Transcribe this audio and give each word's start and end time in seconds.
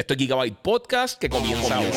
Esto 0.00 0.14
es 0.14 0.18
Gigabyte 0.18 0.56
Podcast 0.56 1.18
que 1.18 1.28
comienza 1.28 1.76
ahora. 1.76 1.90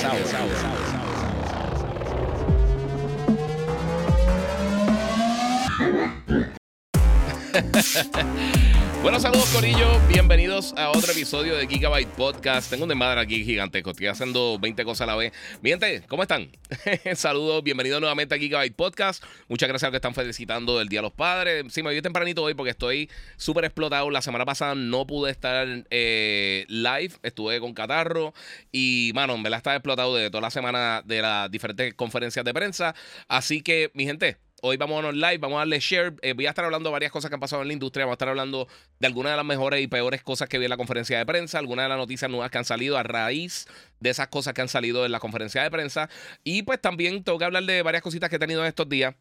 Bueno, 9.03 9.19
saludos 9.19 9.49
Corillo, 9.53 9.99
bienvenidos 10.07 10.73
a 10.77 10.89
otro 10.89 11.11
episodio 11.11 11.57
de 11.57 11.67
Gigabyte 11.67 12.07
Podcast. 12.07 12.69
Tengo 12.69 12.83
un 12.83 12.89
desmadre 12.89 13.19
aquí 13.19 13.43
gigantesco, 13.43 13.91
estoy 13.91 14.07
haciendo 14.07 14.57
20 14.61 14.85
cosas 14.85 15.01
a 15.01 15.07
la 15.07 15.17
vez. 15.17 15.33
Mi 15.61 15.71
gente, 15.71 16.03
¿cómo 16.07 16.23
están? 16.23 16.49
saludos, 17.15 17.61
bienvenidos 17.63 17.99
nuevamente 17.99 18.33
a 18.33 18.37
Gigabyte 18.37 18.73
Podcast. 18.73 19.21
Muchas 19.49 19.67
gracias 19.67 19.83
a 19.83 19.87
los 19.87 19.91
que 19.91 19.97
están 19.97 20.15
felicitando 20.15 20.79
el 20.79 20.87
Día 20.87 20.99
de 20.99 21.03
los 21.03 21.11
Padres. 21.11 21.65
Sí, 21.73 21.83
me 21.83 21.89
voy 21.89 22.01
tempranito 22.01 22.43
hoy 22.43 22.53
porque 22.53 22.69
estoy 22.69 23.09
súper 23.35 23.65
explotado. 23.65 24.09
La 24.09 24.21
semana 24.21 24.45
pasada 24.45 24.73
no 24.73 25.05
pude 25.05 25.31
estar 25.31 25.67
eh, 25.89 26.63
live, 26.69 27.13
estuve 27.23 27.59
con 27.59 27.73
catarro 27.73 28.33
y, 28.71 29.11
mano, 29.13 29.37
me 29.37 29.49
la 29.49 29.57
estaba 29.57 29.75
explotado 29.75 30.15
de 30.15 30.29
toda 30.29 30.39
la 30.39 30.49
semana 30.49 31.01
de 31.03 31.21
las 31.21 31.51
diferentes 31.51 31.93
conferencias 31.93 32.45
de 32.45 32.53
prensa. 32.53 32.95
Así 33.27 33.61
que, 33.63 33.91
mi 33.95 34.05
gente, 34.05 34.37
Hoy 34.65 34.77
vamos 34.77 35.03
a 35.03 35.11
live, 35.11 35.39
vamos 35.39 35.57
a 35.57 35.59
darle 35.59 35.77
share. 35.81 36.15
Eh, 36.21 36.31
voy 36.31 36.45
a 36.45 36.51
estar 36.51 36.63
hablando 36.63 36.87
de 36.87 36.93
varias 36.93 37.11
cosas 37.11 37.27
que 37.29 37.33
han 37.33 37.41
pasado 37.41 37.63
en 37.63 37.67
la 37.67 37.73
industria. 37.73 38.05
Vamos 38.05 38.13
a 38.13 38.15
estar 38.15 38.29
hablando 38.29 38.69
de 38.97 39.07
algunas 39.07 39.33
de 39.33 39.35
las 39.35 39.45
mejores 39.45 39.81
y 39.81 39.87
peores 39.87 40.23
cosas 40.23 40.47
que 40.47 40.57
vi 40.57 40.63
en 40.63 40.69
la 40.69 40.77
conferencia 40.77 41.17
de 41.17 41.25
prensa, 41.25 41.59
algunas 41.59 41.83
de 41.83 41.89
las 41.89 41.97
noticias 41.97 42.31
nuevas 42.31 42.49
que 42.49 42.59
han 42.59 42.63
salido 42.63 42.97
a 42.97 43.03
raíz 43.03 43.67
de 43.99 44.09
esas 44.09 44.29
cosas 44.29 44.53
que 44.53 44.61
han 44.61 44.69
salido 44.69 45.05
en 45.05 45.11
la 45.11 45.19
conferencia 45.19 45.61
de 45.63 45.69
prensa. 45.69 46.09
Y 46.45 46.63
pues 46.63 46.79
también 46.79 47.25
tengo 47.25 47.37
que 47.39 47.43
hablar 47.43 47.65
de 47.65 47.81
varias 47.81 48.03
cositas 48.03 48.29
que 48.29 48.37
he 48.37 48.39
tenido 48.39 48.61
en 48.61 48.67
estos 48.67 48.87
días 48.87 49.15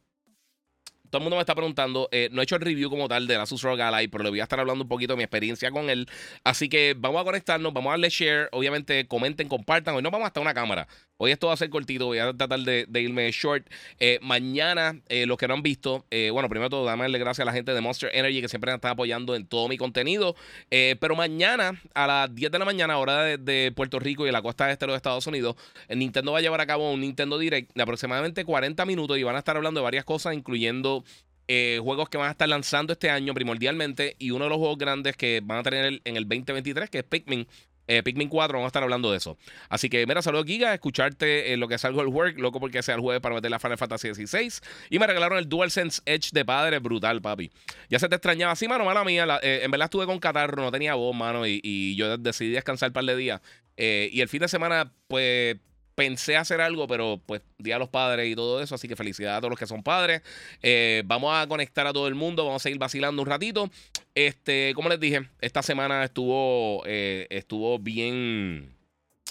todo 1.13 1.19
el 1.19 1.25
mundo 1.25 1.37
me 1.37 1.43
está 1.43 1.55
preguntando. 1.55 2.09
Eh, 2.11 2.31
no 2.33 2.41
he 2.41 2.45
hecho 2.45 2.57
el 2.57 2.63
review 2.63 2.89
como 2.89 3.07
tal 3.07 3.27
de 3.27 3.37
la 3.37 3.43
Asus 3.43 3.61
ROG 3.61 3.79
Ally, 3.79 4.09
pero 4.09 4.25
le 4.25 4.31
voy 4.31 4.41
a 4.41 4.45
estar 4.45 4.59
hablando 4.59 4.83
un 4.83 4.89
poquito 4.89 5.13
de 5.13 5.19
mi 5.19 5.23
experiencia 5.23 5.71
con 5.71 5.91
él. 5.91 6.09
Así 6.43 6.71
que 6.71 6.95
vamos 6.97 7.21
a 7.21 7.25
conectarnos, 7.25 7.75
vamos 7.75 7.91
a 7.91 7.93
darle 7.93 8.09
share. 8.09 8.49
Obviamente, 8.51 9.07
comenten, 9.07 9.47
compartan. 9.47 9.95
Hoy 9.95 10.03
no 10.03 10.11
vamos 10.11 10.27
hasta 10.27 10.41
una 10.41 10.55
cámara. 10.55 10.89
Hoy 11.23 11.31
esto 11.31 11.47
va 11.47 11.53
a 11.53 11.57
ser 11.57 11.71
cortito, 11.71 12.07
voy 12.07 12.19
a 12.19 12.33
tratar 12.33 12.59
de, 12.59 13.01
irme 13.01 13.31
short. 13.31 13.65
Eh, 14.01 14.19
mañana, 14.23 15.01
eh, 15.09 15.25
los 15.25 15.39
que 15.39 15.47
no 15.47 15.55
han 15.55 15.63
visto, 15.63 16.05
bueno, 16.33 16.49
primero 16.49 16.69
todo, 16.69 16.85
darle 16.85 17.17
gracias 17.21 17.45
a 17.45 17.45
la 17.45 17.53
gente 17.53 17.73
de 17.73 17.81
Monster 17.81 18.11
Energy 18.13 18.41
que 18.41 18.49
siempre 18.49 18.73
me 18.73 18.75
está 18.75 18.91
apoyando 18.91 19.37
en 19.37 19.47
todo 19.47 19.69
mi 19.69 19.79
contenido. 19.79 20.35
pero 20.69 21.15
mañana, 21.15 21.81
a 21.95 22.09
las 22.09 22.35
10 22.35 22.51
de 22.51 22.59
la 22.59 22.65
mañana, 22.65 22.99
hora 22.99 23.39
de, 23.39 23.73
Puerto 23.77 24.01
Rico 24.01 24.27
y 24.27 24.33
la 24.33 24.43
costa 24.43 24.69
este 24.73 24.85
de 24.85 24.89
los 24.89 24.97
Estados 24.97 25.25
Unidos, 25.29 25.55
Nintendo 25.89 26.33
va 26.33 26.39
a 26.39 26.43
llevar 26.43 26.61
a 26.61 26.67
cabo 26.67 26.91
un 26.91 27.01
Nintendo 27.01 27.39
Direct 27.39 27.71
de 27.73 27.83
aproximadamente 27.83 28.45
40 28.45 28.85
minutos 28.85 29.17
y 29.17 29.23
van 29.23 29.37
a 29.37 29.39
estar 29.39 29.57
hablando 29.57 29.79
de 29.79 29.85
varias 29.85 30.05
cosas, 30.05 30.35
incluyendo 30.35 31.05
eh, 31.49 31.81
juegos 31.83 32.09
que 32.09 32.19
van 32.19 32.29
a 32.29 32.31
estar 32.31 32.49
lanzando 32.49 32.93
este 32.93 33.11
año 33.11 33.35
primordialmente 33.35 34.17
y 34.19 34.31
uno 34.31 34.45
de 34.45 34.51
los 34.51 34.59
juegos 34.59 34.79
grandes 34.79 35.17
que 35.17 35.43
van 35.45 35.59
a 35.59 35.63
tener 35.63 36.01
en 36.05 36.17
el 36.17 36.29
2023, 36.29 36.89
que 36.89 36.99
es 36.99 37.05
Pikmin. 37.05 37.47
Eh, 37.87 38.03
Pikmin 38.03 38.29
4, 38.29 38.53
vamos 38.53 38.67
a 38.67 38.69
estar 38.69 38.83
hablando 38.83 39.11
de 39.11 39.19
eso. 39.19 39.37
Así 39.69 39.89
que, 39.89 40.07
mira, 40.07 40.23
saludos 40.23 40.47
Giga, 40.47 40.73
escucharte 40.73 41.57
lo 41.57 41.69
que 41.69 41.79
salgo 41.79 42.01
el 42.01 42.09
work, 42.09 42.39
loco 42.39 42.61
porque 42.61 42.83
sea 42.83 42.95
el 42.95 43.01
jueves 43.01 43.21
para 43.21 43.35
meter 43.35 43.51
la 43.51 43.59
Final 43.59 43.79
Fantasy 43.79 44.15
XVI. 44.15 44.61
Y 44.91 44.99
me 44.99 45.07
regalaron 45.07 45.39
el 45.39 45.49
DualSense 45.49 46.03
Edge 46.07 46.31
de 46.33 46.45
padre, 46.45 46.79
brutal, 46.79 47.21
papi. 47.21 47.51
Ya 47.89 47.99
se 47.99 48.09
te 48.09 48.15
extrañaba. 48.15 48.55
Sí, 48.57 48.69
mano, 48.69 48.85
mala 48.85 49.05
mía. 49.05 49.27
Eh, 49.43 49.61
en 49.65 49.71
verdad 49.71 49.87
estuve 49.87 50.07
con 50.07 50.19
catarro, 50.19 50.63
no 50.63 50.71
tenía 50.71 50.95
voz, 50.95 51.15
mano, 51.15 51.47
y, 51.47 51.95
yo 51.97 52.17
decidí 52.19 52.51
descansar 52.51 52.91
un 52.91 52.93
par 52.95 53.05
de 53.05 53.17
días. 53.17 53.41
y 53.77 54.21
el 54.21 54.29
fin 54.29 54.41
de 54.41 54.49
semana, 54.49 54.93
pues 55.09 55.57
pensé 55.95 56.37
hacer 56.37 56.61
algo, 56.61 56.87
pero 56.87 57.21
pues 57.27 57.43
Día 57.59 57.77
a 57.77 57.79
los 57.79 57.89
Padres 57.89 58.31
y 58.31 58.35
todo 58.35 58.63
eso, 58.63 58.75
así 58.75 58.89
que 58.89 58.97
felicidades 58.97 59.39
a 59.39 59.41
todos 59.41 59.51
los 59.51 59.59
que 59.59 59.67
son 59.67 59.83
padres. 59.83 60.23
Eh, 60.63 61.03
vamos 61.07 61.35
a 61.35 61.47
conectar 61.47 61.87
a 61.87 61.93
todo 61.93 62.09
el 62.09 62.15
mundo, 62.15 62.45
vamos 62.45 62.63
a 62.63 62.65
seguir 62.65 62.79
vacilando 62.79 63.23
un 63.23 63.29
ratito. 63.29 63.71
Este, 64.15 64.73
como 64.75 64.89
les 64.89 65.01
dije, 65.01 65.29
esta 65.41 65.63
semana 65.63 66.05
estuvo, 66.05 66.83
eh, 66.87 67.27
estuvo 67.31 67.79
bien, 67.79 68.75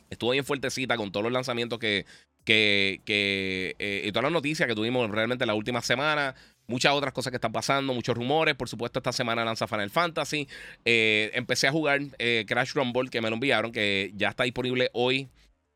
estuvo 0.10 0.32
bien 0.32 0.46
fuertecita 0.46 0.98
con 0.98 1.12
todos 1.12 1.24
los 1.24 1.34
lanzamientos 1.34 1.80
que, 1.80 2.06
que, 2.44 3.02
que 3.06 3.76
eh, 3.80 4.04
y 4.06 4.12
todas 4.12 4.24
las 4.24 4.34
noticias 4.34 4.68
que 4.68 4.76
tuvimos 4.76 5.10
realmente 5.10 5.46
la 5.46 5.56
última 5.56 5.82
semana. 5.82 6.36
Muchas 6.68 6.94
otras 6.94 7.12
cosas 7.12 7.32
que 7.32 7.38
están 7.38 7.52
pasando, 7.52 7.94
muchos 7.94 8.16
rumores. 8.16 8.56
Por 8.56 8.70
supuesto, 8.70 9.00
esta 9.00 9.12
semana 9.12 9.44
lanza 9.44 9.68
Final 9.68 9.90
Fantasy. 9.90 10.48
empecé 10.86 11.68
a 11.68 11.72
jugar 11.72 12.00
Crash 12.48 12.74
Rumble, 12.74 13.10
que 13.10 13.20
me 13.20 13.30
lo 13.30 13.34
enviaron, 13.34 13.74
que 13.74 14.12
ya 14.16 14.30
está 14.30 14.44
disponible 14.44 14.90
hoy 14.94 15.28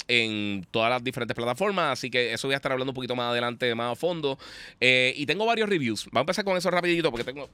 en 0.08 0.66
todas 0.72 0.90
las 0.90 1.04
diferentes 1.04 1.36
plataformas. 1.36 1.94
Así 1.94 2.10
que 2.10 2.34
eso 2.34 2.48
voy 2.48 2.54
a 2.54 2.58
estar 2.58 2.72
hablando 2.72 2.92
un 2.92 2.96
poquito 2.96 3.16
más 3.16 3.32
adelante, 3.32 3.74
más 3.76 3.94
a 3.94 3.96
fondo. 3.96 4.38
Eh, 4.80 5.14
y 5.16 5.26
tengo 5.26 5.46
varios 5.46 5.70
reviews. 5.70 6.06
Vamos 6.06 6.18
a 6.18 6.22
empezar 6.22 6.46
con 6.46 6.58
eso 6.58 6.72
rapidito 6.72 7.12
porque 7.12 7.24
tengo... 7.24 7.50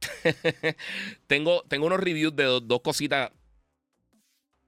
tengo, 1.26 1.62
tengo 1.68 1.86
unos 1.86 2.00
reviews 2.00 2.34
de 2.34 2.44
dos 2.44 2.80
cositas 2.82 3.30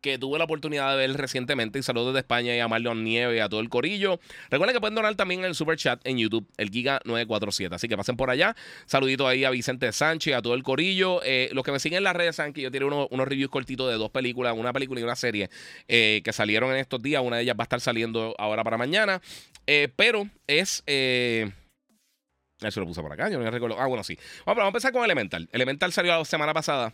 que 0.02 0.18
tuve 0.18 0.36
la 0.38 0.44
oportunidad 0.44 0.90
de 0.90 0.96
ver 0.96 1.16
recientemente. 1.16 1.78
Y 1.78 1.82
saludos 1.82 2.08
desde 2.08 2.20
España 2.20 2.54
y 2.54 2.58
a 2.58 2.68
Marlon 2.68 3.02
Nieve 3.04 3.36
y 3.36 3.38
a 3.38 3.48
todo 3.48 3.60
el 3.60 3.70
corillo. 3.70 4.20
Recuerden 4.50 4.74
que 4.74 4.80
pueden 4.80 4.94
donar 4.94 5.14
también 5.14 5.40
en 5.40 5.46
el 5.46 5.54
super 5.54 5.78
chat 5.78 6.00
en 6.04 6.18
YouTube, 6.18 6.46
el 6.58 6.70
Giga947. 6.70 7.72
Así 7.72 7.88
que 7.88 7.96
pasen 7.96 8.16
por 8.16 8.28
allá. 8.28 8.54
Saludito 8.86 9.26
ahí 9.26 9.44
a 9.44 9.50
Vicente 9.50 9.90
Sánchez, 9.92 10.34
a 10.34 10.42
todo 10.42 10.54
el 10.54 10.62
corillo. 10.62 11.22
Eh, 11.24 11.48
los 11.52 11.64
que 11.64 11.72
me 11.72 11.78
siguen 11.78 11.98
en 11.98 12.04
las 12.04 12.16
redes 12.16 12.36
saben 12.36 12.52
que 12.52 12.60
yo 12.60 12.70
tiene 12.70 12.86
unos, 12.86 13.08
unos 13.10 13.26
reviews 13.26 13.50
cortitos 13.50 13.88
de 13.90 13.96
dos 13.96 14.10
películas, 14.10 14.54
una 14.56 14.72
película 14.72 15.00
y 15.00 15.04
una 15.04 15.16
serie 15.16 15.48
eh, 15.88 16.20
que 16.24 16.32
salieron 16.32 16.70
en 16.72 16.78
estos 16.78 17.00
días. 17.00 17.22
Una 17.24 17.36
de 17.36 17.44
ellas 17.44 17.56
va 17.58 17.62
a 17.62 17.66
estar 17.66 17.80
saliendo 17.80 18.34
ahora 18.38 18.64
para 18.64 18.76
mañana. 18.76 19.22
Eh, 19.66 19.88
pero 19.94 20.28
es. 20.46 20.82
Eso 20.86 22.80
lo 22.80 22.86
puse 22.86 23.02
por 23.02 23.12
acá, 23.12 23.28
yo 23.28 23.38
no 23.40 23.50
recuerdo. 23.50 23.80
Ah, 23.80 23.86
bueno, 23.86 24.04
sí. 24.04 24.18
Vamos 24.46 24.64
a 24.64 24.66
empezar 24.66 24.92
con 24.92 25.04
Elemental. 25.04 25.48
Elemental 25.52 25.92
salió 25.92 26.16
la 26.16 26.24
semana 26.24 26.52
pasada. 26.54 26.92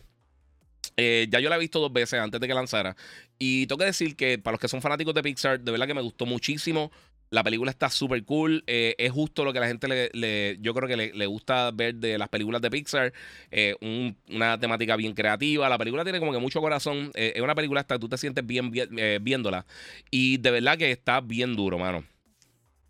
Eh, 0.97 1.27
ya 1.29 1.39
yo 1.39 1.49
la 1.49 1.55
he 1.55 1.59
visto 1.59 1.79
dos 1.79 1.93
veces 1.93 2.19
antes 2.19 2.39
de 2.39 2.47
que 2.47 2.53
lanzara. 2.53 2.95
Y 3.37 3.67
tengo 3.67 3.79
que 3.79 3.85
decir 3.85 4.15
que 4.15 4.37
para 4.37 4.53
los 4.53 4.59
que 4.59 4.67
son 4.67 4.81
fanáticos 4.81 5.13
de 5.13 5.23
Pixar, 5.23 5.59
de 5.59 5.71
verdad 5.71 5.87
que 5.87 5.93
me 5.93 6.01
gustó 6.01 6.25
muchísimo. 6.25 6.91
La 7.29 7.43
película 7.43 7.71
está 7.71 7.89
súper 7.89 8.23
cool. 8.25 8.63
Eh, 8.67 8.95
es 8.97 9.11
justo 9.11 9.45
lo 9.45 9.53
que 9.53 9.59
la 9.59 9.67
gente 9.67 9.87
le, 10.11 10.57
yo 10.59 10.73
creo 10.73 10.89
que 10.89 11.11
le, 11.13 11.25
gusta 11.27 11.71
ver 11.71 11.95
de 11.95 12.17
las 12.17 12.27
películas 12.27 12.61
de 12.61 12.69
Pixar. 12.71 13.13
Eh, 13.51 13.75
una 14.29 14.59
temática 14.59 14.95
bien 14.95 15.13
creativa. 15.13 15.69
La 15.69 15.77
película 15.77 16.03
tiene 16.03 16.19
como 16.19 16.33
que 16.33 16.39
mucho 16.39 16.59
corazón. 16.59 17.11
es 17.13 17.41
una 17.41 17.55
película 17.55 17.81
hasta 17.81 17.99
tú 17.99 18.09
te 18.09 18.17
sientes 18.17 18.45
bien, 18.45 18.71
viéndola. 19.21 19.65
Y 20.11 20.37
de 20.37 20.51
verdad 20.51 20.77
que 20.77 20.91
está 20.91 21.21
bien 21.21 21.55
duro, 21.55 21.77
mano. 21.77 22.03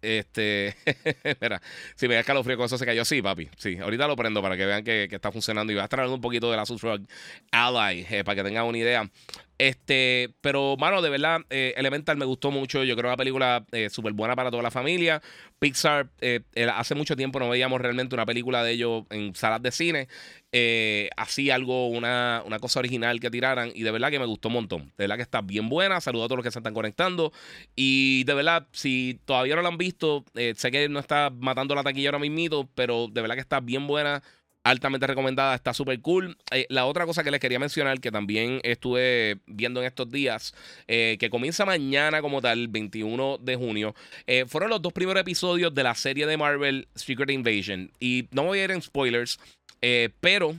Este, 0.02 0.76
mira, 1.42 1.62
si 1.96 2.08
me 2.08 2.14
da 2.14 2.22
escalofrío 2.22 2.58
con 2.58 2.66
eso 2.66 2.78
se 2.78 2.86
cayó. 2.86 3.04
Sí, 3.06 3.22
papi. 3.22 3.50
Sí, 3.58 3.78
ahorita 3.78 4.08
lo 4.08 4.16
prendo 4.16 4.42
para 4.42 4.58
que 4.58 4.66
vean 4.66 4.84
que, 4.84 5.08
está 5.12 5.32
funcionando. 5.32 5.72
Y 5.74 5.76
va 5.76 5.84
a 5.84 5.86
estar 5.86 6.06
un 6.08 6.22
poquito 6.22 6.50
de 6.50 6.58
la 6.58 6.64
Asus 6.64 6.82
Ally, 7.52 8.06
eh, 8.09 8.24
para 8.24 8.36
que 8.36 8.44
tengan 8.44 8.66
una 8.66 8.78
idea. 8.78 9.09
Este, 9.59 10.34
pero, 10.40 10.78
mano, 10.78 11.02
de 11.02 11.09
verdad, 11.09 11.42
eh, 11.50 11.74
Elemental 11.75 12.16
me 12.16 12.24
gustó 12.24 12.50
mucho. 12.50 12.86
Yo 12.86 12.96
creo 12.96 13.03
que 13.03 13.08
una 13.09 13.18
película 13.18 13.66
eh, 13.74 13.90
súper 13.90 14.14
buena 14.14 14.34
para 14.34 14.50
toda 14.50 14.64
la 14.64 14.72
familia. 14.72 15.22
Pixar, 15.59 16.09
eh, 16.22 16.40
hace 16.74 16.96
mucho 16.96 17.18
tiempo 17.18 17.40
no 17.40 17.50
veíamos 17.50 17.81
realmente 17.81 18.16
una 18.16 18.25
película 18.25 18.64
de 18.64 18.72
ellos 18.72 19.03
en 19.09 19.36
salas 19.36 19.62
de 19.62 19.72
cine. 19.72 20.08
así 21.18 21.52
algo, 21.52 21.90
una, 21.90 22.42
una, 22.46 22.59
cosa 22.59 22.80
original 22.80 23.20
que 23.20 23.30
tiraran. 23.30 23.70
Y 23.75 23.84
de 23.84 23.92
verdad 23.92 24.12
que 24.12 24.20
me 24.20 24.25
gustó 24.25 24.47
un 24.47 24.53
montón. 24.53 24.94
De 24.97 25.03
verdad 25.03 25.18
que 25.18 25.24
está 25.24 25.42
bien 25.42 25.68
buena. 25.68 26.00
Saludo 26.00 26.24
a 26.24 26.28
todos 26.28 26.38
los 26.38 26.46
que 26.46 26.52
se 26.52 26.59
están 26.59 26.74
conectando. 26.74 27.34
Y 27.76 28.23
de 28.23 28.34
verdad, 28.35 28.66
si 28.72 29.20
todavía 29.26 29.58
no 29.58 29.61
la 29.61 29.67
han 29.67 29.78
visto, 29.78 30.23
sé 30.56 30.72
que 30.72 30.88
no 30.88 31.00
está 31.00 31.32
matando 31.32 31.76
la 31.76 31.84
taquilla 31.84 32.09
ahora 32.09 32.20
mismo, 32.20 32.70
pero 32.76 33.09
de 33.11 33.22
verdad 33.22 33.35
que 33.35 33.41
está 33.41 33.59
bien 33.59 33.88
buena 33.88 34.23
altamente 34.70 35.08
recomendada, 35.08 35.56
está 35.56 35.74
súper 35.74 36.00
cool. 36.02 36.38
Eh, 36.52 36.66
la 36.70 36.86
otra 36.86 37.06
cosa 37.06 37.24
que 37.24 37.32
les 37.32 37.40
quería 37.40 37.60
mencionar, 37.60 38.00
que 38.00 38.12
también 38.12 38.60
estuve 38.64 39.40
viendo 39.48 39.82
en 39.82 39.88
estos 39.88 40.10
días, 40.10 40.54
eh, 40.88 41.18
que 41.20 41.30
comienza 41.30 41.66
mañana 41.66 42.22
como 42.22 42.42
tal, 42.42 42.68
21 42.68 43.38
de 43.40 43.56
junio, 43.56 43.96
eh, 44.28 44.46
fueron 44.48 44.70
los 44.70 44.82
dos 44.82 44.94
primeros 44.94 45.22
episodios 45.22 45.74
de 45.74 45.84
la 45.84 45.96
serie 45.96 46.26
de 46.28 46.38
Marvel 46.38 46.88
Secret 46.96 47.32
Invasion. 47.32 47.92
Y 48.00 48.28
no 48.32 48.44
voy 48.44 48.60
a 48.60 48.64
ir 48.66 48.72
en 48.72 48.82
spoilers, 48.82 49.40
pero 50.20 50.56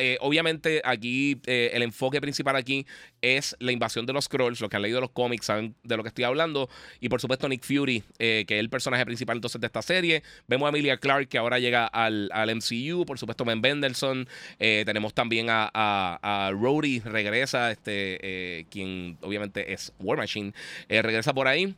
eh, 0.00 0.18
obviamente 0.20 0.82
aquí 0.84 1.40
eh, 1.46 1.70
el 1.74 1.82
enfoque 1.82 2.20
principal 2.20 2.56
aquí 2.56 2.86
es 3.20 3.56
la 3.60 3.72
invasión 3.72 4.06
de 4.06 4.12
los 4.12 4.24
Scrolls. 4.24 4.60
Los 4.60 4.70
que 4.70 4.76
han 4.76 4.82
leído 4.82 5.00
los 5.00 5.10
cómics 5.10 5.46
saben 5.46 5.74
de 5.82 5.96
lo 5.96 6.02
que 6.02 6.08
estoy 6.08 6.24
hablando. 6.24 6.68
Y 7.00 7.08
por 7.08 7.20
supuesto 7.20 7.48
Nick 7.48 7.64
Fury, 7.64 8.02
que 8.18 8.46
es 8.48 8.50
el 8.50 8.70
personaje 8.70 9.04
principal 9.04 9.36
entonces 9.36 9.60
de 9.60 9.66
esta 9.66 9.82
serie. 9.82 10.22
Vemos 10.48 10.66
a 10.66 10.70
Emilia 10.70 10.96
Clark 10.96 11.28
que 11.28 11.38
ahora 11.38 11.58
llega 11.58 11.86
al, 11.86 12.30
MCU. 12.32 13.04
Por 13.06 13.18
supuesto 13.18 13.44
Ben 13.44 13.60
Bendelson. 13.60 14.28
tenemos 14.58 15.14
también 15.14 15.50
a, 15.50 15.70
a, 15.72 16.46
a 16.46 16.50
Rhodey, 16.50 17.00
regresa, 17.00 17.70
este, 17.70 18.66
quien 18.70 19.18
obviamente 19.20 19.72
es 19.72 19.92
War 20.00 20.18
Machine. 20.18 20.52
regresa 20.88 21.34
por 21.34 21.46
ahí. 21.46 21.76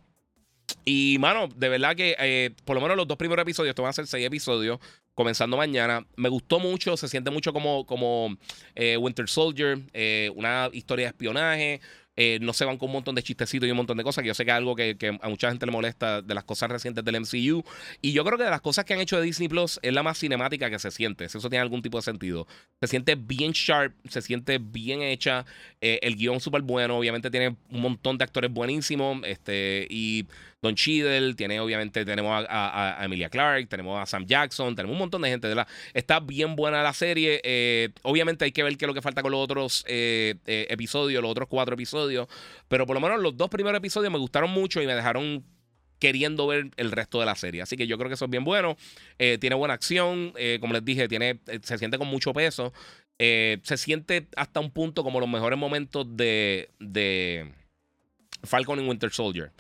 Y, 0.84 1.16
mano, 1.20 1.48
de 1.54 1.69
verdad 1.69 1.94
que 1.94 2.16
eh, 2.19 2.50
por 2.64 2.74
lo 2.74 2.82
menos 2.82 2.96
los 2.96 3.06
dos 3.06 3.16
primeros 3.16 3.42
episodios, 3.42 3.70
esto 3.70 3.82
van 3.82 3.90
a 3.90 3.94
ser 3.94 4.06
seis 4.06 4.26
episodios, 4.26 4.80
comenzando 5.14 5.56
mañana. 5.56 6.06
Me 6.16 6.28
gustó 6.28 6.58
mucho, 6.58 6.96
se 6.96 7.08
siente 7.08 7.30
mucho 7.30 7.52
como, 7.52 7.86
como 7.86 8.36
eh, 8.74 8.96
Winter 8.96 9.28
Soldier, 9.28 9.78
eh, 9.92 10.30
una 10.34 10.70
historia 10.72 11.06
de 11.06 11.08
espionaje, 11.10 11.80
eh, 12.14 12.38
no 12.42 12.52
se 12.52 12.66
van 12.66 12.76
con 12.76 12.90
un 12.90 12.94
montón 12.94 13.14
de 13.14 13.22
chistecitos 13.22 13.66
y 13.66 13.70
un 13.70 13.78
montón 13.78 13.96
de 13.96 14.04
cosas, 14.04 14.22
que 14.22 14.28
yo 14.28 14.34
sé 14.34 14.44
que 14.44 14.50
es 14.50 14.56
algo 14.56 14.76
que, 14.76 15.18
a 15.20 15.28
mucha 15.28 15.48
gente 15.48 15.64
le 15.64 15.72
molesta 15.72 16.20
de 16.20 16.34
las 16.34 16.44
cosas 16.44 16.70
recientes 16.70 17.04
del 17.04 17.20
MCU. 17.20 17.64
Y 18.02 18.12
yo 18.12 18.24
creo 18.24 18.36
que 18.36 18.44
de 18.44 18.50
las 18.50 18.60
cosas 18.60 18.84
que 18.84 18.94
han 18.94 19.00
hecho 19.00 19.16
de 19.18 19.22
Disney 19.24 19.48
Plus 19.48 19.78
es 19.82 19.92
la 19.92 20.02
más 20.02 20.18
cinemática 20.18 20.68
que 20.68 20.78
se 20.78 20.90
siente, 20.90 21.28
si 21.28 21.38
eso 21.38 21.48
tiene 21.48 21.62
algún 21.62 21.82
tipo 21.82 21.98
de 21.98 22.02
sentido. 22.02 22.46
Se 22.80 22.88
siente 22.88 23.14
bien 23.14 23.52
sharp, 23.52 23.94
se 24.08 24.20
siente 24.20 24.58
bien 24.58 25.02
hecha, 25.02 25.46
el 25.80 26.16
guion 26.16 26.40
súper 26.40 26.62
bueno, 26.62 26.98
obviamente 26.98 27.30
tiene 27.30 27.56
un 27.70 27.80
montón 27.80 28.18
de 28.18 28.24
actores 28.24 28.52
buenísimos, 28.52 29.22
este, 29.24 29.86
y 29.88 30.26
Don 30.62 30.74
Cheadle, 30.74 31.34
tiene 31.34 31.60
obviamente, 31.60 32.04
tenemos 32.04 32.46
a, 32.48 32.98
Emilia 33.02 33.28
Clark, 33.28 33.68
tenemos 33.68 34.00
a 34.00 34.06
Sam 34.06 34.24
Jackson, 34.26 34.74
tenemos 34.76 34.94
un 34.94 35.00
montón 35.00 35.22
de 35.22 35.28
gente, 35.30 35.52
está 35.92 36.20
bien 36.20 36.54
buena 36.54 36.82
la 36.82 36.92
serie, 36.92 37.40
eh, 37.42 37.90
obviamente 38.02 38.44
hay 38.44 38.52
que 38.52 38.62
ver 38.62 38.76
qué 38.76 38.84
es 38.84 38.86
lo 38.86 38.94
que 38.94 39.02
falta 39.02 39.22
con 39.22 39.32
los 39.32 39.40
otros 39.40 39.84
episodios, 39.86 41.20
los 41.20 41.30
otros 41.30 41.48
cuatro 41.48 41.74
episodios 41.74 42.28
pero 42.68 42.86
por 42.86 42.94
lo 42.94 43.00
menos 43.00 43.20
los 43.20 43.36
dos 43.36 43.48
primeros 43.48 43.78
episodios 43.78 44.12
me 44.12 44.18
gustaron 44.18 44.50
mucho 44.50 44.80
y 44.80 44.86
me 44.86 44.94
dejaron 44.94 45.44
queriendo 45.98 46.46
ver 46.46 46.70
el 46.76 46.90
resto 46.90 47.20
de 47.20 47.26
la 47.26 47.34
serie. 47.34 47.62
Así 47.62 47.76
que 47.76 47.86
yo 47.86 47.96
creo 47.96 48.08
que 48.08 48.14
eso 48.14 48.24
es 48.24 48.30
bien 48.30 48.44
bueno. 48.44 48.76
Eh, 49.18 49.38
tiene 49.38 49.54
buena 49.54 49.74
acción, 49.74 50.32
eh, 50.36 50.58
como 50.60 50.72
les 50.72 50.84
dije, 50.84 51.06
tiene, 51.06 51.40
eh, 51.46 51.60
se 51.62 51.78
siente 51.78 51.98
con 51.98 52.08
mucho 52.08 52.32
peso. 52.32 52.72
se 53.18 53.76
siente 53.76 54.26
hasta 54.36 54.58
un 54.58 54.72
punto 54.72 55.04
como 55.04 55.20
los 55.20 55.28
mejores 55.28 55.58
momentos 55.58 56.06
de, 56.16 56.70
de 56.80 57.52
Falcon 58.42 58.84
y 58.84 58.88
Winter 58.88 59.10
Soldier. 59.10 59.52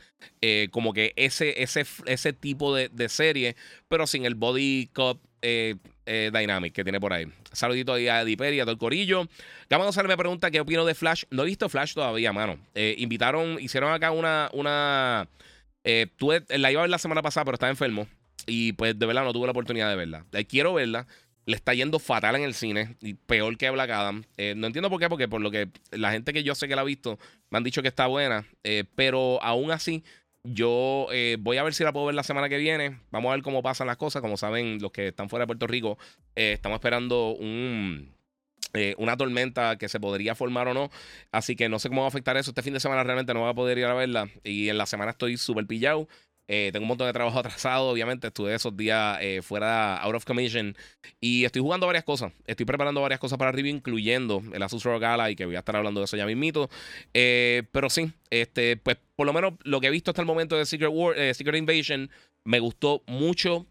como 0.70 0.92
que 0.92 1.12
ese, 1.16 1.62
ese, 1.62 1.84
ese 2.06 2.32
tipo 2.32 2.74
de, 2.74 2.88
de, 2.88 3.08
serie, 3.08 3.56
pero 3.88 4.06
sin 4.06 4.24
el 4.24 4.34
body 4.34 4.90
cup 4.92 5.20
eh, 5.42 6.30
Dynamic 6.32 6.72
que 6.72 6.84
tiene 6.84 7.00
por 7.00 7.12
ahí. 7.12 7.26
Saludito 7.52 7.92
ahí 7.92 8.08
a 8.08 8.22
Eddie 8.22 8.36
Perry, 8.36 8.60
a 8.60 8.64
todo 8.64 8.72
el 8.72 8.78
corillo. 8.78 9.28
Gama 9.68 9.84
González 9.84 10.08
me 10.08 10.16
pregunta 10.16 10.50
qué 10.50 10.60
opino 10.60 10.84
de 10.84 10.94
Flash. 10.94 11.24
No 11.30 11.42
he 11.42 11.46
visto 11.46 11.68
Flash 11.68 11.94
todavía, 11.94 12.32
mano. 12.32 12.58
Eh, 12.74 12.94
invitaron, 12.98 13.58
hicieron 13.60 13.92
acá 13.92 14.10
una. 14.10 14.48
una 14.52 15.28
eh, 15.84 16.06
tuve, 16.16 16.44
la 16.48 16.70
iba 16.70 16.80
a 16.80 16.84
ver 16.84 16.90
la 16.90 16.98
semana 16.98 17.22
pasada, 17.22 17.44
pero 17.44 17.54
estaba 17.54 17.70
enfermo. 17.70 18.06
Y 18.46 18.72
pues 18.72 18.98
de 18.98 19.06
verdad 19.06 19.24
no 19.24 19.32
tuve 19.32 19.46
la 19.46 19.52
oportunidad 19.52 19.90
de 19.90 19.96
verla. 19.96 20.24
quiero 20.48 20.74
verla. 20.74 21.06
Le 21.44 21.56
está 21.56 21.74
yendo 21.74 21.98
fatal 21.98 22.36
en 22.36 22.42
el 22.42 22.54
cine. 22.54 22.96
Y 23.00 23.14
peor 23.14 23.56
que 23.56 23.70
Black 23.70 23.90
Adam. 23.90 24.24
no 24.56 24.66
entiendo 24.66 24.90
por 24.90 25.00
qué, 25.00 25.08
porque 25.08 25.28
por 25.28 25.40
lo 25.40 25.50
que 25.50 25.68
la 25.90 26.12
gente 26.12 26.32
que 26.32 26.42
yo 26.42 26.54
sé 26.54 26.68
que 26.68 26.76
la 26.76 26.82
ha 26.82 26.84
visto 26.84 27.18
me 27.50 27.58
han 27.58 27.64
dicho 27.64 27.82
que 27.82 27.88
está 27.88 28.06
buena. 28.06 28.46
pero 28.94 29.42
aún 29.42 29.70
así 29.70 30.04
yo 30.44 31.06
eh, 31.12 31.36
voy 31.38 31.56
a 31.58 31.62
ver 31.62 31.72
si 31.72 31.84
la 31.84 31.92
puedo 31.92 32.06
ver 32.06 32.14
la 32.14 32.22
semana 32.22 32.48
que 32.48 32.58
viene. 32.58 32.98
Vamos 33.10 33.30
a 33.30 33.34
ver 33.34 33.42
cómo 33.42 33.62
pasan 33.62 33.86
las 33.86 33.96
cosas. 33.96 34.22
Como 34.22 34.36
saben, 34.36 34.78
los 34.80 34.90
que 34.90 35.08
están 35.08 35.28
fuera 35.28 35.44
de 35.44 35.46
Puerto 35.46 35.66
Rico, 35.66 35.98
eh, 36.34 36.52
estamos 36.52 36.76
esperando 36.76 37.30
un, 37.30 38.12
eh, 38.74 38.94
una 38.98 39.16
tormenta 39.16 39.76
que 39.78 39.88
se 39.88 40.00
podría 40.00 40.34
formar 40.34 40.68
o 40.68 40.74
no. 40.74 40.90
Así 41.30 41.54
que 41.54 41.68
no 41.68 41.78
sé 41.78 41.88
cómo 41.88 42.02
va 42.02 42.06
a 42.06 42.08
afectar 42.08 42.36
eso. 42.36 42.50
Este 42.50 42.62
fin 42.62 42.74
de 42.74 42.80
semana 42.80 43.04
realmente 43.04 43.32
no 43.34 43.40
voy 43.40 43.50
a 43.50 43.54
poder 43.54 43.78
ir 43.78 43.84
a 43.84 43.94
verla. 43.94 44.28
Y 44.42 44.68
en 44.68 44.78
la 44.78 44.86
semana 44.86 45.12
estoy 45.12 45.36
súper 45.36 45.66
pillado. 45.66 46.08
Eh, 46.48 46.70
tengo 46.72 46.84
un 46.84 46.88
montón 46.88 47.06
de 47.06 47.12
trabajo 47.12 47.38
atrasado, 47.40 47.88
obviamente. 47.88 48.28
Estuve 48.28 48.54
esos 48.54 48.76
días 48.76 49.18
eh, 49.20 49.40
fuera, 49.42 49.96
out 49.98 50.14
of 50.14 50.24
commission. 50.24 50.76
Y 51.20 51.44
estoy 51.44 51.62
jugando 51.62 51.86
varias 51.86 52.04
cosas. 52.04 52.32
Estoy 52.46 52.66
preparando 52.66 53.00
varias 53.00 53.20
cosas 53.20 53.38
para 53.38 53.52
review, 53.52 53.74
incluyendo 53.74 54.42
el 54.52 54.62
Asus 54.62 54.84
ROG 54.84 55.00
Gala, 55.00 55.30
y 55.30 55.36
que 55.36 55.46
voy 55.46 55.56
a 55.56 55.60
estar 55.60 55.76
hablando 55.76 56.00
de 56.00 56.04
eso 56.04 56.16
ya 56.16 56.26
mismito. 56.26 56.68
Eh, 57.14 57.64
pero 57.72 57.90
sí, 57.90 58.12
este, 58.30 58.76
pues 58.76 58.98
por 59.16 59.26
lo 59.26 59.32
menos 59.32 59.54
lo 59.64 59.80
que 59.80 59.86
he 59.86 59.90
visto 59.90 60.10
hasta 60.10 60.22
el 60.22 60.26
momento 60.26 60.56
de 60.56 60.66
Secret, 60.66 60.90
War, 60.92 61.16
Secret 61.34 61.56
Invasion 61.56 62.10
me 62.44 62.58
gustó 62.58 63.02
mucho. 63.06 63.66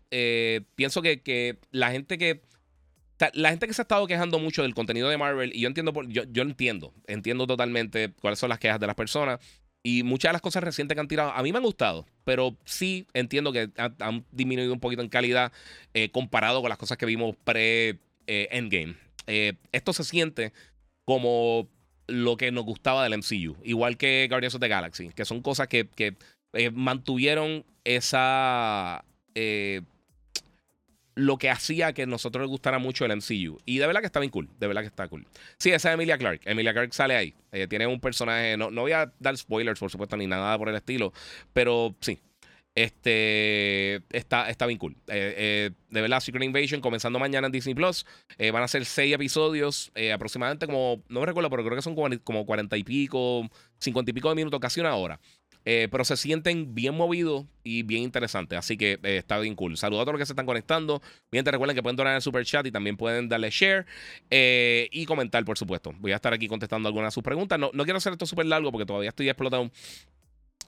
pienso 0.75 1.01
que, 1.01 1.21
que 1.21 1.57
la 1.71 1.91
gente 1.91 2.17
que 2.17 2.41
la 3.33 3.49
gente 3.49 3.67
que 3.67 3.73
se 3.73 3.81
ha 3.81 3.83
estado 3.83 4.07
quejando 4.07 4.39
mucho 4.39 4.63
del 4.63 4.73
contenido 4.73 5.09
de 5.09 5.17
Marvel, 5.17 5.51
y 5.53 5.61
yo 5.61 5.67
entiendo, 5.67 5.93
yo, 6.07 6.23
yo 6.23 6.41
entiendo, 6.41 6.93
entiendo 7.07 7.45
totalmente 7.47 8.13
cuáles 8.19 8.39
son 8.39 8.49
las 8.49 8.59
quejas 8.59 8.79
de 8.79 8.87
las 8.87 8.95
personas. 8.95 9.39
Y 9.83 10.03
muchas 10.03 10.29
de 10.29 10.33
las 10.33 10.41
cosas 10.41 10.63
recientes 10.63 10.95
que 10.95 11.01
han 11.01 11.07
tirado, 11.07 11.31
a 11.31 11.41
mí 11.41 11.51
me 11.51 11.57
han 11.57 11.63
gustado, 11.63 12.05
pero 12.23 12.55
sí 12.65 13.07
entiendo 13.13 13.51
que 13.51 13.69
han, 13.77 14.25
disminuido 14.31 14.73
un 14.73 14.79
poquito 14.79 15.01
en 15.01 15.09
calidad 15.09 15.51
eh, 15.93 16.09
comparado 16.11 16.61
con 16.61 16.69
las 16.69 16.77
cosas 16.77 16.97
que 16.97 17.07
vimos 17.07 17.35
pre-Endgame. 17.43 18.95
Eh, 19.27 19.53
esto 19.71 19.93
se 19.93 20.03
siente 20.03 20.53
como 21.03 21.67
lo 22.07 22.37
que 22.37 22.51
nos 22.51 22.63
gustaba 22.63 23.03
del 23.03 23.17
MCU, 23.17 23.57
igual 23.63 23.97
que 23.97 24.27
Guardians 24.29 24.55
of 24.55 24.61
the 24.61 24.67
Galaxy, 24.67 25.09
que 25.09 25.25
son 25.25 25.41
cosas 25.41 25.67
que, 25.67 25.87
que 25.87 26.15
eh, 26.53 26.69
mantuvieron 26.69 27.65
esa 27.83 29.03
lo 31.15 31.37
que 31.37 31.49
hacía 31.49 31.93
que 31.93 32.03
a 32.03 32.05
nosotros 32.05 32.43
les 32.43 32.49
gustara 32.49 32.79
mucho 32.79 33.05
el 33.05 33.15
MCU. 33.15 33.59
Y 33.65 33.77
de 33.77 33.87
verdad 33.87 34.01
que 34.01 34.07
está 34.07 34.19
bien 34.19 34.31
cool. 34.31 34.49
De 34.59 34.67
verdad 34.67 34.81
que 34.81 34.87
está 34.87 35.07
cool. 35.07 35.27
Sí, 35.57 35.71
esa 35.71 35.89
es 35.89 35.93
Emilia 35.95 36.17
Clark. 36.17 36.41
Emilia 36.45 36.73
Clark 36.73 36.93
sale 36.93 37.15
ahí. 37.15 37.35
tiene 37.69 37.87
un 37.87 37.99
personaje. 37.99 38.57
No, 38.57 38.71
no 38.71 38.81
voy 38.81 38.93
a 38.93 39.11
dar 39.19 39.37
spoilers, 39.37 39.79
por 39.79 39.91
supuesto, 39.91 40.17
ni 40.17 40.27
nada 40.27 40.57
por 40.57 40.69
el 40.69 40.75
estilo. 40.75 41.13
Pero 41.53 41.95
sí. 42.01 42.19
Este 42.73 44.01
está, 44.11 44.49
está 44.49 44.65
bien 44.65 44.79
cool. 44.79 44.93
Eh, 45.07 45.33
eh, 45.37 45.71
de 45.89 46.01
verdad, 46.01 46.21
Secret 46.21 46.43
Invasion 46.43 46.79
comenzando 46.79 47.19
mañana 47.19 47.47
en 47.47 47.51
Disney 47.51 47.75
Plus. 47.75 48.05
Eh, 48.37 48.51
van 48.51 48.63
a 48.63 48.67
ser 48.67 48.85
seis 48.85 49.13
episodios, 49.13 49.91
aproximadamente 50.13 50.67
como, 50.67 51.03
no 51.09 51.19
me 51.19 51.25
recuerdo, 51.25 51.49
pero 51.49 51.63
creo 51.65 51.75
que 51.75 51.81
son 51.81 51.95
como 52.23 52.45
cuarenta 52.45 52.77
y 52.77 52.83
pico, 52.83 53.49
cincuenta 53.77 54.11
y 54.11 54.13
pico 54.13 54.29
de 54.29 54.35
minutos, 54.35 54.59
casi 54.59 54.79
una 54.79 54.95
hora. 54.95 55.19
Eh, 55.63 55.87
pero 55.91 56.03
se 56.03 56.17
sienten 56.17 56.73
bien 56.73 56.95
movidos 56.95 57.45
y 57.63 57.83
bien 57.83 58.03
interesantes. 58.03 58.57
Así 58.57 58.77
que 58.77 58.93
eh, 59.03 59.17
está 59.17 59.39
bien 59.39 59.55
cool. 59.55 59.77
Saludos 59.77 60.01
a 60.01 60.05
todos 60.05 60.13
los 60.13 60.21
que 60.21 60.25
se 60.25 60.33
están 60.33 60.45
conectando. 60.45 61.01
Mientras 61.31 61.51
recuerden 61.51 61.75
que 61.75 61.83
pueden 61.83 61.95
donar 61.95 62.11
en 62.11 62.15
el 62.15 62.21
super 62.21 62.43
chat 62.45 62.65
y 62.65 62.71
también 62.71 62.97
pueden 62.97 63.29
darle 63.29 63.49
share 63.51 63.85
eh, 64.29 64.87
y 64.91 65.05
comentar, 65.05 65.43
por 65.45 65.57
supuesto. 65.57 65.93
Voy 65.99 66.11
a 66.11 66.15
estar 66.15 66.33
aquí 66.33 66.47
contestando 66.47 66.87
algunas 66.87 67.11
de 67.11 67.15
sus 67.15 67.23
preguntas. 67.23 67.59
No, 67.59 67.69
no 67.73 67.83
quiero 67.83 67.97
hacer 67.97 68.13
esto 68.13 68.25
súper 68.25 68.47
largo 68.47 68.71
porque 68.71 68.85
todavía 68.85 69.09
estoy 69.09 69.29
explotado. 69.29 69.69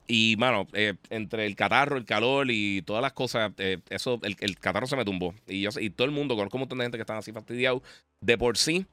Y, 0.06 0.36
mano, 0.38 0.68
entre 1.10 1.46
el 1.46 1.56
catarro, 1.56 1.96
el 1.96 2.04
calor 2.04 2.48
y 2.52 2.82
todas 2.82 3.02
las 3.02 3.14
cosas, 3.14 3.54
eso, 3.90 4.20
el, 4.24 4.36
el, 4.42 4.60
catarro 4.60 4.86
se 4.86 4.98
me 4.98 5.06
tumbó. 5.06 5.34
Y 5.48 5.62
yo 5.62 5.70
y 5.80 5.90
todo 5.92 6.04
el 6.06 6.12
mundo, 6.12 6.36
conozco 6.36 6.58
un 6.58 6.62
montón 6.62 6.80
de 6.80 6.84
gente 6.84 6.98
que 6.98 7.04
están 7.04 7.18
así 7.18 7.32
fastidiados 7.32 7.82
de 8.20 8.38
por 8.38 8.58
sí. 8.58 8.86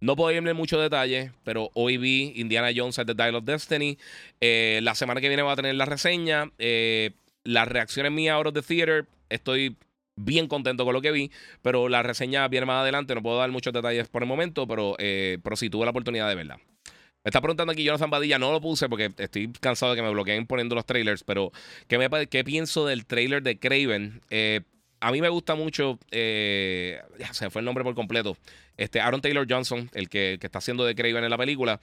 No 0.00 0.14
puedo 0.14 0.30
irme 0.30 0.50
en 0.50 0.56
muchos 0.56 0.80
detalles, 0.80 1.32
pero 1.42 1.70
hoy 1.74 1.96
vi 1.96 2.32
Indiana 2.36 2.68
Jones 2.74 2.98
at 2.98 3.06
the 3.06 3.14
Dial 3.14 3.34
of 3.34 3.44
Destiny. 3.44 3.98
Eh, 4.40 4.78
la 4.82 4.94
semana 4.94 5.20
que 5.20 5.28
viene 5.28 5.42
va 5.42 5.52
a 5.52 5.56
tener 5.56 5.74
la 5.74 5.86
reseña. 5.86 6.52
Eh, 6.58 7.10
las 7.42 7.66
reacciones 7.66 8.12
mías 8.12 8.34
out 8.34 8.46
of 8.46 8.54
the 8.54 8.62
theater, 8.62 9.06
estoy 9.28 9.76
bien 10.14 10.46
contento 10.46 10.84
con 10.84 10.92
lo 10.92 11.00
que 11.00 11.10
vi, 11.12 11.30
pero 11.62 11.88
la 11.88 12.02
reseña 12.02 12.46
viene 12.48 12.66
más 12.66 12.82
adelante. 12.82 13.14
No 13.14 13.22
puedo 13.22 13.38
dar 13.38 13.50
muchos 13.50 13.72
detalles 13.72 14.08
por 14.08 14.22
el 14.22 14.28
momento, 14.28 14.68
pero, 14.68 14.94
eh, 14.98 15.38
pero 15.42 15.56
sí 15.56 15.68
tuve 15.68 15.84
la 15.84 15.90
oportunidad 15.90 16.28
de 16.28 16.34
verla. 16.36 16.56
Me 16.56 17.30
está 17.30 17.40
preguntando 17.40 17.72
aquí 17.72 17.82
Jonathan 17.82 18.10
Badilla, 18.10 18.38
no 18.38 18.52
lo 18.52 18.60
puse 18.60 18.88
porque 18.88 19.12
estoy 19.18 19.52
cansado 19.60 19.92
de 19.92 19.96
que 19.96 20.02
me 20.02 20.10
bloqueen 20.10 20.46
poniendo 20.46 20.76
los 20.76 20.86
trailers, 20.86 21.24
pero 21.24 21.50
¿qué, 21.88 21.98
me, 21.98 22.08
pienso 22.44 22.86
del 22.86 23.06
trailer 23.06 23.42
de 23.42 23.58
Craven? 23.58 24.20
Eh, 24.30 24.60
a 25.00 25.12
mí 25.12 25.20
me 25.20 25.28
gusta 25.28 25.54
mucho, 25.54 25.98
eh, 26.10 27.00
se 27.32 27.50
fue 27.50 27.60
el 27.60 27.66
nombre 27.66 27.84
por 27.84 27.94
completo, 27.94 28.36
este 28.76 29.00
Aaron 29.00 29.20
Taylor 29.20 29.46
Johnson, 29.48 29.90
el 29.94 30.08
que, 30.08 30.38
está 30.40 30.58
haciendo 30.58 30.84
de 30.84 30.94
Craven 30.94 31.24
en 31.24 31.30
la 31.30 31.38
película. 31.38 31.80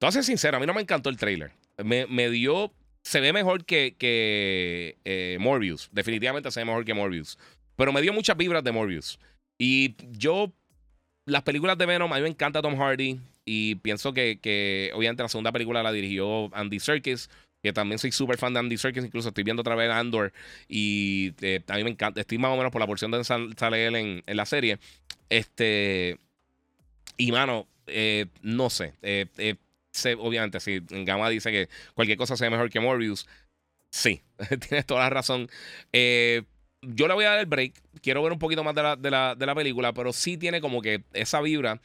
Entonces, 0.00 0.26
sincero, 0.26 0.56
a 0.56 0.60
mí 0.60 0.66
no 0.66 0.74
me 0.74 0.80
encantó 0.80 1.10
el 1.10 1.16
trailer. 1.16 1.52
Me, 1.84 2.30
dio, 2.30 2.72
se 3.02 3.20
ve 3.20 3.32
mejor 3.32 3.64
que, 3.64 3.94
que 3.98 4.98
eh, 5.04 5.38
Morbius, 5.40 5.88
definitivamente 5.92 6.50
se 6.50 6.60
ve 6.60 6.66
mejor 6.66 6.84
que 6.84 6.94
Morbius, 6.94 7.38
pero 7.76 7.92
me 7.92 8.02
dio 8.02 8.12
muchas 8.12 8.36
vibras 8.36 8.64
de 8.64 8.72
Morbius. 8.72 9.18
Y 9.58 9.94
yo, 10.12 10.52
las 11.26 11.42
películas 11.42 11.78
de 11.78 11.86
Venom, 11.86 12.12
a 12.12 12.16
mí 12.16 12.22
me 12.22 12.28
encanta 12.28 12.62
Tom 12.62 12.76
Hardy 12.76 13.20
y 13.44 13.76
pienso 13.76 14.12
que, 14.12 14.38
que 14.40 14.90
obviamente 14.94 15.22
la 15.22 15.28
segunda 15.28 15.52
película 15.52 15.82
la 15.82 15.92
dirigió 15.92 16.54
Andy 16.54 16.80
Serkis 16.80 17.28
que 17.62 17.72
también 17.72 17.98
soy 17.98 18.12
súper 18.12 18.38
fan 18.38 18.54
de 18.54 18.60
Andy 18.60 18.76
Serkis, 18.76 19.04
incluso 19.04 19.28
estoy 19.28 19.44
viendo 19.44 19.60
otra 19.60 19.74
vez 19.74 19.90
Andor 19.90 20.32
y 20.68 21.32
eh, 21.40 21.62
a 21.68 21.76
mí 21.76 21.84
me 21.84 21.90
encanta, 21.90 22.20
estoy 22.20 22.38
más 22.38 22.52
o 22.52 22.56
menos 22.56 22.72
por 22.72 22.80
la 22.80 22.86
porción 22.86 23.10
de 23.10 23.22
sale 23.24 23.86
él 23.86 23.96
en, 23.96 24.22
la 24.26 24.46
serie. 24.46 24.78
Este, 25.28 26.18
y 27.16 27.32
mano, 27.32 27.66
eh, 27.86 28.26
no 28.42 28.70
sé, 28.70 28.94
eh, 29.02 29.56
obviamente, 30.18 30.60
si 30.60 30.80
Gama 30.88 31.28
dice 31.28 31.50
que 31.50 31.68
cualquier 31.94 32.18
cosa 32.18 32.36
sea 32.36 32.50
mejor 32.50 32.70
que 32.70 32.80
Morbius, 32.80 33.28
sí, 33.90 34.22
tienes 34.68 34.86
toda 34.86 35.00
la 35.00 35.10
razón. 35.10 35.48
yo 35.92 37.08
le 37.08 37.14
voy 37.14 37.24
a 37.24 37.30
dar 37.30 37.40
el 37.40 37.46
break, 37.46 37.74
quiero 38.02 38.22
ver 38.22 38.32
un 38.32 38.38
poquito 38.38 38.64
más 38.64 38.74
de 38.74 38.82
la, 39.10 39.34
de 39.34 39.46
la 39.46 39.54
película, 39.54 39.92
pero 39.92 40.12
sí 40.12 40.38
tiene 40.38 40.60
como 40.60 40.80
que 40.80 41.02
esa 41.12 41.40
vibra 41.42 41.80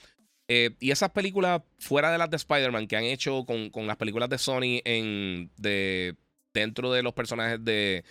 Eh, 0.47 0.71
y 0.79 0.91
esas 0.91 1.11
películas, 1.11 1.61
fuera 1.79 2.11
de 2.11 2.17
las 2.17 2.29
de 2.29 2.37
Spider-Man, 2.37 2.87
que 2.87 2.97
han 2.97 3.03
hecho 3.03 3.45
con, 3.45 3.69
con, 3.69 3.87
las 3.87 3.97
películas 3.97 4.29
de 4.29 4.37
Sony 4.37 4.81
en, 4.85 5.49
de, 5.57 6.15
dentro 6.53 6.91
de 6.91 7.01
los 7.01 7.13
personajes 7.13 7.63
de, 7.63 8.03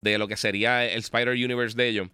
de 0.00 0.18
lo 0.18 0.28
que 0.28 0.36
sería 0.36 0.84
el 0.86 1.00
Spider-Universe 1.00 1.76
de 1.76 1.88
ellos, 1.88 2.08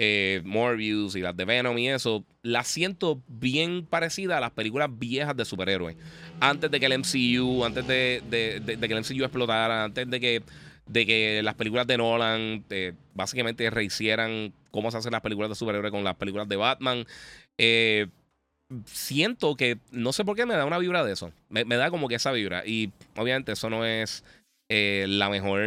eh, 0.00 0.42
Morbius 0.44 1.16
y 1.16 1.20
las 1.20 1.36
de 1.36 1.44
Venom 1.44 1.76
y 1.76 1.88
eso, 1.88 2.24
las 2.42 2.68
siento 2.68 3.20
bien 3.26 3.84
parecidas 3.84 4.38
a 4.38 4.40
las 4.40 4.52
películas 4.52 4.88
viejas 4.96 5.36
de 5.36 5.44
superhéroes. 5.44 5.96
Antes 6.40 6.70
de 6.70 6.78
que 6.78 6.86
el 6.86 6.98
MCU, 6.98 7.64
antes 7.64 7.86
de, 7.86 8.22
que 8.30 8.94
el 8.94 9.00
MCU 9.00 9.24
explotara, 9.24 9.84
antes 9.84 10.08
de 10.08 10.20
que, 10.20 10.42
de 10.86 11.04
que 11.04 11.42
las 11.42 11.54
películas 11.54 11.86
de 11.86 11.98
Nolan 11.98 12.64
eh, 12.70 12.92
básicamente 13.14 13.68
rehicieran 13.70 14.52
cómo 14.70 14.90
se 14.90 14.98
hacen 14.98 15.12
las 15.12 15.20
películas 15.20 15.48
de 15.48 15.56
superhéroes 15.56 15.90
con 15.90 16.04
las 16.04 16.14
películas 16.14 16.48
de 16.48 16.56
Batman. 16.56 17.04
Siento 18.84 19.56
que, 19.56 19.78
no 19.90 20.12
sé 20.12 20.24
por 20.24 20.36
qué 20.36 20.46
me 20.46 20.54
da 20.54 20.64
una 20.64 20.78
vibra 20.78 21.04
de 21.04 21.12
eso. 21.12 21.32
Me, 21.48 21.64
da 21.64 21.90
como 21.90 22.08
que 22.08 22.16
esa 22.16 22.32
vibra. 22.32 22.62
Y 22.66 22.92
obviamente 23.16 23.52
eso 23.52 23.70
no 23.70 23.84
es 23.84 24.24
eh, 24.68 25.06
la 25.08 25.28
mejor 25.30 25.62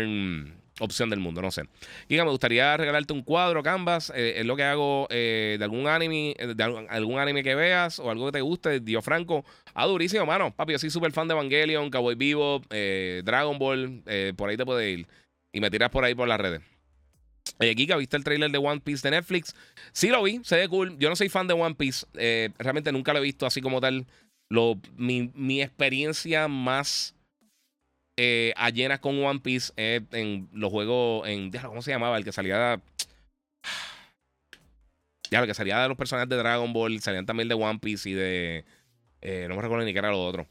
opción 0.80 1.10
del 1.10 1.20
mundo, 1.20 1.42
no 1.42 1.52
sé. 1.52 1.64
Giga, 2.08 2.24
me 2.24 2.32
gustaría 2.32 2.76
regalarte 2.78 3.14
un 3.14 3.24
cuadro, 3.24 3.64
Canvas. 3.64 4.12
Eh, 4.16 4.36
es 4.38 4.46
lo 4.46 4.56
que 4.56 4.64
hago 4.64 5.08
eh, 5.10 5.56
de 5.58 5.64
algún 5.64 5.88
anime, 5.88 6.36
de 6.38 6.64
algún, 6.64 7.20
anime 7.20 7.44
que 7.44 7.56
veas 7.56 8.00
o 8.00 8.10
algo 8.10 8.28
que 8.28 8.34
te 8.34 8.42
guste. 8.42 8.80
Dio 8.80 9.02
Franco. 9.02 9.46
Ah, 9.74 9.88
durísimo, 9.88 10.26
mano. 10.26 10.54
Papi, 10.56 10.74
yo 10.74 10.80
soy 10.80 10.90
súper 10.90 11.12
fan 11.12 11.28
de 11.28 11.34
Evangelion, 11.34 11.90
Cowboy 11.90 12.16
Vivo, 12.16 12.62
Dragon 12.70 13.58
Ball. 13.58 14.04
por 14.36 14.50
ahí 14.50 14.58
te 14.58 14.66
puedes 14.66 15.00
ir. 15.00 15.08
Y 15.54 15.60
me 15.60 15.70
tiras 15.70 15.90
por 15.90 16.04
ahí 16.04 16.16
por 16.16 16.28
las 16.28 16.40
redes. 16.40 16.62
Oye, 17.60 17.76
Giga, 17.76 17.96
¿viste 17.96 18.18
el 18.18 18.24
trailer 18.24 18.50
de 18.52 18.58
One 18.58 18.82
Piece 18.82 19.08
de 19.08 19.16
Netflix? 19.16 19.56
Sí 19.92 20.10
lo 20.10 20.24
vi, 20.24 20.42
se 20.44 20.56
ve 20.56 20.68
cool. 20.68 20.98
Yo 20.98 21.10
no 21.10 21.16
soy 21.16 21.30
fan 21.30 21.48
de 21.48 21.54
One 21.54 21.76
Piece. 21.76 22.06
Eh, 22.16 22.50
realmente 22.58 22.92
nunca 22.92 23.14
lo 23.14 23.20
he 23.20 23.24
visto 23.24 23.46
así 23.46 23.62
como 23.62 23.80
tal. 23.80 24.08
Lo, 24.50 24.80
mi, 24.98 25.62
experiencia 25.62 26.48
más 26.48 27.16
eh, 28.18 28.54
con 29.00 29.24
One 29.24 29.40
Piece 29.40 29.72
es 29.76 30.02
en 30.12 30.50
los 30.54 30.72
juegos. 30.72 31.28
En, 31.28 31.52
¿Cómo 31.52 31.82
se 31.82 31.92
llamaba? 31.92 32.18
El 32.18 32.24
que 32.24 32.32
salía. 32.32 32.82
Ya, 35.30 35.40
el 35.40 35.48
que 35.48 35.54
salía 35.54 35.80
de 35.80 35.88
los 35.88 35.96
personajes 35.96 36.28
de 36.28 36.36
Dragon 36.36 36.74
Ball. 36.74 37.00
Salían 37.00 37.26
también 37.26 37.48
de 37.48 37.56
One 37.56 37.80
Piece 37.80 38.10
y 38.10 38.14
de. 38.14 38.66
Eh, 39.22 39.46
no 39.48 39.56
me 39.56 39.62
recuerdo 39.62 39.86
ni 39.86 39.94
qué 39.94 40.00
era 40.00 40.10
lo 40.10 40.22
otro. 40.22 40.46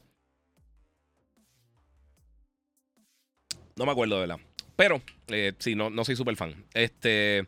No 3.75 3.85
me 3.85 3.91
acuerdo 3.91 4.15
de 4.15 4.21
verdad. 4.21 4.39
Pero, 4.81 4.99
eh, 5.27 5.53
sí, 5.59 5.75
no, 5.75 5.91
no 5.91 6.03
soy 6.03 6.15
súper 6.15 6.35
fan. 6.35 6.55
Este. 6.73 7.45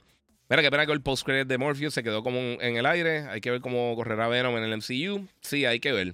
Mira, 0.50 0.62
qué 0.62 0.70
pena 0.70 0.86
que 0.86 0.92
el 0.92 1.02
post 1.02 1.28
de 1.28 1.58
Morpheus 1.58 1.92
se 1.92 2.04
quedó 2.04 2.22
como 2.22 2.38
en 2.38 2.78
el 2.78 2.86
aire. 2.86 3.22
Hay 3.28 3.42
que 3.42 3.50
ver 3.50 3.60
cómo 3.60 3.96
correrá 3.96 4.28
Venom 4.28 4.56
en 4.56 4.64
el 4.64 4.74
MCU. 4.74 5.28
Sí, 5.42 5.66
hay 5.66 5.80
que 5.80 5.92
ver. 5.92 6.14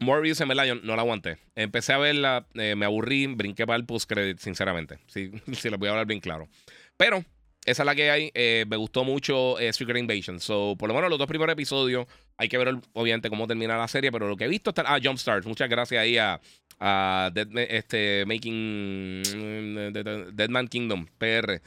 Morbius 0.00 0.42
en 0.42 0.48
verdad 0.48 0.66
yo 0.66 0.74
no 0.74 0.96
la 0.96 1.00
aguanté. 1.00 1.38
Empecé 1.54 1.94
a 1.94 1.98
verla, 1.98 2.46
eh, 2.52 2.74
me 2.76 2.84
aburrí, 2.84 3.26
brinqué 3.26 3.66
para 3.66 3.78
el 3.78 3.86
post-credit, 3.86 4.38
sinceramente. 4.38 4.98
Sí, 5.06 5.30
sí, 5.54 5.70
les 5.70 5.78
voy 5.78 5.88
a 5.88 5.92
hablar 5.92 6.06
bien 6.06 6.20
claro. 6.20 6.46
Pero 6.98 7.24
esa 7.64 7.82
es 7.82 7.86
la 7.86 7.94
que 7.94 8.10
hay. 8.10 8.30
Eh, 8.34 8.64
me 8.68 8.76
gustó 8.76 9.04
mucho 9.04 9.56
Secret 9.72 9.98
Invasion. 9.98 10.40
So, 10.40 10.76
por 10.78 10.88
lo 10.88 10.94
menos 10.94 11.10
los 11.10 11.18
dos 11.18 11.28
primeros 11.28 11.52
episodios. 11.52 12.06
Hay 12.36 12.48
que 12.48 12.58
ver, 12.58 12.74
obviamente, 12.92 13.28
cómo 13.28 13.46
termina 13.46 13.76
la 13.76 13.88
serie. 13.88 14.10
Pero 14.10 14.28
lo 14.28 14.36
que 14.36 14.44
he 14.44 14.48
visto 14.48 14.70
está. 14.70 14.82
Ah, 14.86 14.98
Jumpstart. 15.02 15.44
Muchas 15.46 15.68
gracias 15.68 16.00
ahí 16.00 16.16
a, 16.16 16.40
a 16.80 17.30
Dead, 17.32 17.48
este, 17.70 18.24
Making 18.26 19.22
Deadman 20.32 20.68
Kingdom, 20.68 21.06
PR. 21.18 21.60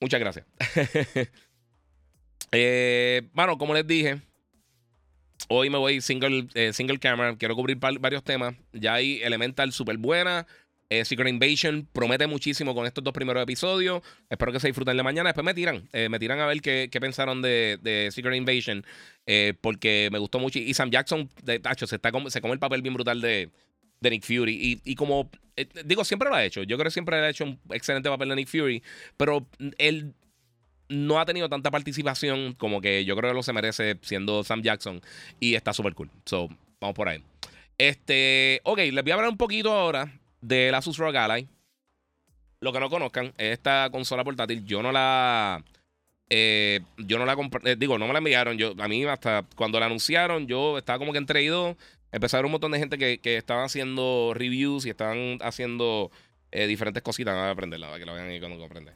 Muchas 0.00 0.20
gracias. 0.20 0.46
eh, 2.52 3.22
bueno, 3.32 3.56
como 3.56 3.72
les 3.72 3.86
dije, 3.86 4.20
hoy 5.48 5.70
me 5.70 5.78
voy 5.78 6.02
single, 6.02 6.46
eh, 6.54 6.74
single 6.74 6.98
camera. 6.98 7.36
Quiero 7.36 7.56
cubrir 7.56 7.78
varios 7.78 8.22
temas. 8.22 8.54
Ya 8.72 8.94
hay 8.94 9.22
Elemental 9.22 9.72
super 9.72 9.96
buena. 9.96 10.46
Eh, 10.90 11.04
Secret 11.04 11.28
Invasion 11.28 11.88
promete 11.92 12.26
muchísimo 12.26 12.74
con 12.74 12.86
estos 12.86 13.02
dos 13.02 13.12
primeros 13.12 13.42
episodios. 13.42 14.02
Espero 14.28 14.52
que 14.52 14.60
se 14.60 14.68
disfruten 14.68 14.96
de 14.96 15.02
mañana. 15.02 15.30
Después 15.30 15.44
me 15.44 15.54
tiran. 15.54 15.88
Eh, 15.92 16.08
me 16.08 16.18
tiran 16.18 16.40
a 16.40 16.46
ver 16.46 16.60
qué, 16.60 16.88
pensaron 17.00 17.42
de, 17.42 18.10
Secret 18.12 18.36
Invasion. 18.36 18.84
porque 19.60 20.08
me 20.12 20.18
gustó 20.18 20.38
mucho. 20.38 20.58
Y 20.58 20.74
Sam 20.74 20.90
Jackson, 20.90 21.30
de 21.42 21.58
tacho, 21.58 21.86
se, 21.86 21.96
está, 21.96 22.10
se 22.28 22.40
come 22.40 22.54
el 22.54 22.60
papel 22.60 22.82
bien 22.82 22.94
brutal 22.94 23.20
de, 23.20 23.50
Nick 24.10 24.24
Fury. 24.24 24.80
Y, 24.84 24.94
como 24.94 25.30
eh, 25.56 25.66
digo, 25.84 26.04
siempre 26.04 26.28
lo 26.28 26.34
ha 26.34 26.44
hecho. 26.44 26.62
Yo 26.62 26.76
creo 26.76 26.86
que 26.86 26.92
siempre 26.92 27.16
ha 27.16 27.28
hecho 27.28 27.44
un 27.44 27.58
excelente 27.70 28.08
papel 28.08 28.28
de 28.28 28.36
Nick 28.36 28.48
Fury, 28.48 28.82
pero 29.16 29.46
él 29.78 30.14
no 30.88 31.18
ha 31.18 31.24
tenido 31.24 31.48
tanta 31.48 31.70
participación 31.70 32.54
como 32.54 32.80
que 32.80 33.04
yo 33.04 33.16
creo 33.16 33.30
que 33.30 33.34
lo 33.34 33.42
se 33.42 33.52
merece 33.52 33.98
siendo 34.02 34.44
Sam 34.44 34.62
Jackson 34.62 35.00
y 35.40 35.54
está 35.54 35.72
súper 35.72 35.94
cool. 35.94 36.10
So, 36.24 36.48
vamos 36.80 36.94
por 36.94 37.08
ahí. 37.08 37.22
Este, 37.78 38.60
ok, 38.64 38.78
les 38.78 39.02
voy 39.02 39.10
a 39.10 39.14
hablar 39.14 39.30
un 39.30 39.36
poquito 39.36 39.72
ahora 39.72 40.12
de 40.44 40.70
la 40.70 40.78
Asus 40.78 40.98
ROG 40.98 41.16
Ally. 41.16 41.48
Lo 42.60 42.72
que 42.72 42.80
no 42.80 42.88
conozcan, 42.88 43.32
esta 43.36 43.88
consola 43.90 44.24
portátil, 44.24 44.64
yo 44.64 44.82
no 44.82 44.92
la. 44.92 45.62
Eh, 46.30 46.80
yo 46.98 47.18
no 47.18 47.26
la 47.26 47.36
compré, 47.36 47.72
eh, 47.72 47.76
digo, 47.76 47.98
no 47.98 48.06
me 48.06 48.12
la 48.12 48.18
enviaron. 48.18 48.56
Yo, 48.56 48.72
a 48.78 48.88
mí, 48.88 49.04
hasta 49.04 49.44
cuando 49.56 49.78
la 49.78 49.86
anunciaron, 49.86 50.46
yo 50.46 50.78
estaba 50.78 50.98
como 50.98 51.12
que 51.12 51.18
a 52.36 52.38
haber 52.38 52.46
un 52.46 52.52
montón 52.52 52.72
de 52.72 52.78
gente 52.78 52.96
que, 52.96 53.18
que 53.18 53.36
haciendo 53.64 54.32
reviews 54.34 54.86
y 54.86 54.90
estaban 54.90 55.38
haciendo 55.42 56.10
eh, 56.52 56.66
diferentes 56.66 57.02
cositas. 57.02 57.34
Voy 57.34 57.44
a 57.44 57.50
aprenderla, 57.50 57.88
para 57.88 57.98
que 57.98 58.06
lo 58.06 58.14
vean 58.14 58.28
ahí 58.28 58.38
cuando 58.38 58.58
comprende. 58.58 58.92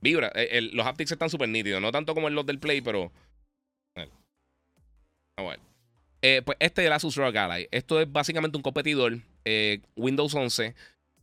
Vibra, 0.00 0.32
los 0.72 0.86
haptics 0.86 1.12
están 1.12 1.30
súper 1.30 1.48
nítidos, 1.48 1.80
no 1.80 1.90
tanto 1.90 2.14
como 2.14 2.28
en 2.28 2.34
los 2.34 2.44
del 2.46 2.58
Play, 2.58 2.82
pero. 2.82 3.10
Vamos 5.36 5.54
a 5.54 5.56
ver. 6.22 6.44
Pues 6.44 6.56
este 6.60 6.82
es 6.82 6.86
el 6.86 6.92
Asus 6.92 7.16
ROG 7.16 7.36
Ally. 7.36 7.68
Esto 7.70 8.00
es 8.00 8.10
básicamente 8.10 8.56
un 8.56 8.62
competidor 8.62 9.18
Windows 9.96 10.34
11 10.34 10.74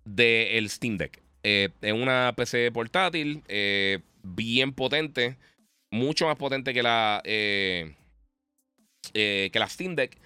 del 0.05 0.69
Steam 0.69 0.97
Deck. 0.97 1.21
es 1.43 1.93
una 1.93 2.33
PC 2.35 2.71
portátil 2.71 3.43
bien 4.23 4.73
potente, 4.73 5.37
mucho 5.91 6.27
más 6.27 6.37
potente 6.37 6.73
que 6.73 6.83
la, 6.83 7.21
que 7.23 7.91
la 9.53 9.69
Steam 9.69 9.95
Deck. 9.95 10.17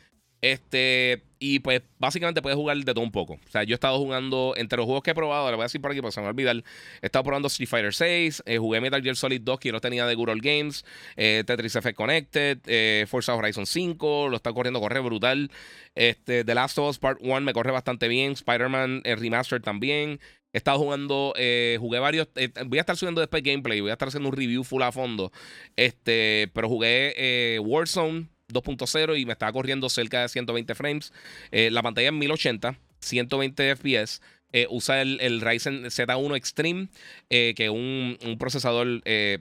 Este, 0.42 1.24
y 1.40 1.60
pues 1.60 1.82
básicamente 1.98 2.42
puedes 2.42 2.56
jugar 2.56 2.78
de 2.78 2.94
todo 2.94 3.04
un 3.04 3.12
poco. 3.12 3.34
O 3.34 3.50
sea, 3.50 3.64
yo 3.64 3.74
he 3.74 3.76
estado 3.76 3.98
jugando, 3.98 4.54
entre 4.58 4.78
los 4.78 4.86
juegos 4.86 5.04
que 5.04 5.12
he 5.12 5.16
probado, 5.16 5.50
le 5.50 5.56
voy 5.56 5.64
a 5.64 5.66
decir 5.66 5.82
por 5.82 5.92
aquí 5.92 6.02
porque 6.02 6.14
se 6.14 6.22
me 6.22 6.28
olvidar. 6.28 6.58
He 7.02 7.06
estado 7.06 7.24
probando 7.24 7.48
Street 7.48 7.68
Fighter 7.68 7.94
6, 7.94 8.44
eh, 8.46 8.58
jugué 8.58 8.82
Metal 8.82 9.02
Gear 9.02 9.16
Solid 9.16 9.42
2, 9.42 9.60
que 9.60 9.70
yo 9.70 9.74
lo 9.74 9.82
tenía 9.82 10.06
de 10.06 10.16
Good 10.16 10.40
Games, 10.42 10.86
eh, 11.18 11.44
Tetris 11.46 11.76
Effect 11.76 11.98
Connected, 11.98 12.60
eh, 12.68 13.06
Forza 13.08 13.36
Horizon 13.36 13.66
5, 13.66 14.30
lo 14.30 14.36
está 14.38 14.54
corriendo, 14.54 14.80
corre 14.80 15.00
brutal. 15.00 15.52
Este, 15.96 16.44
The 16.44 16.56
Last 16.56 16.78
of 16.78 16.90
Us 16.90 17.00
Part 17.00 17.20
1 17.22 17.42
me 17.42 17.54
corre 17.54 17.72
bastante 17.72 18.08
bien, 18.08 18.34
Spider-Man 18.34 19.02
Remastered 19.04 19.62
también. 19.62 20.20
He 20.54 20.58
estado 20.58 20.80
jugando, 20.80 21.34
jugué 21.36 22.00
varios. 22.00 22.30
voy 22.66 22.78
a 22.78 22.82
estar 22.82 22.96
subiendo 22.96 23.20
después 23.20 23.44
gameplay, 23.44 23.82
voy 23.82 23.90
a 23.90 23.94
estar 23.94 24.08
haciendo 24.08 24.30
un 24.30 24.36
review 24.36 24.64
full 24.64 24.84
a 24.84 24.92
fondo. 24.92 25.32
Este, 25.76 26.50
pero 26.54 26.70
jugué 26.70 27.60
Warzone. 27.62 28.35
2.0 28.52 29.20
y 29.20 29.26
me 29.26 29.34
estaba 29.34 29.52
corriendo 29.52 29.90
cerca 29.90 30.22
de 30.22 30.30
120 30.30 30.76
frames. 30.76 31.14
Eh, 31.52 31.70
la 31.72 31.82
pantalla 31.82 32.10
en 32.10 32.20
1080, 32.20 32.78
120 33.00 33.76
FPS. 33.76 34.22
Eh, 34.52 34.68
usa 34.70 35.02
el, 35.02 35.42
Ryzen 35.42 35.84
Z1 35.86 36.38
Extreme, 36.38 36.88
eh, 37.30 37.54
que 37.58 37.66
es 37.66 37.70
un, 37.70 38.18
procesador 38.40 38.88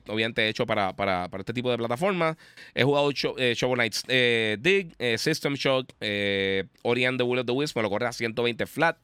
obviamente 0.09 0.49
hecho 0.49 0.67
para, 0.67 0.97
para, 0.97 1.29
este 1.39 1.53
tipo 1.53 1.71
de 1.71 1.77
plataformas. 1.77 2.37
He 2.75 2.83
jugado 2.83 3.13
Shovel 3.13 3.77
Knights 3.77 4.03
Dig, 4.07 4.93
System 5.19 5.55
Shock, 5.55 5.93
Ori 6.83 7.05
and 7.05 7.19
the 7.19 7.23
Will 7.23 7.39
of 7.39 7.47
the 7.47 7.53
Wisp, 7.53 7.77
me 7.77 7.83
lo 7.83 7.91
corre 7.91 8.07
a 8.07 8.13
120 8.13 8.67
flat. 8.67 8.97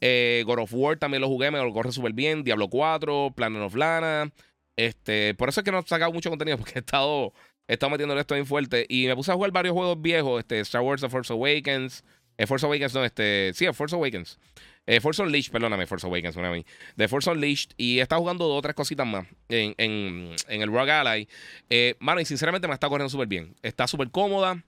God 0.00 0.60
of 0.60 0.72
War 0.72 0.96
también 0.96 1.20
lo 1.20 1.28
jugué, 1.28 1.50
me 1.50 1.58
lo 1.58 1.74
corre 1.74 1.92
súper 1.92 2.14
bien. 2.14 2.42
Diablo 2.42 2.68
4, 2.68 3.34
Planet 3.36 3.60
of 3.60 3.74
Lana. 3.74 4.32
Este, 4.76 5.34
por 5.34 5.50
eso 5.50 5.60
es 5.60 5.64
que 5.64 5.72
no 5.72 5.80
he 5.80 5.82
sacado 5.82 6.10
mucho 6.10 6.30
contenido, 6.30 6.56
porque 6.58 6.72
he 6.76 6.78
estado 6.78 7.34
estado 7.74 7.90
metiéndole 7.90 8.20
esto 8.20 8.34
bien 8.34 8.46
fuerte. 8.46 8.86
Y 8.88 9.06
me 9.06 9.14
puse 9.14 9.30
a 9.30 9.34
jugar 9.34 9.52
varios 9.52 9.74
juegos 9.74 10.00
viejos. 10.00 10.40
Este, 10.40 10.60
Star 10.60 10.82
Wars 10.82 11.00
The 11.00 11.08
Force 11.08 11.32
Awakens. 11.32 12.04
Eh, 12.36 12.46
Force 12.46 12.64
Awakens, 12.64 12.94
no, 12.94 13.04
este. 13.04 13.52
Sí, 13.54 13.66
Force 13.72 13.94
Awakens. 13.94 14.38
Eh, 14.86 15.00
Force 15.00 15.22
Unleashed, 15.22 15.52
perdóname, 15.52 15.86
Force 15.86 16.06
Awakens, 16.06 16.36
una 16.36 16.50
mí. 16.50 16.64
De 16.96 17.06
Force 17.06 17.30
Unleashed. 17.30 17.72
Y 17.76 18.00
estado 18.00 18.22
jugando 18.22 18.48
otras 18.48 18.74
cositas 18.74 19.06
más 19.06 19.26
en, 19.48 19.74
en, 19.78 20.34
en 20.48 20.62
el 20.62 20.72
Rogue 20.72 20.90
Ally. 20.90 21.28
Eh, 21.68 21.96
mano, 22.00 22.20
y 22.20 22.24
sinceramente 22.24 22.66
me 22.66 22.74
está 22.74 22.88
corriendo 22.88 23.10
súper 23.10 23.28
bien. 23.28 23.54
Está 23.62 23.86
súper 23.86 24.10
cómoda. 24.10 24.64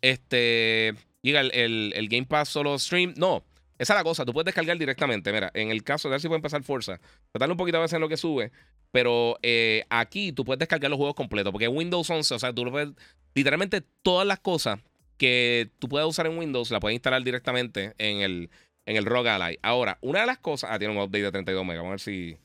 Este. 0.00 0.94
Llega 1.22 1.40
el, 1.40 1.92
el, 1.94 2.08
Game 2.08 2.26
Pass 2.26 2.48
solo 2.48 2.78
stream. 2.78 3.14
No. 3.16 3.44
Esa 3.78 3.92
es 3.92 3.98
la 3.98 4.04
cosa, 4.04 4.24
tú 4.24 4.32
puedes 4.32 4.46
descargar 4.46 4.78
directamente. 4.78 5.32
Mira, 5.32 5.50
en 5.54 5.70
el 5.70 5.82
caso 5.82 6.08
de 6.08 6.12
ver 6.12 6.20
si 6.20 6.28
puede 6.28 6.38
empezar 6.38 6.62
Forza, 6.62 7.00
darle 7.34 7.52
un 7.52 7.58
poquito 7.58 7.78
a 7.78 7.80
veces 7.80 7.94
en 7.94 8.00
lo 8.00 8.08
que 8.08 8.16
sube, 8.16 8.52
pero 8.90 9.38
eh, 9.42 9.84
aquí 9.90 10.32
tú 10.32 10.44
puedes 10.44 10.58
descargar 10.58 10.90
los 10.90 10.96
juegos 10.96 11.14
completos, 11.14 11.52
porque 11.52 11.68
Windows 11.68 12.08
11, 12.08 12.34
o 12.34 12.38
sea, 12.38 12.52
tú 12.52 12.64
puedes, 12.70 12.90
literalmente 13.34 13.82
todas 14.02 14.26
las 14.26 14.38
cosas 14.40 14.80
que 15.18 15.70
tú 15.78 15.88
puedes 15.88 16.08
usar 16.08 16.26
en 16.26 16.38
Windows, 16.38 16.70
la 16.70 16.80
puedes 16.80 16.94
instalar 16.94 17.22
directamente 17.22 17.94
en 17.98 18.20
el, 18.20 18.50
en 18.86 18.96
el 18.96 19.04
ROG 19.04 19.28
Ally. 19.28 19.58
Ahora, 19.62 19.98
una 20.00 20.20
de 20.20 20.26
las 20.26 20.38
cosas, 20.38 20.70
ah, 20.72 20.78
tiene 20.78 20.94
un 20.94 21.00
update 21.00 21.24
de 21.24 21.32
32 21.32 21.64
megas, 21.64 21.82
vamos 21.82 21.90
a 21.90 21.92
ver 21.92 22.00
si 22.00 22.36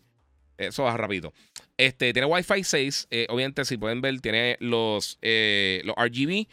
eso 0.57 0.83
va 0.83 0.97
rápido. 0.97 1.33
Este, 1.77 2.13
tiene 2.13 2.27
Wi-Fi 2.27 2.63
6. 2.63 3.07
obviamente, 3.29 3.65
si 3.65 3.77
pueden 3.77 4.01
ver, 4.01 4.19
tiene 4.21 4.57
los, 4.59 5.17
los 5.21 5.95
RGB. 5.95 6.47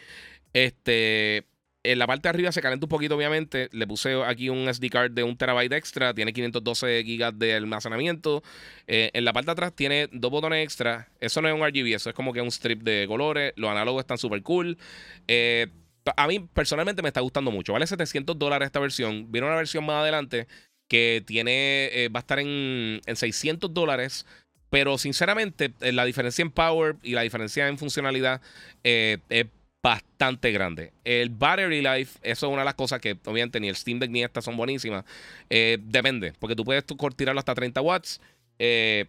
Este, 0.55 1.45
en 1.93 1.99
la 1.99 2.07
parte 2.07 2.25
de 2.25 2.31
arriba 2.31 2.53
se 2.53 2.61
calienta 2.61 2.85
un 2.85 2.91
poquito, 2.91 3.17
obviamente. 3.17 3.71
Le 3.73 3.87
puse 3.87 4.23
aquí 4.23 4.51
un 4.51 4.73
SD 4.73 4.91
card 4.91 5.11
de 5.11 5.23
un 5.23 5.39
terabyte 5.39 5.73
extra. 5.73 6.13
Tiene 6.13 6.35
512 6.35 7.03
gigas 7.03 7.39
de 7.39 7.55
almacenamiento. 7.55 8.43
Eh, 8.87 9.11
en 9.15 9.25
la 9.25 9.33
parte 9.33 9.47
de 9.47 9.53
atrás 9.53 9.73
tiene 9.75 10.09
dos 10.13 10.31
botones 10.31 10.63
extra. 10.63 11.09
Eso 11.19 11.41
no 11.41 11.49
es 11.49 11.55
un 11.55 11.67
RGB, 11.67 11.95
eso 11.95 12.11
es 12.11 12.15
como 12.15 12.35
que 12.35 12.43
un 12.43 12.49
strip 12.49 12.83
de 12.83 13.07
colores. 13.09 13.55
Los 13.57 13.71
análogos 13.71 14.01
están 14.01 14.19
súper 14.19 14.43
cool. 14.43 14.77
Eh, 15.29 15.69
a 16.17 16.27
mí 16.27 16.41
personalmente 16.41 17.01
me 17.01 17.09
está 17.09 17.21
gustando 17.21 17.51
mucho. 17.51 17.73
Vale 17.73 17.87
700 17.87 18.39
dólares 18.39 18.67
esta 18.67 18.81
versión. 18.81 19.33
Viene 19.33 19.47
una 19.47 19.57
versión 19.57 19.87
más 19.87 20.03
adelante 20.03 20.47
que 20.89 21.23
tiene 21.27 21.89
eh, 21.93 22.11
va 22.15 22.19
a 22.19 22.21
estar 22.21 22.39
en, 22.39 23.01
en 23.07 23.17
600 23.17 23.73
dólares. 23.73 24.27
Pero 24.69 24.99
sinceramente, 24.99 25.73
la 25.81 26.05
diferencia 26.05 26.43
en 26.43 26.51
power 26.51 26.97
y 27.03 27.13
la 27.13 27.23
diferencia 27.23 27.67
en 27.69 27.79
funcionalidad 27.79 28.43
es 28.83 29.19
bastante 29.83 30.51
grande. 30.53 30.93
El 31.05 31.31
battery 31.31 31.81
life, 31.83 32.19
eso 32.23 32.47
es 32.47 32.53
una 32.53 32.63
de 32.63 32.67
las 32.67 32.75
cosas 32.75 33.01
que 33.01 33.17
obviamente 33.25 33.61
ni 33.61 33.69
el 33.69 33.77
Steam 33.77 33.99
Deck 33.99 34.11
ni 34.11 34.23
esta 34.23 34.43
son 34.43 34.57
buenísimas. 34.57 35.05
Eh, 35.51 35.79
depende, 35.81 36.33
porque 36.39 36.57
tú 36.57 36.65
puedes 36.65 36.85
tirarlo 37.17 37.39
hasta 37.39 37.55
30 37.55 37.81
watts. 37.81 38.21
Eh, 38.59 39.07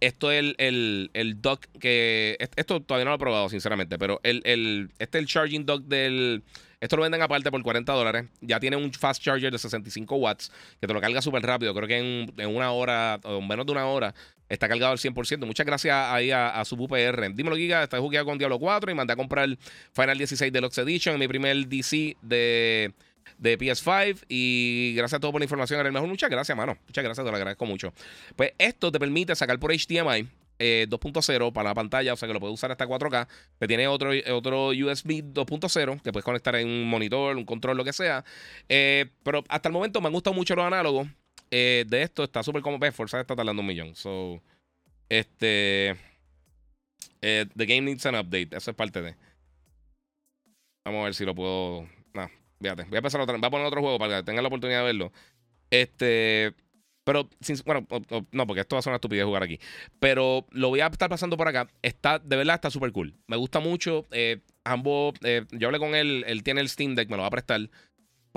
esto 0.00 0.30
es 0.30 0.54
el, 0.58 1.10
el, 1.12 1.40
dock 1.40 1.66
que. 1.80 2.36
Esto 2.56 2.80
todavía 2.80 3.04
no 3.04 3.10
lo 3.12 3.16
he 3.16 3.20
probado, 3.20 3.48
sinceramente, 3.48 3.98
pero 3.98 4.20
el, 4.22 4.42
el, 4.44 4.90
este 4.98 5.18
es 5.18 5.22
el 5.22 5.28
charging 5.28 5.66
dock 5.66 5.82
del. 5.84 6.42
Esto 6.80 6.96
lo 6.96 7.02
venden 7.02 7.22
aparte 7.22 7.50
por 7.50 7.62
40 7.62 7.90
dólares. 7.92 8.26
Ya 8.40 8.60
tiene 8.60 8.76
un 8.76 8.92
fast 8.92 9.22
charger 9.22 9.50
de 9.50 9.58
65 9.58 10.14
watts 10.16 10.52
que 10.80 10.86
te 10.86 10.92
lo 10.92 11.00
carga 11.00 11.22
súper 11.22 11.42
rápido. 11.42 11.74
Creo 11.74 11.88
que 11.88 11.96
en, 11.96 12.32
en, 12.36 12.54
una 12.54 12.70
hora 12.70 13.18
o 13.24 13.40
menos 13.40 13.64
de 13.64 13.72
una 13.72 13.86
hora 13.86 14.14
Está 14.48 14.68
cargado 14.68 14.92
al 14.92 14.98
100%. 14.98 15.44
Muchas 15.44 15.66
gracias 15.66 15.94
ahí 15.94 16.30
a, 16.30 16.64
su 16.64 16.76
UPR. 16.76 17.34
Dímelo, 17.34 17.56
Giga. 17.56 17.82
Está 17.82 17.98
jugando 17.98 18.26
con 18.26 18.38
Diablo 18.38 18.58
4 18.58 18.90
y 18.90 18.94
mandé 18.94 19.12
a 19.12 19.16
comprar 19.16 19.48
Final 19.92 20.18
16 20.18 20.52
Deluxe 20.52 20.78
Edition 20.78 21.14
en 21.14 21.20
mi 21.20 21.28
primer 21.28 21.66
DC 21.66 22.16
de, 22.22 22.92
de 23.38 23.58
PS5. 23.58 24.24
Y 24.28 24.94
gracias 24.96 25.18
a 25.18 25.20
todos 25.20 25.32
por 25.32 25.40
la 25.40 25.44
información. 25.44 25.80
Era 25.80 25.88
el 25.88 25.92
mejor. 25.92 26.08
Muchas 26.08 26.30
gracias, 26.30 26.56
mano. 26.56 26.76
Muchas 26.86 27.04
gracias, 27.04 27.24
te 27.24 27.30
lo 27.30 27.36
agradezco 27.36 27.66
mucho. 27.66 27.92
Pues 28.34 28.52
esto 28.58 28.90
te 28.90 28.98
permite 28.98 29.34
sacar 29.34 29.58
por 29.58 29.72
HDMI. 29.72 30.28
2.0 30.58 31.48
eh, 31.48 31.52
para 31.52 31.68
la 31.68 31.74
pantalla, 31.74 32.14
o 32.14 32.16
sea 32.16 32.26
que 32.26 32.32
lo 32.32 32.40
puedes 32.40 32.54
usar 32.54 32.70
hasta 32.70 32.86
4K. 32.86 33.28
Que 33.60 33.68
tiene 33.68 33.88
otro, 33.88 34.10
otro 34.32 34.68
USB 34.68 35.22
2.0 35.22 36.00
que 36.00 36.12
puedes 36.12 36.24
conectar 36.24 36.56
en 36.56 36.66
un 36.66 36.88
monitor, 36.88 37.36
un 37.36 37.44
control, 37.44 37.76
lo 37.76 37.84
que 37.84 37.92
sea. 37.92 38.24
Eh, 38.68 39.06
pero 39.22 39.44
hasta 39.48 39.68
el 39.68 39.74
momento 39.74 40.00
me 40.00 40.06
han 40.06 40.14
gustado 40.14 40.34
mucho 40.34 40.56
los 40.56 40.64
análogos. 40.64 41.08
Eh, 41.50 41.84
de 41.86 42.02
esto 42.02 42.24
está 42.24 42.42
súper 42.42 42.62
como. 42.62 42.78
Ves, 42.78 42.94
Forza 42.94 43.20
está 43.20 43.36
tardando 43.36 43.60
un 43.60 43.66
millón. 43.66 43.94
So, 43.94 44.42
este. 45.08 45.96
Eh, 47.22 47.46
the 47.56 47.66
game 47.66 47.82
needs 47.82 48.06
an 48.06 48.16
update. 48.16 48.56
Eso 48.56 48.70
es 48.70 48.76
parte 48.76 49.02
de. 49.02 49.16
Vamos 50.84 51.00
a 51.00 51.04
ver 51.04 51.14
si 51.14 51.24
lo 51.24 51.34
puedo. 51.34 51.88
Fíjate. 52.60 52.84
Voy 52.84 52.94
a 52.94 52.98
empezar 52.98 53.20
otra. 53.20 53.36
A 53.36 53.50
poner 53.50 53.66
otro 53.66 53.80
juego 53.80 53.98
para 53.98 54.18
que 54.18 54.22
tengan 54.24 54.42
la 54.42 54.48
oportunidad 54.48 54.80
de 54.80 54.84
verlo. 54.84 55.12
Este. 55.70 56.54
Pero, 57.04 57.28
bueno, 57.64 57.86
no, 58.32 58.46
porque 58.48 58.62
esto 58.62 58.74
va 58.74 58.80
a 58.80 58.82
ser 58.82 58.90
una 58.90 58.96
estupidez 58.96 59.24
jugar 59.24 59.44
aquí. 59.44 59.60
Pero 60.00 60.44
lo 60.50 60.70
voy 60.70 60.80
a 60.80 60.88
estar 60.88 61.08
pasando 61.08 61.36
por 61.36 61.46
acá. 61.46 61.68
Está, 61.80 62.18
de 62.18 62.36
verdad, 62.36 62.56
está 62.56 62.68
súper 62.68 62.90
cool. 62.90 63.14
Me 63.28 63.36
gusta 63.36 63.60
mucho. 63.60 64.06
Eh, 64.10 64.40
ambos, 64.64 65.14
yo 65.52 65.68
hablé 65.68 65.78
con 65.78 65.94
él, 65.94 66.24
él 66.26 66.42
tiene 66.42 66.60
el 66.60 66.68
Steam 66.68 66.96
Deck, 66.96 67.08
me 67.08 67.16
lo 67.16 67.22
va 67.22 67.28
a 67.28 67.30
prestar 67.30 67.60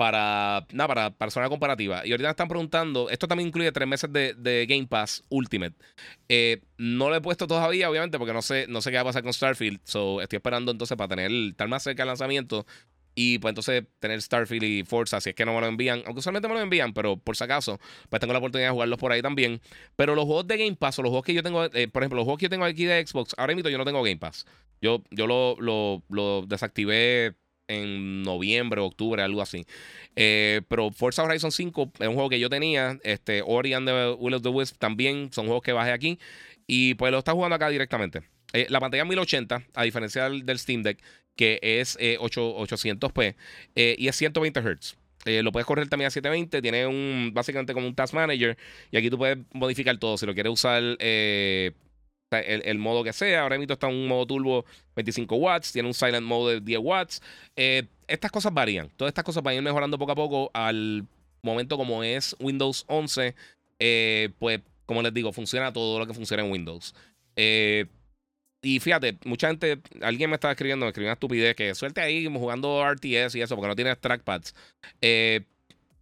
para, 0.00 0.66
nada, 0.72 0.88
para 0.88 1.10
persona 1.10 1.50
comparativa. 1.50 2.06
Y 2.06 2.12
ahorita 2.12 2.28
me 2.28 2.30
están 2.30 2.48
preguntando, 2.48 3.10
esto 3.10 3.28
también 3.28 3.48
incluye 3.48 3.70
tres 3.70 3.86
meses 3.86 4.10
de, 4.10 4.66
Game 4.66 4.86
Pass 4.86 5.22
Ultimate. 5.28 5.74
Eh, 6.26 6.62
no 6.78 7.10
lo 7.10 7.16
he 7.16 7.20
puesto 7.20 7.46
todavía, 7.46 7.90
obviamente, 7.90 8.16
porque 8.16 8.32
no 8.32 8.40
sé, 8.40 8.64
no 8.66 8.80
sé 8.80 8.90
qué 8.90 8.96
va 8.96 9.02
a 9.02 9.04
pasar 9.04 9.22
con 9.22 9.34
Starfield. 9.34 9.78
So, 9.84 10.22
estoy 10.22 10.38
esperando 10.38 10.72
entonces 10.72 10.96
para 10.96 11.08
tener, 11.08 11.30
estar 11.30 11.68
más 11.68 11.82
cerca 11.82 12.02
del 12.02 12.08
lanzamiento. 12.08 12.64
Y 13.14 13.38
pues 13.38 13.50
entonces 13.50 13.84
tener 13.98 14.22
Starfield 14.22 14.64
y 14.64 14.84
Forza, 14.84 15.20
si 15.20 15.30
es 15.30 15.34
que 15.34 15.44
no 15.44 15.54
me 15.54 15.60
lo 15.60 15.66
envían, 15.66 16.02
aunque 16.06 16.20
usualmente 16.20 16.48
me 16.48 16.54
lo 16.54 16.60
envían, 16.60 16.92
pero 16.92 17.16
por 17.16 17.36
si 17.36 17.44
acaso, 17.44 17.80
pues 18.08 18.20
tengo 18.20 18.32
la 18.32 18.38
oportunidad 18.38 18.68
de 18.68 18.72
jugarlos 18.72 18.98
por 18.98 19.12
ahí 19.12 19.22
también. 19.22 19.60
Pero 19.96 20.14
los 20.14 20.24
juegos 20.24 20.46
de 20.46 20.56
Game 20.56 20.76
Pass 20.76 20.98
o 20.98 21.02
los 21.02 21.10
juegos 21.10 21.26
que 21.26 21.34
yo 21.34 21.42
tengo, 21.42 21.64
eh, 21.64 21.88
por 21.88 22.02
ejemplo, 22.02 22.16
los 22.16 22.24
juegos 22.24 22.38
que 22.38 22.46
yo 22.46 22.50
tengo 22.50 22.64
aquí 22.64 22.84
de 22.84 23.04
Xbox, 23.06 23.34
ahora 23.36 23.54
mismo 23.54 23.68
yo 23.68 23.78
no 23.78 23.84
tengo 23.84 24.02
Game 24.02 24.18
Pass. 24.18 24.46
Yo, 24.80 25.02
yo 25.10 25.26
lo, 25.26 25.56
lo, 26.08 26.46
desactivé 26.46 27.34
en 27.68 28.22
noviembre, 28.22 28.80
octubre, 28.80 29.22
algo 29.22 29.42
así. 29.42 29.64
Eh, 30.16 30.62
pero 30.68 30.90
Forza 30.90 31.22
Horizon 31.22 31.52
5 31.52 31.92
es 32.00 32.08
un 32.08 32.14
juego 32.14 32.30
que 32.30 32.40
yo 32.40 32.48
tenía. 32.48 32.98
Este, 33.02 33.42
Ori 33.44 33.74
and 33.74 33.86
the 33.86 34.16
Will 34.18 34.34
of 34.34 34.42
the 34.42 34.48
Wisp 34.48 34.76
también 34.78 35.30
son 35.32 35.46
juegos 35.46 35.62
que 35.62 35.72
bajé 35.72 35.92
aquí. 35.92 36.18
Y 36.66 36.94
pues 36.94 37.12
lo 37.12 37.18
está 37.18 37.32
jugando 37.32 37.56
acá 37.56 37.68
directamente. 37.68 38.22
Eh, 38.52 38.66
la 38.68 38.80
pantalla 38.80 39.04
1080, 39.04 39.62
a 39.74 39.82
diferencia 39.84 40.28
del, 40.28 40.58
Steam 40.58 40.82
Deck, 40.82 40.98
que 41.40 41.58
es 41.62 41.98
800p 41.98 43.34
eh, 43.74 43.96
y 43.98 44.08
es 44.08 44.16
120 44.16 44.60
Hz. 44.60 44.96
lo 45.42 45.52
puedes 45.52 45.64
correr 45.64 45.88
también 45.88 46.08
a 46.08 46.10
720. 46.10 46.60
Tiene 46.60 46.86
un 46.86 47.30
básicamente 47.32 47.72
como 47.72 47.86
un 47.86 47.94
Task 47.94 48.12
Manager. 48.12 48.58
Y 48.90 48.98
aquí 48.98 49.08
tú 49.08 49.16
puedes 49.16 49.38
modificar 49.54 49.96
todo. 49.96 50.18
Si 50.18 50.26
lo 50.26 50.34
quieres 50.34 50.52
usar 50.52 50.82
el, 51.00 52.78
modo 52.78 53.02
que 53.02 53.14
sea. 53.14 53.40
Ahora 53.40 53.56
mismo 53.56 53.72
está 53.72 53.86
un 53.86 54.06
modo 54.06 54.26
turbo 54.26 54.66
25 54.96 55.34
watts, 55.36 55.72
tiene 55.72 55.88
un 55.88 55.94
silent 55.94 56.26
mode 56.26 56.56
de 56.56 56.60
10 56.60 56.80
watts. 56.82 57.22
Eh, 57.56 57.86
estas 58.06 58.30
cosas 58.30 58.52
varían. 58.52 58.90
Todas 58.98 59.12
estas 59.12 59.24
cosas 59.24 59.42
van 59.42 59.52
a 59.52 59.54
ir 59.56 59.62
mejorando 59.62 59.98
poco 59.98 60.12
a 60.12 60.16
poco 60.16 60.50
al 60.52 61.06
momento 61.40 61.78
como 61.78 62.04
es 62.04 62.36
Windows 62.38 62.84
11. 62.86 63.34
Eh, 63.78 64.28
pues, 64.38 64.60
como 64.84 65.00
les 65.00 65.14
digo, 65.14 65.32
funciona 65.32 65.72
todo 65.72 65.98
lo 65.98 66.06
que 66.06 66.12
funciona 66.12 66.44
en 66.44 66.52
Windows. 66.52 66.94
Eh, 67.34 67.86
y 68.62 68.80
fíjate, 68.80 69.18
mucha 69.24 69.48
gente, 69.48 69.80
alguien 70.02 70.30
me 70.30 70.34
estaba 70.34 70.52
escribiendo, 70.52 70.84
me 70.86 70.90
escribió 70.90 71.08
una 71.08 71.14
estupidez 71.14 71.54
que 71.56 71.74
suelte 71.74 72.00
ahí 72.00 72.26
jugando 72.26 72.84
RTS 72.90 73.34
y 73.36 73.42
eso, 73.42 73.56
porque 73.56 73.68
no 73.68 73.76
tienes 73.76 73.98
trackpads. 74.00 74.54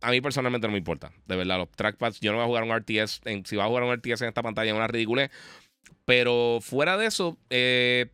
a 0.00 0.10
mí 0.10 0.20
personalmente 0.20 0.66
no 0.66 0.72
me 0.72 0.78
importa, 0.78 1.12
de 1.26 1.36
verdad, 1.36 1.58
los 1.58 1.70
trackpads, 1.70 2.20
yo 2.20 2.32
no 2.32 2.38
voy 2.38 2.44
a 2.44 2.46
jugar 2.46 2.64
un 2.64 2.76
RTS, 2.76 3.20
si 3.44 3.56
va 3.56 3.64
a 3.64 3.68
jugar 3.68 3.84
un 3.84 3.94
RTS 3.94 4.22
en 4.22 4.28
esta 4.28 4.42
pantalla 4.42 4.70
es 4.70 4.76
una 4.76 4.88
ridiculez. 4.88 5.30
Pero 6.04 6.60
fuera 6.62 6.96
de 6.96 7.04
eso, 7.04 7.36
eh, 7.50 8.06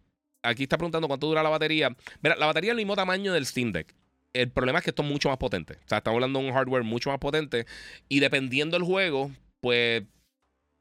aquí 0.42 0.64
está 0.64 0.76
preguntando 0.76 1.06
cuánto 1.06 1.28
dura 1.28 1.44
la 1.44 1.48
batería. 1.48 1.94
Mira, 2.22 2.34
la 2.34 2.46
batería 2.46 2.70
es 2.70 2.72
el 2.72 2.78
mismo 2.78 2.96
tamaño 2.96 3.32
del 3.32 3.46
Steam 3.46 3.70
Deck. 3.70 3.94
El 4.32 4.50
problema 4.50 4.80
es 4.80 4.84
que 4.84 4.90
esto 4.90 5.04
es 5.04 5.08
mucho 5.08 5.28
más 5.28 5.38
potente. 5.38 5.74
O 5.74 5.88
sea, 5.88 5.98
estamos 5.98 6.16
hablando 6.16 6.40
de 6.40 6.46
un 6.46 6.52
hardware 6.52 6.82
mucho 6.82 7.10
más 7.10 7.20
potente. 7.20 7.66
Y 8.08 8.18
dependiendo 8.18 8.76
del 8.76 8.84
juego, 8.84 9.30
pues 9.60 10.02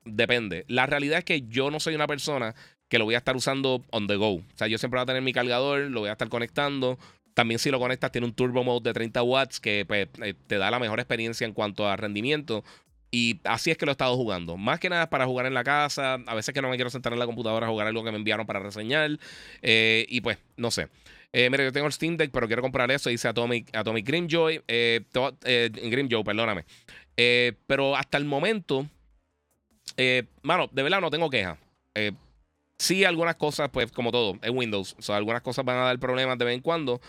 depende. 0.06 0.65
La 0.67 0.88
realidad 0.88 1.19
es 1.19 1.23
que 1.23 1.43
yo 1.43 1.69
no 1.69 1.80
soy 1.80 1.93
una 1.93 2.08
persona 2.08 2.56
que 2.89 3.00
lo 3.00 3.06
voy 3.06 3.15
a 3.15 3.19
estar 3.19 3.36
usando 3.36 3.84
on 3.91 4.08
the 4.08 4.15
go. 4.15 4.36
O 4.36 4.43
sea, 4.56 4.67
yo 4.67 4.78
siempre 4.78 5.00
voy 5.00 5.04
a 5.04 5.08
tener 5.08 5.22
mi 5.22 5.34
cargador, 5.34 5.89
lo 5.89 6.02
voy 6.02 6.10
a 6.10 6.13
estar 6.13 6.30
conectando. 6.30 7.00
También 7.34 7.60
si 7.60 7.72
lo 7.72 7.80
conectas 7.80 8.12
tiene 8.12 8.28
un 8.28 8.34
turbo 8.34 8.63
mode 8.63 8.89
de 8.89 8.93
30 8.93 9.24
watts 9.24 9.60
que 9.60 9.86
pues, 9.88 10.08
eh, 10.22 10.36
te 10.48 10.58
da 10.58 10.69
la 10.69 10.80
mejor 10.80 11.00
experiencia 11.00 11.46
en 11.46 11.54
cuanto 11.54 11.88
a 11.88 11.96
rendimiento. 11.96 12.63
Y 13.13 13.39
así 13.43 13.69
es 13.69 13.78
que 13.78 13.86
lo 13.86 13.91
he 13.91 13.93
estado 13.93 14.15
jugando. 14.15 14.58
Más 14.58 14.80
que 14.80 14.89
nada 14.89 15.08
para 15.10 15.26
jugar 15.26 15.46
en 15.46 15.54
la 15.54 15.63
casa. 15.63 16.15
A 16.26 16.34
veces 16.34 16.52
que 16.54 16.63
no 16.63 16.69
me 16.69 16.78
quiero 16.78 16.89
sentar 16.89 17.13
en 17.13 17.19
la 17.19 17.28
computadora 17.28 17.67
a 17.67 17.69
jugar 17.69 17.86
algo 17.86 18.04
que 18.04 18.12
me 18.12 18.17
enviaron 18.17 18.48
para 18.48 18.60
reseñar. 18.60 19.19
Eh, 19.62 20.08
y 20.10 20.22
pues, 20.22 20.39
no 20.58 20.72
sé. 20.72 20.88
Eh, 21.32 21.48
mira, 21.52 21.63
yo 21.63 21.72
tengo 21.72 21.86
el 21.86 21.93
Steam 21.93 22.17
Deck, 22.17 22.32
pero 22.32 22.48
quiero 22.48 22.63
comprar 22.63 22.89
eso. 22.89 23.12
Dice 23.12 23.28
Atomic, 23.28 23.76
Atomic 23.76 24.08
Grimjoy. 24.08 24.63
Eh, 24.67 25.02
eh 25.46 25.69
Grimjoy, 25.72 26.24
perdóname. 26.24 26.65
pero 27.67 27.96
hasta 27.96 28.17
el 28.17 28.26
momento, 28.26 28.88
mano, 30.41 30.69
de 30.72 30.84
verdad 30.84 31.00
no 31.00 31.12
tengo 31.12 31.30
queja. 31.30 31.58
Sí, 32.84 33.06
algunas 33.06 33.36
cosas, 33.36 33.69
pues 33.72 33.91
como 33.91 34.12
todo, 34.12 34.38
es 34.41 34.52
Windows. 34.52 34.96
O 35.00 35.02
sea, 35.02 35.15
algunas 35.17 35.41
cosas 35.41 35.65
van 35.65 35.78
a 35.78 35.84
dar 35.86 36.00
problemas 36.00 36.38
de 36.38 36.46
vez 36.46 36.56
en 36.56 36.62
cuando. 36.62 37.02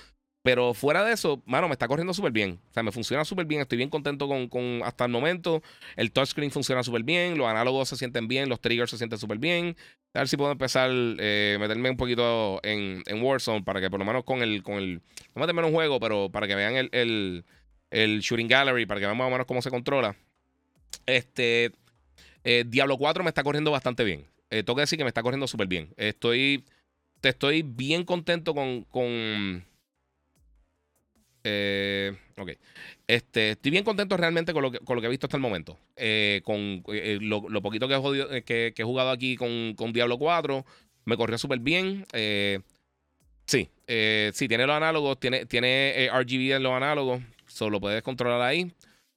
Pero 0.43 0.75
fuera 0.75 1.03
de 1.05 1.13
eso, 1.15 1.43
mano, 1.47 1.69
me 1.69 1.73
está 1.73 1.89
corriendo 1.89 2.13
súper 2.13 2.31
bien. 2.31 2.61
O 2.69 2.75
sea, 2.75 2.83
me 2.83 2.93
funciona 2.93 3.25
súper 3.25 3.47
bien. 3.47 3.63
Estoy 3.63 3.79
bien 3.79 3.89
contento 3.89 4.29
con, 4.29 4.47
con, 4.49 4.83
hasta 4.85 5.07
el 5.07 5.11
momento. 5.11 5.63
El 5.97 6.13
touchscreen 6.13 6.51
funciona 6.51 6.83
súper 6.83 7.03
bien. 7.03 7.39
Los 7.39 7.47
análogos 7.47 7.89
se 7.89 7.97
sienten 7.97 8.29
bien. 8.29 8.51
Los 8.51 8.61
triggers 8.61 8.91
se 8.91 8.99
sienten 8.99 9.19
súper 9.19 9.39
bien. 9.39 9.75
A 10.13 10.19
ver 10.19 10.29
si 10.29 10.37
puedo 10.37 10.53
empezar 10.53 10.91
eh, 10.93 11.57
meterme 11.59 11.89
un 11.89 11.97
poquito 11.97 12.61
en, 12.63 13.03
en, 13.07 13.23
Warzone 13.23 13.63
para 13.63 13.81
que 13.81 13.89
por 13.91 13.99
lo 13.99 14.05
menos 14.05 14.25
con 14.25 14.43
el. 14.43 14.63
Con 14.63 14.75
el 14.75 15.01
no 15.35 15.41
meterme 15.41 15.63
en 15.63 15.69
un 15.69 15.73
juego, 15.73 15.99
pero 15.99 16.29
para 16.31 16.47
que 16.47 16.55
vean 16.55 16.77
el, 16.77 16.91
el, 16.93 17.45
el 17.91 18.21
Shooting 18.21 18.49
Gallery, 18.49 18.85
para 18.85 19.01
que 19.01 19.07
vean 19.07 19.17
más 19.17 19.29
o 19.29 19.31
menos 19.31 19.47
cómo 19.47 19.63
se 19.63 19.71
controla. 19.71 20.15
Este. 21.07 21.73
Eh, 22.45 22.65
Diablo 22.67 22.99
4 22.99 23.25
me 23.25 23.31
está 23.31 23.43
corriendo 23.43 23.71
bastante 23.71 24.05
bien. 24.05 24.27
Eh, 24.55 24.63
tengo 24.63 24.77
que 24.77 24.83
decir 24.83 24.97
que 24.97 25.05
me 25.05 25.09
está 25.09 25.23
corriendo 25.23 25.49
súper 25.49 25.67
bien. 25.67 25.93
Estoy. 25.97 26.65
Estoy 27.21 27.63
bien 27.63 28.05
contento 28.05 28.55
con. 28.55 28.85
con 28.85 29.67
eh, 31.43 32.17
ok. 32.39 32.51
Este, 33.09 33.51
estoy 33.51 33.73
bien 33.73 33.83
contento 33.83 34.17
realmente 34.17 34.53
con 34.53 34.63
lo 34.63 34.71
que, 34.71 34.79
con 34.79 34.95
lo 34.95 35.01
que 35.01 35.09
he 35.09 35.11
visto 35.11 35.27
hasta 35.27 35.37
el 35.37 35.43
momento. 35.43 35.77
Eh, 35.97 36.41
con 36.45 36.85
eh, 36.87 37.19
lo, 37.21 37.43
poquito 37.63 37.89
que 37.89 37.95
he, 37.95 37.99
jodido, 37.99 38.29
que, 38.45 38.73
he, 38.77 38.85
jugado 38.85 39.11
aquí 39.11 39.35
con, 39.35 39.75
con 39.75 39.93
Diablo 39.93 40.19
4, 40.19 40.65
me 41.05 41.17
corrió 41.17 41.37
súper 41.37 41.59
bien. 41.59 42.07
sí, 43.47 43.69
sí, 43.87 44.49
tiene 44.49 44.67
los 44.69 44.77
análogos, 44.77 45.19
tiene, 45.19 45.47
tiene 45.47 46.09
RGB 46.13 46.55
en 46.55 46.63
los 46.63 46.73
análogos, 46.73 47.21
solo 47.49 47.81
puedes 47.81 48.05
controlar 48.05 48.41
ahí. 48.41 48.73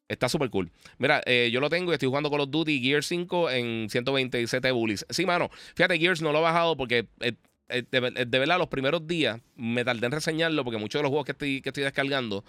Está 0.08 0.30
súper 0.30 0.50
cool. 0.50 0.72
Mira, 0.98 1.22
eh, 1.26 1.50
yo 1.52 1.60
lo 1.60 1.70
tengo 1.70 1.92
y 1.92 1.96
estoy 1.96 2.08
jugando 2.08 2.32
Call 2.32 2.42
of 2.42 2.50
Duty 2.50 2.80
Gears 2.80 3.08
5 3.08 3.52
en 3.52 3.90
127 3.90 4.72
bullies. 4.72 5.06
Sí, 5.10 5.26
mano. 5.26 5.50
Fíjate, 5.76 6.00
Gears 6.00 6.22
no 6.22 6.32
lo 6.32 6.40
he 6.40 6.42
bajado 6.42 6.78
porque 6.78 7.08
eh, 7.20 7.34
eh, 7.70 7.84
de, 7.92 8.40
verdad 8.40 8.58
los 8.58 8.70
primeros 8.70 9.06
días 9.06 9.42
me 9.56 9.84
tardé 9.84 10.06
en 10.06 10.14
reseñarlo 10.14 10.64
porque 10.64 10.78
muchos 10.80 11.00
de 11.00 11.04
los 11.04 11.10
juegos 11.10 11.26
que 11.26 11.34
estoy, 11.34 11.62
que 11.62 11.70
estoy 11.70 11.84
descargando 11.84 12.46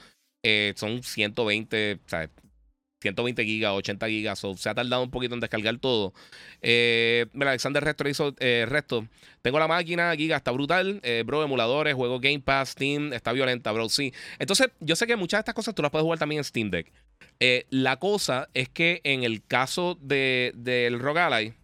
son 0.77 1.03
120, 1.03 1.95
o 1.95 2.09
sea, 2.09 2.31
120 3.03 3.45
gigas, 3.45 3.73
80 3.73 4.09
gigas, 4.09 4.45
o 4.45 4.57
se 4.57 4.71
ha 4.71 4.75
tardado 4.75 5.03
un 5.03 5.11
poquito 5.11 5.35
en 5.35 5.41
descargar 5.41 5.77
todo. 5.79 6.15
Mira, 6.63 7.51
Alexander 7.51 7.85
Resto 7.85 8.09
hizo 8.09 8.35
resto. 8.39 9.07
Tengo 9.43 9.59
la 9.59 9.69
máquina, 9.69 10.15
giga, 10.17 10.37
está 10.39 10.53
brutal, 10.53 11.03
bro, 11.27 11.43
emuladores, 11.43 11.95
juego 11.95 12.19
Game 12.19 12.41
Pass, 12.41 12.71
Steam, 12.71 13.13
está 13.13 13.33
violenta, 13.33 13.73
bro, 13.73 13.91
sí. 13.91 14.15
Entonces, 14.39 14.69
yo 14.81 14.97
sé 14.97 15.07
que 15.07 15.17
muchas 15.17 15.39
de 15.39 15.41
estas 15.41 15.55
cosas 15.55 15.75
tú 15.75 15.83
las 15.83 15.91
puedes 15.91 16.05
jugar 16.05 16.19
también 16.19 16.39
en 16.39 16.45
Steam 16.45 16.71
Deck. 16.71 16.91
La 17.71 17.99
cosa 17.99 18.49
es 18.55 18.69
que 18.69 19.01
en 19.05 19.23
el 19.23 19.45
caso 19.45 19.97
de, 20.01 20.53
del 20.57 20.99
Rogue 20.99 21.55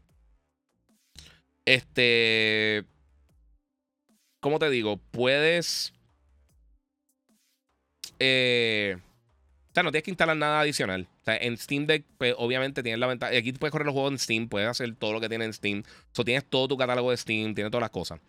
este, 1.65 2.85
¿cómo 4.41 4.59
te 4.59 4.71
digo? 4.71 4.99
Puedes... 5.11 5.93
Eh, 8.19 8.97
o 8.99 9.75
sea, 9.75 9.83
no 9.83 9.91
tienes 9.91 10.05
que 10.05 10.11
instalar 10.13 10.37
nada 10.37 10.61
adicional. 10.61 11.09
O 11.23 11.25
sea, 11.25 11.37
en 11.37 11.57
Steam 11.57 11.87
Deck, 11.87 12.05
pues, 12.17 12.35
obviamente 12.39 12.83
tienes 12.83 13.01
la 13.01 13.09
ventaja. 13.09 13.37
Aquí 13.37 13.53
puedes 13.53 13.73
correr 13.73 13.87
los 13.87 13.93
juegos 13.93 14.13
en 14.13 14.19
Steam, 14.19 14.49
puedes 14.49 14.69
hacer 14.69 14.95
todo 14.95 15.13
lo 15.13 15.21
que 15.21 15.29
tiene 15.29 15.47
en 15.47 15.53
Steam. 15.53 15.81
O 15.81 16.15
sea, 16.15 16.25
tienes 16.25 16.45
todo 16.45 16.69
tu 16.69 16.77
catálogo 16.77 17.11
de 17.11 17.17
Steam, 17.17 17.55
tienes 17.55 17.73
todas 17.73 17.83
las 17.83 17.91
cosas. 17.91 18.21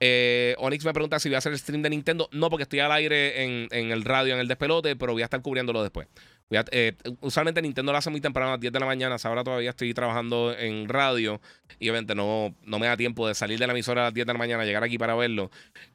Eh, 0.00 0.54
Onyx 0.58 0.84
me 0.84 0.92
pregunta 0.92 1.18
si 1.18 1.28
voy 1.28 1.34
a 1.34 1.38
hacer 1.38 1.52
el 1.52 1.58
stream 1.58 1.82
de 1.82 1.90
Nintendo. 1.90 2.28
No, 2.32 2.48
porque 2.48 2.62
estoy 2.62 2.80
al 2.80 2.92
aire 2.92 3.44
en 3.44 3.90
el 3.90 4.04
radio, 4.04 4.34
en 4.34 4.40
el 4.40 4.48
despelote, 4.48 4.96
pero 4.96 5.12
voy 5.12 5.22
a 5.22 5.26
estar 5.26 5.42
cubriéndolo 5.42 5.82
después. 5.82 6.08
Eh, 6.50 6.94
usualmente 7.20 7.60
Nintendo 7.60 7.90
lo 7.92 7.98
hace 7.98 8.10
muy 8.10 8.20
temprano 8.20 8.50
a 8.50 8.52
las 8.52 8.60
10 8.60 8.72
de 8.72 8.80
la 8.80 8.86
mañana. 8.86 9.16
Ahora 9.22 9.42
todavía 9.42 9.70
estoy 9.70 9.92
trabajando 9.94 10.56
en 10.56 10.88
radio. 10.88 11.40
Y 11.78 11.90
obviamente 11.90 12.14
no, 12.14 12.54
no 12.64 12.78
me 12.78 12.86
da 12.86 12.96
tiempo 12.96 13.26
de 13.26 13.34
salir 13.34 13.58
de 13.58 13.66
la 13.66 13.72
emisora 13.72 14.02
a 14.02 14.04
las 14.06 14.14
10 14.14 14.26
de 14.26 14.32
la 14.32 14.38
mañana, 14.38 14.64
llegar 14.64 14.84
aquí 14.84 14.98
para 14.98 15.14
verlo. 15.14 15.50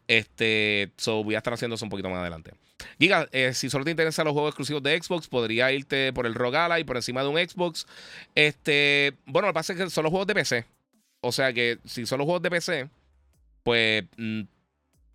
Este, 0.07 0.91
so 0.97 1.23
voy 1.23 1.35
a 1.35 1.37
estar 1.37 1.53
haciendo 1.53 1.75
eso 1.75 1.85
un 1.85 1.89
poquito 1.89 2.09
más 2.09 2.19
adelante. 2.19 2.51
Giga, 2.99 3.27
eh, 3.31 3.53
si 3.53 3.69
solo 3.69 3.85
te 3.85 3.91
interesan 3.91 4.25
los 4.25 4.33
juegos 4.33 4.49
exclusivos 4.49 4.83
de 4.83 5.01
Xbox, 5.01 5.27
podría 5.27 5.71
irte 5.71 6.11
por 6.13 6.25
el 6.25 6.35
Rogala 6.35 6.79
y 6.79 6.83
por 6.83 6.97
encima 6.97 7.23
de 7.23 7.29
un 7.29 7.37
Xbox. 7.37 7.87
Este, 8.35 9.13
bueno, 9.25 9.47
lo 9.47 9.53
que 9.53 9.57
pasa 9.57 9.73
es 9.73 9.79
que 9.79 9.89
son 9.89 10.03
los 10.03 10.11
juegos 10.11 10.27
de 10.27 10.35
PC. 10.35 10.65
O 11.21 11.31
sea 11.31 11.53
que 11.53 11.77
si 11.85 12.05
son 12.05 12.17
los 12.17 12.25
juegos 12.25 12.41
de 12.41 12.49
PC, 12.49 12.89
pues 13.63 14.03
mm, 14.17 14.41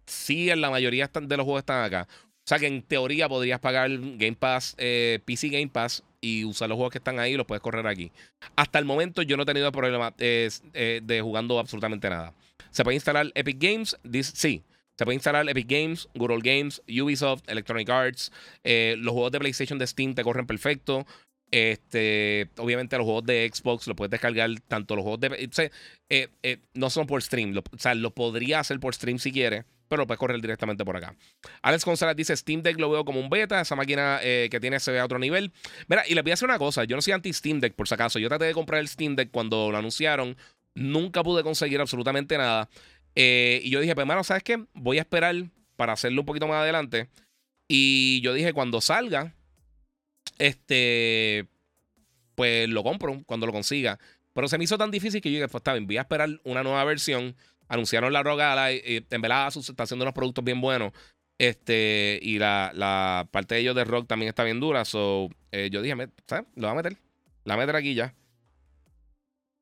sí, 0.06 0.50
en 0.50 0.60
la 0.60 0.70
mayoría 0.70 1.10
de 1.12 1.36
los 1.36 1.44
juegos 1.44 1.60
están 1.60 1.84
acá. 1.84 2.08
O 2.46 2.48
sea 2.48 2.60
que 2.60 2.68
en 2.68 2.82
teoría 2.82 3.28
podrías 3.28 3.58
pagar 3.58 3.90
Game 3.90 4.36
Pass, 4.36 4.76
eh, 4.78 5.18
PC 5.24 5.48
Game 5.48 5.66
Pass 5.66 6.04
y 6.20 6.44
usar 6.44 6.68
los 6.68 6.76
juegos 6.76 6.92
que 6.92 6.98
están 6.98 7.18
ahí 7.18 7.32
y 7.32 7.36
los 7.36 7.44
puedes 7.44 7.60
correr 7.60 7.84
aquí. 7.88 8.12
Hasta 8.54 8.78
el 8.78 8.84
momento 8.84 9.22
yo 9.22 9.36
no 9.36 9.42
he 9.42 9.46
tenido 9.46 9.72
problema 9.72 10.14
eh, 10.18 10.48
de 11.02 11.20
jugando 11.20 11.58
absolutamente 11.58 12.08
nada. 12.08 12.34
¿Se 12.70 12.84
puede 12.84 12.94
instalar 12.94 13.32
Epic 13.34 13.56
Games? 13.58 13.96
sí. 14.32 14.62
Se 14.96 15.04
puede 15.04 15.16
instalar 15.16 15.48
Epic 15.48 15.66
Games, 15.68 16.08
Google 16.14 16.38
Games, 16.40 16.80
Ubisoft, 16.88 17.42
Electronic 17.48 17.90
Arts. 17.90 18.30
Eh, 18.62 18.94
los 18.96 19.12
juegos 19.12 19.32
de 19.32 19.40
PlayStation 19.40 19.78
de 19.80 19.86
Steam 19.88 20.14
te 20.14 20.22
corren 20.22 20.46
perfecto. 20.46 21.04
Este, 21.50 22.48
obviamente 22.58 22.96
los 22.96 23.06
juegos 23.06 23.26
de 23.26 23.50
Xbox 23.52 23.88
los 23.88 23.96
puedes 23.96 24.12
descargar 24.12 24.48
tanto 24.68 24.94
los 24.94 25.02
juegos 25.02 25.20
de... 25.20 26.60
no 26.74 26.90
son 26.90 27.08
por 27.08 27.24
stream. 27.24 27.58
o 27.58 27.78
sea, 27.78 27.96
lo 27.96 28.14
podría 28.14 28.60
hacer 28.60 28.78
por 28.78 28.94
stream 28.94 29.18
si 29.18 29.32
quieres 29.32 29.64
pero 29.88 30.02
lo 30.02 30.06
puedes 30.06 30.18
correr 30.18 30.40
directamente 30.40 30.84
por 30.84 30.96
acá. 30.96 31.14
Alex 31.62 31.84
González 31.84 32.16
dice: 32.16 32.36
Steam 32.36 32.62
Deck 32.62 32.78
lo 32.78 32.90
veo 32.90 33.04
como 33.04 33.20
un 33.20 33.30
beta, 33.30 33.60
esa 33.60 33.76
máquina 33.76 34.20
eh, 34.22 34.48
que 34.50 34.60
tiene 34.60 34.80
se 34.80 34.92
ve 34.92 35.00
a 35.00 35.04
otro 35.04 35.18
nivel. 35.18 35.52
Mira, 35.88 36.04
y 36.06 36.14
les 36.14 36.22
voy 36.22 36.30
a 36.30 36.34
hacer 36.34 36.48
una 36.48 36.58
cosa: 36.58 36.84
yo 36.84 36.96
no 36.96 37.02
soy 37.02 37.12
anti-Steam 37.12 37.60
Deck, 37.60 37.74
por 37.74 37.88
si 37.88 37.94
acaso. 37.94 38.18
Yo 38.18 38.28
traté 38.28 38.46
de 38.46 38.54
comprar 38.54 38.80
el 38.80 38.88
Steam 38.88 39.16
Deck 39.16 39.30
cuando 39.30 39.70
lo 39.70 39.78
anunciaron, 39.78 40.36
nunca 40.74 41.22
pude 41.22 41.42
conseguir 41.42 41.80
absolutamente 41.80 42.36
nada. 42.38 42.68
Eh, 43.14 43.60
y 43.64 43.70
yo 43.70 43.80
dije: 43.80 43.94
Pues, 43.94 44.02
hermano, 44.02 44.24
¿sabes 44.24 44.42
qué? 44.42 44.64
Voy 44.74 44.98
a 44.98 45.02
esperar 45.02 45.34
para 45.76 45.92
hacerlo 45.92 46.22
un 46.22 46.26
poquito 46.26 46.46
más 46.46 46.62
adelante. 46.62 47.08
Y 47.68 48.20
yo 48.22 48.34
dije: 48.34 48.52
Cuando 48.52 48.80
salga, 48.80 49.34
este, 50.38 51.46
pues 52.34 52.68
lo 52.68 52.82
compro 52.82 53.22
cuando 53.26 53.46
lo 53.46 53.52
consiga. 53.52 53.98
Pero 54.32 54.48
se 54.48 54.58
me 54.58 54.64
hizo 54.64 54.76
tan 54.76 54.90
difícil 54.90 55.20
que 55.20 55.30
yo 55.30 55.36
dije: 55.36 55.48
Pues 55.48 55.60
está 55.60 55.72
bien, 55.72 55.86
voy 55.86 55.96
a 55.96 56.02
esperar 56.02 56.28
una 56.44 56.62
nueva 56.62 56.84
versión 56.84 57.34
anunciaron 57.68 58.12
la 58.12 58.22
Rogala 58.22 58.72
y, 58.72 59.04
en 59.08 59.20
verdad 59.22 59.48
está 59.48 59.82
haciendo 59.82 60.04
unos 60.04 60.14
productos 60.14 60.44
bien 60.44 60.60
buenos. 60.60 60.92
Este, 61.38 62.18
y 62.22 62.38
la, 62.38 63.28
parte 63.30 63.56
de 63.56 63.60
ellos 63.60 63.76
de 63.76 63.84
rock 63.84 64.06
también 64.06 64.28
está 64.28 64.44
bien 64.44 64.60
dura. 64.60 64.84
So, 64.84 65.28
eh, 65.52 65.68
yo 65.70 65.82
dije, 65.82 65.94
¿sabes? 66.26 66.46
Lo 66.54 66.68
voy 66.68 66.72
a 66.72 66.82
meter. 66.82 66.98
La 67.44 67.54
voy 67.54 67.62
a 67.62 67.66
meter 67.66 67.76
aquí 67.76 67.94
ya. 67.94 68.14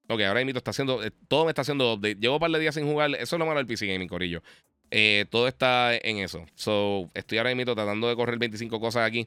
Ok, 0.09 0.21
ahora 0.21 0.45
mismo 0.45 0.59
está 0.59 0.71
haciendo. 0.71 1.03
Eh, 1.03 1.11
todo 1.29 1.45
me 1.45 1.51
está 1.51 1.63
haciendo 1.63 1.99
Llevo 2.01 2.35
un 2.35 2.41
par 2.41 2.51
de 2.51 2.61
días 2.61 2.75
sin 2.75 2.87
jugar. 2.87 3.11
Eso 3.15 3.37
es 3.37 3.39
lo 3.39 3.47
malo 3.47 3.59
del 3.59 3.67
PC 3.67 3.87
Gaming, 3.87 4.09
Corillo. 4.09 4.43
Eh, 4.91 5.27
todo 5.31 5.49
está 5.49 5.97
en 5.97 6.19
eso. 6.19 6.47
So, 6.55 7.11
estoy 7.15 7.39
ahora 7.39 7.55
mismo 7.55 7.75
tratando 7.75 8.09
de 8.09 8.15
correr 8.15 8.39
25 8.39 8.79
cosas 8.79 9.07
aquí. 9.07 9.27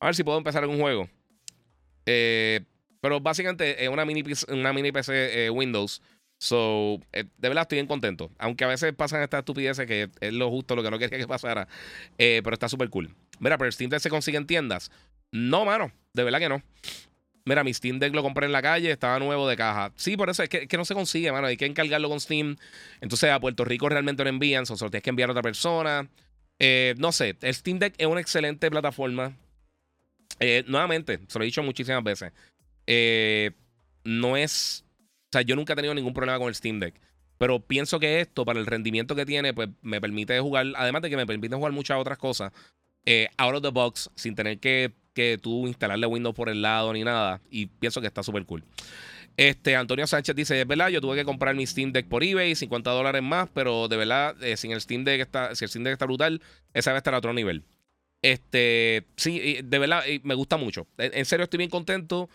A 0.00 0.06
ver 0.06 0.14
si 0.14 0.24
puedo 0.24 0.38
empezar 0.38 0.66
un 0.66 0.80
juego. 0.80 1.08
pero 2.04 3.20
básicamente 3.20 3.84
es 3.84 3.88
una 3.88 4.04
mini, 4.04 4.22
una 4.48 4.72
mini 4.72 4.92
PC 4.92 5.50
Windows 5.50 6.00
So, 6.42 6.98
eh, 7.12 7.22
de 7.38 7.48
verdad 7.48 7.62
estoy 7.62 7.76
bien 7.76 7.86
contento. 7.86 8.32
Aunque 8.36 8.64
a 8.64 8.66
veces 8.66 8.92
pasan 8.94 9.22
estas 9.22 9.38
estupideces 9.38 9.86
que 9.86 10.10
es 10.18 10.32
lo 10.32 10.50
justo, 10.50 10.74
lo 10.74 10.82
que 10.82 10.90
no 10.90 10.98
quería 10.98 11.16
que 11.16 11.28
pasara. 11.28 11.68
Eh, 12.18 12.40
pero 12.42 12.54
está 12.54 12.68
súper 12.68 12.90
cool. 12.90 13.14
Mira, 13.38 13.56
pero 13.58 13.70
Steam 13.70 13.88
Deck 13.88 14.00
se 14.00 14.10
consigue 14.10 14.38
en 14.38 14.48
tiendas. 14.48 14.90
No, 15.30 15.64
mano. 15.64 15.92
De 16.12 16.24
verdad 16.24 16.40
que 16.40 16.48
no. 16.48 16.60
Mira, 17.44 17.62
mi 17.62 17.72
Steam 17.72 18.00
Deck 18.00 18.12
lo 18.12 18.22
compré 18.22 18.46
en 18.46 18.52
la 18.52 18.60
calle, 18.60 18.90
estaba 18.90 19.20
nuevo 19.20 19.46
de 19.46 19.56
caja. 19.56 19.92
Sí, 19.94 20.16
por 20.16 20.30
eso 20.30 20.42
es 20.42 20.48
que, 20.48 20.76
no 20.76 20.84
se 20.84 20.94
consigue, 20.94 21.30
mano. 21.30 21.46
Hay 21.46 21.56
que 21.56 21.64
encargarlo 21.64 22.08
con 22.08 22.18
Steam. 22.18 22.56
Entonces 23.00 23.30
a 23.30 23.38
Puerto 23.38 23.64
Rico 23.64 23.88
realmente 23.88 24.24
lo 24.24 24.28
envían, 24.28 24.66
solo 24.66 24.90
tienes 24.90 25.04
que 25.04 25.10
enviar 25.10 25.28
a 25.28 25.32
otra 25.34 25.42
persona. 25.42 26.08
Eh, 26.58 26.96
no 26.98 27.12
sé, 27.12 27.36
el 27.40 27.54
Steam 27.54 27.78
Deck 27.78 27.94
es 27.98 28.06
una 28.08 28.20
excelente 28.20 28.68
plataforma. 28.68 29.32
nuevamente, 30.66 31.20
se 31.28 31.38
lo 31.38 31.44
he 31.44 31.46
dicho 31.46 31.62
muchísimas 31.62 32.02
veces. 32.02 32.32
no 34.02 34.36
es 34.36 34.84
o 34.91 34.91
sea, 35.32 35.42
yo 35.42 35.56
nunca 35.56 35.72
he 35.72 35.76
tenido 35.76 35.94
ningún 35.94 36.14
problema 36.14 36.38
con 36.38 36.48
el 36.48 36.54
Steam 36.54 36.80
Deck. 36.80 37.00
Pero 37.38 37.60
pienso 37.60 37.98
que 37.98 38.20
esto, 38.20 38.44
para 38.44 38.60
el 38.60 38.66
rendimiento 38.66 39.16
que 39.16 39.26
tiene, 39.26 39.52
pues 39.52 39.68
me 39.80 40.00
permite 40.00 40.38
jugar, 40.38 40.66
además 40.76 41.02
de 41.02 41.10
que 41.10 41.16
me 41.16 41.26
permite 41.26 41.56
jugar 41.56 41.72
muchas 41.72 41.98
otras 41.98 42.18
cosas, 42.18 42.52
eh, 43.04 43.28
out 43.36 43.56
of 43.56 43.62
the 43.62 43.70
box, 43.70 44.10
sin 44.14 44.34
tener 44.34 44.60
que, 44.60 44.92
que 45.12 45.38
tú 45.42 45.66
instalarle 45.66 46.06
Windows 46.06 46.36
por 46.36 46.48
el 46.48 46.62
lado 46.62 46.92
ni 46.92 47.02
nada. 47.02 47.40
Y 47.50 47.66
pienso 47.66 48.00
que 48.00 48.06
está 48.06 48.22
súper 48.22 48.46
cool. 48.46 48.62
Este, 49.36 49.74
Antonio 49.76 50.06
Sánchez 50.06 50.36
dice, 50.36 50.60
es 50.60 50.66
verdad, 50.66 50.88
yo 50.88 51.00
tuve 51.00 51.16
que 51.16 51.24
comprar 51.24 51.54
mi 51.54 51.66
Steam 51.66 51.92
Deck 51.92 52.06
por 52.06 52.22
eBay, 52.22 52.54
50 52.54 52.90
dólares 52.90 53.22
más, 53.22 53.48
pero 53.52 53.88
de 53.88 53.96
verdad, 53.96 54.40
eh, 54.42 54.56
sin 54.56 54.72
el 54.72 54.80
Steam 54.80 55.04
Deck 55.04 55.20
está, 55.20 55.54
si 55.54 55.64
el 55.64 55.68
Steam 55.70 55.84
Deck 55.84 55.94
está 55.94 56.04
brutal, 56.04 56.42
esa 56.74 56.90
va 56.92 56.96
a 56.96 56.98
estar 56.98 57.14
a 57.14 57.18
otro 57.18 57.32
nivel. 57.32 57.64
Este, 58.20 59.04
sí, 59.16 59.58
de 59.64 59.78
verdad, 59.78 60.04
me 60.22 60.34
gusta 60.34 60.56
mucho. 60.56 60.86
En 60.96 61.24
serio, 61.24 61.44
estoy 61.44 61.58
bien 61.58 61.70
contento. 61.70 62.28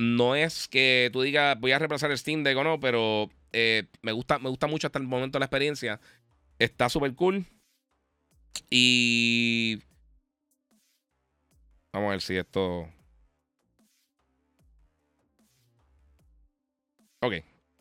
No 0.00 0.34
es 0.34 0.66
que 0.66 1.10
tú 1.12 1.20
digas, 1.20 1.60
voy 1.60 1.72
a 1.72 1.78
reemplazar 1.78 2.10
el 2.10 2.16
Steam 2.16 2.42
Deck 2.42 2.56
o 2.56 2.64
no, 2.64 2.80
pero 2.80 3.28
eh, 3.52 3.86
me, 4.00 4.12
gusta, 4.12 4.38
me 4.38 4.48
gusta 4.48 4.66
mucho 4.66 4.86
hasta 4.86 4.98
el 4.98 5.06
momento 5.06 5.38
la 5.38 5.44
experiencia. 5.44 6.00
Está 6.58 6.88
súper 6.88 7.14
cool. 7.14 7.44
Y. 8.70 9.78
Vamos 11.92 12.08
a 12.08 12.10
ver 12.12 12.22
si 12.22 12.34
esto. 12.34 12.88
Ok. 17.20 17.34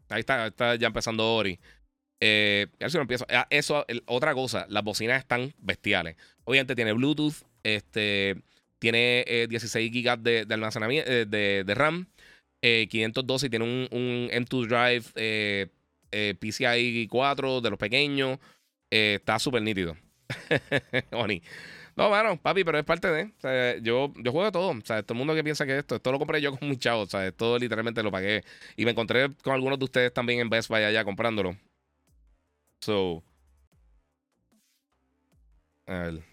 Ahí 0.10 0.20
está, 0.20 0.48
está 0.48 0.76
ya 0.76 0.88
empezando 0.88 1.36
Ori. 1.36 1.58
Eh, 2.20 2.68
a 2.74 2.78
ver 2.80 2.92
si 2.92 2.98
lo 2.98 3.04
empiezo. 3.04 3.26
Ah, 3.30 3.48
eso, 3.50 3.86
otra 4.08 4.34
cosa, 4.34 4.66
las 4.68 4.84
bocinas 4.84 5.20
están 5.20 5.54
bestiales. 5.58 6.18
Obviamente 6.44 6.76
tiene 6.76 6.92
Bluetooth. 6.92 7.46
Este. 7.64 8.44
Tiene 8.80 9.26
16 9.50 9.76
eh, 9.76 10.02
GB 10.02 10.46
de, 10.48 10.54
almacenamiento 10.54 11.12
eh, 11.12 11.26
de, 11.26 11.76
RAM. 11.76 12.08
512 12.62 13.46
y 13.46 13.50
tiene 13.50 13.66
un, 13.66 13.88
un 13.92 14.30
M2 14.32 14.68
Drive 14.68 15.70
PCI 16.40 17.08
4 17.08 17.62
de 17.62 17.70
los 17.70 17.80
pequeños. 17.80 18.40
está 18.90 19.40
súper 19.40 19.62
nítido. 19.62 19.96
Oni. 21.12 21.42
No, 22.00 22.08
bueno, 22.08 22.38
papi, 22.42 22.64
pero 22.64 22.80
es 22.80 22.86
parte 22.86 23.10
de. 23.10 23.82
yo, 23.82 24.14
yo 24.16 24.32
juego 24.32 24.52
todo. 24.54 24.70
O 24.70 24.82
sea, 24.86 25.04
todo 25.04 25.16
el 25.16 25.18
mundo 25.18 25.36
que 25.36 25.44
piensa 25.44 25.66
que 25.66 25.78
esto, 25.78 25.96
esto 25.96 26.12
lo 26.14 26.20
compré 26.20 26.42
yo 26.42 26.56
con 26.58 26.70
mis 26.70 26.80
chavos. 26.80 27.10
O 27.10 27.12
sea, 27.12 27.28
esto 27.28 27.60
literalmente 27.60 28.02
lo 28.04 28.10
pagué. 28.12 28.44
Y 28.78 28.86
me 28.86 28.92
encontré 28.92 29.34
con 29.44 29.54
algunos 29.54 29.80
de 29.80 29.86
ustedes 29.86 30.14
también 30.14 30.40
en 30.40 30.50
Best 30.50 30.70
Buy 30.70 30.84
allá 30.84 31.04
comprándolo. 31.04 31.58
So. 32.82 33.22
A 35.88 35.94
ver. 36.04 36.24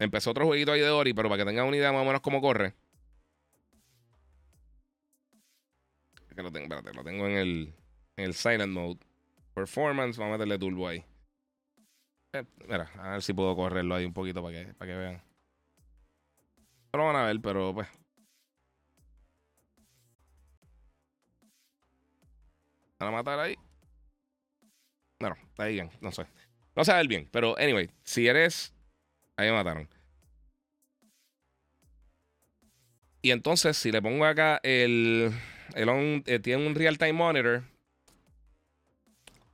Empezó 0.00 0.30
otro 0.30 0.46
jueguito 0.46 0.72
ahí 0.72 0.80
de 0.80 0.88
Ori, 0.88 1.12
pero 1.12 1.28
para 1.28 1.44
que 1.44 1.50
tengan 1.50 1.66
una 1.66 1.76
idea 1.76 1.92
más 1.92 2.00
o 2.00 2.06
menos 2.06 2.22
cómo 2.22 2.40
corre. 2.40 2.74
Que 6.34 6.42
lo 6.42 6.50
tengo, 6.50 6.64
espérate, 6.64 6.94
lo 6.94 7.04
tengo 7.04 7.26
en 7.26 7.36
el, 7.36 7.74
en 8.16 8.24
el 8.24 8.32
Silent 8.32 8.72
Mode. 8.72 8.98
Performance, 9.52 10.16
vamos 10.16 10.34
a 10.34 10.38
meterle 10.38 10.58
turbo 10.58 10.88
ahí. 10.88 11.04
Eh, 12.32 12.44
mira, 12.66 12.90
a 12.96 13.10
ver 13.10 13.22
si 13.22 13.34
puedo 13.34 13.54
correrlo 13.54 13.94
ahí 13.94 14.06
un 14.06 14.14
poquito 14.14 14.42
para 14.42 14.64
que, 14.64 14.72
para 14.72 14.90
que 14.90 14.96
vean. 14.96 15.22
No 16.94 16.98
lo 16.98 17.04
van 17.04 17.16
a 17.16 17.26
ver, 17.26 17.38
pero 17.42 17.74
pues. 17.74 17.88
¿Van 22.98 23.08
a 23.10 23.12
matar 23.12 23.38
ahí? 23.38 23.54
No, 25.18 25.28
está 25.28 25.64
ahí 25.64 25.74
bien, 25.74 25.90
no 26.00 26.10
sé. 26.10 26.26
No 26.74 26.84
se 26.84 26.94
ve 26.94 27.06
bien, 27.06 27.28
pero 27.30 27.54
anyway, 27.58 27.90
si 28.02 28.26
eres. 28.26 28.74
Ahí 29.40 29.48
me 29.48 29.54
mataron. 29.54 29.88
Y 33.22 33.30
entonces, 33.30 33.74
si 33.78 33.90
le 33.90 34.02
pongo 34.02 34.26
acá 34.26 34.60
el. 34.62 35.32
el 35.74 36.22
eh, 36.26 36.38
tiene 36.40 36.66
un 36.66 36.74
real 36.74 36.98
time 36.98 37.14
monitor. 37.14 37.62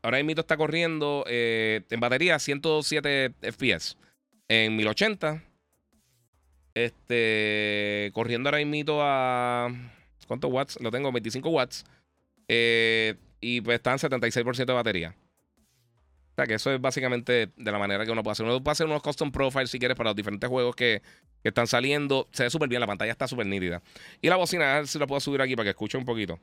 Ahora 0.02 0.20
mismo 0.22 0.40
está 0.40 0.56
corriendo 0.56 1.24
eh, 1.28 1.82
en 1.88 2.00
batería 2.00 2.40
107 2.40 3.32
FPS. 3.42 3.96
En 4.48 4.74
1080. 4.74 5.44
Este. 6.74 8.10
Corriendo 8.12 8.48
ahora 8.48 8.64
mismo 8.64 8.98
a. 9.02 9.68
¿Cuántos 10.26 10.50
watts? 10.50 10.80
Lo 10.80 10.90
tengo, 10.90 11.12
25 11.12 11.48
watts. 11.48 11.84
Eh, 12.48 13.14
y 13.40 13.60
pues 13.60 13.76
está 13.76 13.92
en 13.92 13.98
76% 13.98 14.64
de 14.64 14.72
batería. 14.72 15.14
O 16.36 16.38
sea 16.38 16.46
que 16.46 16.52
eso 16.52 16.70
es 16.70 16.78
básicamente 16.78 17.50
de 17.56 17.72
la 17.72 17.78
manera 17.78 18.04
que 18.04 18.10
uno 18.10 18.22
puede 18.22 18.32
hacer. 18.32 18.44
Uno 18.44 18.62
puede 18.62 18.72
hacer 18.72 18.84
unos 18.86 19.00
custom 19.00 19.32
profiles 19.32 19.70
si 19.70 19.78
quieres 19.78 19.96
para 19.96 20.10
los 20.10 20.16
diferentes 20.16 20.50
juegos 20.50 20.76
que, 20.76 21.00
están 21.42 21.66
saliendo. 21.66 22.28
Se 22.30 22.42
ve 22.42 22.50
súper 22.50 22.68
bien, 22.68 22.78
la 22.80 22.86
pantalla 22.86 23.10
está 23.10 23.26
súper 23.26 23.46
nítida. 23.46 23.80
Y 24.20 24.28
la 24.28 24.36
bocina, 24.36 24.74
a 24.74 24.76
ver 24.80 24.86
si 24.86 24.98
la 24.98 25.06
puedo 25.06 25.18
subir 25.18 25.40
aquí 25.40 25.56
para 25.56 25.64
que 25.64 25.70
escuche 25.70 25.96
un 25.96 26.04
poquito. 26.04 26.38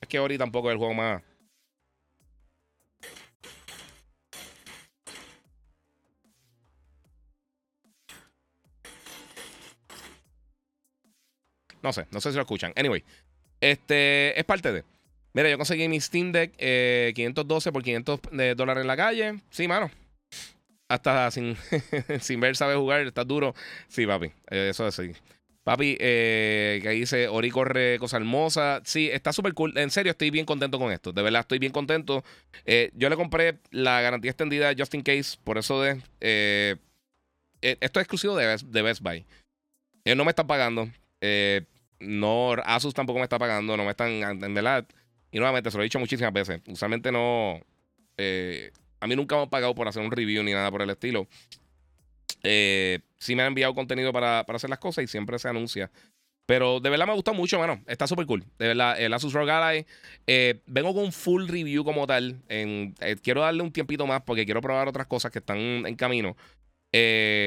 Es 0.00 0.06
que 0.06 0.18
ahorita 0.18 0.44
tampoco 0.44 0.68
es 0.68 0.74
el 0.74 0.78
juego 0.78 0.94
más. 0.94 1.22
No 11.82 11.92
sé, 11.92 12.06
no 12.12 12.20
sé 12.20 12.30
si 12.30 12.36
lo 12.36 12.42
escuchan. 12.42 12.72
Anyway, 12.76 13.02
este 13.60 14.38
es 14.38 14.44
parte 14.44 14.70
de. 14.70 14.93
Mira, 15.34 15.50
yo 15.50 15.58
conseguí 15.58 15.88
mi 15.88 16.00
Steam 16.00 16.30
Deck 16.30 16.52
512 16.56 17.68
eh, 17.68 17.72
por 17.72 17.82
500 17.82 18.20
eh, 18.38 18.54
dólares 18.56 18.82
en 18.82 18.86
la 18.86 18.96
calle. 18.96 19.40
Sí, 19.50 19.66
mano. 19.66 19.90
Hasta 20.88 21.28
sin, 21.32 21.56
sin 22.20 22.38
ver, 22.38 22.54
sabe 22.54 22.76
jugar, 22.76 23.00
está 23.00 23.24
duro. 23.24 23.52
Sí, 23.88 24.06
papi. 24.06 24.26
Eh, 24.50 24.68
eso 24.70 24.86
es 24.86 24.96
así. 24.96 25.12
Papi, 25.64 25.96
que 25.96 26.88
dice 26.92 27.26
Ori 27.26 27.50
corre 27.50 27.98
cosa 27.98 28.18
hermosa. 28.18 28.80
Sí, 28.84 29.10
está 29.10 29.32
súper 29.32 29.54
cool. 29.54 29.76
En 29.76 29.90
serio, 29.90 30.12
estoy 30.12 30.30
bien 30.30 30.46
contento 30.46 30.78
con 30.78 30.92
esto. 30.92 31.10
De 31.10 31.22
verdad, 31.22 31.40
estoy 31.40 31.58
bien 31.58 31.72
contento. 31.72 32.22
yo 32.92 33.08
le 33.08 33.16
compré 33.16 33.58
la 33.70 34.00
garantía 34.02 34.30
extendida 34.30 34.72
just 34.78 34.94
in 34.94 35.02
case. 35.02 35.36
Por 35.42 35.58
eso 35.58 35.82
de. 35.82 36.00
esto 37.60 37.98
es 37.98 38.04
exclusivo 38.04 38.36
de 38.36 38.46
Best, 38.46 38.66
de 38.66 38.82
Best 38.82 39.00
Buy. 39.00 39.24
Ellos 40.04 40.18
no 40.18 40.24
me 40.24 40.30
están 40.30 40.46
pagando. 40.46 40.90
no, 41.98 42.52
Asus 42.66 42.94
tampoco 42.94 43.18
me 43.18 43.24
está 43.24 43.38
pagando. 43.38 43.76
No 43.76 43.84
me 43.84 43.90
están. 43.90 44.10
En 44.44 44.54
verdad 44.54 44.86
y 45.34 45.38
nuevamente, 45.38 45.68
se 45.68 45.76
lo 45.76 45.82
he 45.82 45.86
dicho 45.86 45.98
muchísimas 45.98 46.32
veces. 46.32 46.62
Usualmente 46.68 47.10
no. 47.10 47.60
Eh, 48.16 48.70
a 49.00 49.08
mí 49.08 49.16
nunca 49.16 49.34
me 49.34 49.42
han 49.42 49.50
pagado 49.50 49.74
por 49.74 49.88
hacer 49.88 50.00
un 50.00 50.12
review 50.12 50.44
ni 50.44 50.52
nada 50.52 50.70
por 50.70 50.80
el 50.80 50.88
estilo. 50.88 51.26
Eh, 52.44 53.00
sí 53.18 53.34
me 53.34 53.42
han 53.42 53.48
enviado 53.48 53.74
contenido 53.74 54.12
para, 54.12 54.40
hacer 54.42 54.70
las 54.70 54.78
cosas 54.78 55.02
y 55.02 55.08
siempre 55.08 55.36
se 55.40 55.48
anuncia. 55.48 55.90
Pero 56.46 56.78
de 56.78 56.88
verdad 56.88 57.08
me 57.08 57.14
gusta 57.14 57.32
mucho, 57.32 57.58
mano. 57.58 57.82
Está 57.88 58.06
súper 58.06 58.26
cool. 58.26 58.44
De 58.60 58.68
verdad, 58.68 59.00
el 59.00 59.12
Asus 59.12 59.32
ROG 59.32 59.50
Ally. 59.50 59.84
Eh, 60.28 60.60
vengo 60.66 60.94
con 60.94 61.02
un 61.02 61.12
full 61.12 61.48
review 61.48 61.82
como 61.82 62.06
tal. 62.06 62.40
Quiero 63.20 63.40
darle 63.40 63.64
un 63.64 63.72
tiempito 63.72 64.06
más 64.06 64.22
porque 64.22 64.44
quiero 64.44 64.60
probar 64.60 64.86
otras 64.86 65.08
cosas 65.08 65.32
que 65.32 65.40
están 65.40 65.58
en 65.58 65.96
camino. 65.96 66.36
tiene 66.92 67.42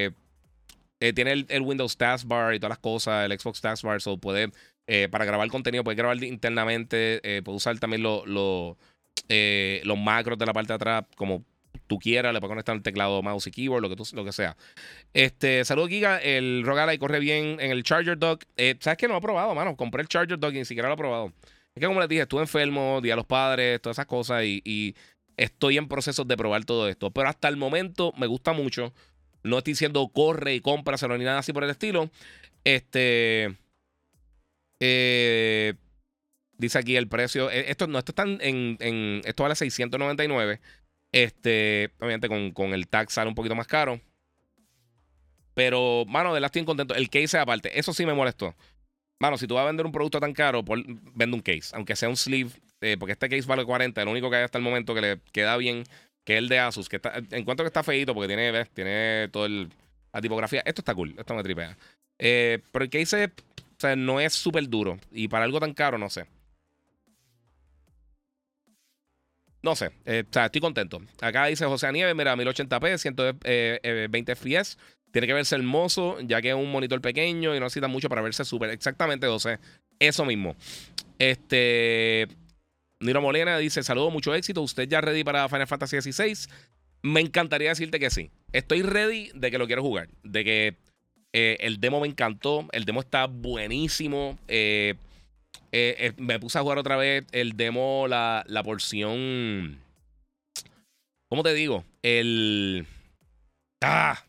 el, 1.47 1.62
Windows 1.62 1.95
Taskbar 1.95 2.54
y 2.54 2.60
todas 2.60 2.71
las 2.71 2.80
cosas, 2.80 3.32
el 3.32 3.39
Xbox 3.39 3.62
Taskbar, 3.62 4.02
so 4.02 4.17
puede 4.17 4.52
eh, 4.88 5.10
para 5.12 5.26
grabar 5.26 5.47
contenido, 5.50 5.84
puedes 5.84 5.97
grabar 5.97 6.21
internamente, 6.23 7.19
eh, 7.23 7.41
puedes 7.43 7.58
usar 7.58 7.78
también 7.78 8.04
eh, 9.30 9.82
los 9.84 9.97
macros 9.97 10.38
de 10.38 10.45
la 10.45 10.54
parte 10.54 10.69
de 10.69 10.76
atrás 10.76 11.04
como 11.15 11.43
tú 11.88 12.00
quieras, 12.00 12.34
le 12.34 12.39
puedes 12.39 12.52
conectar 12.52 12.76
el 12.76 12.82
teclado, 12.82 13.21
mouse 13.21 13.47
y 13.47 13.52
keyboard, 13.52 13.82
lo 13.82 13.89
que, 13.89 13.97
tú, 13.97 14.08
lo 14.13 14.23
que 14.23 14.32
sea. 14.32 14.56
Este, 15.13 15.63
saludos 15.65 15.89
Giga, 15.89 16.17
el 16.17 16.63
Rogala 16.65 16.97
corre 16.97 17.19
bien 17.19 17.60
en 17.60 17.71
el 17.71 17.84
Charger 17.84 18.17
Dock. 18.17 18.45
¿Sabes 18.80 18.97
que 18.97 19.08
no 19.08 19.13
lo 19.13 19.19
he 19.19 19.21
probado, 19.21 19.54
mano? 19.54 19.76
Compré 19.76 20.02
el 20.02 20.08
Charger 20.08 20.39
Dock 20.39 20.54
y 20.54 20.60
ni 20.60 20.65
siquiera 20.65 20.88
lo 20.88 20.95
he 20.95 20.97
probado. 20.97 21.34
Es 21.76 21.82
que 21.82 21.86
como 21.86 22.00
les 22.00 22.10
dije, 22.10 22.23
estuve 22.23 22.41
enfermo, 22.41 23.00
día 23.02 23.13
a 23.13 23.17
los 23.17 23.26
padres, 23.26 23.82
todas 23.82 23.95
esas 23.95 24.08
cosas 24.08 24.43
y, 24.43 24.62
y 24.65 24.95
estoy 25.38 25.78
en 25.78 25.88
proceso 25.88 26.23
de 26.23 26.36
probar 26.36 26.65
todo 26.65 26.88
esto. 26.88 27.12
Pero 27.12 27.30
hasta 27.30 27.47
el 27.47 27.58
momento 27.58 28.13
me 28.17 28.28
gusta 28.28 28.54
mucho. 28.54 28.93
No 29.43 29.60
estoy 29.60 29.73
diciendo 29.73 30.08
corre 30.10 30.56
y 30.56 30.62
cómpraselo 30.62 31.17
ni 31.17 31.26
nada 31.26 31.39
así 31.39 31.54
por 31.54 31.63
el 31.63 31.69
estilo. 31.69 32.10
Este... 32.63 33.56
Eh, 34.80 35.74
dice 36.58 36.78
aquí 36.80 36.96
el 36.96 37.08
precio. 37.08 37.50
Eh, 37.50 37.66
esto 37.70 37.88
no, 37.88 38.00
esto 38.00 38.12
está 38.12 38.24
en, 38.24 38.78
en 38.80 39.22
Esto 39.26 39.44
vale 39.44 39.56
699. 39.56 40.60
Este, 41.12 41.92
obviamente 42.00 42.28
con, 42.28 42.52
con, 42.52 42.74
el 42.74 42.88
tax 42.88 43.13
sale 43.13 43.30
un 43.30 43.36
poquito 43.36 43.56
más 43.56 43.68
caro. 43.68 44.00
Pero, 45.54 46.06
mano, 46.08 46.34
de 46.34 46.40
la 46.40 46.48
estoy 46.48 46.66
contento. 46.66 46.96
El 46.96 47.10
case 47.10 47.38
aparte. 47.38 47.80
Eso 47.80 47.94
sí 47.94 48.06
me 48.06 48.13
molestó. 48.13 48.56
Mano, 49.20 49.38
si 49.38 49.48
tú 49.48 49.56
vas 49.56 49.63
a 49.63 49.68
vender 49.68 49.86
un 49.86 49.92
producto 49.92 50.20
tan 50.20 50.34
caro, 50.34 50.63
vende 50.63 51.36
un 51.36 51.42
case. 51.42 51.76
Aunque 51.76 51.96
sea 51.96 52.10
un 52.10 52.18
sleeve. 52.18 52.52
Eh, 52.82 52.96
porque 53.00 53.13
este 53.13 53.28
case 53.28 53.48
vale 53.48 53.66
40. 53.66 54.02
El 54.02 54.08
único 54.08 54.30
que 54.30 54.36
hay 54.36 54.44
hasta 54.44 54.60
el 54.60 54.63
momento 54.63 54.94
que 54.94 55.02
le 55.02 55.20
queda 55.32 55.58
bien. 55.58 55.84
Que 56.24 56.34
es 56.34 56.40
el 56.40 56.50
de 56.50 56.60
Asus. 56.60 56.90
Que 56.90 56.98
está, 56.98 57.13
en 57.32 57.44
cuanto 57.44 57.63
que 57.63 57.68
está 57.68 57.82
feito. 57.84 58.13
Porque 58.13 58.28
tiene, 58.28 58.66
tiene 58.66 59.30
todo. 59.30 59.48
La 60.13 60.22
tipografía. 60.22 60.62
Esto 60.66 60.82
está 60.82 60.94
cool. 60.94 61.16
Esto 61.18 61.34
me 61.34 61.42
tripea. 61.42 61.76
pero 62.18 62.84
el 62.84 62.90
case 62.90 63.32
o 63.78 63.80
sea, 63.80 63.96
no 63.96 64.20
es 64.20 64.34
súper 64.34 64.68
duro. 64.68 65.00
Y 65.12 65.28
para 65.28 65.46
algo 65.46 65.60
tan 65.60 65.74
caro, 65.74 65.98
no 66.00 66.10
sé. 66.10 66.26
No 69.62 69.76
sé. 69.76 69.92
Eh, 70.06 70.24
o 70.28 70.34
sea, 70.34 70.46
estoy 70.46 70.62
contento. 70.62 71.02
Acá 71.22 71.46
dice 71.46 71.66
José 71.66 71.92
Nieves, 71.92 72.16
mira, 72.16 72.36
1080p, 72.36 72.98
120 72.98 74.36
FPS. 74.36 74.78
Tiene 75.12 75.28
que 75.28 75.34
verse 75.34 75.56
hermoso, 75.56 76.20
ya 76.22 76.42
que 76.42 76.50
es 76.50 76.56
un 76.56 76.72
monitor 76.72 77.02
pequeño 77.02 77.56
y 77.56 77.60
no 77.60 77.66
necesita 77.66 77.88
mucho 77.88 78.10
para 78.10 78.22
verse 78.22 78.46
súper. 78.46 78.72
Exactamente, 78.72 79.28
José. 79.28 79.60
Eso 80.00 80.26
mismo. 80.26 80.56
Este. 81.20 82.28
Niro 83.00 83.22
Molina 83.22 83.58
dice: 83.60 83.84
Saludos, 83.84 84.12
mucho 84.12 84.34
éxito. 84.34 84.62
¿Usted 84.62 84.88
ya 84.88 85.02
ready 85.02 85.24
para 85.24 85.48
Final 85.50 85.68
Fantasy 85.68 86.02
XVI? 86.02 86.50
Me 87.04 87.22
encantaría 87.22 87.70
decirte 87.70 88.00
que 88.00 88.10
sí. 88.10 88.32
Estoy 88.54 88.82
ready 88.82 89.30
de 89.36 89.52
que 89.52 89.58
lo 89.58 89.68
quiero 89.68 89.84
jugar. 89.84 90.10
De 90.24 90.44
que 90.44 90.78
eh, 91.34 91.58
el 91.62 91.80
demo 91.80 92.00
me 92.00 92.08
encantó. 92.08 92.68
El 92.72 92.86
demo 92.86 93.02
está 93.02 93.26
buenísimo. 93.26 94.38
Eh, 94.48 94.96
eh, 95.72 96.13
me 96.18 96.40
puse 96.40 96.58
a 96.58 96.62
jugar 96.62 96.78
otra 96.78 96.96
vez 96.96 97.26
el 97.32 97.58
demo, 97.58 98.08
la, 98.08 98.44
la 98.48 98.63
porción. 98.63 99.80
¿Cómo 101.30 101.44
te 101.44 101.54
digo? 101.54 101.84
El. 102.02 102.88
Ah, 103.82 104.24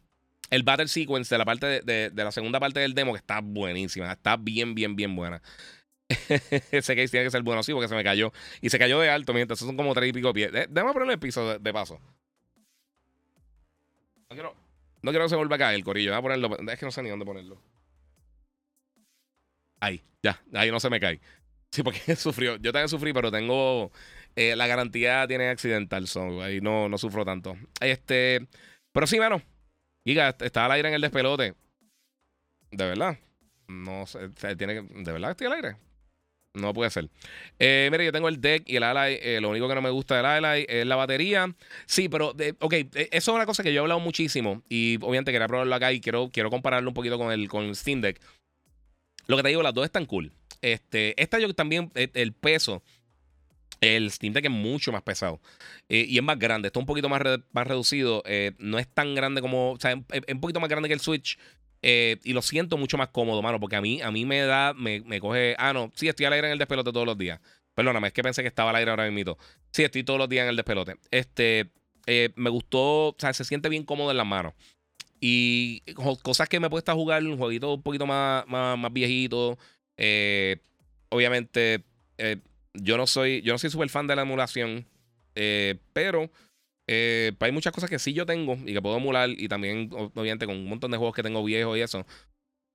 el 0.51 0.63
Battle 0.63 0.89
Sequence 0.89 1.35
de 1.35 1.39
la 1.39 1.45
parte 1.45 1.81
de, 1.83 2.11
la 2.15 2.33
segunda 2.33 2.61
parte 2.61 2.81
del 2.81 2.95
demo, 2.95 3.13
que 3.13 3.19
está 3.19 3.41
buenísima. 3.41 4.13
Está 4.13 4.37
bien, 4.37 4.75
bien, 4.75 4.97
bien 4.97 5.15
buena. 5.15 5.41
Ese 6.09 6.97
case 6.97 7.09
tiene 7.09 7.25
que 7.27 7.31
ser 7.31 7.43
bueno, 7.43 7.63
sí, 7.63 7.73
porque 7.73 7.89
se 7.89 7.95
me 7.95 8.05
cayó. 8.05 8.33
Y 8.61 8.71
se 8.71 8.79
cayó 8.79 8.99
de 9.01 9.11
alto, 9.11 9.33
mientras 9.33 9.59
son 9.59 9.77
como 9.77 9.95
tres 9.95 10.11
y 10.11 10.13
pico 10.13 10.33
pies. 10.33 10.51
Déjame 10.53 10.93
ponerle 10.93 11.15
el 11.15 11.19
piso 11.19 11.49
de, 11.49 11.59
de 11.59 11.73
paso. 11.73 12.01
No 14.31 14.35
quiero. 14.35 14.68
No 15.03 15.11
quiero 15.11 15.25
que 15.25 15.31
se 15.31 15.37
vuelva 15.37 15.57
a 15.57 15.59
caer 15.59 15.77
el 15.77 15.85
corillo. 15.85 16.11
Voy 16.11 16.19
a 16.19 16.23
ponerlo. 16.23 16.71
Es 16.71 16.79
que 16.79 16.87
no 16.87 16.93
sé 16.93 17.03
ni 17.03 17.11
dónde 17.11 17.25
ponerlo. 17.25 17.61
Ahí, 19.81 20.03
ya. 20.23 20.43
Ahí 20.55 20.71
no 20.71 20.81
se 20.81 20.91
me 20.91 21.01
cae. 21.01 21.21
Sí, 21.71 21.83
porque 21.83 22.01
sufrió. 22.17 22.57
Yo 22.57 22.73
también 22.73 22.89
sufrí, 22.89 23.13
pero 23.13 23.31
tengo. 23.31 23.93
Eh, 24.37 24.57
la 24.57 24.67
garantía 24.67 25.27
tiene 25.27 25.49
accidental. 25.49 26.07
So, 26.07 26.43
ahí 26.43 26.61
no, 26.61 26.89
no 26.89 26.99
sufro 26.99 27.25
tanto. 27.25 27.57
Este. 27.81 28.47
Pero 28.93 29.07
sí, 29.07 29.19
mano. 29.19 29.43
Giga, 30.05 30.35
está 30.41 30.65
al 30.65 30.73
aire 30.73 30.89
en 30.89 30.95
el 30.95 31.01
despelote. 31.01 31.55
De 32.71 32.85
verdad. 32.87 33.19
No 33.69 34.07
sé. 34.07 34.31
Tiene 34.57 34.83
¿De 34.83 35.13
verdad 35.13 35.33
estoy 35.33 35.47
al 35.47 35.53
aire? 35.55 35.77
No 36.59 36.73
puede 36.73 36.91
ser. 36.91 37.09
Eh, 37.59 37.89
mire, 37.91 38.05
yo 38.05 38.13
tengo 38.13 38.29
el 38.29 38.41
deck 38.41 38.65
y 38.67 38.77
el 38.77 38.83
Ally. 38.83 39.19
Eh, 39.21 39.41
lo 39.41 39.51
único 39.51 39.69
que 39.69 39.75
no 39.75 39.83
me 39.83 39.91
gusta 39.91 40.17
del 40.17 40.27
Ally 40.27 40.67
es 40.69 40.87
la 40.87 40.97
batería. 40.97 41.55
Sí, 41.87 42.09
pero, 42.09 42.35
ok, 42.61 42.73
eh, 42.73 42.89
eso 42.95 43.31
es 43.31 43.35
una 43.35 43.47
cosa 43.47 43.63
que 43.63 43.73
yo 43.73 43.81
he 43.81 43.83
hablado 43.83 44.01
muchísimo. 44.01 44.63
Y 44.69 44.97
obviamente 44.97 45.33
quería 45.33 45.49
probarlo 45.49 45.75
acá 45.75 45.93
y 45.93 46.01
quiero, 46.01 46.31
quiero 46.33 46.51
compararlo 46.51 46.91
un 46.91 46.95
poquito 46.95 47.19
con 47.19 47.33
el, 47.33 47.49
con 47.49 47.75
Steam 47.75 48.01
Deck. 48.01 48.21
Lo 49.27 49.37
que 49.37 49.43
te 49.43 49.49
digo, 49.51 49.63
las 49.63 49.75
dos 49.75 49.85
están 49.85 50.07
cool. 50.07 50.33
Este, 50.61 51.21
esta 51.21 51.39
yo 51.39 51.53
también, 51.55 51.91
el 51.95 52.33
peso. 52.33 52.83
El 53.81 54.11
Steam 54.11 54.33
Deck 54.33 54.47
es 54.47 54.51
mucho 54.51 54.91
más 54.91 55.03
pesado 55.03 55.41
y 55.89 56.17
es 56.17 56.23
más 56.25 56.37
grande. 56.37 56.67
Está 56.67 56.81
un 56.81 56.87
poquito 56.87 57.09
más, 57.09 57.23
más 57.53 57.65
reducido. 57.65 58.25
no 58.59 58.79
es 58.79 58.89
tan 58.89 59.15
grande 59.15 59.41
como. 59.41 59.73
O 59.73 59.79
sea, 59.79 59.93
es, 59.93 60.23
un 60.35 60.41
poquito 60.41 60.59
más 60.59 60.69
grande 60.69 60.89
que 60.89 60.95
el 60.95 61.01
Switch. 61.01 61.39
Eh, 61.83 62.17
y 62.25 62.33
lo 62.33 62.43
siento 62.43 62.77
mucho 62.77 62.99
más 62.99 63.09
cómodo, 63.09 63.41
mano, 63.43 63.61
porque 63.61 63.77
a 63.77 63.81
mí, 63.81 64.03
a 64.03 64.11
mí 64.11 64.25
me 64.25 64.41
da, 64.41 64.75
me, 64.75 65.01
me 65.01 65.21
coge. 65.21 65.55
Ah, 65.59 65.73
no, 65.73 65.93
sí, 65.95 66.09
estoy 66.09 66.27
al 66.27 66.33
aire 66.33 66.49
en 66.49 66.53
el 66.53 66.59
despelote 66.59 66.93
todos 66.93 67.07
los 67.07 67.17
días. 67.17 67.41
Perdóname, 67.75 68.09
es 68.09 68.13
que 68.13 68.23
pensé 68.23 68.43
que 68.43 68.49
estaba 68.49 68.71
al 68.71 68.77
aire 68.77 68.91
ahora 68.91 69.09
mismo. 69.11 69.39
Sí, 69.71 69.85
estoy 69.85 70.03
todos 70.03 70.19
los 70.19 70.29
días 70.29 70.43
en 70.43 70.51
el 70.51 70.57
despelote. 70.57 70.97
Este, 71.11 71.71
eh, 72.07 72.31
me 72.35 72.51
gustó, 72.51 73.09
o 73.09 73.17
sea, 73.19 73.33
se 73.33 73.45
siente 73.45 73.69
bien 73.69 73.85
cómodo 73.85 74.11
en 74.11 74.17
las 74.17 74.27
manos. 74.27 74.55
Y 75.21 75.83
cosas 76.23 76.49
que 76.49 76.59
me 76.61 76.69
he 76.69 76.71
puesto 76.71 76.91
a 76.93 76.95
jugar, 76.95 77.23
un 77.23 77.39
jueguito 77.39 77.75
un 77.75 77.83
poquito 77.83 78.07
más, 78.07 78.47
más, 78.47 78.93
viejito. 78.93 79.59
Eh, 79.97 80.59
obviamente, 81.09 81.85
eh, 82.19 82.39
yo 82.75 82.97
no 82.97 83.07
soy, 83.07 83.43
yo 83.43 83.53
no 83.53 83.59
soy 83.59 83.71
súper 83.71 83.89
fan 83.91 84.07
de 84.07 84.17
la 84.17 84.23
emulación, 84.23 84.87
eh, 86.89 87.33
hay 87.39 87.53
muchas 87.53 87.73
cosas 87.73 87.89
que 87.89 87.99
sí 88.01 88.13
yo 88.13 88.27
tengo 88.27 88.59
y 88.67 88.73
que 88.73 88.83
puedo 88.83 88.97
emular. 88.97 89.31
Y 89.31 89.49
también, 89.49 89.91
obviamente, 89.93 90.47
con 90.47 90.57
un 90.57 90.69
montón 90.69 90.91
de 90.91 90.97
juegos 90.97 91.15
que 91.15 91.23
tengo 91.23 91.45
viejos 91.45 91.79
y 91.79 91.83
eso. 91.83 92.05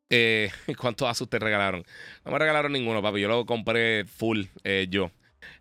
¿Cuántos 0.78 1.10
Asus 1.10 1.30
te 1.30 1.40
regalaron? 1.40 1.84
No 2.24 2.32
me 2.32 2.40
regalaron 2.40 2.72
ninguno, 2.72 3.02
papi. 3.02 3.20
Yo 3.20 3.28
lo 3.28 3.46
compré 3.46 4.06
full 4.06 4.46
yo. 4.90 5.12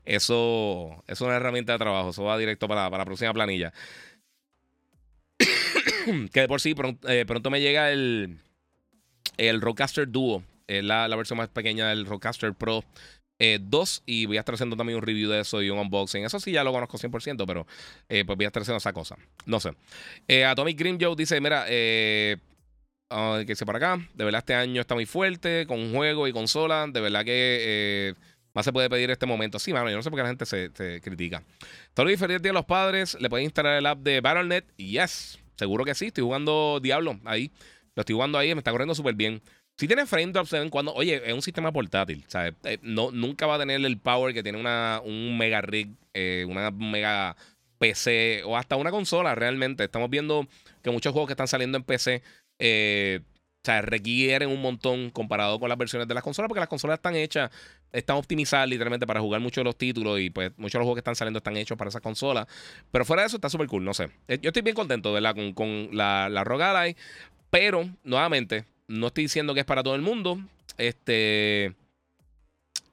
Eso, 0.05 1.03
es 1.07 1.21
una 1.21 1.37
herramienta 1.37 1.73
de 1.73 1.79
trabajo. 1.79 2.11
Eso 2.11 2.25
va 2.25 2.39
directo 2.39 2.69
para, 2.69 2.89
para 2.91 3.03
la 3.03 3.07
próxima 3.07 3.33
planilla. 3.33 3.73
que 6.33 6.41
de 6.41 6.49
por 6.49 6.61
sí 6.61 6.75
eh, 7.09 7.25
pronto, 7.27 7.51
me 7.51 7.61
llega 7.61 7.91
el, 7.93 8.39
el 9.37 9.61
Rodecaster 9.61 10.09
Duo. 10.09 10.43
Es 10.67 10.83
la, 10.85 11.09
versión 11.17 11.39
más 11.39 11.49
pequeña 11.49 11.89
del 11.89 12.07
Rodecaster 12.07 12.55
Pro 12.55 12.85
2 13.61 13.99
eh, 13.99 14.03
y 14.07 14.27
voy 14.27 14.37
a 14.37 14.41
estar 14.41 14.55
haciendo 14.55 14.77
también 14.77 14.99
un 14.99 15.03
review 15.03 15.31
de 15.31 15.41
eso 15.41 15.63
y 15.63 15.71
un 15.71 15.79
unboxing. 15.79 16.25
Eso 16.25 16.41
sí 16.41 16.53
ya 16.53 16.65
lo 16.65 16.73
conozco 16.73 16.99
100%, 16.99 17.45
pero 17.47 17.67
eh, 18.09 18.25
pues 18.25 18.37
voy 18.37 18.45
a 18.45 18.49
estar 18.49 18.63
haciendo 18.63 18.79
esa 18.79 18.93
cosa. 18.93 19.17
No 19.47 19.61
sé. 19.61 19.73
Atomic 20.45 20.79
Green 20.79 20.99
Joe 21.01 21.15
dice, 21.17 21.41
mira, 21.41 21.63
ah, 23.11 23.39
que 23.41 23.47
dice 23.47 23.67
para 23.67 23.79
acá, 23.79 24.09
de 24.15 24.25
verdad 24.25 24.39
este 24.41 24.55
año 24.55 24.81
está 24.81 24.95
muy 24.95 25.07
fuerte 25.07 25.67
con 25.67 25.93
juego 25.93 26.29
y 26.29 26.33
consola. 26.33 26.87
De 26.89 27.01
verdad 27.01 27.25
que 27.25 28.15
más 28.55 28.65
se 28.65 28.73
puede 28.73 28.91
pedir 28.91 29.11
este 29.11 29.27
momento. 29.27 29.59
Sí, 29.59 29.73
mano, 29.73 29.91
yo 29.91 29.97
no 29.97 30.03
sé 30.03 30.11
por 30.11 30.19
qué 30.19 30.23
la 30.23 30.29
gente 30.29 30.47
se, 30.47 31.01
critica. 31.01 31.43
Todo 31.95 32.07
diferente 32.07 32.49
a 32.51 32.53
los 32.53 32.65
padres, 32.65 33.17
le 33.21 33.31
pueden 33.31 33.45
instalar 33.45 33.79
el 33.79 33.87
app 33.87 34.01
de 34.01 34.21
Battle.net. 34.21 34.65
Yes, 34.77 35.39
seguro 35.57 35.85
que 35.85 35.95
sí. 35.95 36.07
Estoy 36.07 36.25
jugando 36.25 36.81
Diablo 36.83 37.19
ahí. 37.25 37.51
Lo 37.95 38.01
estoy 38.01 38.15
jugando 38.15 38.39
ahí, 38.39 38.55
me 38.55 38.61
está 38.61 38.71
corriendo 38.71 38.95
súper 38.95 39.15
bien. 39.15 39.43
Si 39.77 39.87
tiene 39.87 40.07
frame 40.07 40.33
drops 40.33 40.55
cuando, 40.71 40.95
oye, 40.95 41.23
es 41.25 41.33
un 41.33 41.43
sistema 41.43 41.73
portátil, 41.73 42.25
¿sabes? 42.29 42.55
Eh, 42.65 42.79
no, 42.83 43.11
nunca 43.11 43.47
va 43.47 43.57
a 43.57 43.59
tener 43.59 43.85
el 43.85 43.99
power 43.99 44.35
que 44.35 44.43
tiene 44.43 44.59
una, 44.59 45.01
un 45.05 45.37
mega 45.37 45.61
rig, 45.61 45.91
eh, 46.15 46.45
una 46.49 46.71
mega 46.71 47.37
PC 47.79 48.43
o 48.45 48.57
hasta 48.57 48.77
una 48.77 48.91
consola 48.91 49.35
realmente. 49.35 49.85
Estamos 49.85 50.11
viendo 50.11 50.47
que 50.83 50.91
muchos 50.91 51.13
juegos 51.13 51.29
que 51.29 51.33
están 51.33 51.49
saliendo 51.49 51.79
en 51.79 51.85
PC 51.85 52.23
eh, 52.59 53.21
o 53.63 53.65
sea, 53.65 53.81
requieren 53.81 54.49
un 54.49 54.61
montón 54.61 55.11
comparado 55.11 55.61
con 55.61 55.69
las 55.69 55.79
versiones 55.79 56.09
de 56.09 56.15
las 56.15 56.25
consolas, 56.25 56.49
porque 56.49 56.59
las 56.59 56.69
consolas 56.69 56.99
están 56.99 57.15
hechas, 57.15 57.49
están 57.93 58.17
optimizadas 58.17 58.69
literalmente 58.69 59.07
para 59.07 59.21
jugar 59.21 59.41
muchos 59.41 59.63
de 59.63 59.65
los 59.65 59.77
títulos 59.79 60.19
y 60.19 60.31
pues 60.31 60.51
muchos 60.57 60.73
de 60.73 60.79
los 60.81 60.85
juegos 60.87 60.97
que 60.97 61.01
están 61.01 61.15
saliendo 61.15 61.39
están 61.39 61.57
hechos 61.57 61.79
para 61.79 61.89
esas 61.89 62.03
consolas. 62.03 62.49
Pero 62.91 63.05
fuera 63.05 63.23
de 63.23 63.29
eso 63.29 63.37
está 63.37 63.49
súper 63.49 63.69
cool, 63.69 63.85
no 63.85 63.95
sé. 63.95 64.11
Eh, 64.27 64.39
yo 64.43 64.49
estoy 64.49 64.63
bien 64.63 64.75
contento, 64.75 65.13
¿verdad? 65.13 65.37
Con, 65.55 65.91
la, 65.93 66.29
la 66.29 66.43
Rogue 66.43 66.97
pero 67.51 67.89
nuevamente, 68.03 68.65
no 68.93 69.07
estoy 69.07 69.25
diciendo 69.25 69.55
que 69.55 69.61
es 69.61 69.67
para 69.67 69.83
todo 69.83 69.95
el 69.95 70.03
mundo. 70.03 70.39
Este. 70.77 71.75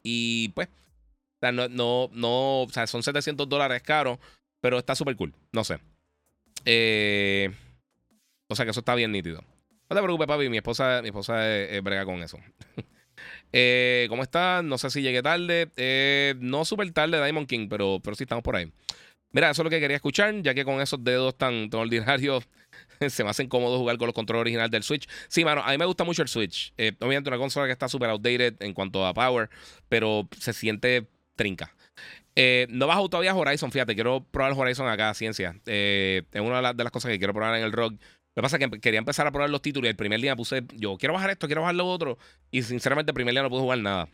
Y 0.02 0.50
pues, 0.50 0.68
o 0.68 1.40
sea, 1.42 1.52
no, 1.52 1.68
no, 1.68 2.10
no, 2.14 2.62
o 2.64 2.70
sea, 2.70 2.88
son 2.88 3.04
700 3.04 3.48
dólares 3.48 3.82
caros, 3.84 4.18
pero 4.62 4.80
está 4.80 4.96
súper 4.96 5.16
cool, 5.18 5.34
no 5.52 5.64
sé. 5.64 5.80
Eh, 6.66 7.52
o 8.48 8.56
sea 8.56 8.66
que 8.66 8.72
eso 8.72 8.80
está 8.80 8.96
bien 8.96 9.12
nítido. 9.12 9.44
No 9.90 9.96
te 9.96 10.02
preocupes, 10.02 10.28
papi. 10.28 10.50
Mi 10.50 10.58
esposa, 10.58 11.02
mi 11.02 11.10
esposa 11.10 11.34
brega 11.84 12.06
con 12.06 12.24
eso. 12.24 12.40
eh, 13.52 14.06
¿Cómo 14.10 14.24
estás? 14.24 14.64
No 14.64 14.78
sé 14.78 14.90
si 14.90 15.02
llegué 15.02 15.22
tarde. 15.22 15.70
Eh, 15.76 16.36
no 16.40 16.64
súper 16.64 16.92
tarde, 16.94 17.22
Diamond 17.22 17.48
King, 17.48 17.68
pero, 17.70 18.00
pero 18.02 18.16
sí 18.16 18.24
estamos 18.24 18.44
por 18.44 18.56
ahí. 18.56 18.72
Mira, 19.32 19.50
eso 19.50 19.62
es 19.62 19.64
lo 19.66 19.70
que 19.70 19.80
quería 19.80 19.98
escuchar, 19.98 20.34
ya 20.42 20.54
que 20.54 20.64
con 20.64 20.80
esos 20.80 21.04
dedos 21.04 21.38
tan, 21.38 21.70
tan 21.70 21.82
ordinarios 21.82 22.48
se 23.10 23.24
me 23.24 23.30
hacen 23.30 23.48
cómodo 23.48 23.78
jugar 23.78 23.98
con 23.98 24.08
los 24.08 24.14
controles 24.14 24.42
originales 24.42 24.72
del 24.72 24.84
Switch. 24.84 25.08
Sí, 25.28 25.46
mano, 25.46 25.62
a 25.64 25.72
mí 25.72 25.78
me 25.78 25.86
gusta 25.86 26.04
mucho 26.04 26.22
el 26.22 26.28
Switch. 26.28 26.74
Eh, 26.78 26.94
obviamente 27.00 27.30
una 27.30 27.38
consola 27.38 27.66
que 27.66 27.72
está 27.72 27.88
súper 27.88 28.10
outdated 28.10 28.56
en 28.62 28.74
cuanto 28.74 29.06
a 29.06 29.14
power, 29.14 29.50
pero 29.88 30.28
se 30.38 30.54
siente 30.54 31.08
trinca. 31.36 31.74
Eh, 32.36 32.68
no 32.70 32.88
bajo 32.88 33.10
todavía 33.10 33.36
Horizon, 33.36 33.72
fíjate, 33.72 33.96
quiero 33.96 34.26
probar 34.32 34.54
Horizon 34.54 34.88
acá, 34.88 35.14
ciencia. 35.14 35.60
es 35.66 36.24
una 36.34 36.74
de 36.74 36.84
las, 36.84 36.92
cosas 36.92 37.12
que 37.12 37.18
quiero 37.18 37.34
probar 37.34 37.58
en 37.58 37.64
el 37.64 37.72
ROG. 37.72 37.94
Lo 37.94 38.42
que 38.42 38.42
pasa 38.42 38.58
es 38.58 38.70
que 38.70 38.80
quería 38.80 39.00
empezar 39.00 39.28
a 39.28 39.32
probar 39.32 39.50
los 39.50 39.62
títulos 39.62 39.88
y 39.88 39.90
el 39.90 39.96
primer 39.96 40.22
día 40.22 40.36
puse, 40.36 40.64
yo 40.76 40.98
quiero 40.98 41.14
bajar 41.14 41.32
esto, 41.32 41.48
quiero 41.48 41.62
bajar 41.62 41.76
lo 41.76 41.88
otro. 41.88 42.18
Y 42.52 42.62
sinceramente 42.64 43.12
el 43.12 43.16
primer 43.16 43.34
día 43.34 43.42
no 43.42 43.50
pude 43.50 43.62
jugar 43.62 43.80
nada. 43.80 44.08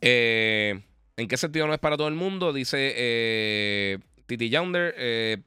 Eh, 0.00 0.80
¿En 1.16 1.28
qué 1.28 1.36
sentido 1.36 1.66
no 1.66 1.74
es 1.74 1.78
para 1.78 1.96
todo 1.96 2.08
el 2.08 2.14
mundo? 2.14 2.52
Dice 2.52 2.94
eh, 2.96 3.98
Titi 4.26 4.48
Yonder. 4.48 4.94
Eh, 4.96 5.38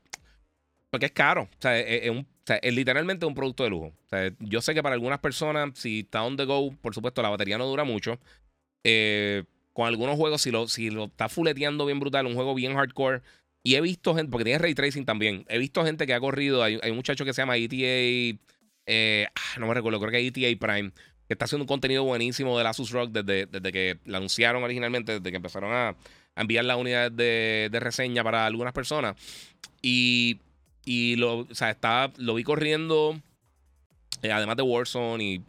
porque 0.91 1.07
es 1.07 1.11
caro. 1.11 1.43
O 1.43 1.61
sea, 1.61 1.79
es, 1.79 2.11
literalmente 2.63 3.25
un 3.25 3.35
producto 3.35 3.63
de 3.63 3.69
lujo. 3.69 3.87
O 3.87 4.09
sea, 4.09 4.31
yo 4.39 4.61
sé 4.61 4.73
que 4.73 4.83
para 4.83 4.93
algunas 4.93 5.19
personas, 5.19 5.71
si 5.75 5.99
está 5.99 6.23
on 6.23 6.37
the 6.37 6.45
go, 6.45 6.73
por 6.81 6.93
supuesto, 6.93 7.21
la 7.21 7.29
batería 7.29 7.57
no 7.57 7.65
dura 7.65 7.83
mucho. 7.83 8.19
con 9.73 9.87
algunos 9.87 10.17
juegos, 10.17 10.41
si 10.41 10.51
lo, 10.51 10.67
si 10.67 10.89
lo 10.89 11.05
está 11.05 11.29
fuleteando 11.29 11.85
bien 11.85 11.99
brutal, 11.99 12.25
un 12.25 12.35
juego 12.35 12.53
bien 12.55 12.75
hardcore 12.75 13.21
y 13.63 13.75
he 13.75 13.81
visto 13.81 14.15
gente, 14.15 14.31
porque 14.31 14.43
tiene 14.43 14.59
ray 14.59 14.73
tracing 14.73 15.05
también. 15.05 15.45
He 15.47 15.59
visto 15.59 15.85
gente 15.85 16.07
que 16.07 16.13
ha 16.13 16.19
corrido. 16.19 16.63
Hay, 16.63 16.79
un 16.83 16.95
muchacho 16.95 17.25
que 17.25 17.33
se 17.33 17.41
llama 17.41 17.57
ETA. 17.57 18.39
Eh, 18.87 19.27
ah, 19.35 19.59
no 19.59 19.67
me 19.67 19.73
recuerdo, 19.73 19.99
creo 19.99 20.11
que 20.11 20.27
ETA 20.27 20.59
Prime. 20.59 20.91
Que 21.27 21.33
está 21.33 21.45
haciendo 21.45 21.63
un 21.63 21.67
contenido 21.67 22.03
buenísimo 22.03 22.57
de 22.57 22.67
Asus 22.67 22.91
Rock 22.91 23.11
desde, 23.11 23.45
desde 23.45 23.71
que 23.71 23.99
la 24.05 24.17
anunciaron 24.17 24.63
originalmente, 24.63 25.19
desde 25.19 25.29
que 25.29 25.37
empezaron 25.37 25.71
a, 25.71 25.95
enviar 26.35 26.65
la 26.65 26.75
unidad 26.75 27.11
de, 27.11 27.69
reseña 27.73 28.23
para 28.23 28.45
algunas 28.45 28.73
personas. 28.73 29.15
Y, 29.81 30.39
y 30.85 31.15
lo, 31.15 31.39
o 31.39 31.55
sea, 31.55 31.71
está, 31.71 32.11
lo 32.17 32.35
vi 32.35 32.43
corriendo. 32.43 33.19
Eh, 34.21 34.31
además 34.31 34.57
de 34.57 34.63
Warzone 34.63 35.23
y 35.23 35.41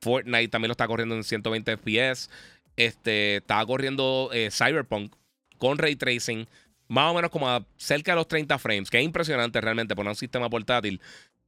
Fortnite 0.00 0.48
también 0.48 0.68
lo 0.68 0.72
está 0.72 0.86
corriendo 0.86 1.14
en 1.14 1.24
120 1.24 1.76
FPS. 1.76 2.30
Este, 2.76 3.36
estaba 3.36 3.64
corriendo 3.66 4.30
eh, 4.32 4.50
Cyberpunk 4.50 5.14
con 5.58 5.78
ray 5.78 5.96
tracing 5.96 6.46
más 6.88 7.10
o 7.10 7.14
menos 7.14 7.30
como 7.30 7.48
a 7.48 7.64
cerca 7.76 8.12
de 8.12 8.16
los 8.16 8.28
30 8.28 8.58
frames, 8.58 8.90
que 8.90 8.98
es 8.98 9.04
impresionante 9.04 9.60
realmente 9.60 9.96
poner 9.96 10.10
un 10.10 10.16
sistema 10.16 10.48
portátil. 10.48 11.00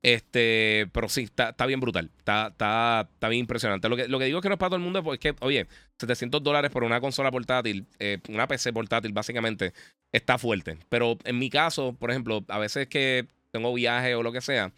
Este, 0.02 0.88
pero 0.92 1.08
sí, 1.08 1.24
está, 1.24 1.66
bien 1.66 1.80
brutal. 1.80 2.10
Está, 2.18 2.48
está, 2.48 3.08
está, 3.12 3.28
bien 3.28 3.40
impresionante. 3.40 3.88
Lo 3.88 3.96
que, 3.96 4.06
lo 4.08 4.18
que 4.18 4.26
digo 4.26 4.38
es 4.38 4.42
que 4.42 4.48
no 4.48 4.54
es 4.54 4.58
para 4.58 4.70
todo 4.70 4.76
el 4.76 4.82
mundo, 4.82 5.02
porque 5.02 5.28
es 5.28 5.34
que, 5.34 5.44
oye, 5.44 5.66
700 5.98 6.42
dólares 6.42 6.70
por 6.70 6.84
una 6.84 7.00
consola 7.00 7.30
portátil, 7.30 7.86
eh, 7.98 8.18
una 8.28 8.46
PC 8.46 8.72
portátil, 8.72 9.12
básicamente, 9.12 9.72
está 10.12 10.38
fuerte. 10.38 10.78
Pero 10.88 11.18
en 11.24 11.38
mi 11.38 11.50
caso, 11.50 11.94
por 11.94 12.10
ejemplo, 12.10 12.44
a 12.48 12.58
veces 12.58 12.86
que 12.88 13.26
tengo 13.50 13.74
viaje 13.74 14.14
o 14.14 14.22
lo 14.22 14.32
que 14.32 14.40
sea, 14.40 14.72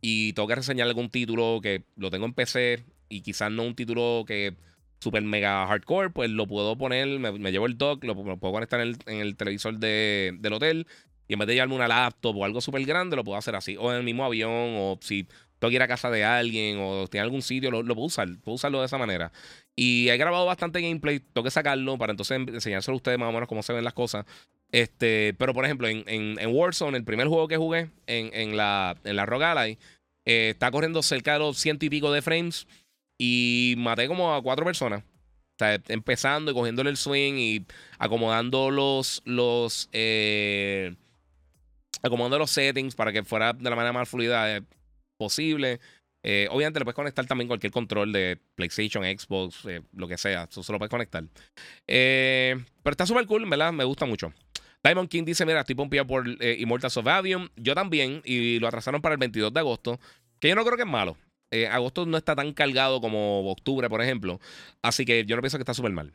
y 0.00 0.32
tengo 0.34 0.48
que 0.48 0.56
reseñar 0.56 0.86
algún 0.86 1.10
título 1.10 1.60
que 1.62 1.84
lo 1.96 2.10
tengo 2.10 2.26
en 2.26 2.34
PC, 2.34 2.84
y 3.08 3.22
quizás 3.22 3.50
no 3.50 3.62
un 3.64 3.74
título 3.74 4.24
que 4.26 4.54
super 5.00 5.22
mega 5.22 5.66
hardcore, 5.66 6.10
pues 6.10 6.30
lo 6.30 6.46
puedo 6.46 6.76
poner, 6.76 7.06
me, 7.18 7.52
llevo 7.52 7.66
el 7.66 7.78
dock, 7.78 8.04
lo, 8.04 8.14
puedo 8.14 8.52
conectar 8.52 8.80
en 8.80 8.96
el, 9.06 9.36
televisor 9.36 9.78
del 9.78 10.52
hotel 10.52 10.86
y 11.28 11.34
en 11.34 11.38
vez 11.38 11.46
de 11.46 11.54
llevarme 11.54 11.74
una 11.74 11.88
laptop 11.88 12.36
o 12.36 12.44
algo 12.44 12.60
súper 12.60 12.84
grande, 12.84 13.14
lo 13.14 13.24
puedo 13.24 13.38
hacer 13.38 13.54
así. 13.54 13.76
O 13.78 13.90
en 13.92 13.98
el 13.98 14.02
mismo 14.02 14.24
avión, 14.24 14.50
o 14.50 14.98
si 15.00 15.28
tengo 15.58 15.70
que 15.70 15.76
ir 15.76 15.82
a 15.82 15.88
casa 15.88 16.10
de 16.10 16.24
alguien 16.24 16.78
o 16.80 17.06
tiene 17.06 17.22
algún 17.22 17.42
sitio, 17.42 17.70
lo, 17.70 17.84
puedo 17.84 18.06
usar, 18.06 18.28
puedo 18.42 18.56
usarlo 18.56 18.80
de 18.80 18.86
esa 18.86 18.98
manera. 18.98 19.30
Y 19.76 20.08
he 20.08 20.16
grabado 20.16 20.46
bastante 20.46 20.80
gameplay, 20.80 21.20
tengo 21.20 21.44
que 21.44 21.50
sacarlo 21.50 21.98
para 21.98 22.12
entonces 22.12 22.38
enseñárselo 22.48 22.94
a 22.94 22.96
ustedes 22.96 23.18
más 23.18 23.28
o 23.28 23.32
menos 23.32 23.48
cómo 23.48 23.62
se 23.62 23.72
ven 23.72 23.84
las 23.84 23.94
cosas. 23.94 24.24
Este, 24.72 25.34
pero 25.38 25.54
por 25.54 25.64
ejemplo, 25.64 25.86
en, 25.88 26.04
en, 26.06 26.38
en 26.38 26.54
Warzone, 26.54 26.96
el 26.96 27.04
primer 27.04 27.28
juego 27.28 27.48
que 27.48 27.56
jugué 27.56 27.90
en, 28.06 28.30
en 28.32 28.56
la, 28.56 28.96
en 29.04 29.16
la 29.16 29.26
Rogue 29.26 29.44
Ally, 29.44 29.78
eh, 30.28 30.50
está 30.50 30.70
corriendo 30.70 31.02
cerca 31.02 31.32
de 31.32 31.38
los 31.38 31.56
ciento 31.56 31.86
y 31.86 31.90
pico 31.90 32.12
de 32.12 32.22
frames. 32.22 32.66
Y 33.18 33.74
maté 33.78 34.06
como 34.06 34.34
a 34.34 34.42
cuatro 34.42 34.64
personas. 34.64 35.02
O 35.02 35.58
sea, 35.58 35.80
empezando 35.88 36.50
y 36.52 36.54
cogiéndole 36.54 36.90
el 36.90 36.96
swing 36.96 37.34
y 37.34 37.66
acomodando 37.98 38.70
los. 38.70 39.22
los 39.24 39.88
eh, 39.92 40.94
acomodando 42.02 42.38
los 42.38 42.50
settings 42.50 42.94
para 42.94 43.12
que 43.12 43.24
fuera 43.24 43.52
de 43.52 43.68
la 43.68 43.76
manera 43.76 43.92
más 43.92 44.08
fluida 44.08 44.56
eh, 44.56 44.62
posible. 45.16 45.80
Eh, 46.22 46.48
obviamente 46.50 46.80
le 46.80 46.84
puedes 46.84 46.96
conectar 46.96 47.24
también 47.26 47.48
cualquier 47.48 47.72
control 47.72 48.12
de 48.12 48.38
PlayStation, 48.54 49.04
Xbox, 49.04 49.66
lo 49.92 50.08
que 50.08 50.18
sea. 50.18 50.48
Eso 50.50 50.62
se 50.62 50.72
lo 50.72 50.78
puedes 50.78 50.90
conectar. 50.90 51.24
pero 51.86 52.90
está 52.90 53.06
súper 53.06 53.26
cool, 53.26 53.48
¿verdad? 53.48 53.72
Me 53.72 53.84
gusta 53.84 54.04
mucho. 54.04 54.32
Diamond 54.82 55.08
King 55.08 55.24
dice: 55.24 55.46
Mira, 55.46 55.60
estoy 55.60 55.74
pompeado 55.74 56.06
por 56.06 56.26
Immortals 56.42 56.96
of 56.96 57.06
Avium. 57.06 57.48
Yo 57.56 57.74
también. 57.74 58.20
Y 58.24 58.58
lo 58.58 58.68
atrasaron 58.68 59.00
para 59.00 59.14
el 59.14 59.18
22 59.18 59.52
de 59.52 59.60
agosto. 59.60 60.00
Que 60.40 60.48
yo 60.48 60.54
no 60.54 60.64
creo 60.64 60.76
que 60.76 60.82
es 60.82 60.88
malo. 60.88 61.16
Eh, 61.50 61.66
agosto 61.66 62.04
no 62.04 62.18
está 62.18 62.36
tan 62.36 62.52
cargado 62.52 63.00
como 63.00 63.50
octubre, 63.50 63.88
por 63.88 64.02
ejemplo. 64.02 64.40
Así 64.82 65.04
que 65.04 65.24
yo 65.24 65.36
no 65.36 65.42
pienso 65.42 65.58
que 65.58 65.62
está 65.62 65.74
súper 65.74 65.92
mal. 65.92 66.12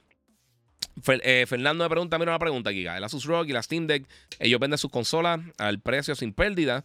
Eh, 1.24 1.46
Fernando 1.48 1.84
me 1.84 1.90
pregunta, 1.90 2.18
mira 2.20 2.32
una 2.32 2.40
pregunta, 2.40 2.72
Giga. 2.72 2.98
El 2.98 3.04
Asus 3.04 3.26
ROG 3.26 3.48
y 3.48 3.54
la 3.54 3.64
Steam 3.64 3.88
Deck, 3.88 4.08
ellos 4.40 4.60
venden 4.60 4.78
sus 4.78 4.92
consolas 4.92 5.40
al 5.58 5.80
precio 5.80 6.16
sin 6.16 6.34
pérdida. 6.34 6.84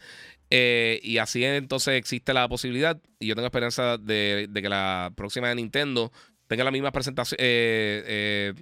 Eh, 0.50 0.98
y 1.02 1.18
así 1.18 1.44
entonces 1.44 1.94
existe 1.94 2.32
la 2.32 2.48
posibilidad, 2.48 2.98
y 3.18 3.26
yo 3.26 3.34
tengo 3.34 3.46
esperanza 3.46 3.98
de, 3.98 4.48
que 4.52 4.68
la 4.68 5.12
próxima 5.14 5.48
de 5.48 5.56
Nintendo 5.56 6.10
tenga 6.46 6.64
las 6.64 6.72
mismas 6.72 6.92
presentaciones, 6.92 8.54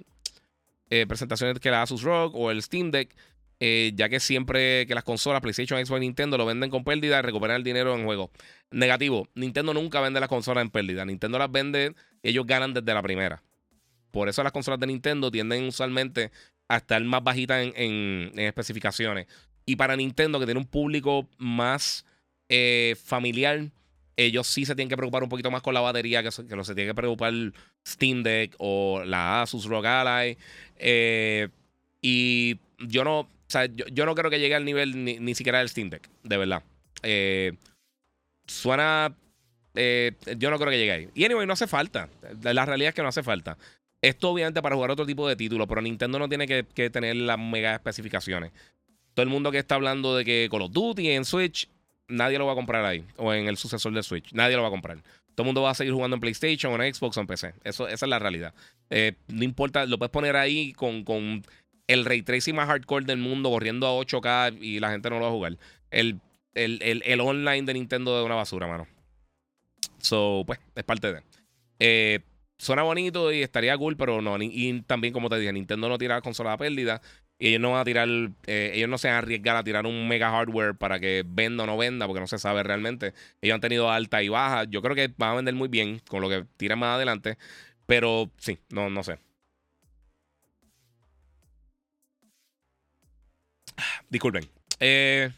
presentaciones 1.07 1.59
que 1.59 1.71
la 1.71 1.81
Asus 1.81 2.03
ROG 2.03 2.35
o 2.35 2.51
el 2.51 2.61
Steam 2.61 2.91
Deck. 2.91 3.15
eh, 3.59 3.91
ya 3.95 4.09
que 4.09 4.19
siempre 4.19 4.85
que 4.85 4.93
las 4.93 5.03
consolas 5.03 5.41
PlayStation, 5.41 5.83
Xbox 5.83 5.97
y 5.97 6.01
Nintendo 6.01 6.37
lo 6.37 6.45
venden 6.45 6.69
con 6.69 6.83
pérdida, 6.83 7.21
recuperan 7.21 7.57
el 7.57 7.63
dinero 7.63 7.95
en 7.95 8.05
juego. 8.05 8.31
Negativo, 8.71 9.29
Nintendo 9.35 9.73
nunca 9.73 9.99
vende 10.01 10.19
las 10.19 10.29
consolas 10.29 10.61
en 10.61 10.69
pérdida. 10.69 11.05
Nintendo 11.05 11.39
las 11.39 11.51
vende 11.51 11.95
ellos 12.21 12.45
ganan 12.45 12.73
desde 12.73 12.93
la 12.93 13.01
primera. 13.01 13.41
Por 14.11 14.29
eso 14.29 14.43
las 14.43 14.51
consolas 14.51 14.79
de 14.79 14.87
Nintendo 14.87 15.31
tienden 15.31 15.65
usualmente 15.65 16.31
a 16.67 16.77
estar 16.77 17.03
más 17.03 17.23
bajitas 17.23 17.67
en, 17.75 18.31
especificaciones. 18.35 19.27
Y 19.65 19.75
para 19.75 19.95
Nintendo, 19.95 20.39
que 20.39 20.45
tiene 20.45 20.59
un 20.59 20.65
público 20.65 21.27
más 21.37 22.05
eh, 22.49 22.95
familiar, 23.03 23.69
ellos 24.15 24.47
sí 24.47 24.65
se 24.65 24.75
tienen 24.75 24.89
que 24.89 24.97
preocupar 24.97 25.23
un 25.23 25.29
poquito 25.29 25.51
más 25.51 25.61
con 25.61 25.73
la 25.73 25.81
batería, 25.81 26.23
que, 26.23 26.29
que 26.47 26.55
no 26.55 26.63
se 26.63 26.73
tiene 26.73 26.89
que 26.89 26.95
preocupar 26.95 27.33
Steam 27.85 28.23
Deck 28.23 28.55
o 28.57 29.03
la 29.05 29.41
Asus 29.41 29.65
ROG 29.65 29.85
Ally. 29.85 30.37
Eh, 30.77 31.49
y 32.01 32.59
yo 32.79 33.03
no, 33.03 33.29
yo, 33.91 34.05
no 34.05 34.15
creo 34.15 34.29
que 34.29 34.39
llegue 34.39 34.55
al 34.55 34.65
nivel 34.65 35.03
ni, 35.03 35.35
siquiera 35.35 35.59
del 35.59 35.69
Steam 35.69 35.89
Deck, 35.89 36.09
de 36.23 36.37
verdad. 36.37 36.63
Eh, 37.03 37.53
suena. 38.47 39.13
yo 39.75 40.49
no 40.49 40.57
creo 40.57 40.71
que 40.71 40.77
llegue 40.77 40.91
ahí. 40.91 41.09
Y 41.13 41.25
anyway, 41.25 41.45
no 41.45 41.53
hace 41.53 41.67
falta. 41.67 42.09
La 42.41 42.65
realidad 42.65 42.89
es 42.89 42.95
que 42.95 43.03
no 43.03 43.09
hace 43.09 43.23
falta. 43.23 43.57
Esto 44.01 44.29
obviamente 44.29 44.61
para 44.61 44.75
jugar 44.75 44.91
otro 44.91 45.05
tipo 45.05 45.27
de 45.27 45.35
título, 45.35 45.67
pero 45.67 45.81
Nintendo 45.81 46.19
no 46.19 46.29
tiene 46.29 46.47
que, 46.47 46.89
tener 46.89 47.15
las 47.15 47.39
mega 47.39 47.75
especificaciones. 47.75 48.51
Todo 49.13 49.23
el 49.23 49.29
mundo 49.29 49.51
que 49.51 49.57
está 49.57 49.75
hablando 49.75 50.15
de 50.15 50.23
que 50.23 50.47
Call 50.51 50.61
of 50.61 50.71
Duty 50.71 51.09
en 51.11 51.25
Switch, 51.25 51.67
nadie 52.07 52.37
lo 52.37 52.45
va 52.45 52.51
a 52.51 52.55
comprar 52.55 52.85
ahí. 52.85 53.03
O 53.17 53.33
en 53.33 53.47
el 53.47 53.57
sucesor 53.57 53.93
de 53.93 54.03
Switch. 54.03 54.31
Nadie 54.33 54.55
lo 54.55 54.61
va 54.61 54.67
a 54.67 54.71
comprar. 54.71 54.97
Todo 55.33 55.43
el 55.43 55.45
mundo 55.45 55.63
va 55.63 55.71
a 55.71 55.75
seguir 55.75 55.93
jugando 55.93 56.15
en 56.15 56.21
PlayStation, 56.21 56.73
o 56.73 56.83
en 56.83 56.93
Xbox 56.93 57.17
o 57.17 57.21
en 57.21 57.27
PC. 57.27 57.53
Eso, 57.63 57.87
esa 57.87 58.05
es 58.05 58.09
la 58.09 58.19
realidad. 58.19 58.53
Eh, 58.89 59.13
no 59.27 59.43
importa, 59.43 59.85
lo 59.85 59.97
puedes 59.97 60.11
poner 60.11 60.35
ahí 60.35 60.73
con, 60.73 61.03
con 61.03 61.43
el 61.87 62.05
ray 62.05 62.21
tracing 62.21 62.55
más 62.55 62.67
hardcore 62.67 63.05
del 63.05 63.17
mundo 63.17 63.49
corriendo 63.49 63.87
a 63.87 63.91
8K 63.91 64.57
y 64.61 64.79
la 64.79 64.91
gente 64.91 65.09
no 65.09 65.17
lo 65.17 65.23
va 65.23 65.27
a 65.29 65.33
jugar. 65.33 65.57
El, 65.89 66.19
el, 66.53 67.21
online 67.21 67.63
de 67.63 67.73
Nintendo 67.73 68.19
es 68.19 68.25
una 68.25 68.35
basura, 68.35 68.67
mano. 68.67 68.87
So, 69.99 70.43
pues, 70.45 70.59
es 70.75 70.83
parte 70.83 71.13
de. 71.13 71.23
Eh, 71.79 72.19
suena 72.57 72.83
bonito 72.83 73.31
y 73.31 73.41
estaría 73.41 73.77
cool, 73.77 73.97
pero 73.97 74.21
no. 74.21 74.37
Y 74.41 74.81
también, 74.83 75.13
como 75.13 75.29
te 75.29 75.37
dije, 75.39 75.53
Nintendo 75.53 75.89
no 75.89 75.97
tira 75.97 76.21
consola 76.21 76.53
a 76.53 76.57
pérdida. 76.57 77.01
Y 77.39 77.49
ellos 77.49 77.61
no 77.61 77.71
van 77.71 77.81
a 77.81 77.85
tirar, 77.85 78.07
eh, 78.47 78.71
ellos 78.73 78.89
no 78.89 78.97
se 78.97 79.07
van 79.07 79.15
a 79.15 79.19
arriesgar 79.19 79.55
a 79.55 79.63
tirar 79.63 79.85
un 79.85 80.07
mega 80.07 80.31
hardware 80.31 80.75
para 80.75 80.99
que 80.99 81.23
venda 81.25 81.65
o 81.65 81.67
no 81.67 81.77
venda, 81.77 82.07
porque 82.07 82.19
no 82.19 82.27
se 82.27 82.39
sabe 82.39 82.63
realmente. 82.63 83.13
Ellos 83.41 83.55
han 83.55 83.61
tenido 83.61 83.91
alta 83.91 84.23
y 84.23 84.29
baja. 84.29 84.63
Yo 84.65 84.81
creo 84.81 84.95
que 84.95 85.13
van 85.17 85.31
a 85.31 85.35
vender 85.35 85.53
muy 85.53 85.67
bien 85.67 86.01
con 86.09 86.21
lo 86.21 86.29
que 86.29 86.45
tiran 86.57 86.79
más 86.79 86.95
adelante. 86.95 87.37
Pero 87.85 88.31
sí, 88.37 88.59
no, 88.69 88.89
no 88.89 89.03
sé. 89.03 89.19
Disculpen. 94.09 94.49
Eh, 94.79 95.31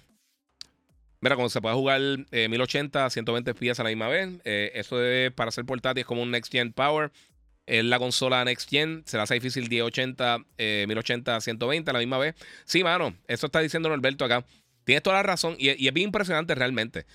Mira, 1.22 1.36
como 1.36 1.50
se 1.50 1.60
puede 1.60 1.76
jugar 1.76 2.00
1080 2.32 3.06
a 3.06 3.10
120 3.10 3.54
FPS 3.54 3.80
a 3.80 3.84
la 3.84 3.90
misma 3.90 4.08
vez, 4.08 4.30
eh, 4.46 4.72
eso 4.76 5.04
es 5.04 5.32
para 5.34 5.50
hacer 5.50 5.66
portátil 5.66 6.02
es 6.02 6.06
como 6.06 6.22
un 6.22 6.32
Next 6.32 6.52
Gen 6.52 6.72
Power. 6.72 7.12
Es 7.66 7.84
la 7.86 8.00
consola 8.00 8.44
Next 8.46 8.70
Gen, 8.70 9.04
se 9.06 9.20
hace 9.20 9.36
difícil 9.36 9.70
1080, 9.70 10.40
1080 10.58 11.36
a 11.36 11.42
120 11.42 11.90
a 11.90 11.94
la 11.94 12.00
misma 12.00 12.18
vez. 12.18 12.36
Sí, 12.66 12.84
mano, 12.84 13.16
eso 13.28 13.46
está 13.46 13.60
diciendo 13.60 13.90
Norberto 13.90 14.26
acá. 14.26 14.44
Tienes 14.86 15.04
toda 15.04 15.18
la 15.18 15.24
razón 15.24 15.56
y, 15.60 15.70
es 15.70 15.94
bien 15.94 16.08
impresionante 16.08 16.56
realmente. 16.56 17.06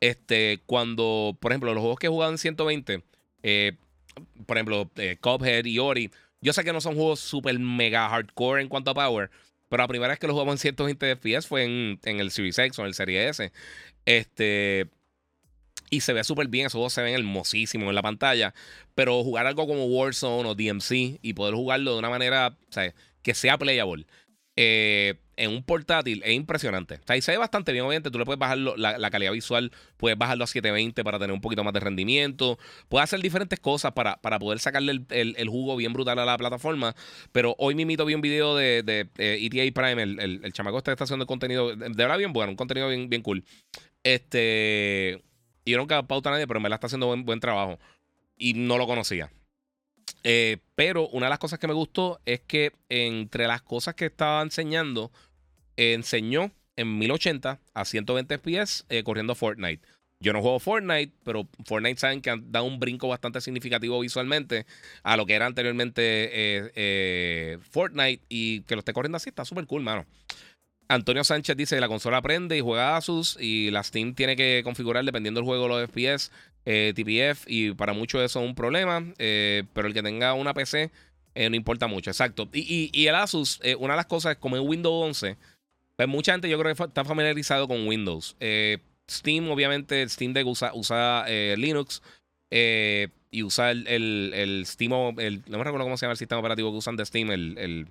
Este, 0.00 0.60
cuando, 0.66 1.36
por 1.40 1.50
ejemplo, 1.50 1.72
los 1.74 1.80
juegos 1.80 1.98
que 1.98 2.06
he 2.06 2.10
jugado 2.10 2.30
en 2.30 2.38
120, 2.38 3.02
eh, 3.42 3.72
por 4.46 4.56
ejemplo, 4.56 4.90
eh, 4.96 5.16
Cuphead 5.20 5.64
y 5.64 5.78
Ori, 5.78 6.10
yo 6.40 6.52
sé 6.52 6.62
que 6.62 6.72
no 6.72 6.80
son 6.80 6.94
juegos 6.94 7.20
super 7.20 7.58
mega 7.58 8.08
hardcore 8.08 8.62
en 8.62 8.68
cuanto 8.68 8.90
a 8.90 8.94
power, 8.94 9.30
pero 9.74 9.82
la 9.82 9.88
primera 9.88 10.12
vez 10.12 10.20
que 10.20 10.28
lo 10.28 10.34
jugamos 10.34 10.52
en 10.52 10.58
120 10.58 11.16
FPS 11.16 11.48
fue 11.48 11.64
en, 11.64 11.98
el 12.04 12.30
Series 12.30 12.56
X 12.56 12.78
o 12.78 12.82
en 12.82 12.86
el 12.86 12.94
Series 12.94 13.40
S. 13.40 13.52
Este. 14.06 14.86
Y 15.90 16.00
se 16.00 16.12
ve 16.12 16.22
súper 16.22 16.46
bien, 16.46 16.66
esos 16.66 16.74
juegos 16.74 16.92
se 16.92 17.02
ven 17.02 17.12
hermosísimos 17.12 17.88
en 17.88 17.94
la 17.96 18.02
pantalla. 18.02 18.54
Pero 18.94 19.24
jugar 19.24 19.48
algo 19.48 19.66
como 19.66 19.86
Warzone 19.86 20.48
o 20.48 20.54
DMC 20.54 21.18
y 21.20 21.32
poder 21.32 21.56
jugarlo 21.56 21.94
de 21.94 21.98
una 21.98 22.08
manera 22.08 22.56
o 22.70 22.72
sea, 22.72 22.94
que 23.22 23.34
sea 23.34 23.58
playable. 23.58 24.06
Eh, 24.56 25.14
en 25.36 25.50
un 25.50 25.64
portátil 25.64 26.22
es 26.24 26.32
impresionante. 26.32 26.94
O 26.94 27.06
sea, 27.06 27.20
se 27.20 27.32
ve 27.32 27.38
bastante 27.38 27.72
bien. 27.72 27.84
Obviamente, 27.84 28.10
tú 28.10 28.18
le 28.18 28.24
puedes 28.24 28.38
bajar 28.38 28.56
la, 28.58 29.10
calidad 29.10 29.32
visual, 29.32 29.72
puedes 29.96 30.16
bajarlo 30.16 30.44
a 30.44 30.46
720 30.46 31.02
para 31.02 31.18
tener 31.18 31.34
un 31.34 31.40
poquito 31.40 31.64
más 31.64 31.72
de 31.72 31.80
rendimiento. 31.80 32.58
Puedes 32.88 33.04
hacer 33.04 33.20
diferentes 33.20 33.58
cosas 33.58 33.92
para, 33.92 34.18
poder 34.38 34.60
sacarle 34.60 35.02
el, 35.10 35.48
jugo 35.48 35.76
bien 35.76 35.92
brutal 35.92 36.18
a 36.20 36.24
la 36.24 36.38
plataforma. 36.38 36.94
Pero 37.32 37.56
hoy 37.58 37.74
mismito 37.74 38.04
vi 38.04 38.14
un 38.14 38.20
video 38.20 38.54
de, 38.54 38.82
de, 38.84 39.08
ETA 39.16 39.62
e 39.62 39.72
Prime, 39.72 40.02
el, 40.02 40.40
el, 40.44 40.52
chamaco 40.52 40.78
está 40.78 40.92
haciendo 40.92 41.26
contenido, 41.26 41.74
de 41.74 41.88
verdad 41.88 42.18
bien 42.18 42.32
bueno, 42.32 42.50
un 42.50 42.56
contenido 42.56 42.88
bien, 42.88 43.22
cool. 43.22 43.44
Este. 44.04 45.22
Y 45.64 45.72
yo 45.72 45.78
nunca 45.78 46.02
pauta 46.02 46.28
a 46.28 46.32
nadie, 46.32 46.46
pero 46.46 46.60
me 46.60 46.68
la 46.68 46.76
está 46.76 46.86
haciendo 46.86 47.06
buen 47.16 47.40
trabajo. 47.40 47.78
Y 48.36 48.54
no 48.54 48.78
lo 48.78 48.86
conocía. 48.86 49.30
Eh, 50.22 50.58
pero 50.74 51.08
una 51.08 51.26
de 51.26 51.30
las 51.30 51.38
cosas 51.38 51.58
que 51.58 51.66
me 51.66 51.74
gustó 51.74 52.20
es 52.24 52.40
que 52.40 52.72
entre 52.88 53.46
las 53.46 53.62
cosas 53.62 53.94
que 53.94 54.06
estaba 54.06 54.42
enseñando, 54.42 55.12
enseñó 55.76 56.50
en 56.76 56.98
1080 56.98 57.60
a 57.74 57.84
120 57.84 58.38
FPS 58.38 58.84
eh, 58.88 59.02
corriendo 59.04 59.34
Fortnite. 59.34 59.86
Yo 60.20 60.32
no 60.32 60.40
juego 60.40 60.58
Fortnite, 60.58 61.12
pero 61.24 61.46
Fortnite 61.64 62.00
saben 62.00 62.22
que 62.22 62.30
han 62.30 62.50
dado 62.50 62.64
un 62.64 62.80
brinco 62.80 63.08
bastante 63.08 63.40
significativo 63.40 64.00
visualmente 64.00 64.64
a 65.02 65.16
lo 65.16 65.26
que 65.26 65.34
era 65.34 65.44
anteriormente 65.44 66.02
eh, 66.74 67.58
Fortnite 67.70 68.22
y 68.28 68.62
que 68.62 68.74
lo 68.74 68.78
esté 68.78 68.94
corriendo 68.94 69.16
así 69.16 69.28
está 69.28 69.44
súper 69.44 69.66
cool, 69.66 69.82
mano. 69.82 70.06
Antonio 70.88 71.24
Sánchez 71.24 71.56
dice 71.56 71.76
que 71.76 71.80
la 71.80 71.88
consola 71.88 72.18
aprende 72.18 72.56
y 72.56 72.60
juega 72.60 72.96
Asus 72.96 73.36
y 73.40 73.70
la 73.70 73.82
Steam 73.82 74.14
tiene 74.14 74.36
que 74.36 74.62
configurar 74.64 75.04
dependiendo 75.04 75.40
del 75.40 75.46
juego 75.46 75.68
los 75.68 75.88
FPS, 75.88 76.30
eh, 76.66 76.94
TPF 76.94 77.44
y 77.46 77.72
para 77.72 77.92
muchos 77.92 78.22
eso 78.22 78.40
es 78.40 78.46
un 78.46 78.54
problema, 78.54 79.04
eh, 79.18 79.64
pero 79.74 79.86
el 79.86 79.92
que 79.94 80.02
tenga 80.02 80.32
una 80.32 80.54
PC 80.54 80.90
eh, 81.34 81.50
no 81.50 81.56
importa 81.56 81.86
mucho, 81.88 82.10
exacto. 82.10 82.48
Y, 82.52 83.06
el 83.06 83.14
Asus, 83.14 83.60
una 83.78 83.94
de 83.94 83.96
las 83.98 84.06
cosas 84.06 84.36
como 84.36 84.56
en 84.56 84.66
Windows 84.66 85.04
11, 85.04 85.36
pues 85.96 86.08
mucha 86.08 86.32
gente 86.32 86.48
yo 86.48 86.58
creo 86.58 86.74
que 86.74 86.82
está 86.84 87.04
familiarizado 87.04 87.68
con 87.68 87.86
Windows. 87.86 88.36
Steam, 89.10 89.50
obviamente, 89.50 90.08
Steam 90.08 90.32
Deck 90.32 90.46
usa, 90.46 91.24
Linux 91.56 92.02
y 92.50 93.42
usa 93.42 93.72
el, 93.72 94.32
el, 94.32 94.64
Steam, 94.64 95.18
el, 95.18 95.42
no 95.48 95.58
me 95.58 95.64
recuerdo 95.64 95.84
cómo 95.84 95.96
se 95.96 96.06
llama 96.06 96.12
el 96.12 96.18
sistema 96.18 96.38
operativo 96.38 96.70
que 96.70 96.78
usan 96.78 96.96
de 96.96 97.04
Steam, 97.04 97.30
el, 97.32 97.88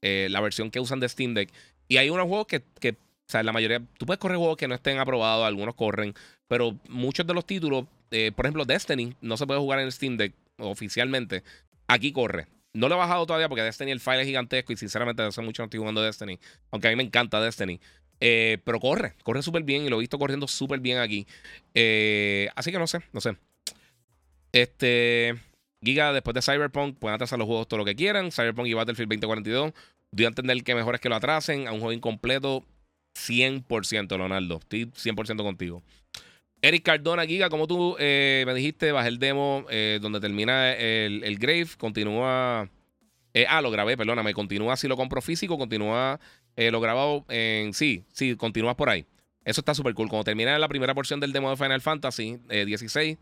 la 0.00 0.40
versión 0.40 0.70
que 0.70 0.80
usan 0.80 1.00
de 1.00 1.08
Steam 1.08 1.34
Deck. 1.34 1.50
Y 1.88 1.96
hay 1.96 2.08
unos 2.08 2.28
juegos 2.28 2.46
que, 2.46 2.62
que, 2.80 2.90
o 2.90 3.28
sea, 3.28 3.42
la 3.42 3.52
mayoría, 3.52 3.82
tú 3.98 4.06
puedes 4.06 4.20
correr 4.20 4.38
juegos 4.38 4.56
que 4.56 4.68
no 4.68 4.76
estén 4.76 4.98
aprobados, 4.98 5.44
algunos 5.44 5.74
corren, 5.74 6.14
pero 6.48 6.76
muchos 6.88 7.26
de 7.26 7.34
los 7.34 7.44
títulos, 7.44 7.86
eh, 8.10 8.32
por 8.34 8.46
ejemplo, 8.46 8.64
Destiny, 8.64 9.14
no 9.20 9.36
se 9.36 9.46
puede 9.46 9.60
jugar 9.60 9.80
en 9.80 9.90
Steam 9.92 10.16
Deck 10.16 10.34
oficialmente. 10.58 11.42
Aquí 11.88 12.12
corre. 12.12 12.46
No 12.74 12.88
lo 12.88 12.96
he 12.96 12.98
bajado 12.98 13.24
todavía 13.26 13.48
porque 13.48 13.62
Destiny 13.62 13.90
el 13.90 14.00
file 14.00 14.20
es 14.20 14.26
gigantesco 14.26 14.72
y 14.72 14.76
sinceramente 14.76 15.22
hace 15.22 15.40
mucho 15.40 15.62
no 15.62 15.64
estoy 15.64 15.78
jugando 15.78 16.02
Destiny. 16.02 16.38
Aunque 16.70 16.88
a 16.88 16.90
mí 16.90 16.96
me 16.96 17.02
encanta 17.02 17.40
Destiny. 17.40 17.80
Eh, 18.20 18.58
pero 18.64 18.80
corre, 18.80 19.14
corre 19.22 19.42
súper 19.42 19.62
bien 19.62 19.84
y 19.84 19.88
lo 19.88 19.96
he 19.96 20.00
visto 20.00 20.18
corriendo 20.18 20.46
súper 20.48 20.80
bien 20.80 20.98
aquí. 20.98 21.26
Eh, 21.74 22.48
así 22.54 22.72
que 22.72 22.78
no 22.78 22.86
sé, 22.86 23.00
no 23.12 23.20
sé. 23.20 23.36
Este. 24.52 25.34
Giga, 25.82 26.12
después 26.12 26.34
de 26.34 26.42
Cyberpunk, 26.42 26.98
pueden 26.98 27.14
atrasar 27.14 27.38
los 27.38 27.46
juegos 27.46 27.68
todo 27.68 27.78
lo 27.78 27.84
que 27.84 27.94
quieran. 27.94 28.32
Cyberpunk 28.32 28.66
y 28.66 28.74
Battlefield 28.74 29.08
2042 29.10 29.72
Doy 30.12 30.24
a 30.24 30.28
entender 30.28 30.62
que 30.64 30.74
mejor 30.74 30.94
es 30.94 31.00
que 31.00 31.08
lo 31.08 31.16
atrasen 31.16 31.68
a 31.68 31.72
un 31.72 31.80
juego 31.80 31.92
incompleto 31.92 32.64
100%, 33.16 34.16
Leonardo. 34.16 34.58
Estoy 34.58 34.86
100% 34.86 35.42
contigo. 35.42 35.82
Eric 36.62 36.82
Cardona, 36.82 37.26
Giga, 37.26 37.48
como 37.48 37.66
tú 37.66 37.96
eh, 37.98 38.44
me 38.46 38.54
dijiste, 38.54 38.92
bajé 38.92 39.08
el 39.08 39.18
demo 39.18 39.66
eh, 39.70 39.98
donde 40.00 40.20
termina 40.20 40.72
el, 40.72 41.38
Grave, 41.38 41.68
continúa... 41.78 42.68
Eh, 43.34 43.44
ah, 43.48 43.60
lo 43.60 43.70
grabé, 43.70 43.96
perdóname. 43.96 44.32
Continúa 44.32 44.76
si 44.76 44.88
lo 44.88 44.96
compro 44.96 45.20
físico, 45.20 45.58
continúa 45.58 46.18
lo 46.56 46.80
grabado 46.80 47.26
en... 47.28 47.74
Sí, 47.74 48.04
sí, 48.12 48.34
continúas 48.36 48.76
por 48.76 48.88
ahí. 48.88 49.04
Eso 49.44 49.60
está 49.60 49.74
súper 49.74 49.94
cool. 49.94 50.08
Cuando 50.08 50.24
termina 50.24 50.58
la 50.58 50.68
primera 50.68 50.94
porción 50.94 51.20
del 51.20 51.32
demo 51.32 51.50
de 51.50 51.56
Final 51.56 51.82
Fantasy 51.82 52.38
16, 52.48 53.18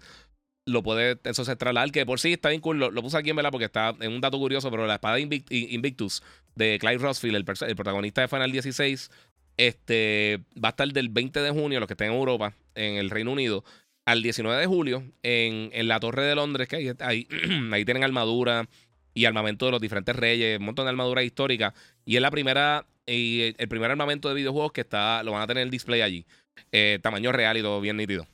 lo 0.67 0.83
puede 0.83 1.19
entonces 1.25 1.59
trasladar, 1.59 1.91
que 1.91 2.07
por 2.07 2.21
sí 2.21 2.33
está 2.33 2.49
bien 2.49 2.61
cool. 2.61 2.79
Lo, 2.79 3.03
puse 3.03 3.19
aquí 3.19 3.31
en 3.31 3.37
vela 3.37 3.51
porque 3.51 3.67
está 3.67 3.95
en 4.01 4.13
un 4.13 4.21
dato 4.21 4.39
curioso, 4.39 4.71
pero 4.71 4.87
la 4.87 4.95
espada 4.95 5.19
Invictus 5.19 6.23
de 6.55 6.79
Clive 6.79 6.99
Rossfield, 6.99 7.37
el, 7.37 7.75
protagonista 7.77 8.23
de 8.23 8.29
Final 8.29 8.53
16, 8.53 9.11
este, 9.57 10.41
va 10.63 10.69
a 10.69 10.71
estar 10.71 10.89
del 10.89 11.09
20 11.09 11.41
de 11.41 11.51
junio, 11.51 11.81
los 11.81 11.87
que 11.87 11.95
estén 11.95 12.09
en 12.11 12.15
Europa, 12.15 12.55
en 12.75 12.97
el 12.97 13.11
Reino 13.11 13.33
Unido, 13.33 13.65
al 14.05 14.23
19 14.23 14.61
de 14.61 14.67
julio, 14.67 15.05
en, 15.23 15.89
la 15.89 16.01
Torre 16.01 16.25
de 16.25 16.35
Londres, 16.35 16.69
que 16.69 16.77
ahí, 16.77 17.27
ahí, 17.73 17.85
tienen 17.85 18.05
armadura 18.05 18.69
y 19.15 19.25
armamento 19.25 19.67
de 19.67 19.73
los 19.73 19.81
diferentes 19.81 20.15
reyes, 20.15 20.59
un 20.59 20.67
montón 20.67 20.87
de 20.87 20.91
armadura 20.91 21.23
histórica. 21.23 21.75
Y 22.05 22.17
es 22.17 22.23
la 22.23 22.31
primera, 22.31 22.87
y 23.07 23.55
el 23.57 23.69
primer 23.69 23.91
armamento 23.91 24.29
de 24.29 24.35
videojuegos 24.35 24.73
que 24.73 24.83
está, 24.83 25.23
lo 25.23 25.33
van 25.33 25.43
a 25.43 25.47
tener 25.47 25.63
en 25.63 25.69
el 25.69 25.71
display 25.71 26.01
allí. 26.01 26.27
Eh, 26.73 26.99
tamaño 27.03 27.33
real 27.33 27.57
y 27.57 27.63
todo 27.63 27.81
bien 27.81 27.97
nítido. 27.97 28.27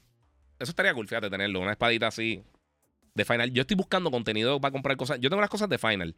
Eso 0.59 0.71
estaría 0.71 0.95
cool, 0.95 1.07
fíjate, 1.09 1.31
tenerlo. 1.31 1.61
Una 1.61 1.73
espadita 1.73 2.07
así 2.07 2.43
de 3.15 3.25
Final. 3.25 3.53
Yo 3.53 3.63
estoy 3.63 3.77
buscando 3.77 4.11
contenido 4.11 4.61
para 4.61 4.73
comprar 4.73 4.97
cosas. 4.97 5.19
Yo 5.21 5.31
tengo 5.31 5.41
las 5.41 5.51
cosas 5.51 5.69
de 5.69 5.79
Final. 5.79 6.15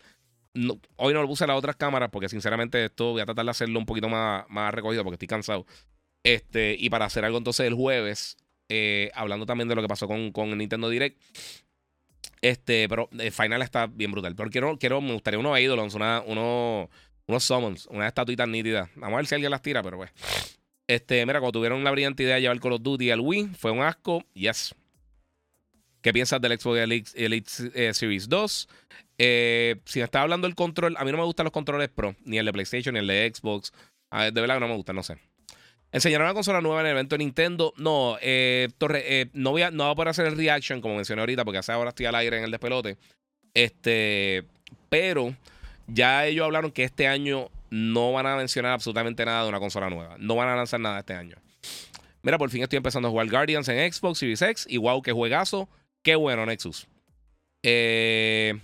Hoy 0.97 1.15
no 1.15 1.23
lo 1.23 1.27
puse 1.27 1.47
las 1.47 1.57
otras 1.57 1.77
cámaras 1.77 2.11
porque 2.11 2.29
sinceramente 2.29 2.85
esto 2.85 3.13
voy 3.13 3.23
a 3.23 3.25
tratar 3.25 3.45
de 3.45 3.51
hacerlo 3.51 3.79
un 3.79 3.87
poquito 3.87 4.09
más, 4.09 4.45
más 4.49 4.73
recogido 4.73 5.05
porque 5.05 5.15
estoy 5.15 5.29
cansado. 5.29 5.67
Este, 6.25 6.77
y 6.79 6.91
para 6.91 7.07
hacer 7.07 7.25
algo 7.25 7.39
entonces 7.39 7.67
el 7.67 7.75
jueves, 7.75 8.37
eh, 8.69 9.11
hablando 9.15 9.47
también 9.47 9.69
de 9.69 9.75
lo 9.75 9.83
que 9.83 9.89
pasó 9.89 10.07
con, 10.07 10.33
con 10.33 10.57
Nintendo 10.57 10.89
Direct. 10.89 11.21
Este, 12.41 12.89
pero 12.89 13.09
el 13.19 13.33
final 13.33 13.63
está 13.63 13.87
bien 13.87 14.11
brutal. 14.11 14.35
Pero 14.35 14.51
quiero, 14.51 14.79
quiero 14.79 15.01
me 15.01 15.13
gustaría 15.13 15.39
unos 15.39 15.57
Eidolons, 15.57 15.95
una, 15.95 16.23
uno, 16.27 16.91
unos 17.27 17.45
summons, 17.45 17.87
una 17.87 18.09
estatuitas 18.09 18.49
nítidas. 18.49 18.91
Vamos 18.97 19.15
a 19.15 19.17
ver 19.19 19.27
si 19.27 19.35
alguien 19.35 19.51
las 19.51 19.63
tira, 19.63 19.83
pero 19.83 19.97
pues. 19.97 20.11
Este, 20.89 21.25
mira, 21.25 21.39
cuando 21.39 21.59
tuvieron 21.59 21.83
la 21.85 21.91
brillante 21.91 22.25
idea 22.25 22.35
de 22.35 22.43
llevar 22.43 22.61
Call 22.61 22.73
of 22.73 22.83
Duty 22.83 23.11
al 23.11 23.21
Wii, 23.21 23.51
fue 23.59 23.71
un 23.71 23.81
asco. 23.81 24.25
Yes. 24.35 24.75
¿Qué 26.03 26.13
piensas 26.13 26.41
del 26.41 26.59
Xbox 26.59 27.15
Elite, 27.15 27.51
eh, 27.75 27.95
Series 27.95 28.29
2? 28.29 28.69
Eh, 29.25 29.77
si 29.85 30.01
me 30.01 30.05
estaba 30.05 30.25
hablando 30.25 30.49
del 30.49 30.57
control, 30.57 30.97
a 30.99 31.05
mí 31.05 31.13
no 31.13 31.19
me 31.19 31.23
gustan 31.23 31.45
los 31.45 31.53
controles 31.53 31.89
Pro, 31.91 32.17
ni 32.25 32.39
el 32.39 32.47
de 32.47 32.53
PlayStation, 32.53 32.95
ni 32.95 32.99
el 32.99 33.07
de 33.07 33.33
Xbox. 33.33 33.73
de 34.11 34.33
verdad 34.33 34.57
que 34.57 34.61
no 34.61 34.67
me 34.67 34.75
gusta, 34.75 34.93
no 34.93 35.05
sé. 35.05 35.17
¿Enseñaron 35.93 36.25
una 36.25 36.35
consola 36.35 36.61
nueva 36.61 36.81
en 36.81 36.87
el 36.87 36.93
evento 36.93 37.15
de 37.15 37.19
Nintendo? 37.19 37.73
No, 37.77 38.17
eh, 38.21 38.69
Torre, 38.79 39.31
no, 39.33 39.53
voy 39.53 39.63
a, 39.63 39.71
no 39.71 39.95
poder 39.95 40.09
hacer 40.09 40.27
el 40.27 40.37
reaction, 40.37 40.81
como 40.81 40.97
mencioné 40.97 41.23
ahorita, 41.23 41.45
porque 41.45 41.59
hace 41.59 41.71
ahora 41.71 41.91
estoy 41.91 42.07
al 42.07 42.17
aire 42.17 42.39
en 42.39 42.45
el 42.45 42.51
despelote. 42.51 42.97
Este, 43.55 44.43
pero 44.89 45.37
ya 45.87 46.27
ellos 46.27 46.45
hablaron 46.45 46.73
que 46.73 46.83
este 46.83 47.07
año 47.07 47.49
no 47.71 48.13
van 48.13 48.27
a 48.27 48.35
mencionar 48.35 48.73
absolutamente 48.73 49.25
nada 49.25 49.45
de 49.45 49.51
una 49.51 49.61
consola 49.61 49.89
nueva. 49.89 50.17
No 50.19 50.35
van 50.35 50.49
a 50.49 50.57
lanzar 50.57 50.81
nada 50.81 50.99
este 50.99 51.15
año. 51.15 51.37
Mira, 52.23 52.39
por 52.39 52.51
fin 52.51 52.65
estoy 52.65 52.79
empezando 52.79 53.07
a 53.07 53.11
jugar 53.13 53.31
Guardians 53.31 53.69
en 53.69 53.93
Xbox 53.93 54.19
Series 54.19 54.43
X. 54.43 54.67
Y 54.69 54.79
wow, 54.79 55.01
qué 55.01 55.13
juegazo. 55.13 55.69
Qué 56.03 56.17
bueno, 56.17 56.45
Nexus. 56.45 56.89
Eh, 57.63 58.59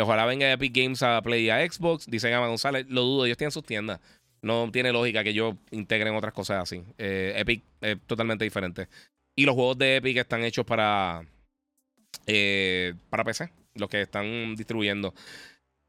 ojalá 0.00 0.26
venga 0.26 0.50
Epic 0.50 0.74
Games 0.74 1.02
a 1.02 1.22
Play 1.22 1.44
y 1.44 1.50
a 1.50 1.70
Xbox. 1.70 2.06
Dicen 2.06 2.32
Amazon 2.32 2.50
González. 2.50 2.86
Lo 2.88 3.02
dudo, 3.02 3.26
ellos 3.26 3.38
tienen 3.38 3.52
sus 3.52 3.64
tiendas. 3.64 4.00
No 4.42 4.70
tiene 4.70 4.92
lógica 4.92 5.24
que 5.24 5.32
yo 5.32 5.56
integren 5.70 6.14
otras 6.14 6.34
cosas 6.34 6.62
así. 6.62 6.84
Eh, 6.98 7.32
Epic 7.36 7.62
es 7.80 7.98
totalmente 8.06 8.44
diferente. 8.44 8.88
Y 9.36 9.46
los 9.46 9.54
juegos 9.54 9.78
de 9.78 9.96
Epic 9.96 10.18
están 10.18 10.44
hechos 10.44 10.66
para, 10.66 11.24
eh, 12.26 12.94
para 13.08 13.24
PC. 13.24 13.50
Los 13.74 13.88
que 13.88 14.02
están 14.02 14.54
distribuyendo. 14.54 15.14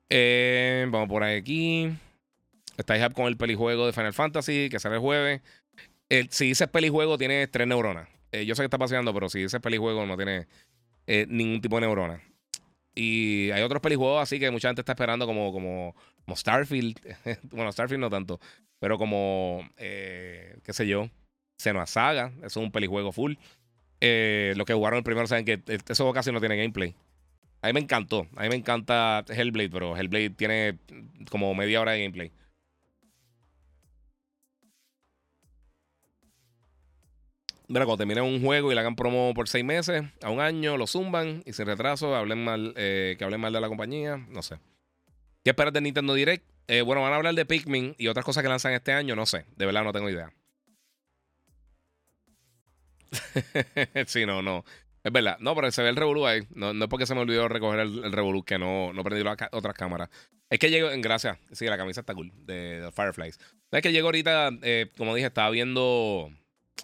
Eh, 0.09 0.87
vamos 0.89 1.09
por 1.09 1.23
aquí. 1.23 1.89
Estáis 2.77 3.03
con 3.13 3.27
el 3.27 3.37
pelijuego 3.37 3.85
de 3.85 3.93
Final 3.93 4.13
Fantasy 4.13 4.69
que 4.69 4.79
sale 4.79 4.95
el 4.95 5.01
jueves. 5.01 5.41
si 6.29 6.47
dices 6.47 6.67
pelijuego, 6.67 7.17
tiene 7.17 7.47
tres 7.47 7.67
neuronas. 7.67 8.07
Yo 8.31 8.53
sé 8.53 8.61
que 8.61 8.65
está 8.65 8.77
paseando, 8.77 9.13
pero 9.13 9.29
si 9.29 9.39
dices 9.39 9.61
pelijuego, 9.61 10.05
no 10.05 10.17
tiene 10.17 10.47
ningún 11.27 11.61
tipo 11.61 11.75
de 11.77 11.81
neurona. 11.81 12.21
Y 12.95 13.51
hay 13.51 13.61
otros 13.61 13.81
pelijuegos 13.81 14.21
así 14.23 14.39
que 14.39 14.49
mucha 14.51 14.69
gente 14.69 14.81
está 14.81 14.93
esperando, 14.93 15.25
como, 15.25 15.51
como, 15.51 15.93
Starfield. 16.35 16.97
bueno, 17.51 17.71
Starfield 17.71 18.01
no 18.01 18.09
tanto, 18.09 18.39
pero 18.79 18.97
como, 18.97 19.67
qué 19.77 20.71
sé 20.71 20.87
yo, 20.87 21.09
Senua 21.57 21.85
Saga. 21.85 22.31
Eso 22.37 22.45
es 22.45 22.57
un 22.57 22.71
pelijuego 22.71 23.11
full. 23.11 23.33
los 23.99 24.65
que 24.65 24.73
jugaron 24.73 24.97
el 24.97 25.03
primero 25.03 25.27
saben 25.27 25.45
que 25.45 25.61
eso 25.89 26.13
casi 26.13 26.31
no 26.31 26.39
tiene 26.39 26.57
gameplay. 26.57 26.95
A 27.61 27.67
mí 27.67 27.73
me 27.73 27.79
encantó. 27.79 28.27
A 28.35 28.43
mí 28.43 28.49
me 28.49 28.55
encanta 28.55 29.25
Hellblade, 29.27 29.69
pero 29.69 29.97
Hellblade 29.97 30.29
tiene 30.29 30.77
como 31.31 31.53
media 31.55 31.81
hora 31.81 31.93
de 31.93 31.99
gameplay. 32.01 32.31
Mira, 37.67 37.85
cuando 37.85 37.97
termine 37.97 38.21
un 38.21 38.41
juego 38.41 38.71
y 38.71 38.75
le 38.75 38.81
hagan 38.81 38.95
promo 38.95 39.33
por 39.33 39.49
seis 39.49 39.65
meses, 39.65 40.03
a 40.21 40.29
un 40.29 40.39
año, 40.39 40.77
lo 40.77 40.85
zumban 40.87 41.41
y 41.45 41.53
sin 41.53 41.65
retraso, 41.65 42.15
hablen 42.15 42.43
mal, 42.43 42.73
eh, 42.77 43.15
que 43.17 43.23
hablen 43.23 43.41
mal 43.41 43.53
de 43.53 43.61
la 43.61 43.67
compañía, 43.67 44.17
no 44.29 44.41
sé. 44.43 44.59
¿Qué 45.43 45.51
esperas 45.51 45.73
de 45.73 45.81
Nintendo 45.81 46.13
Direct? 46.13 46.45
Eh, 46.67 46.81
bueno, 46.81 47.01
van 47.01 47.13
a 47.13 47.15
hablar 47.15 47.35
de 47.35 47.45
Pikmin 47.45 47.95
y 47.97 48.07
otras 48.07 48.25
cosas 48.25 48.43
que 48.43 48.49
lanzan 48.49 48.73
este 48.73 48.91
año, 48.91 49.15
no 49.15 49.25
sé. 49.25 49.45
De 49.55 49.65
verdad 49.65 49.83
no 49.83 49.93
tengo 49.93 50.09
idea. 50.09 50.31
sí, 54.07 54.25
no, 54.25 54.41
no. 54.41 54.65
Es 55.03 55.11
verdad. 55.11 55.37
No, 55.39 55.55
pero 55.55 55.71
se 55.71 55.83
ve 55.83 55.89
el 55.89 55.95
Revolu 55.95 56.25
ahí. 56.25 56.47
No, 56.55 56.71
es 56.71 56.89
porque 56.89 57.05
se 57.05 57.13
me 57.13 57.21
olvidó 57.21 57.47
recoger 57.47 57.79
el, 57.79 58.03
el 58.03 58.43
que 58.43 58.57
no, 58.57 58.91
no 58.93 59.03
prendí 59.03 59.23
las 59.23 59.37
otras 59.51 59.75
cámaras. 59.75 60.09
Es 60.49 60.59
que 60.59 60.69
llegó, 60.69 60.89
gracias. 60.97 61.37
Sí, 61.51 61.65
la 61.65 61.77
camisa 61.77 62.01
está 62.01 62.15
cool, 62.15 62.31
de, 62.45 62.89
Fireflies. 62.95 63.39
Es 63.71 63.81
que 63.81 63.91
llegó 63.91 64.07
ahorita, 64.07 64.49
eh, 64.61 64.91
como 64.97 65.13
dije, 65.13 65.27
estaba 65.27 65.49
viendo 65.49 66.31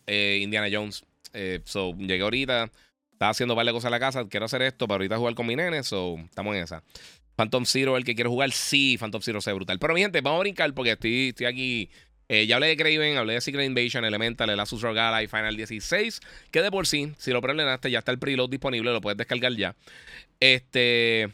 eh, 0.08 0.40
Indiana 0.42 0.68
Jones. 0.72 1.04
Eh, 1.34 1.62
so, 1.66 1.96
llegué 1.98 2.24
ahorita, 2.24 2.72
estaba 3.12 3.32
haciendo 3.32 3.56
varias 3.56 3.74
cosas 3.74 3.88
en 3.88 3.92
la 3.92 4.00
casa. 4.00 4.28
Quiero 4.28 4.46
hacer 4.46 4.62
esto 4.62 4.88
para 4.88 4.98
ahorita 4.98 5.18
jugar 5.18 5.36
con 5.36 5.48
mi 5.48 5.56
nene, 5.56 5.84
so, 5.84 6.18
estamos 6.26 6.56
en 6.56 6.64
esa. 6.64 6.84
Phantom 7.36 7.66
Zero, 7.66 7.98
el 7.98 8.04
que 8.04 8.16
quiere 8.16 8.30
jugar, 8.30 8.52
sí, 8.52 8.98
Phantom 9.00 9.22
Zero 9.22 9.42
se 9.42 9.52
ve 9.52 9.56
brutal. 9.56 9.80
Pero 9.80 9.94
mi 9.94 10.02
gente, 10.02 10.22
vamos 10.22 10.40
a 10.40 10.42
brincar 10.42 10.74
porque 10.74 10.92
estoy, 10.92 11.30
estoy 11.30 11.46
aquí 11.46 11.90
eh, 12.34 12.48
ya 12.48 12.56
hablé 12.56 12.68
de 12.68 12.78
Craven, 12.78 13.18
hablé 13.18 13.34
de 13.34 13.42
Secret 13.42 13.66
Invasion, 13.66 14.06
Elemental, 14.06 14.50
el 14.50 14.58
Asus 14.58 14.82
ROG 14.82 14.98
Ally 14.98 15.28
Final 15.28 15.58
16, 15.58 16.22
que 16.50 16.62
de 16.62 16.72
por 16.72 16.88
sí, 16.88 17.12
si 17.18 17.32
lo 17.32 17.42
preordenaste, 17.42 17.92
ya 17.92 18.00
está 18.00 18.14
el 18.14 18.20
preload 18.20 18.50
disponible, 18.50 18.94
lo 18.94 19.02
puedes 19.02 19.18
descargar 19.18 19.54
ya. 19.58 19.76
Este. 20.40 21.30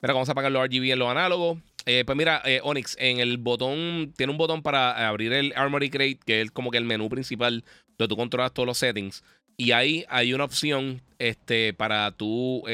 Pero 0.00 0.14
vamos 0.14 0.28
a 0.28 0.32
apagar 0.32 0.50
los 0.50 0.66
RGB 0.66 0.94
en 0.94 0.98
los 0.98 1.08
análogos. 1.08 1.58
Eh, 1.86 2.04
pues 2.06 2.16
mira, 2.16 2.40
eh, 2.44 2.60
Onyx, 2.62 2.96
en 2.98 3.20
el 3.20 3.38
botón, 3.38 4.12
tiene 4.16 4.32
un 4.32 4.38
botón 4.38 4.62
para 4.62 5.08
abrir 5.08 5.32
el 5.32 5.52
Armory 5.54 5.90
Crate, 5.90 6.18
que 6.24 6.40
es 6.40 6.50
como 6.50 6.70
que 6.70 6.78
el 6.78 6.84
menú 6.84 7.08
principal 7.08 7.64
donde 7.98 8.08
tú 8.08 8.16
controlas 8.16 8.52
todos 8.52 8.66
los 8.66 8.78
settings. 8.78 9.22
Y 9.56 9.72
ahí 9.72 10.04
hay 10.08 10.32
una 10.32 10.44
opción 10.44 11.00
este, 11.18 11.74
para 11.74 12.10
tú 12.12 12.64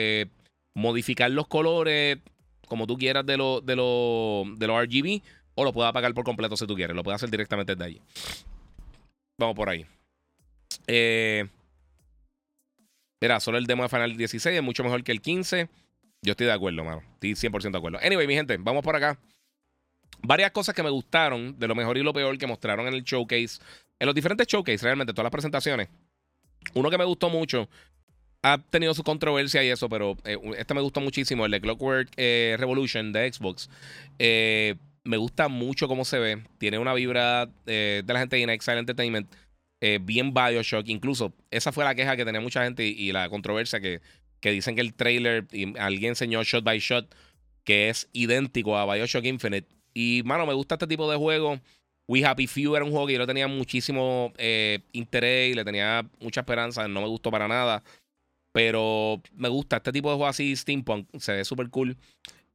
modificar 0.74 1.30
los 1.30 1.46
colores 1.48 2.18
como 2.70 2.86
tú 2.86 2.96
quieras 2.96 3.26
de, 3.26 3.36
lo, 3.36 3.60
de, 3.60 3.74
lo, 3.74 4.44
de 4.56 4.66
los 4.68 4.80
RGB 4.84 5.20
o 5.56 5.64
lo 5.64 5.72
puedes 5.72 5.90
apagar 5.90 6.14
por 6.14 6.24
completo 6.24 6.56
si 6.56 6.68
tú 6.68 6.76
quieres. 6.76 6.94
Lo 6.94 7.02
puedes 7.02 7.16
hacer 7.16 7.28
directamente 7.28 7.74
desde 7.74 7.84
allí. 7.84 8.00
Vamos 9.38 9.56
por 9.56 9.68
ahí. 9.68 9.84
Eh, 10.86 11.48
mira, 13.20 13.40
solo 13.40 13.58
el 13.58 13.66
demo 13.66 13.82
de 13.82 13.88
Final 13.88 14.16
16 14.16 14.56
es 14.56 14.62
mucho 14.62 14.84
mejor 14.84 15.02
que 15.02 15.10
el 15.10 15.20
15. 15.20 15.68
Yo 16.22 16.32
estoy 16.32 16.46
de 16.46 16.52
acuerdo, 16.52 16.84
mano. 16.84 17.02
Estoy 17.14 17.32
100% 17.32 17.70
de 17.70 17.78
acuerdo. 17.78 17.98
Anyway, 18.02 18.26
mi 18.26 18.34
gente, 18.34 18.56
vamos 18.58 18.82
por 18.82 18.94
acá. 18.94 19.18
Varias 20.22 20.50
cosas 20.50 20.74
que 20.74 20.82
me 20.82 20.90
gustaron 20.90 21.58
de 21.58 21.66
lo 21.66 21.74
mejor 21.74 21.96
y 21.96 22.02
lo 22.02 22.12
peor 22.12 22.36
que 22.36 22.46
mostraron 22.46 22.86
en 22.86 22.94
el 22.94 23.02
showcase. 23.02 23.60
En 23.98 24.06
los 24.06 24.14
diferentes 24.14 24.46
showcase, 24.46 24.84
realmente, 24.84 25.12
todas 25.12 25.24
las 25.24 25.32
presentaciones. 25.32 25.88
Uno 26.74 26.90
que 26.90 26.98
me 26.98 27.04
gustó 27.04 27.30
mucho. 27.30 27.68
Ha 28.42 28.58
tenido 28.58 28.94
su 28.94 29.02
controversia 29.02 29.62
y 29.64 29.68
eso, 29.68 29.88
pero 29.88 30.16
eh, 30.24 30.38
este 30.56 30.74
me 30.74 30.80
gustó 30.80 31.00
muchísimo, 31.00 31.44
el 31.44 31.52
de 31.52 31.60
Clockwork 31.60 32.10
eh, 32.16 32.56
Revolution 32.58 33.12
de 33.12 33.32
Xbox. 33.32 33.70
Eh, 34.18 34.76
me 35.04 35.16
gusta 35.16 35.48
mucho 35.48 35.88
cómo 35.88 36.04
se 36.04 36.18
ve. 36.18 36.42
Tiene 36.58 36.78
una 36.78 36.92
vibra 36.92 37.46
de 37.64 38.04
la 38.06 38.18
gente 38.18 38.36
de 38.36 38.42
Inexile 38.42 38.78
Entertainment. 38.78 39.30
Eh, 39.80 39.98
bien 40.00 40.34
Bioshock. 40.34 40.88
Incluso 40.88 41.32
esa 41.50 41.72
fue 41.72 41.84
la 41.84 41.94
queja 41.94 42.16
que 42.16 42.24
tenía 42.24 42.40
mucha 42.40 42.62
gente 42.64 42.84
y, 42.84 43.12
la 43.12 43.28
controversia 43.30 43.80
que, 43.80 44.00
que, 44.40 44.50
dicen 44.50 44.74
que 44.74 44.80
el 44.80 44.94
trailer, 44.94 45.46
y 45.52 45.78
alguien 45.78 46.10
enseñó 46.10 46.42
shot 46.42 46.64
by 46.64 46.78
shot, 46.78 47.14
que 47.64 47.88
es 47.88 48.08
idéntico 48.12 48.76
a 48.76 48.92
Bioshock 48.92 49.24
Infinite. 49.24 49.68
Y, 49.94 50.22
mano, 50.24 50.46
me 50.46 50.54
gusta 50.54 50.76
este 50.76 50.86
tipo 50.86 51.10
de 51.10 51.16
juego. 51.16 51.60
We 52.08 52.24
Happy 52.24 52.46
Few 52.46 52.74
era 52.74 52.84
un 52.84 52.90
juego 52.90 53.06
que 53.06 53.12
yo 53.12 53.18
le 53.20 53.26
tenía 53.26 53.46
muchísimo 53.46 54.32
eh, 54.36 54.80
interés 54.92 55.52
y 55.52 55.54
le 55.54 55.64
tenía 55.64 56.08
mucha 56.20 56.40
esperanza. 56.40 56.88
No 56.88 57.02
me 57.02 57.08
gustó 57.08 57.30
para 57.30 57.46
nada. 57.46 57.82
Pero 58.52 59.22
me 59.34 59.48
gusta 59.48 59.76
este 59.76 59.92
tipo 59.92 60.10
de 60.10 60.16
juego 60.16 60.28
así, 60.28 60.56
steampunk. 60.56 61.06
Se 61.18 61.32
ve 61.32 61.44
súper 61.44 61.70
cool. 61.70 61.96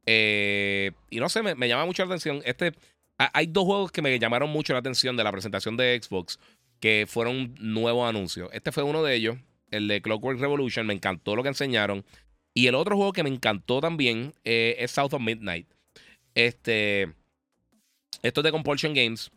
Eh, 0.04 0.92
y 1.10 1.20
no 1.20 1.28
sé, 1.28 1.42
me, 1.42 1.68
llama 1.68 1.86
mucho 1.86 2.04
la 2.04 2.08
atención. 2.08 2.42
Este, 2.44 2.72
hay 3.16 3.46
dos 3.46 3.64
juegos 3.64 3.92
que 3.92 4.02
me 4.02 4.18
llamaron 4.18 4.50
mucho 4.50 4.72
la 4.74 4.80
atención 4.80 5.16
de 5.16 5.24
la 5.24 5.32
presentación 5.32 5.76
de 5.76 5.98
Xbox 6.02 6.38
que 6.80 7.06
fueron 7.08 7.54
nuevos 7.58 8.08
anuncios. 8.08 8.50
Este 8.52 8.72
fue 8.72 8.82
uno 8.82 9.02
de 9.02 9.14
ellos, 9.14 9.36
el 9.70 9.88
de 9.88 10.02
Clockwork 10.02 10.40
Revolution. 10.40 10.86
Me 10.86 10.94
encantó 10.94 11.36
lo 11.36 11.42
que 11.42 11.48
enseñaron. 11.48 12.04
Y 12.54 12.68
el 12.68 12.74
otro 12.74 12.96
juego 12.96 13.12
que 13.12 13.22
me 13.22 13.28
encantó 13.28 13.80
también 13.80 14.32
eh, 14.44 14.76
es 14.78 14.90
South 14.90 15.12
of 15.12 15.20
Midnight. 15.20 15.68
Este, 16.34 17.12
esto 18.22 18.40
es 18.40 18.44
de 18.44 18.52
Compulsion 18.52 18.94
Games. 18.94 19.30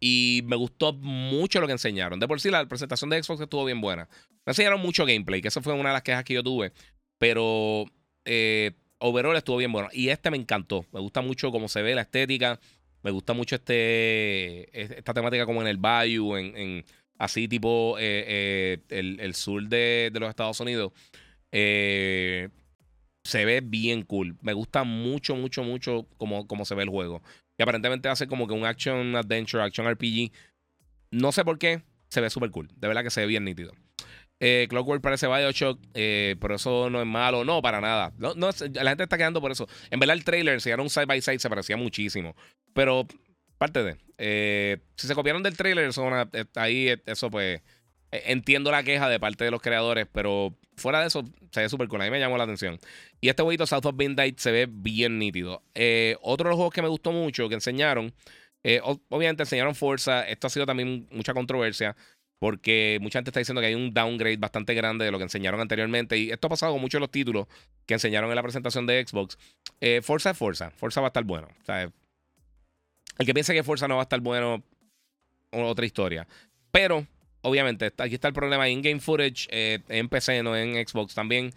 Y 0.00 0.42
me 0.44 0.56
gustó 0.56 0.92
mucho 0.92 1.60
lo 1.60 1.66
que 1.66 1.72
enseñaron. 1.72 2.20
De 2.20 2.28
por 2.28 2.40
sí, 2.40 2.50
la 2.50 2.66
presentación 2.66 3.10
de 3.10 3.22
Xbox 3.22 3.40
estuvo 3.40 3.64
bien 3.64 3.80
buena. 3.80 4.08
Me 4.44 4.50
enseñaron 4.50 4.80
mucho 4.80 5.06
gameplay, 5.06 5.40
que 5.40 5.48
eso 5.48 5.62
fue 5.62 5.72
una 5.72 5.90
de 5.90 5.94
las 5.94 6.02
quejas 6.02 6.24
que 6.24 6.34
yo 6.34 6.42
tuve. 6.42 6.72
Pero 7.18 7.86
eh, 8.24 8.72
overall 8.98 9.36
estuvo 9.36 9.56
bien 9.56 9.72
bueno. 9.72 9.88
Y 9.92 10.08
este 10.08 10.30
me 10.30 10.36
encantó. 10.36 10.84
Me 10.92 11.00
gusta 11.00 11.20
mucho 11.22 11.50
cómo 11.50 11.68
se 11.68 11.82
ve 11.82 11.94
la 11.94 12.02
estética. 12.02 12.60
Me 13.02 13.10
gusta 13.10 13.34
mucho 13.34 13.54
este 13.54 14.96
esta 14.98 15.12
temática 15.12 15.46
como 15.46 15.60
en 15.60 15.68
el 15.68 15.76
Bayou, 15.76 16.36
en, 16.36 16.84
así 17.18 17.48
tipo 17.48 17.96
eh, 17.98 18.80
eh, 18.90 19.18
el, 19.20 19.34
sur 19.34 19.62
de, 19.68 20.10
los 20.14 20.28
Estados 20.28 20.60
Unidos. 20.60 20.92
Eh, 21.52 22.48
se 23.24 23.44
ve 23.44 23.60
bien 23.62 24.02
cool. 24.02 24.36
Me 24.42 24.52
gusta 24.52 24.84
mucho, 24.84 25.34
mucho, 25.34 25.62
mucho 25.62 26.06
cómo, 26.16 26.46
cómo 26.46 26.64
se 26.64 26.74
ve 26.74 26.82
el 26.82 26.90
juego. 26.90 27.22
Y 27.56 27.62
aparentemente 27.62 28.08
hace 28.08 28.26
como 28.26 28.46
que 28.46 28.54
un 28.54 28.66
action 28.66 29.16
adventure, 29.16 29.62
action 29.62 29.88
RPG. 29.90 30.32
No 31.10 31.32
sé 31.32 31.44
por 31.44 31.58
qué, 31.58 31.82
se 32.08 32.20
ve 32.20 32.28
súper 32.30 32.50
cool. 32.50 32.68
De 32.76 32.88
verdad 32.88 33.02
que 33.02 33.10
se 33.10 33.20
ve 33.20 33.26
bien 33.26 33.44
nítido. 33.44 33.72
Clockwork 34.68 35.00
parece 35.00 35.26
Bioshock, 35.26 35.80
eh, 35.94 36.36
pero 36.40 36.56
eso 36.56 36.90
no 36.90 37.00
es 37.00 37.06
malo. 37.06 37.44
No, 37.44 37.62
para 37.62 37.80
nada. 37.80 38.12
La 38.18 38.90
gente 38.90 39.04
está 39.04 39.16
quedando 39.16 39.40
por 39.40 39.52
eso. 39.52 39.66
En 39.90 40.00
verdad, 40.00 40.16
el 40.16 40.24
trailer, 40.24 40.60
si 40.60 40.70
era 40.70 40.82
un 40.82 40.90
side 40.90 41.06
by 41.06 41.20
side, 41.20 41.38
se 41.38 41.48
parecía 41.48 41.76
muchísimo. 41.76 42.36
Pero, 42.74 43.06
parte 43.58 43.82
de. 43.82 43.96
Eh, 44.18 44.78
si 44.96 45.06
se 45.06 45.14
copiaron 45.14 45.42
del 45.42 45.56
trailer, 45.56 45.88
eso 45.88 46.06
ahí, 46.56 46.94
eso 47.06 47.30
pues. 47.30 47.62
Entiendo 48.10 48.70
la 48.70 48.84
queja 48.84 49.08
de 49.08 49.18
parte 49.18 49.44
de 49.44 49.50
los 49.50 49.60
creadores, 49.60 50.06
pero 50.12 50.56
fuera 50.76 51.00
de 51.00 51.08
eso, 51.08 51.24
se 51.50 51.62
ve 51.62 51.68
súper 51.68 51.88
cool. 51.88 52.00
A 52.00 52.04
mí 52.04 52.12
me 52.12 52.20
llamó 52.20 52.38
la 52.38 52.44
atención. 52.44 52.78
Y 53.20 53.28
este 53.28 53.42
jueguito, 53.42 53.66
South 53.66 53.86
of 53.86 53.96
Midnight, 53.96 54.38
se 54.38 54.52
ve 54.52 54.68
bien 54.70 55.18
nítido. 55.18 55.64
otro 56.22 56.44
de 56.44 56.50
los 56.50 56.56
juegos 56.56 56.72
que 56.72 56.82
me 56.82 56.86
gustó 56.86 57.10
mucho, 57.10 57.48
que 57.48 57.56
enseñaron. 57.56 58.14
obviamente 59.10 59.42
enseñaron 59.42 59.74
Forza. 59.74 60.28
Esto 60.28 60.46
ha 60.46 60.50
sido 60.50 60.64
también 60.64 61.08
mucha 61.10 61.34
controversia 61.34 61.96
porque 62.44 62.98
mucha 63.00 63.20
gente 63.20 63.30
está 63.30 63.40
diciendo 63.40 63.62
que 63.62 63.68
hay 63.68 63.74
un 63.74 63.94
downgrade 63.94 64.36
bastante 64.36 64.74
grande 64.74 65.06
de 65.06 65.10
lo 65.10 65.16
que 65.16 65.24
enseñaron 65.24 65.62
anteriormente. 65.62 66.18
Y 66.18 66.30
esto 66.30 66.46
ha 66.46 66.50
pasado 66.50 66.72
con 66.72 66.80
muchos 66.82 66.98
de 66.98 67.00
los 67.00 67.10
títulos 67.10 67.46
que 67.86 67.94
enseñaron 67.94 68.28
en 68.28 68.36
la 68.36 68.42
presentación 68.42 68.86
de 68.86 69.02
Xbox. 69.06 69.38
Eh, 69.80 70.02
Forza 70.02 70.28
es 70.28 70.36
Forza. 70.36 70.70
Forza 70.72 71.00
va 71.00 71.06
a 71.06 71.08
estar 71.08 71.24
bueno. 71.24 71.48
El 73.18 73.26
que 73.26 73.34
piense 73.34 73.54
que 73.54 73.62
Forza 73.62 73.88
no 73.88 73.96
va 73.96 74.02
a 74.02 74.04
estar 74.04 74.20
bueno, 74.20 74.62
otra 75.52 75.86
historia. 75.86 76.26
Pero, 76.70 77.06
obviamente, 77.42 77.92
aquí 77.98 78.14
está 78.14 78.28
el 78.28 78.34
problema. 78.34 78.68
In-game 78.68 79.00
footage 79.00 79.46
eh, 79.50 79.78
en 79.88 80.08
PC, 80.08 80.42
no 80.42 80.56
en 80.56 80.86
Xbox 80.86 81.14
también. 81.14 81.52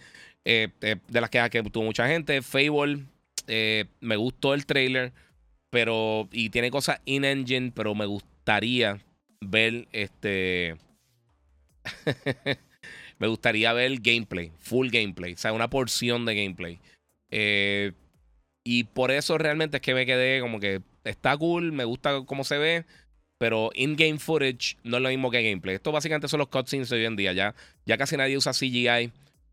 Eh, 0.45 0.69
de 0.79 1.21
las 1.21 1.29
quejas 1.29 1.49
que 1.49 1.63
tuvo 1.63 1.83
mucha 1.83 2.07
gente. 2.07 2.41
Fable, 2.41 3.03
me 3.99 4.15
gustó 4.15 4.53
el 4.53 4.65
trailer. 4.65 5.11
Pero, 5.69 6.29
y 6.31 6.49
tiene 6.49 6.71
cosas 6.71 7.01
in-engine, 7.05 7.71
pero 7.75 7.93
me 7.93 8.05
gustaría 8.05 8.99
ver 9.41 9.87
este. 9.91 10.77
me 13.19 13.27
gustaría 13.27 13.73
ver 13.73 13.99
gameplay, 13.99 14.51
full 14.59 14.89
gameplay, 14.89 15.33
o 15.33 15.37
sea, 15.37 15.53
una 15.53 15.69
porción 15.69 16.25
de 16.25 16.35
gameplay. 16.35 16.79
Eh, 17.31 17.91
y 18.63 18.85
por 18.85 19.11
eso 19.11 19.37
realmente 19.37 19.77
es 19.77 19.81
que 19.81 19.93
me 19.93 20.05
quedé 20.05 20.39
como 20.39 20.59
que 20.59 20.81
está 21.09 21.37
cool, 21.37 21.71
me 21.71 21.85
gusta 21.85 22.23
cómo 22.25 22.43
se 22.43 22.57
ve, 22.57 22.85
pero 23.37 23.69
in-game 23.75 24.19
footage 24.19 24.77
no 24.83 24.97
es 24.97 25.03
lo 25.03 25.09
mismo 25.09 25.29
que 25.29 25.43
gameplay. 25.43 25.75
Esto 25.75 25.91
básicamente 25.91 26.27
son 26.27 26.39
los 26.39 26.49
cutscenes 26.49 26.89
de 26.89 26.97
hoy 26.97 27.05
en 27.05 27.15
día. 27.15 27.33
Ya, 27.33 27.55
ya 27.85 27.97
casi 27.97 28.17
nadie 28.17 28.37
usa 28.37 28.51
CGI. 28.51 29.11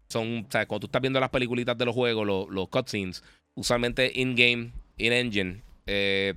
Son, 0.09 0.47
o 0.47 0.51
sea, 0.51 0.67
cuando 0.67 0.81
tú 0.81 0.87
estás 0.87 1.03
viendo 1.03 1.21
las 1.21 1.31
peliculitas 1.31 1.77
de 1.77 1.85
los 1.85 1.95
juegos, 1.95 2.27
los, 2.51 2.69
cutscenes, 2.69 3.23
usualmente 3.55 4.11
in-game, 4.15 4.71
in-engine. 4.97 5.63
Eh, 5.87 6.35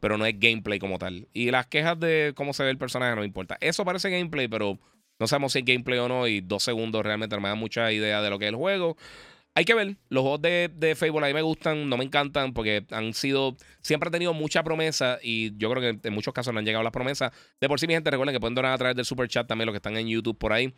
pero 0.00 0.18
no 0.18 0.26
es 0.26 0.38
gameplay 0.38 0.78
como 0.78 0.98
tal. 0.98 1.28
Y 1.32 1.50
las 1.50 1.66
quejas 1.66 1.98
de 2.00 2.32
cómo 2.34 2.52
se 2.52 2.64
ve 2.64 2.70
el 2.70 2.78
personaje 2.78 3.14
no 3.14 3.24
importa. 3.24 3.56
Eso 3.60 3.84
parece 3.84 4.10
gameplay, 4.10 4.48
pero 4.48 4.78
no 5.20 5.28
sabemos 5.28 5.52
si 5.52 5.60
es 5.60 5.64
gameplay 5.64 5.98
o 6.00 6.08
no. 6.08 6.26
Y 6.26 6.40
dos 6.40 6.64
segundos 6.64 7.04
realmente 7.04 7.36
no 7.36 7.42
me 7.42 7.48
dan 7.48 7.58
mucha 7.58 7.92
idea 7.92 8.20
de 8.20 8.28
lo 8.28 8.38
que 8.38 8.46
es 8.46 8.50
el 8.50 8.56
juego. 8.56 8.96
Hay 9.54 9.64
que 9.64 9.74
ver. 9.74 9.96
Los 10.08 10.22
juegos 10.22 10.40
de, 10.42 10.70
de 10.74 10.94
Fable 10.94 11.30
a 11.30 11.34
me 11.34 11.42
gustan, 11.42 11.88
no 11.88 11.96
me 11.98 12.04
encantan 12.04 12.54
porque 12.54 12.86
han 12.90 13.12
sido. 13.12 13.56
Siempre 13.82 14.08
han 14.08 14.12
tenido 14.12 14.32
mucha 14.32 14.62
promesa 14.62 15.18
y 15.22 15.56
yo 15.58 15.70
creo 15.70 15.82
que 15.82 16.08
en 16.08 16.14
muchos 16.14 16.32
casos 16.32 16.54
no 16.54 16.60
han 16.60 16.64
llegado 16.64 16.82
las 16.82 16.92
promesas. 16.92 17.32
De 17.60 17.68
por 17.68 17.78
sí, 17.78 17.86
mi 17.86 17.94
gente, 17.94 18.10
recuerden 18.10 18.34
que 18.34 18.40
pueden 18.40 18.54
donar 18.54 18.72
a 18.72 18.78
través 18.78 18.96
del 18.96 19.04
super 19.04 19.28
chat 19.28 19.46
también 19.46 19.66
los 19.66 19.74
que 19.74 19.78
están 19.78 19.96
en 19.96 20.08
YouTube 20.08 20.38
por 20.38 20.52
ahí. 20.52 20.72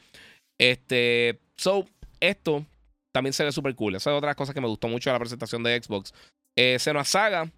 Este. 0.59 1.41
So, 1.57 1.87
esto 2.20 2.66
también 3.12 3.33
se 3.33 3.45
ve 3.45 3.53
súper 3.53 3.77
cool. 3.77 3.95
Esa 3.95 4.11
es 4.11 4.18
otra 4.18 4.35
cosa 4.35 4.53
que 4.53 4.61
me 4.61 4.66
gustó 4.66 4.89
mucho 4.89 5.09
de 5.09 5.14
la 5.14 5.20
presentación 5.20 5.62
de 5.62 5.81
Xbox. 5.81 6.12
Eh, 6.57 6.79
Senua 6.81 7.05
Saga. 7.05 7.51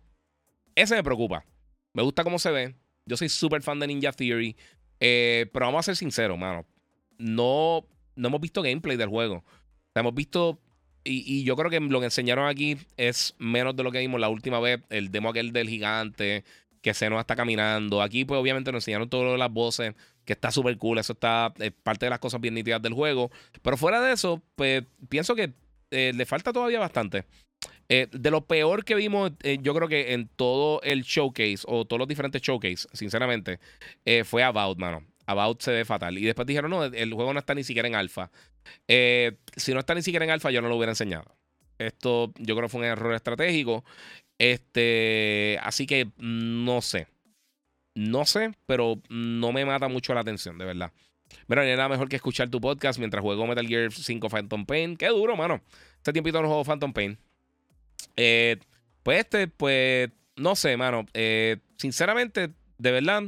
Ese 0.75 0.95
me 0.95 1.03
preocupa. 1.03 1.47
Me 1.95 2.03
gusta 2.03 2.25
cómo 2.25 2.39
se 2.39 2.51
ve. 2.51 2.75
Yo 3.07 3.17
soy 3.17 3.31
súper 3.31 3.62
fan 3.62 3.81
de 3.81 3.87
Ninja 3.87 4.12
Theory. 4.12 4.55
Eh, 5.01 5.49
pero 5.53 5.67
vamos 5.67 5.81
a 5.81 5.83
ser 5.85 5.97
sinceros, 5.97 6.39
mano. 6.39 6.67
No, 7.17 7.87
no 8.17 8.29
hemos 8.29 8.41
visto 8.41 8.61
gameplay 8.61 8.99
del 8.99 9.09
juego. 9.09 9.43
hemos 9.95 10.14
visto. 10.14 10.61
Y, 11.07 11.44
yo 11.44 11.57
creo 11.57 11.70
que 11.70 11.80
lo 11.80 12.00
que 12.00 12.07
enseñaron 12.07 12.48
aquí 12.48 12.76
es 12.96 13.34
menos 13.38 13.76
de 13.76 13.82
lo 13.82 13.92
que 13.92 14.00
vimos 14.00 14.20
la 14.20 14.28
última 14.28 14.61
vez. 14.61 14.80
El 14.90 15.11
demo 15.11 15.30
aquel 15.30 15.52
del 15.52 15.68
gigante. 15.68 16.44
Que 16.82 16.94
se 16.94 17.11
nos 17.11 17.20
está 17.20 17.36
caminando. 17.36 18.02
Aquí, 18.02 18.24
pues, 18.24 18.40
obviamente, 18.40 18.72
nos 18.72 18.82
enseñaron 18.82 19.09
todas 19.09 19.38
las 19.38 19.50
voces. 19.50 19.94
Que 20.24 20.32
está 20.32 20.50
súper 20.50 20.76
cool. 20.78 20.98
Eso 20.98 21.12
está. 21.14 21.52
Es 21.59 21.72
parte 21.72 22.07
de 22.07 22.11
las 22.11 22.18
cosas 22.18 22.40
bien 22.40 22.54
nítidas 22.54 22.82
del 22.82 22.94
juego. 22.94 23.30
Pero 23.62 23.76
fuera 23.76 24.00
de 24.00 24.12
eso, 24.12 24.42
pues 24.54 24.84
pienso 25.09 25.34
que 25.34 25.52
eh, 25.90 26.12
le 26.14 26.26
falta 26.26 26.52
todavía 26.52 26.80
bastante. 26.80 27.24
Eh, 27.88 28.09
de 28.11 28.30
lo 28.30 28.46
peor 28.46 28.84
que 28.84 28.94
vimos, 28.94 29.32
eh, 29.42 29.59
yo 29.61 29.74
creo 29.74 29.88
que 29.88 30.12
en 30.12 30.28
todo 30.28 30.80
el 30.82 31.02
showcase 31.02 31.61
o 31.66 31.84
todos 31.84 31.98
los 31.98 32.09
diferentes 32.09 32.42
showcase, 32.42 32.88
sinceramente, 32.92 33.61
eh, 34.04 34.24
fue 34.24 34.42
About, 34.42 34.78
mano. 34.78 35.04
About 35.26 35.61
se 35.61 35.72
ve 35.72 35.84
fatal. 35.84 36.18
Y 36.18 36.24
después 36.24 36.46
dijeron, 36.46 36.70
no, 36.70 36.84
el 36.84 37.12
juego 37.12 37.32
no 37.32 37.38
está 37.38 37.54
ni 37.54 37.64
siquiera 37.64 37.88
en 37.88 37.94
alfa. 37.94 38.30
Si 38.87 39.73
no 39.73 39.81
está 39.81 39.95
ni 39.95 40.03
siquiera 40.03 40.25
en 40.25 40.31
alfa, 40.31 40.51
yo 40.51 40.62
no 40.62 40.69
lo 40.69 40.77
hubiera 40.77 40.93
enseñado. 40.93 41.37
Esto 41.79 42.33
yo 42.39 42.55
creo 42.55 42.69
que 42.69 42.73
fue 42.73 42.81
un 42.81 42.87
error 42.87 43.14
estratégico. 43.14 43.85
Este, 44.39 45.59
así 45.62 45.87
que 45.87 46.09
no 46.19 46.83
sé. 46.83 47.09
No 47.95 48.27
sé, 48.27 48.53
pero 48.67 49.01
no 49.09 49.53
me 49.53 49.64
mata 49.64 49.89
mucho 49.89 50.12
la 50.14 50.21
atención, 50.21 50.59
de 50.59 50.67
verdad. 50.67 50.93
Pero 51.47 51.62
no 51.62 51.69
hay 51.69 51.77
nada 51.77 51.89
mejor 51.89 52.09
que 52.09 52.17
escuchar 52.17 52.49
tu 52.51 52.61
podcast 52.61 52.99
mientras 52.99 53.23
juego 53.23 53.47
Metal 53.47 53.67
Gear 53.67 53.93
5 53.93 54.29
Phantom 54.29 54.67
Pain. 54.67 54.97
Qué 54.97 55.09
duro, 55.09 55.37
mano. 55.37 55.62
Este 55.97 56.12
tiempito 56.12 56.41
no 56.43 56.49
juego 56.49 56.64
Phantom 56.64 56.93
Pain. 56.93 57.19
Eh, 58.17 58.59
pues 59.03 59.21
este, 59.21 59.49
pues, 59.49 60.11
no 60.37 60.57
sé, 60.57 60.77
mano. 60.77 61.07
Eh, 61.14 61.59
sinceramente, 61.79 62.51
de 62.79 62.91
verdad, 62.91 63.23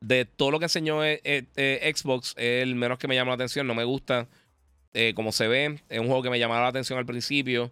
de 0.00 0.24
todo 0.24 0.50
lo 0.50 0.58
que 0.58 0.66
enseñó 0.66 1.04
eh, 1.04 1.92
Xbox, 1.96 2.34
es 2.36 2.62
el 2.62 2.74
menos 2.74 2.98
que 2.98 3.08
me 3.08 3.14
llama 3.14 3.30
la 3.30 3.36
atención. 3.36 3.66
No 3.66 3.74
me 3.74 3.84
gusta 3.84 4.28
como 5.14 5.32
se 5.32 5.48
ve. 5.48 5.80
Es 5.88 6.00
un 6.00 6.06
juego 6.06 6.22
que 6.22 6.30
me 6.30 6.38
llamaba 6.38 6.62
la 6.62 6.68
atención 6.68 6.98
al 6.98 7.06
principio. 7.06 7.70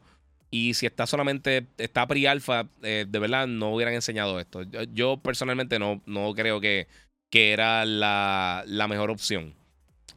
Y 0.50 0.74
si 0.74 0.86
está 0.86 1.06
solamente, 1.06 1.66
está 1.78 2.06
pre-alpha, 2.06 2.68
de 2.82 3.06
verdad 3.06 3.46
no 3.46 3.74
hubieran 3.74 3.94
enseñado 3.94 4.38
esto. 4.38 4.62
Yo, 4.92 5.16
personalmente 5.16 5.78
no, 5.78 6.02
no 6.04 6.34
creo 6.34 6.60
que, 6.60 6.88
que 7.30 7.52
era 7.52 7.86
la, 7.86 8.62
la 8.66 8.86
mejor 8.86 9.10
opción. 9.10 9.54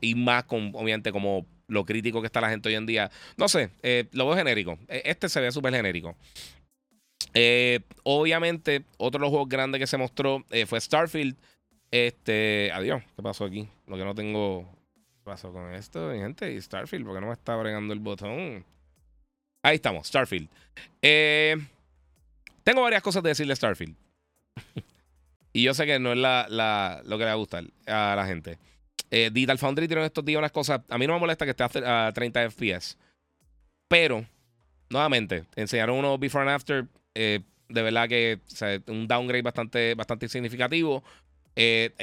Y 0.02 0.16
más 0.16 0.44
con, 0.44 0.72
obviamente, 0.74 1.14
como 1.14 1.46
lo 1.68 1.86
crítico 1.86 2.22
que 2.22 2.28
está 2.28 2.42
la 2.42 2.50
gente 2.50 2.70
hoy 2.70 2.76
en 2.76 2.86
día. 2.86 3.12
No 3.38 3.48
sé, 3.48 3.70
eh, 3.84 4.06
lo 4.12 4.28
veo 4.28 4.36
genérico. 4.36 4.78
E, 4.88 5.04
este 5.06 5.30
se 5.30 5.42
ve 5.42 5.52
súper 5.52 5.74
genérico. 5.74 6.16
Eh, 7.34 7.82
obviamente, 8.04 8.84
otro 8.98 9.20
de 9.20 9.24
los 9.24 9.30
juegos 9.30 9.50
grandes 9.50 9.80
que 9.80 9.88
se 9.88 9.98
mostró 9.98 10.46
eh, 10.52 10.66
fue 10.66 10.80
Starfield. 10.80 11.36
Este, 11.92 12.72
adiós, 12.74 13.04
¿qué 13.16 13.22
pasó 13.22 13.46
aquí? 13.46 13.68
Lo 13.88 13.98
que 13.98 14.06
no 14.06 14.16
tengo. 14.16 14.70
¿Qué 15.26 15.32
pasó 15.32 15.52
con 15.52 15.74
esto, 15.74 16.12
gente? 16.12 16.54
Y 16.54 16.62
Starfield, 16.62 17.04
porque 17.04 17.20
no 17.20 17.26
me 17.26 17.34
está 17.34 17.56
bregando 17.56 17.96
el 17.96 18.00
botón. 18.00 18.64
Ahí 19.64 19.78
estamos, 19.78 20.06
Starfield. 20.06 20.48
tengo 21.02 22.84
varias 22.84 23.02
cosas 23.02 23.24
de 23.24 23.30
decirle 23.30 23.54
a 23.54 23.56
Starfield. 23.56 23.96
y 25.52 25.64
yo 25.64 25.74
sé 25.74 25.88
que 25.88 25.98
no 25.98 26.12
es 26.12 26.20
la, 26.20 27.02
lo 27.06 27.18
que 27.18 27.24
le 27.24 27.26
va 27.26 27.32
a 27.32 27.36
gustar 27.38 27.64
a 27.88 28.14
la 28.16 28.28
gente. 28.28 28.60
Eh, 29.10 29.32
Digital 29.34 29.58
Foundry 29.58 29.88
tiene 29.88 30.06
estos 30.06 30.24
días 30.24 30.38
unas 30.38 30.52
cosas. 30.52 30.82
A 30.90 30.98
mí 31.00 31.08
no 31.08 31.14
me 31.14 31.20
molesta 31.22 31.44
que 31.44 31.52
esté 31.52 31.64
a 31.84 32.12
30 32.14 32.52
FPS. 32.52 32.96
Pero, 33.88 34.24
nuevamente, 34.92 35.46
enseñaron 35.56 35.98
unos 35.98 36.20
before 36.20 36.44
and 36.44 36.52
after. 36.52 36.86
Eh, 37.16 37.40
de 37.68 37.82
verdad 37.82 38.08
que 38.08 38.42
un 38.90 39.08
downgrade 39.08 39.42
bastante, 39.42 39.96
bastante 39.96 40.30
significativo. 40.30 41.04
Eh, 41.56 41.94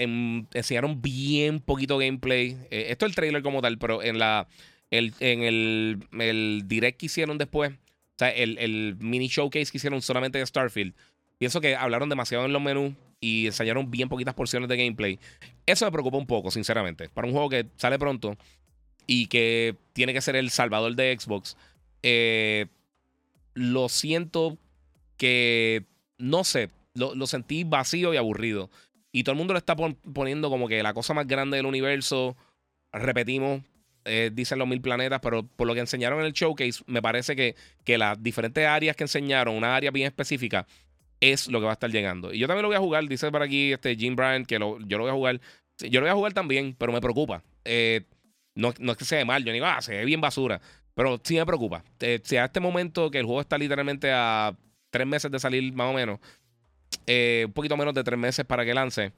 enseñaron 0.54 1.02
bien 1.02 1.60
poquito 1.60 1.98
gameplay. 1.98 2.56
esto 2.70 3.06
es 3.06 3.10
el 3.10 3.14
trailer 3.14 3.42
como 3.42 3.60
tal, 3.60 3.78
pero 3.78 4.02
en 4.02 4.18
la 4.18 4.48
el, 4.90 5.14
en 5.20 5.42
el, 5.42 6.06
el 6.20 6.62
direct 6.66 6.98
que 7.00 7.06
hicieron 7.06 7.38
después, 7.38 7.72
o 7.72 8.18
sea, 8.18 8.30
el, 8.30 8.58
el 8.58 8.96
mini 8.98 9.28
showcase 9.28 9.70
que 9.70 9.78
hicieron 9.78 10.02
solamente 10.02 10.38
de 10.38 10.46
Starfield, 10.46 10.94
pienso 11.38 11.60
que 11.60 11.74
hablaron 11.74 12.08
demasiado 12.08 12.44
en 12.44 12.52
los 12.52 12.62
menús 12.62 12.94
y 13.22 13.46
enseñaron 13.46 13.90
bien 13.90 14.08
poquitas 14.08 14.34
porciones 14.34 14.68
de 14.68 14.76
gameplay. 14.76 15.18
Eso 15.64 15.86
me 15.86 15.92
preocupa 15.92 16.18
un 16.18 16.26
poco, 16.26 16.50
sinceramente. 16.50 17.08
Para 17.08 17.26
un 17.26 17.32
juego 17.32 17.48
que 17.48 17.66
sale 17.76 17.98
pronto 17.98 18.36
y 19.06 19.28
que 19.28 19.76
tiene 19.92 20.12
que 20.12 20.20
ser 20.20 20.36
el 20.36 20.50
salvador 20.50 20.94
de 20.96 21.16
Xbox, 21.18 21.56
eh, 22.02 22.66
lo 23.54 23.88
siento 23.88 24.58
que, 25.16 25.84
no 26.18 26.42
sé, 26.42 26.68
lo, 26.94 27.26
sentí 27.26 27.64
vacío 27.64 28.12
y 28.12 28.16
aburrido. 28.16 28.70
Y 29.12 29.24
todo 29.24 29.34
el 29.34 29.38
mundo 29.38 29.52
lo 29.52 29.58
está 29.58 29.76
poniendo 29.76 30.50
como 30.50 30.68
que 30.68 30.82
la 30.82 30.94
cosa 30.94 31.14
más 31.14 31.26
grande 31.26 31.58
del 31.58 31.66
universo. 31.66 32.36
Repetimos, 32.92 33.62
eh, 34.04 34.30
dicen 34.32 34.58
los 34.58 34.66
mil 34.66 34.80
planetas, 34.80 35.20
pero 35.20 35.46
por 35.46 35.66
lo 35.66 35.74
que 35.74 35.80
enseñaron 35.80 36.20
en 36.20 36.26
el 36.26 36.32
showcase, 36.32 36.82
me 36.86 37.02
parece 37.02 37.36
que, 37.36 37.54
que 37.84 37.98
las 37.98 38.22
diferentes 38.22 38.66
áreas 38.66 38.96
que 38.96 39.04
enseñaron, 39.04 39.54
una 39.54 39.76
área 39.76 39.90
bien 39.90 40.06
específica, 40.06 40.66
es 41.20 41.48
lo 41.48 41.60
que 41.60 41.66
va 41.66 41.72
a 41.72 41.74
estar 41.74 41.90
llegando. 41.90 42.32
Y 42.34 42.38
yo 42.38 42.48
también 42.48 42.62
lo 42.62 42.68
voy 42.68 42.76
a 42.76 42.80
jugar, 42.80 43.06
dice 43.06 43.30
por 43.30 43.42
aquí 43.42 43.72
este 43.72 43.94
Jim 43.96 44.16
Bryan, 44.16 44.44
que 44.44 44.58
yo 44.58 44.98
lo 44.98 45.04
voy 45.04 45.10
a 45.10 45.14
jugar. 45.14 45.40
Yo 45.78 46.00
lo 46.00 46.06
voy 46.06 46.10
a 46.10 46.14
jugar 46.14 46.32
también, 46.32 46.74
pero 46.76 46.92
me 46.92 47.00
preocupa. 47.00 47.42
Eh, 47.64 48.02
no, 48.54 48.74
no, 48.78 48.92
es 48.92 48.98
que 48.98 49.04
sea 49.04 49.24
mal, 49.24 49.44
yo 49.44 49.52
digo, 49.52 49.66
ah, 49.66 49.80
se 49.80 49.92
ve 49.96 50.04
bien 50.04 50.20
basura. 50.20 50.60
Pero 50.94 51.20
sí 51.22 51.36
me 51.36 51.46
preocupa. 51.46 51.84
Eh, 52.00 52.20
si 52.24 52.36
a 52.36 52.46
este 52.46 52.60
momento 52.60 53.10
que 53.10 53.18
el 53.18 53.24
juego 53.24 53.40
está 53.40 53.56
literalmente 53.56 54.10
a 54.12 54.56
tres 54.90 55.06
meses 55.06 55.30
de 55.30 55.38
salir, 55.38 55.72
más 55.72 55.90
o 55.90 55.94
menos, 55.94 56.18
eh, 57.06 57.44
un 57.46 57.52
poquito 57.52 57.76
menos 57.76 57.94
de 57.94 58.04
tres 58.04 58.18
meses 58.18 58.44
para 58.44 58.64
que 58.64 58.74
lance, 58.74 59.12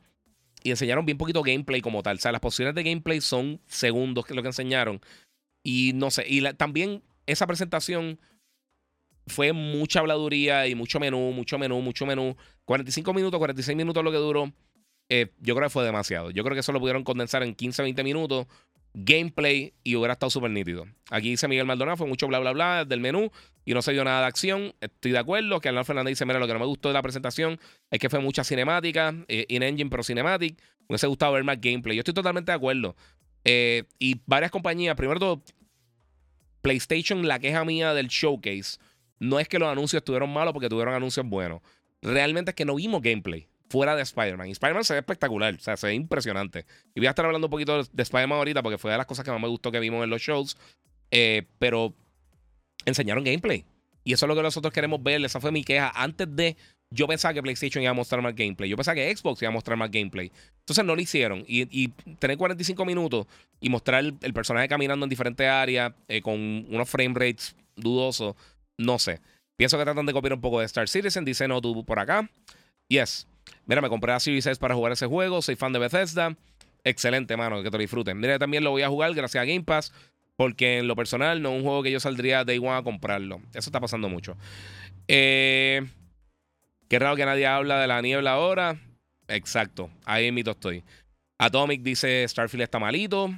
y 0.63 0.71
enseñaron 0.71 1.05
bien 1.05 1.19
poquito 1.19 1.43
gameplay 1.43 1.81
como 1.81 2.03
tal. 2.03 2.17
O 2.17 2.21
sea, 2.21 2.33
las 2.33 2.41
posiciones 2.41 2.75
de 2.75 2.83
gameplay 2.83 3.21
son 3.21 3.61
segundos 3.67 4.25
que 4.25 4.35
lo 4.35 4.43
que 4.43 4.49
enseñaron. 4.49 5.01
Y 5.63 5.93
no 5.95 6.11
sé, 6.11 6.25
y 6.27 6.43
también 6.55 7.03
esa 7.27 7.47
presentación 7.47 8.19
fue 9.27 9.53
mucha 9.53 10.01
habladuría 10.01 10.67
y 10.67 10.75
mucho 10.75 11.01
menú, 11.01 11.33
mucho 11.33 11.59
menú, 11.59 11.81
mucho 11.81 12.07
menú. 12.07 12.37
45 12.65 13.13
minutos, 13.15 13.39
46 13.39 13.77
minutos 13.77 14.03
lo 14.03 14.11
que 14.11 14.19
duró. 14.19 14.53
Eh, 15.09 15.33
yo 15.41 15.55
creo 15.55 15.67
que 15.67 15.73
fue 15.73 15.85
demasiado. 15.85 16.31
Yo 16.31 16.43
creo 16.45 16.55
que 16.55 16.61
eso 16.61 16.73
lo 16.73 16.81
pudieron 16.81 17.05
condensar 17.05 17.43
en 17.43 17.55
15, 17.55 17.83
20 17.83 18.05
minutos. 18.05 18.47
Gameplay 18.95 19.75
y 19.83 19.97
hubiera 19.97 20.13
estado 20.13 20.31
súper 20.31 20.53
nítido. 20.53 20.87
Aquí 21.11 21.31
dice 21.31 21.49
Miguel 21.49 21.67
Maldonado, 21.67 21.97
fue 21.97 22.07
mucho 22.07 22.29
bla, 22.29 22.39
bla, 22.39 22.53
bla 22.53 22.85
del 22.85 23.01
menú 23.01 23.31
y 23.65 23.75
no 23.75 23.83
se 23.83 23.93
vio 23.93 24.05
nada 24.05 24.21
de 24.21 24.27
acción. 24.27 24.73
Estoy 24.81 25.11
de 25.11 25.19
acuerdo. 25.19 25.61
Que 25.61 25.69
Arnold 25.69 25.87
Fernández 25.87 26.13
dice: 26.13 26.25
Mira, 26.25 26.39
lo 26.39 26.47
que 26.47 26.53
no 26.53 26.61
me 26.61 26.67
gustó 26.67 26.89
de 26.89 26.95
la 26.95 27.03
presentación 27.03 27.59
es 27.91 27.99
que 27.99 28.09
fue 28.09 28.21
mucha 28.21 28.45
cinemática, 28.45 29.15
eh, 29.27 29.47
in-engine, 29.49 29.91
pero 29.91 30.05
cinematic. 30.05 30.59
Me 30.81 30.87
hubiese 30.95 31.09
gustado 31.09 31.33
ver 31.33 31.43
más 31.45 31.61
gameplay. 31.61 31.97
Yo 31.97 32.01
estoy 32.01 32.15
totalmente 32.15 32.53
de 32.53 32.57
acuerdo. 32.57 32.95
Eh, 33.45 33.85
y 33.99 34.21
varias 34.27 34.51
compañías, 34.51 34.97
primero 34.97 35.19
todo, 35.19 35.43
PlayStation, 36.63 37.27
la 37.27 37.39
queja 37.39 37.65
mía 37.65 37.93
del 37.95 38.09
showcase 38.09 38.79
no 39.19 39.39
es 39.39 39.49
que 39.49 39.59
los 39.59 39.69
anuncios 39.69 40.01
estuvieron 40.01 40.33
malos 40.33 40.53
porque 40.53 40.69
tuvieron 40.69 40.95
anuncios 40.95 41.27
buenos. 41.27 41.61
Realmente 42.01 42.53
es 42.53 42.55
que 42.55 42.65
no 42.65 42.75
vimos 42.77 43.03
gameplay 43.03 43.49
fuera 43.69 43.97
de 43.97 44.03
Spider-Man. 44.03 44.49
Y 44.49 44.53
Spider-Man 44.53 44.85
se 44.85 44.95
ve 44.95 45.01
espectacular, 45.01 45.55
o 45.55 45.59
sea, 45.59 45.77
se 45.77 45.87
ve 45.87 45.95
impresionante. 45.95 46.67
Y 46.95 47.01
voy 47.01 47.07
a 47.07 47.11
estar 47.11 47.25
hablando 47.25 47.47
un 47.47 47.51
poquito 47.51 47.83
de 47.83 48.03
Spider-Man 48.03 48.39
ahorita 48.39 48.63
porque 48.63 48.79
fue 48.79 48.91
de 48.93 48.99
las 48.99 49.07
cosas 49.07 49.25
que 49.25 49.31
más 49.31 49.41
me 49.41 49.49
gustó 49.49 49.71
que 49.73 49.81
vimos 49.81 50.03
en 50.05 50.11
los 50.11 50.21
shows. 50.21 50.57
Eh, 51.11 51.47
pero 51.59 51.95
enseñaron 52.85 53.25
gameplay. 53.25 53.65
Y 54.05 54.13
eso 54.13 54.27
es 54.27 54.29
lo 54.29 54.37
que 54.37 54.43
nosotros 54.43 54.73
queremos 54.73 55.03
ver. 55.03 55.25
Esa 55.25 55.41
fue 55.41 55.53
mi 55.53 55.65
queja. 55.65 55.93
Antes 55.95 56.29
de. 56.35 56.57
Yo 56.91 57.09
pensaba 57.09 57.35
que 57.35 57.43
PlayStation 57.43 57.83
iba 57.83 57.91
a 57.91 57.95
mostrar 57.95 58.23
más 58.23 58.37
gameplay. 58.37 58.71
Yo 58.71 58.77
pensaba 58.77 58.95
que 58.95 59.17
Xbox 59.17 59.43
iba 59.43 59.49
a 59.49 59.53
mostrar 59.53 59.77
más 59.77 59.91
gameplay. 59.91 60.31
Entonces 60.61 60.85
no 60.85 60.95
lo 60.95 61.01
hicieron. 61.01 61.45
Y, 61.49 61.89
tener 62.21 62.37
45 62.37 62.85
minutos 62.85 63.27
y 63.61 63.69
mostrar 63.69 64.05
el, 64.05 64.33
personaje 64.33 64.69
caminando 64.69 65.05
en 65.05 65.11
diferentes 65.11 65.49
áreas 65.49 65.93
eh, 66.07 66.23
con 66.23 66.35
unos 66.69 66.89
frame 66.89 67.15
rates 67.15 67.57
dudosos 67.75 68.37
no 68.77 68.99
sé. 68.99 69.21
Pienso 69.57 69.79
que 69.79 69.85
tratan 69.85 70.07
de 70.07 70.13
copiar 70.13 70.35
un 70.35 70.41
poco 70.41 70.61
de 70.61 70.67
Star 70.67 70.89
Citizen. 70.89 71.25
Dice 71.25 71.47
no, 71.47 71.61
tú 71.61 71.85
por 71.85 71.99
acá. 71.99 72.29
Yes. 72.89 73.27
Mira, 73.67 73.81
me 73.81 73.89
compré 73.89 74.13
la 74.13 74.21
Series 74.21 74.45
6 74.45 74.59
para 74.59 74.75
jugar 74.75 74.93
ese 74.93 75.07
juego. 75.07 75.43
Soy 75.43 75.57
fan 75.57 75.73
de 75.73 75.79
Bethesda. 75.79 76.37
Excelente, 76.85 77.37
mano. 77.37 77.63
Que 77.63 77.71
te 77.71 77.79
disfruten. 77.79 78.19
Mira, 78.19 78.39
también 78.39 78.65
lo 78.65 78.71
voy 78.71 78.83
a 78.83 78.89
jugar 78.89 79.15
gracias 79.15 79.43
a 79.43 79.47
Game 79.47 79.63
Pass. 79.63 79.93
Porque 80.37 80.79
en 80.79 80.89
lo 80.89 80.97
personal 80.97 81.41
no 81.41 81.51
es 81.51 81.57
un 81.59 81.63
juego 81.63 81.83
que 81.83 81.93
yo 81.93 82.01
saldría 82.01 82.45
de 82.45 82.55
igual 82.57 82.79
a 82.79 82.83
comprarlo. 82.83 83.41
Eso 83.51 83.69
está 83.69 83.81
pasando 83.81 84.09
mucho. 84.09 84.37
Eh, 85.07 85.87
qué 86.89 86.99
raro 86.99 87.15
que 87.15 87.25
nadie 87.25 87.47
habla 87.47 87.81
de 87.81 87.87
la 87.87 88.03
niebla 88.03 88.33
ahora. 88.33 88.77
Exacto. 89.29 89.91
Ahí 90.05 90.33
mito 90.33 90.51
estoy. 90.51 90.83
Atomic 91.39 91.83
dice 91.83 92.27
Starfield 92.27 92.63
está 92.63 92.79
malito. 92.79 93.31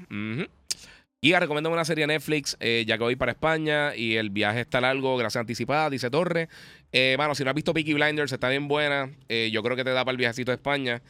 Y 1.20 1.34
recomiendo 1.34 1.70
una 1.70 1.84
serie 1.84 2.07
de 2.07 2.14
Netflix, 2.14 2.57
eh, 2.61 2.84
ya 2.86 2.98
que 2.98 3.04
voy 3.04 3.16
para 3.16 3.32
España 3.32 3.96
y 3.96 4.16
el 4.16 4.30
viaje 4.30 4.61
está 4.61 4.80
largo, 4.80 5.16
gracias 5.16 5.40
anticipada, 5.40 5.90
dice 5.90 6.11
Torre. 6.11 6.48
Eh, 6.93 7.16
si 7.34 7.45
no 7.45 7.51
has 7.51 7.55
visto 7.55 7.74
Peaky 7.74 7.95
Blinders, 7.95 8.32
está 8.32 8.49
bien 8.49 8.68
buena. 8.68 9.11
Eh, 9.28 9.51
yo 9.53 9.62
creo 9.62 9.76
que 9.76 9.84
te 9.84 9.91
da 9.91 10.05
para 10.05 10.12
el 10.12 10.16
viajecito 10.16 10.51
de 10.51 10.57
España. 10.57 11.03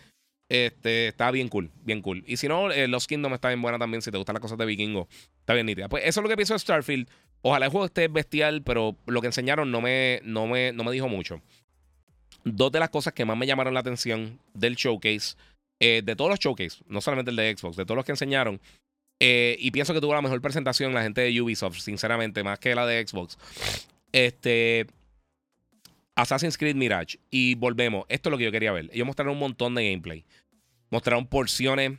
Este, 0.49 1.09
está 1.09 1.31
bien 1.31 1.49
cool, 1.49 1.71
bien 1.83 2.03
cool. 2.03 2.23
Y 2.27 2.37
si 2.37 2.49
no, 2.49 2.71
eh, 2.71 2.87
Los 2.89 3.07
Kingdom 3.07 3.35
está 3.35 3.49
bien 3.49 3.63
buena 3.63 3.79
también, 3.79 4.03
si 4.03 4.11
te 4.11 4.17
gustan 4.17 4.35
las 4.35 4.41
cosas 4.41 4.59
de 4.59 4.67
vikingo. 4.67 5.09
Está 5.41 5.55
bien 5.55 5.67
nítida. 5.67 5.89
Pues 5.89 6.05
eso 6.05 6.21
es 6.21 6.23
lo 6.23 6.29
que 6.29 6.37
pienso 6.37 6.55
de 6.55 6.61
Starfield. 6.61 7.09
Ojalá 7.43 7.67
el 7.67 7.73
juego 7.73 7.87
esté 7.87 8.09
bestial, 8.09 8.63
pero 8.63 8.97
lo 9.07 9.21
que 9.21 9.27
enseñaron 9.27 9.71
no 9.71 9.81
me, 9.81 10.21
no 10.25 10.47
me, 10.47 10.73
no 10.73 10.85
me 10.85 10.93
dijo 10.93 11.09
mucho. 11.09 11.43
Dos 12.45 12.73
de 12.73 12.81
las 12.81 12.91
cosas 12.91 13.13
que 13.13 13.25
más 13.25 13.37
me 13.37 13.47
llamaron 13.47 13.75
la 13.75 13.81
atención 13.81 14.39
del 14.55 14.77
showcase, 14.77 15.37
de 15.79 16.17
todos 16.17 16.31
los 16.31 16.39
showcase, 16.39 16.79
no 16.87 17.01
solamente 17.01 17.31
el 17.31 17.37
de 17.37 17.57
Xbox, 17.57 17.77
de 17.77 17.85
todos 17.85 17.97
los 17.97 18.05
que 18.05 18.13
enseñaron, 18.13 18.61
eh, 19.19 19.57
y 19.59 19.71
pienso 19.71 19.95
que 19.95 20.01
tuvo 20.01 20.15
la 20.15 20.23
mejor 20.23 20.41
presentación 20.41 20.93
la 20.93 21.03
gente 21.03 21.23
de 21.23 21.41
Ubisoft, 21.41 21.79
sinceramente, 21.79 22.45
más 22.45 22.59
que 22.59 22.75
la 22.75 22.87
de 22.87 23.07
Xbox. 23.07 23.39
Este. 24.13 24.87
Assassin's 26.17 26.59
Creed 26.59 26.75
Mirage. 26.75 27.19
Y 27.31 27.55
volvemos. 27.55 28.07
Esto 28.09 28.29
es 28.29 28.31
lo 28.33 28.39
que 28.39 28.45
yo 28.45 28.51
quería 28.51 28.73
ver. 28.73 28.91
Ellos 28.93 29.07
mostraron 29.07 29.35
un 29.35 29.39
montón 29.39 29.75
de 29.75 29.89
gameplay. 29.89 30.25
Mostraron 30.91 31.27
porciones 31.27 31.99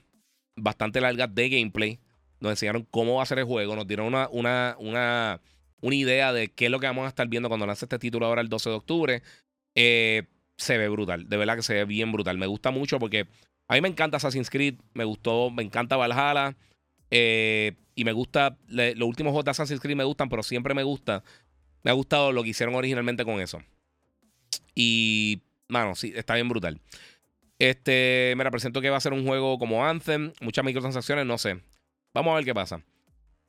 bastante 0.56 1.00
largas 1.00 1.34
de 1.34 1.50
gameplay. 1.50 2.00
Nos 2.40 2.52
enseñaron 2.52 2.86
cómo 2.92 3.16
va 3.16 3.24
a 3.24 3.28
ser 3.28 3.40
el 3.40 3.46
juego. 3.46 3.76
Nos 3.76 3.88
dieron 3.88 4.08
una, 4.08 4.28
una, 4.30 4.76
una, 4.80 5.40
una 5.82 5.96
idea 5.96 6.34
de 6.34 6.50
qué 6.50 6.66
es 6.66 6.72
lo 6.72 6.80
que 6.80 6.88
vamos 6.88 7.06
a 7.06 7.10
estar 7.10 7.28
viendo 7.28 7.48
cuando 7.48 7.66
lance 7.66 7.86
este 7.86 8.00
título 8.00 8.26
ahora 8.26 8.42
el 8.42 8.50
12 8.50 8.70
de 8.70 8.76
octubre. 8.76 9.24
Eh, 9.76 10.24
se 10.58 10.78
ve 10.78 10.90
brutal. 10.90 11.30
De 11.30 11.38
verdad 11.38 11.56
que 11.56 11.64
se 11.64 11.76
ve 11.76 11.86
bien 11.86 12.12
brutal. 12.12 12.38
Me 12.38 12.48
gusta 12.48 12.72
mucho 12.72 13.00
porque 13.00 13.28
a 13.68 13.76
mí 13.76 13.82
me 13.82 13.88
encanta 13.88 14.18
Assassin's 14.18 14.50
Creed. 14.50 14.76
Me 14.94 15.04
gustó, 15.04 15.52
me 15.52 15.62
encanta 15.62 15.96
Valhalla. 15.96 16.56
Eh, 17.12 17.74
y 17.94 18.04
me 18.04 18.12
gusta, 18.12 18.58
los 18.68 19.08
últimos 19.08 19.32
juegos 19.32 19.46
de 19.46 19.52
Assassin's 19.52 19.80
Creed 19.80 19.96
me 19.96 20.04
gustan, 20.04 20.28
pero 20.28 20.42
siempre 20.42 20.74
me 20.74 20.84
gusta. 20.84 21.24
Me 21.84 21.92
ha 21.92 21.94
gustado 21.94 22.32
lo 22.32 22.44
que 22.44 22.50
hicieron 22.50 22.76
originalmente 22.76 23.24
con 23.24 23.40
eso. 23.40 23.62
Y, 24.80 25.42
mano, 25.70 25.96
sí, 25.96 26.14
está 26.16 26.36
bien 26.36 26.48
brutal. 26.48 26.80
Este, 27.58 28.36
me 28.38 28.44
represento 28.44 28.80
que 28.80 28.92
va 28.92 28.98
a 28.98 29.02
ser 29.02 29.12
un 29.12 29.26
juego 29.26 29.58
como 29.58 29.84
Anthem, 29.84 30.34
muchas 30.40 30.64
microtransacciones, 30.64 31.26
no 31.26 31.40
sé. 31.40 31.60
Vamos 32.14 32.32
a 32.32 32.36
ver 32.36 32.46
qué 32.46 32.54
pasa. 32.54 32.84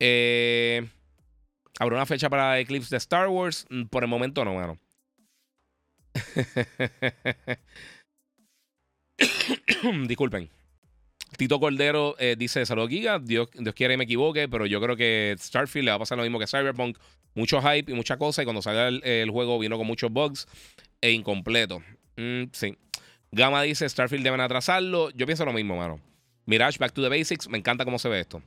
Eh, 0.01 0.89
¿Habrá 1.79 1.97
una 1.97 2.07
fecha 2.07 2.31
para 2.31 2.59
Eclipse 2.59 2.89
de 2.89 2.97
Star 2.97 3.29
Wars? 3.29 3.67
Mm, 3.69 3.85
por 3.85 4.05
el 4.05 4.09
momento 4.09 4.43
no, 4.43 4.55
mano. 4.55 4.79
Disculpen. 10.09 10.49
Tito 11.37 11.61
Cordero 11.61 12.17
eh, 12.19 12.37
dice: 12.39 12.65
Saludos, 12.65 12.89
Giga. 12.89 13.19
Dios, 13.19 13.51
Dios 13.53 13.75
quiere 13.75 13.93
que 13.93 13.99
me 13.99 14.05
equivoque, 14.05 14.49
pero 14.49 14.65
yo 14.65 14.81
creo 14.81 14.97
que 14.97 15.37
Starfield 15.39 15.85
le 15.85 15.91
va 15.91 15.97
a 15.97 15.99
pasar 15.99 16.17
lo 16.17 16.25
mismo 16.25 16.39
que 16.39 16.47
Cyberpunk. 16.47 16.97
Mucho 17.35 17.61
hype 17.61 17.93
y 17.93 17.95
mucha 17.95 18.17
cosa. 18.17 18.41
Y 18.41 18.47
cuando 18.47 18.63
salga 18.63 18.89
el, 18.89 19.31
juego, 19.31 19.59
vino 19.59 19.77
con 19.77 19.87
muchos 19.87 20.11
bugs 20.11 20.49
e 21.01 21.13
incompleto. 21.13 21.83
Mm, 22.17 22.45
sí. 22.53 22.77
Gama 23.31 23.63
dice: 23.63 23.89
Starfield 23.89 24.25
deben 24.25 24.41
atrasarlo. 24.41 25.11
Yo 25.11 25.27
pienso 25.27 25.45
lo 25.45 25.53
mismo, 25.53 25.77
mano. 25.77 26.01
Mirage, 26.47 26.79
Back 26.79 26.93
to 26.93 27.03
the 27.03 27.09
Basics. 27.09 27.49
Me 27.49 27.59
encanta 27.59 27.85
cómo 27.85 27.99
se 27.99 28.09
ve 28.09 28.21
esto. 28.21 28.43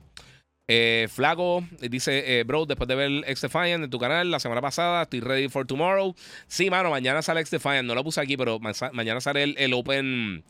Eh, 0.68 1.08
Flago 1.10 1.64
dice, 1.80 2.38
eh, 2.38 2.44
bro, 2.44 2.66
después 2.66 2.88
de 2.88 2.94
ver 2.94 3.10
X 3.26 3.42
Defiant 3.42 3.84
en 3.84 3.90
tu 3.90 3.98
canal 3.98 4.30
la 4.30 4.38
semana 4.38 4.60
pasada, 4.60 5.02
estoy 5.02 5.20
ready 5.20 5.48
for 5.48 5.66
tomorrow. 5.66 6.14
Sí, 6.46 6.70
mano, 6.70 6.90
mañana 6.90 7.20
sale 7.20 7.40
X 7.40 7.50
Defiant, 7.50 7.86
no 7.86 7.94
lo 7.94 8.04
puse 8.04 8.20
aquí, 8.20 8.36
pero 8.36 8.60
mañana 8.92 9.20
sale 9.20 9.42
el, 9.42 9.54
el 9.58 9.74
Open 9.74 10.44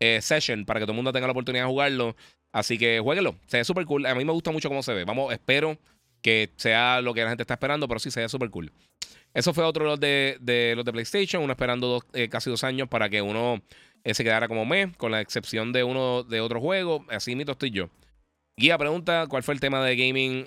eh, 0.00 0.20
session 0.22 0.64
para 0.64 0.80
que 0.80 0.86
todo 0.86 0.92
el 0.92 0.96
mundo 0.96 1.12
tenga 1.12 1.26
la 1.26 1.32
oportunidad 1.32 1.64
de 1.64 1.70
jugarlo. 1.70 2.16
Así 2.52 2.78
que 2.78 3.00
jueguenlo. 3.00 3.36
Se 3.46 3.58
ve 3.58 3.64
súper 3.64 3.84
cool. 3.84 4.06
A 4.06 4.14
mí 4.14 4.24
me 4.24 4.32
gusta 4.32 4.50
mucho 4.50 4.68
cómo 4.68 4.82
se 4.82 4.94
ve. 4.94 5.04
Vamos, 5.04 5.32
espero 5.32 5.78
que 6.22 6.50
sea 6.56 7.00
lo 7.02 7.12
que 7.12 7.22
la 7.22 7.28
gente 7.28 7.42
está 7.42 7.54
esperando, 7.54 7.86
pero 7.86 8.00
sí 8.00 8.10
se 8.10 8.20
ve 8.20 8.28
súper 8.28 8.50
cool. 8.50 8.72
Eso 9.36 9.52
fue 9.52 9.64
otro 9.64 9.98
de, 9.98 10.38
de, 10.40 10.72
los 10.74 10.84
de 10.84 10.92
PlayStation, 10.92 11.42
uno 11.42 11.52
esperando 11.52 12.02
eh, 12.14 12.28
casi 12.30 12.48
dos 12.48 12.64
años 12.64 12.88
para 12.88 13.10
que 13.10 13.20
uno 13.20 13.60
eh, 14.02 14.14
se 14.14 14.24
quedara 14.24 14.48
como 14.48 14.64
me, 14.64 14.92
con 14.94 15.12
la 15.12 15.20
excepción 15.20 15.72
de 15.72 15.84
uno 15.84 16.22
de 16.22 16.40
otro 16.40 16.58
juego. 16.58 17.04
Así 17.10 17.36
mito 17.36 17.52
estoy 17.52 17.70
yo. 17.70 17.90
Guía 18.56 18.78
pregunta: 18.78 19.26
¿Cuál 19.28 19.42
fue 19.42 19.52
el 19.52 19.60
tema 19.60 19.84
de 19.84 19.94
gaming? 19.94 20.46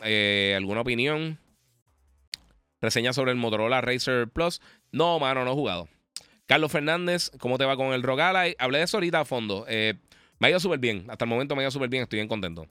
¿Alguna 0.55 0.81
opinión? 0.81 1.37
Reseña 2.81 3.13
sobre 3.13 3.29
el 3.29 3.37
Motorola 3.37 3.79
Racer 3.79 4.27
Plus. 4.27 4.59
No, 4.91 5.19
mano, 5.19 5.45
no 5.45 5.51
he 5.51 5.53
jugado. 5.53 5.87
Carlos 6.49 6.71
Fernández, 6.71 7.29
¿cómo 7.37 7.59
te 7.59 7.65
va 7.65 7.77
con 7.77 7.93
el 7.93 8.01
Rogala? 8.01 8.45
Hablé 8.57 8.79
de 8.79 8.85
eso 8.85 8.97
ahorita 8.97 9.19
a 9.19 9.25
fondo. 9.25 9.65
Eh, 9.67 9.93
me 10.39 10.47
ha 10.47 10.49
ido 10.49 10.59
súper 10.59 10.79
bien. 10.79 11.05
Hasta 11.07 11.25
el 11.25 11.29
momento 11.29 11.55
me 11.55 11.61
ha 11.61 11.65
ido 11.65 11.71
súper 11.71 11.89
bien. 11.89 12.01
Estoy 12.01 12.17
bien 12.17 12.27
contento. 12.27 12.65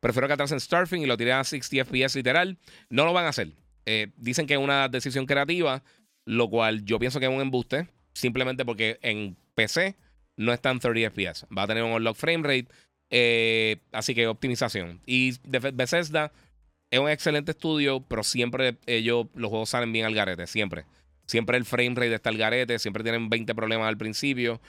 Prefiero 0.00 0.26
que 0.26 0.34
atrasen 0.34 0.58
Starfing 0.58 1.02
y 1.02 1.06
lo 1.06 1.16
tiré 1.16 1.32
a 1.32 1.44
60 1.44 1.84
FPS 1.84 2.16
literal. 2.16 2.58
No 2.88 3.04
lo 3.04 3.12
van 3.12 3.26
a 3.26 3.28
hacer. 3.28 3.52
Eh, 3.86 4.08
dicen 4.16 4.46
que 4.46 4.54
es 4.54 4.60
una 4.60 4.88
decisión 4.88 5.26
creativa, 5.26 5.82
lo 6.24 6.48
cual 6.48 6.84
yo 6.84 6.98
pienso 6.98 7.20
que 7.20 7.26
es 7.26 7.32
un 7.32 7.40
embuste. 7.40 7.88
Simplemente 8.12 8.64
porque 8.64 8.98
en 9.02 9.36
PC 9.54 9.96
no 10.36 10.52
está 10.52 10.70
en 10.70 10.80
30 10.80 11.10
FPS. 11.10 11.46
Va 11.56 11.62
a 11.62 11.66
tener 11.66 11.82
un 11.82 11.92
unlock 11.92 12.16
frame 12.16 12.42
rate. 12.42 12.68
Eh, 13.10 13.78
así 13.92 14.14
que 14.14 14.26
optimización. 14.26 15.00
Y 15.06 15.34
Bethesda 15.44 16.32
es 16.90 16.98
un 16.98 17.08
excelente 17.08 17.52
estudio, 17.52 18.00
pero 18.00 18.22
siempre 18.22 18.78
ellos, 18.86 19.26
los 19.34 19.50
juegos 19.50 19.70
salen 19.70 19.92
bien 19.92 20.06
al 20.06 20.14
garete. 20.14 20.46
Siempre. 20.46 20.84
Siempre 21.26 21.56
el 21.56 21.64
frame 21.64 21.94
rate 21.94 22.14
está 22.14 22.30
el 22.30 22.38
garete, 22.38 22.78
siempre 22.78 23.04
tienen 23.04 23.28
20 23.28 23.54
problemas 23.54 23.88
al 23.88 23.96
principio. 23.96 24.60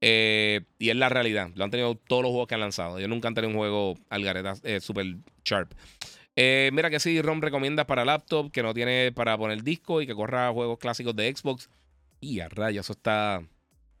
Eh, 0.00 0.60
y 0.78 0.90
es 0.90 0.96
la 0.96 1.08
realidad. 1.08 1.50
Lo 1.54 1.64
han 1.64 1.70
tenido 1.70 1.94
todos 1.96 2.22
los 2.22 2.30
juegos 2.30 2.46
que 2.46 2.54
han 2.54 2.60
lanzado. 2.60 3.00
Yo 3.00 3.08
nunca 3.08 3.28
han 3.28 3.34
tenido 3.34 3.50
un 3.50 3.56
juego 3.56 3.98
al 4.10 4.22
garete 4.22 4.50
eh, 4.62 4.80
super 4.80 5.06
sharp. 5.44 5.72
Eh, 6.36 6.70
mira 6.72 6.90
que 6.90 7.00
sí, 7.00 7.20
ROM 7.22 7.40
recomienda 7.40 7.86
para 7.86 8.04
laptop, 8.04 8.50
que 8.50 8.62
no 8.62 8.74
tiene 8.74 9.12
para 9.12 9.38
poner 9.38 9.62
disco 9.62 10.02
y 10.02 10.06
que 10.06 10.14
corra 10.14 10.50
juegos 10.52 10.78
clásicos 10.78 11.14
de 11.14 11.34
Xbox. 11.34 11.68
Y 12.20 12.40
a 12.40 12.48
rayos, 12.48 12.86
eso 12.86 12.92
está, 12.94 13.42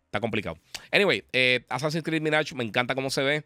está 0.06 0.20
complicado. 0.20 0.56
Anyway, 0.90 1.24
Assassin's 1.68 2.04
Creed 2.04 2.22
Mirage 2.22 2.54
me 2.54 2.64
encanta 2.64 2.94
cómo 2.94 3.10
se 3.10 3.22
ve. 3.22 3.44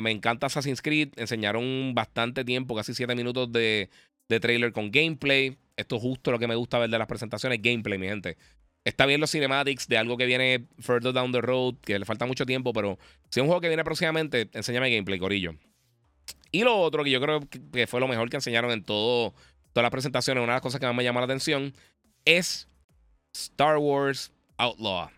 me 0.00 0.10
encanta 0.10 0.46
Assassin's 0.46 0.82
Creed. 0.82 1.10
Enseñaron 1.16 1.94
bastante 1.94 2.44
tiempo, 2.44 2.74
casi 2.74 2.94
7 2.94 3.14
minutos 3.14 3.52
de, 3.52 3.90
de 4.28 4.40
trailer 4.40 4.72
con 4.72 4.90
gameplay. 4.90 5.56
Esto 5.76 5.96
es 5.96 6.02
justo 6.02 6.32
lo 6.32 6.38
que 6.38 6.48
me 6.48 6.54
gusta 6.54 6.78
ver 6.78 6.90
de 6.90 6.98
las 6.98 7.06
presentaciones, 7.06 7.60
gameplay, 7.62 7.98
mi 7.98 8.08
gente. 8.08 8.36
Está 8.84 9.06
bien 9.06 9.20
los 9.20 9.30
cinematics 9.30 9.86
de 9.86 9.98
algo 9.98 10.16
que 10.16 10.26
viene 10.26 10.66
further 10.78 11.12
down 11.12 11.30
the 11.32 11.40
road, 11.40 11.74
que 11.84 11.98
le 11.98 12.04
falta 12.04 12.26
mucho 12.26 12.46
tiempo, 12.46 12.72
pero 12.72 12.98
si 13.28 13.40
es 13.40 13.42
un 13.42 13.48
juego 13.48 13.60
que 13.60 13.68
viene 13.68 13.84
próximamente, 13.84 14.48
enséñame 14.52 14.90
gameplay, 14.90 15.18
Corillo. 15.18 15.54
Y 16.50 16.62
lo 16.62 16.76
otro 16.76 17.04
que 17.04 17.10
yo 17.10 17.20
creo 17.20 17.40
que 17.72 17.86
fue 17.86 18.00
lo 18.00 18.08
mejor 18.08 18.30
que 18.30 18.36
enseñaron 18.36 18.70
en 18.70 18.82
todo, 18.82 19.34
todas 19.72 19.84
las 19.84 19.90
presentaciones, 19.90 20.42
una 20.42 20.52
de 20.52 20.56
las 20.56 20.62
cosas 20.62 20.80
que 20.80 20.86
más 20.86 20.94
me 20.94 21.04
llamó 21.04 21.20
la 21.20 21.26
atención, 21.26 21.74
es 22.24 22.68
Star 23.32 23.78
Wars 23.78 24.32
Outlaw. 24.56 25.10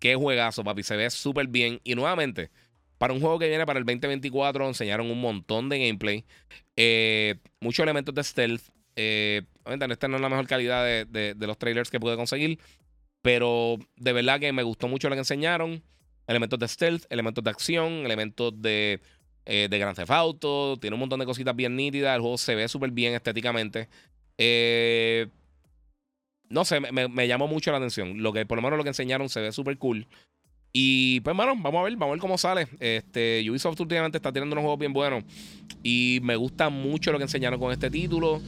Qué 0.00 0.16
juegazo, 0.16 0.64
papi. 0.64 0.82
Se 0.82 0.96
ve 0.96 1.08
súper 1.10 1.46
bien. 1.46 1.80
Y 1.82 1.94
nuevamente, 1.94 2.50
para 2.98 3.14
un 3.14 3.20
juego 3.20 3.38
que 3.38 3.48
viene 3.48 3.64
para 3.64 3.78
el 3.78 3.86
2024, 3.86 4.68
enseñaron 4.68 5.10
un 5.10 5.20
montón 5.20 5.68
de 5.68 5.78
gameplay. 5.78 6.24
Eh, 6.76 7.36
muchos 7.60 7.82
elementos 7.82 8.14
de 8.14 8.22
stealth. 8.22 8.62
Eh, 8.96 9.42
esta 9.66 10.08
no 10.08 10.16
es 10.16 10.22
la 10.22 10.28
mejor 10.28 10.46
calidad 10.46 10.84
de, 10.84 11.34
los 11.38 11.58
trailers 11.58 11.90
que 11.90 12.00
pude 12.00 12.16
conseguir. 12.16 12.58
Pero 13.22 13.78
de 13.96 14.12
verdad 14.12 14.38
que 14.40 14.52
me 14.52 14.62
gustó 14.62 14.88
mucho 14.88 15.08
lo 15.08 15.14
que 15.14 15.20
enseñaron. 15.20 15.82
Elementos 16.26 16.58
de 16.58 16.68
stealth, 16.68 17.04
elementos 17.10 17.42
de 17.42 17.50
acción, 17.50 17.92
elementos 18.04 18.52
de, 18.60 19.00
eh, 19.46 19.68
de 19.70 19.78
Grand 19.78 19.96
Theft 19.96 20.10
Auto. 20.10 20.76
Tiene 20.80 20.94
un 20.94 21.00
montón 21.00 21.20
de 21.20 21.26
cositas 21.26 21.54
bien 21.54 21.76
nítidas. 21.76 22.14
El 22.14 22.20
juego 22.20 22.38
se 22.38 22.54
ve 22.54 22.68
súper 22.68 22.90
bien 22.90 23.14
estéticamente. 23.14 23.88
Eh, 24.38 25.28
no 26.48 26.64
sé, 26.64 26.80
me, 26.80 27.28
llamó 27.28 27.46
mucho 27.46 27.70
la 27.70 27.78
atención. 27.78 28.22
Lo 28.22 28.32
que, 28.32 28.46
por 28.46 28.56
lo 28.56 28.62
menos 28.62 28.78
lo 28.78 28.84
que 28.84 28.90
enseñaron 28.90 29.28
se 29.28 29.40
ve 29.40 29.52
súper 29.52 29.78
cool. 29.78 30.06
Y 30.72 31.20
pues, 31.20 31.36
bueno, 31.36 31.54
vamos 31.56 31.80
a 31.80 31.84
ver, 31.84 31.92
vamos 31.92 32.08
a 32.08 32.12
ver 32.12 32.20
cómo 32.20 32.38
sale. 32.38 32.68
Este, 32.80 33.44
Ubisoft 33.48 33.80
últimamente 33.80 34.18
está 34.18 34.32
teniendo 34.32 34.54
unos 34.54 34.62
juegos 34.62 34.78
bien 34.78 34.92
buenos. 34.92 35.24
Y 35.82 36.20
me 36.22 36.36
gusta 36.36 36.70
mucho 36.70 37.12
lo 37.12 37.18
que 37.18 37.24
enseñaron 37.24 37.60
con 37.60 37.72
este 37.72 37.90
título. 37.90 38.40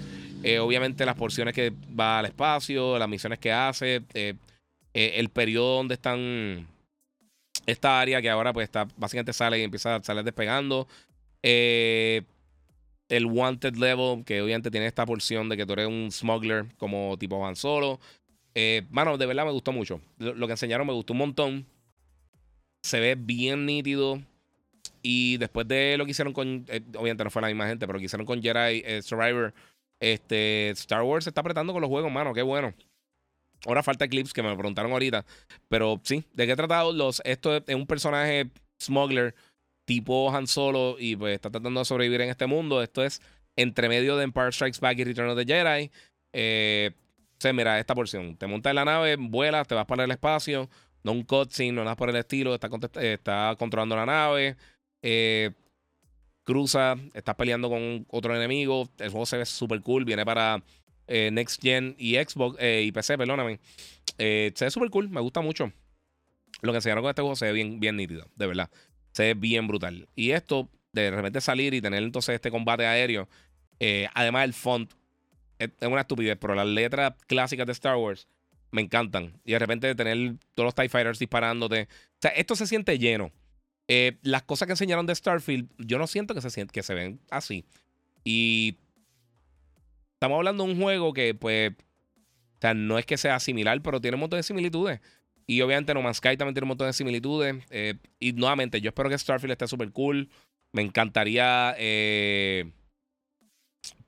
Eh, 0.43 0.59
obviamente 0.59 1.05
las 1.05 1.17
porciones 1.17 1.55
que 1.55 1.73
va 1.99 2.21
al 2.21 2.27
espacio, 2.27 2.99
las 2.99 3.09
misiones 3.09 3.39
que 3.39 3.53
hace, 3.53 4.03
el 4.95 5.29
periodo 5.29 5.77
donde 5.77 5.95
están 5.95 6.67
esta 7.67 8.01
área 8.01 8.23
que 8.23 8.31
ahora 8.31 8.53
pues 8.53 8.65
está 8.65 8.87
básicamente 8.97 9.33
sale 9.33 9.59
y 9.59 9.63
empieza 9.63 9.97
a 9.97 10.03
salir 10.03 10.25
despegando. 10.25 10.87
el 11.43 13.27
wanted 13.27 13.77
level, 13.77 14.25
que 14.25 14.43
obviamente 14.43 14.71
tiene 14.71 14.87
esta 14.87 15.07
porción 15.07 15.49
de 15.49 15.57
que 15.57 15.67
tú 15.67 15.75
eres 15.75 15.87
un 15.87 16.11
smuggler 16.11 16.67
como 16.77 17.17
tipo 17.19 17.39
Van 17.39 17.57
Solo. 17.57 18.01
mano, 18.91 19.19
de 19.19 19.27
verdad 19.27 19.45
me 19.45 19.53
gustó 19.53 19.73
mucho. 19.73 20.01
Lo, 20.19 20.47
que 20.47 20.53
enseñaron 20.53 20.87
me 20.87 20.93
gustó 20.93 21.13
un 21.13 21.21
montón. 21.21 21.67
Se 22.83 23.01
ve 23.01 23.17
bien 23.17 23.67
nítido. 23.67 24.21
Y 25.03 25.37
después 25.37 25.69
de 25.69 25.97
lo 25.99 26.05
que 26.05 26.13
hicieron 26.13 26.33
con. 26.33 26.67
obviamente 26.97 27.25
no 27.25 27.31
fue 27.31 27.43
la 27.43 27.49
misma 27.49 27.69
gente, 27.69 27.87
pero 27.87 27.95
lo 27.95 28.01
que 28.01 28.07
hicieron 28.07 28.27
con 28.27 28.43
Jedi 28.43 29.03
Survivor 29.03 29.55
este, 30.01 30.71
Star 30.71 31.03
Wars 31.03 31.25
se 31.25 31.31
está 31.31 31.41
apretando 31.41 31.73
con 31.73 31.81
los 31.83 31.89
juegos, 31.89 32.11
mano. 32.11 32.35
Qué 32.35 32.43
bueno. 32.43 32.75
Ahora 33.65 33.83
falta 33.83 34.07
clips 34.09 34.33
que 34.33 34.43
me 34.43 34.55
preguntaron 34.55 34.93
ahorita. 34.93 35.25
Pero 35.69 36.01
sí, 36.05 36.25
¿de 36.35 36.47
qué 36.47 36.57
he? 36.57 36.93
Los, 36.93 37.23
esto 37.25 37.57
es 37.57 37.75
un 37.75 37.87
personaje 37.87 38.51
smuggler 38.81 39.35
tipo 39.87 40.31
Han 40.35 40.47
Solo 40.47 40.97
y 40.99 41.17
pues 41.17 41.35
está 41.35 41.51
tratando 41.51 41.81
de 41.81 41.85
sobrevivir 41.85 42.21
en 42.21 42.31
este 42.31 42.47
mundo. 42.47 42.83
Esto 42.83 43.03
es 43.03 43.23
entre 43.57 43.89
medio 43.89 44.17
de 44.17 44.25
Empire 44.25 44.53
Strikes 44.53 44.81
Back 44.81 44.99
y 44.99 45.05
Return 45.05 45.31
of 45.31 45.39
the 45.39 45.47
Jedi. 45.47 45.91
Eh, 46.33 46.91
o 47.45 47.53
mira, 47.53 47.79
esta 47.79 47.95
porción. 47.95 48.37
Te 48.37 48.47
montas 48.47 48.71
en 48.71 48.77
la 48.77 48.85
nave, 48.85 49.17
vuelas, 49.17 49.67
te 49.67 49.75
vas 49.75 49.87
para 49.87 50.05
el 50.05 50.11
espacio. 50.11 50.69
No 51.03 51.13
un 51.13 51.23
cutscene, 51.23 51.73
no 51.73 51.85
nada 51.85 51.97
por 51.97 52.11
el 52.11 52.17
estilo. 52.17 52.55
Está, 52.55 52.69
está 53.01 53.55
controlando 53.59 53.97
la 53.97 54.07
nave. 54.07 54.57
Eh, 55.03 55.53
cruza, 56.45 56.97
estás 57.15 57.35
peleando 57.37 57.69
con 57.69 58.07
otro 58.11 58.35
enemigo. 58.35 58.89
El 58.99 59.11
juego 59.11 59.27
se 59.27 59.39
ve 59.39 59.47
súper 59.47 59.81
cool. 59.83 60.05
Viene 60.05 60.25
para 60.25 60.63
eh, 61.07 61.31
Next 61.33 61.63
Gen 61.63 61.95
y 61.99 62.17
Xbox 62.17 62.57
eh, 62.61 62.83
y 62.87 62.93
PC, 62.93 63.19
perdóname. 63.19 63.61
Eh, 64.19 64.53
se 64.55 64.65
ve 64.65 64.71
súper 64.71 64.91
cool, 64.91 65.09
me 65.09 65.21
gusta 65.21 65.41
mucho. 65.41 65.73
Lo 66.63 66.73
que 66.73 66.77
enseñaron 66.77 67.03
con 67.03 67.11
este 67.11 67.23
juego 67.23 67.37
se 67.37 67.47
ve 67.47 67.53
bien, 67.53 67.81
bien 67.81 67.97
nítido, 67.97 68.27
de 68.35 68.47
verdad. 68.47 68.71
Se 69.13 69.25
ve 69.25 69.35
bien 69.35 69.67
brutal. 69.67 70.09
Y 70.15 70.31
esto, 70.31 70.69
de 70.93 71.11
repente 71.11 71.41
salir 71.41 71.75
y 71.75 71.81
tener 71.81 72.03
entonces 72.03 72.35
este 72.35 72.51
combate 72.51 72.87
aéreo, 72.87 73.29
además 74.15 74.45
el 74.45 74.55
font, 74.55 74.93
es, 75.59 75.71
una 75.83 76.01
estupidez, 76.03 76.39
pero 76.41 76.55
las 76.55 76.67
letras 76.67 77.15
clásicas 77.27 77.67
de 77.67 77.73
Star 77.73 77.97
Wars 77.97 78.27
me 78.71 78.83
encantan. 78.83 79.41
Y 79.45 79.53
de 79.53 79.59
repente 79.59 79.95
tener 79.95 80.37
todos 80.55 80.67
los 80.67 80.75
TIE 80.75 80.89
Fighters 80.89 81.19
disparándote. 81.19 81.83
O 81.83 82.21
sea, 82.21 82.31
esto 82.33 82.57
se 82.57 82.67
siente 82.67 82.99
lleno. 82.99 83.33
Eh, 83.89 84.19
las 84.23 84.43
cosas 84.43 84.67
que 84.67 84.73
enseñaron 84.73 85.07
de 85.07 85.15
Starfield, 85.15 85.69
yo 85.79 85.99
no 85.99 86.07
siento 86.07 86.35
que 86.35 86.41
se, 86.41 86.67
que 86.67 86.83
se 86.83 86.95
ven 86.95 87.21
así. 87.31 87.65
Y 88.25 88.77
estamos 90.17 90.37
hablando 90.37 90.65
de 90.65 90.73
un 90.73 90.81
juego 90.81 91.13
que, 91.13 91.35
pues, 91.35 91.73
o 91.73 92.61
sea, 92.61 92.75
no 92.75 92.99
es 92.99 93.07
que 93.07 93.17
sea 93.17 93.39
similar, 93.39 93.81
pero 93.83 94.01
tiene 94.01 94.17
un 94.17 94.23
montón 94.23 94.39
de 94.39 94.43
similitudes. 94.43 95.01
Y 95.47 95.61
obviamente 95.61 95.95
No 95.95 96.03
Man's 96.03 96.17
Sky 96.17 96.37
también 96.37 96.55
tiene 96.55 96.65
un 96.65 96.71
montón 96.71 96.89
de 96.89 96.93
similitudes. 96.93 97.65
Eh, 97.71 97.95
y 98.19 98.33
nuevamente, 98.33 98.81
yo 98.81 98.89
espero 98.89 99.09
que 99.09 99.19
Starfield 99.19 99.53
esté 99.53 99.69
súper 99.69 99.93
cool. 99.93 100.29
Me 100.73 100.83
encantaría 100.83 101.75
eh, 101.79 102.73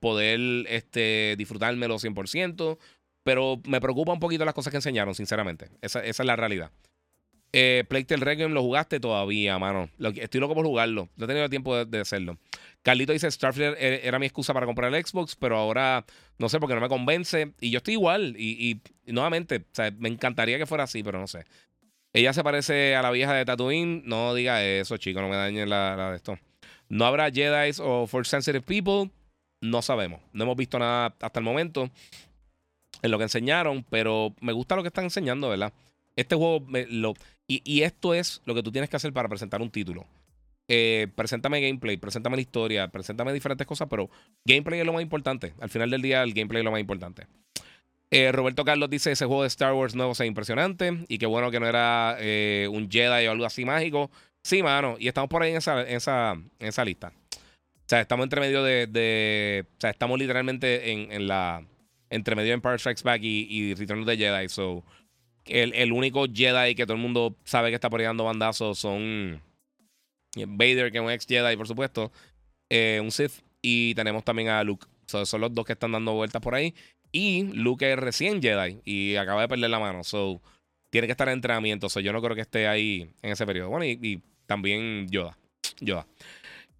poder 0.01 0.41
este, 0.69 1.37
disfrutármelo 1.39 1.97
100%. 1.99 2.79
Pero 3.23 3.61
me 3.67 3.81
preocupa 3.81 4.13
un 4.13 4.21
poquito 4.21 4.45
las 4.45 4.55
cosas 4.55 4.71
que 4.71 4.79
enseñaron, 4.79 5.15
sinceramente. 5.15 5.69
Esa, 5.83 6.03
es 6.03 6.19
la 6.19 6.35
realidad. 6.35 6.73
Eh, 7.53 7.85
Playtale 7.89 8.25
Requiem 8.25 8.53
lo 8.53 8.63
jugaste 8.63 9.01
todavía, 9.01 9.59
mano. 9.59 9.91
estoy 10.17 10.41
loco 10.41 10.55
por 10.55 10.67
jugarlo. 10.67 11.09
No 11.17 11.25
he 11.25 11.29
tenido 11.29 11.49
tiempo 11.49 11.85
de, 11.85 12.01
hacerlo. 12.01 12.39
Carlito 12.89 13.13
dice: 13.13 13.31
Starfield 13.31 13.77
era 13.79 14.19
mi 14.19 14.25
excusa 14.25 14.55
para 14.55 14.65
comprar 14.65 14.95
el 14.95 15.05
Xbox, 15.05 15.37
pero 15.37 15.59
ahora 15.59 16.07
no 16.39 16.49
sé 16.49 16.59
porque 16.59 16.75
no 16.75 16.81
me 16.81 16.89
convence. 16.89 17.53
Y 17.61 17.69
yo 17.69 17.77
estoy 17.77 17.93
igual. 17.93 18.35
Y, 18.39 18.81
nuevamente, 19.05 19.63
me 19.99 20.09
encantaría 20.09 20.57
que 20.57 20.65
fuera 20.65 20.85
así, 20.85 21.03
pero 21.03 21.21
no 21.21 21.27
sé. 21.27 21.45
Ella 22.15 22.33
se 22.33 22.43
parece 22.43 22.97
a 22.97 23.03
la 23.03 23.11
vieja 23.11 23.35
de 23.35 23.45
Tatooine. 23.45 24.05
No 24.07 24.33
diga 24.33 24.65
eso, 24.65 24.97
chicos, 24.97 25.21
no 25.21 25.29
me 25.29 25.37
dañen 25.37 25.69
la, 25.69 26.13
de 26.13 26.17
esto. 26.17 26.39
No 26.89 27.05
habrá 27.05 27.31
Jedi 27.31 27.73
o 27.83 28.07
Force 28.07 28.31
Sensitive 28.31 28.63
People. 28.63 29.11
No 29.61 29.83
sabemos. 29.83 30.23
No 30.33 30.45
hemos 30.45 30.57
visto 30.57 30.79
nada 30.79 31.15
hasta 31.21 31.41
el 31.41 31.45
momento 31.45 31.91
en 33.03 33.11
lo 33.11 33.19
que 33.19 33.25
enseñaron, 33.25 33.85
pero 33.91 34.35
me 34.41 34.55
gusta 34.55 34.77
lo 34.77 34.83
que 34.83 34.89
están 34.89 35.05
enseñando, 35.05 35.51
¿verdad? 35.51 35.75
Este 36.17 36.37
juego 36.37 36.67
y, 37.47 37.83
esto 37.83 38.15
es 38.15 38.41
lo 38.47 38.55
que 38.55 38.63
tú 38.63 38.73
tienes 38.73 38.89
que 38.89 38.97
hacer 38.97 39.13
para 39.13 39.29
presentar 39.29 39.61
un 39.61 39.71
título. 39.71 40.07
Eh, 40.69 41.09
preséntame 41.15 41.61
gameplay, 41.63 41.97
preséntame 41.97 42.37
la 42.37 42.43
historia, 42.43 42.89
preséntame 42.89 43.33
diferentes 43.33 43.67
cosas, 43.67 43.89
pero 43.89 44.11
gameplay 44.45 44.81
es 44.81 44.87
lo 44.87 44.93
más 44.93 45.03
importante. 45.03 45.55
Al 45.61 45.71
final 45.71 45.91
del 45.91 46.03
día, 46.03 46.23
el 46.23 46.35
gameplay 46.35 46.61
es 46.61 46.65
lo 46.65 46.71
más 46.71 46.81
importante. 46.81 47.27
Eh, 48.11 48.33
Roberto 48.33 48.65
Carlos 48.65 48.91
dice: 48.91 49.13
ese 49.13 49.27
juego 49.27 49.43
de 49.43 49.49
Star 49.49 49.73
Wars 49.73 49.95
nuevo 49.95 50.13
es 50.13 50.21
impresionante. 50.21 51.05
Y 51.09 51.19
qué 51.19 51.27
bueno 51.27 51.51
que 51.51 51.61
no 51.61 51.67
era 51.67 52.17
eh, 52.21 52.69
un 52.71 52.91
Jedi 52.91 53.27
o 53.27 53.33
algo 53.33 53.47
así 53.47 53.65
mágico. 53.65 54.11
Sí, 54.43 54.63
mano. 54.63 54.97
Y 54.99 55.09
estamos 55.09 55.29
por 55.29 55.43
ahí 55.43 55.51
en 55.51 55.57
esa, 55.57 55.83
esa, 55.83 56.33
en 56.33 56.69
esa 56.69 56.85
lista. 56.85 57.13
O 57.35 57.89
sea, 57.89 58.01
estamos 58.01 58.25
entre 58.25 58.41
medio 58.41 58.63
de. 58.63 59.65
o 59.67 59.81
sea, 59.81 59.91
estamos 59.91 60.19
literalmente 60.19 60.93
en, 60.93 61.27
la. 61.27 61.65
Entre 62.11 62.35
medio 62.35 62.49
de 62.49 62.55
Empire 62.55 62.79
Strikes 62.79 63.03
Back 63.03 63.23
y, 63.23 63.47
y 63.51 63.75
Return 63.75 64.01
of 64.01 64.07
the 64.07 64.17
Jedi. 64.17 64.49
So, 64.49 64.85
el, 65.47 65.93
único 65.93 66.27
Jedi 66.33 66.75
que 66.75 66.85
todo 66.85 66.95
el 66.95 67.03
mundo 67.03 67.37
sabe 67.45 67.71
que 67.71 67.75
está 67.75 67.91
por 67.91 68.01
ahí 68.01 68.07
dando 68.07 68.25
bandazos 68.25 68.79
son 68.79 69.41
Vader, 70.37 70.93
que 70.93 70.99
es 70.99 71.05
un 71.05 71.11
ex 71.11 71.27
Jedi, 71.27 71.57
por 71.57 71.67
supuesto, 71.67 72.13
eh, 72.69 73.01
un 73.03 73.11
Sith, 73.11 73.33
y 73.63 73.95
tenemos 73.95 74.25
también 74.25 74.49
a 74.49 74.63
Luke. 74.63 74.87
son 75.07 75.41
los 75.41 75.55
dos 75.55 75.65
que 75.65 75.73
están 75.73 75.93
dando 75.93 76.15
vueltas 76.15 76.43
por 76.43 76.55
ahí. 76.55 76.75
Y 77.11 77.45
Luke 77.55 77.91
es 77.91 77.99
recién 77.99 78.43
Jedi 78.43 78.81
y 78.85 79.17
acaba 79.17 79.41
de 79.41 79.49
perder 79.49 79.71
la 79.71 79.79
mano. 79.79 80.05
So, 80.05 80.43
tiene 80.91 81.07
que 81.07 81.13
estar 81.13 81.29
en 81.29 81.35
entrenamiento. 81.35 81.89
So, 81.89 82.01
yo 82.01 82.13
no 82.13 82.21
creo 82.21 82.35
que 82.35 82.43
esté 82.43 82.69
ahí 82.69 83.11
en 83.23 83.33
ese 83.33 83.47
periodo. 83.47 83.71
Bueno, 83.71 83.87
y, 83.87 84.23
también 84.47 85.09
Yoda. 85.09 85.37
Yoda. 85.81 86.07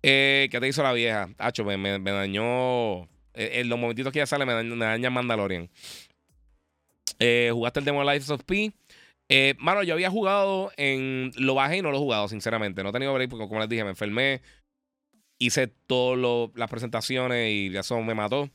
Eh, 0.03 0.49
¿Qué 0.51 0.61
te 0.61 0.69
hizo 0.69 0.83
la 0.83 0.93
vieja? 0.93 1.31
Hacho, 1.39 1.65
me, 1.65 1.99
dañó. 1.99 3.05
Eh, 3.35 3.61
en 3.61 3.69
los 3.69 3.79
momentitos 3.79 4.13
que 4.13 4.19
ya 4.19 4.27
sale, 4.27 4.45
me 4.45 4.53
daña, 4.53 5.11
Mandalorian. 5.11 5.71
¿Jugaste 7.19 7.81
el 7.81 7.85
demo 7.85 8.05
Life 8.05 8.33
of 8.33 8.43
P? 8.45 8.73
Eh, 9.29 9.55
mano, 9.59 9.83
yo 9.83 9.95
había 9.95 10.11
jugado 10.11 10.73
en. 10.77 11.33
Lo 11.37 11.55
bajé 11.55 11.79
y 11.79 11.83
no 11.83 11.91
lo 11.91 11.97
he 11.97 12.01
jugado, 12.01 12.29
sinceramente. 12.29 12.83
No 12.83 12.91
he 12.91 12.93
tenido 12.93 13.13
break 13.15 13.31
porque, 13.31 13.47
como 13.47 13.61
les 13.61 13.69
dije, 13.69 13.85
me 13.85 13.91
enfermé. 13.91 14.41
Hice 15.39 15.69
todas 15.69 16.51
las 16.55 16.71
presentaciones 16.71 17.53
y 17.53 17.77
eso 17.77 18.01
me 18.03 18.15
mató. 18.15 18.51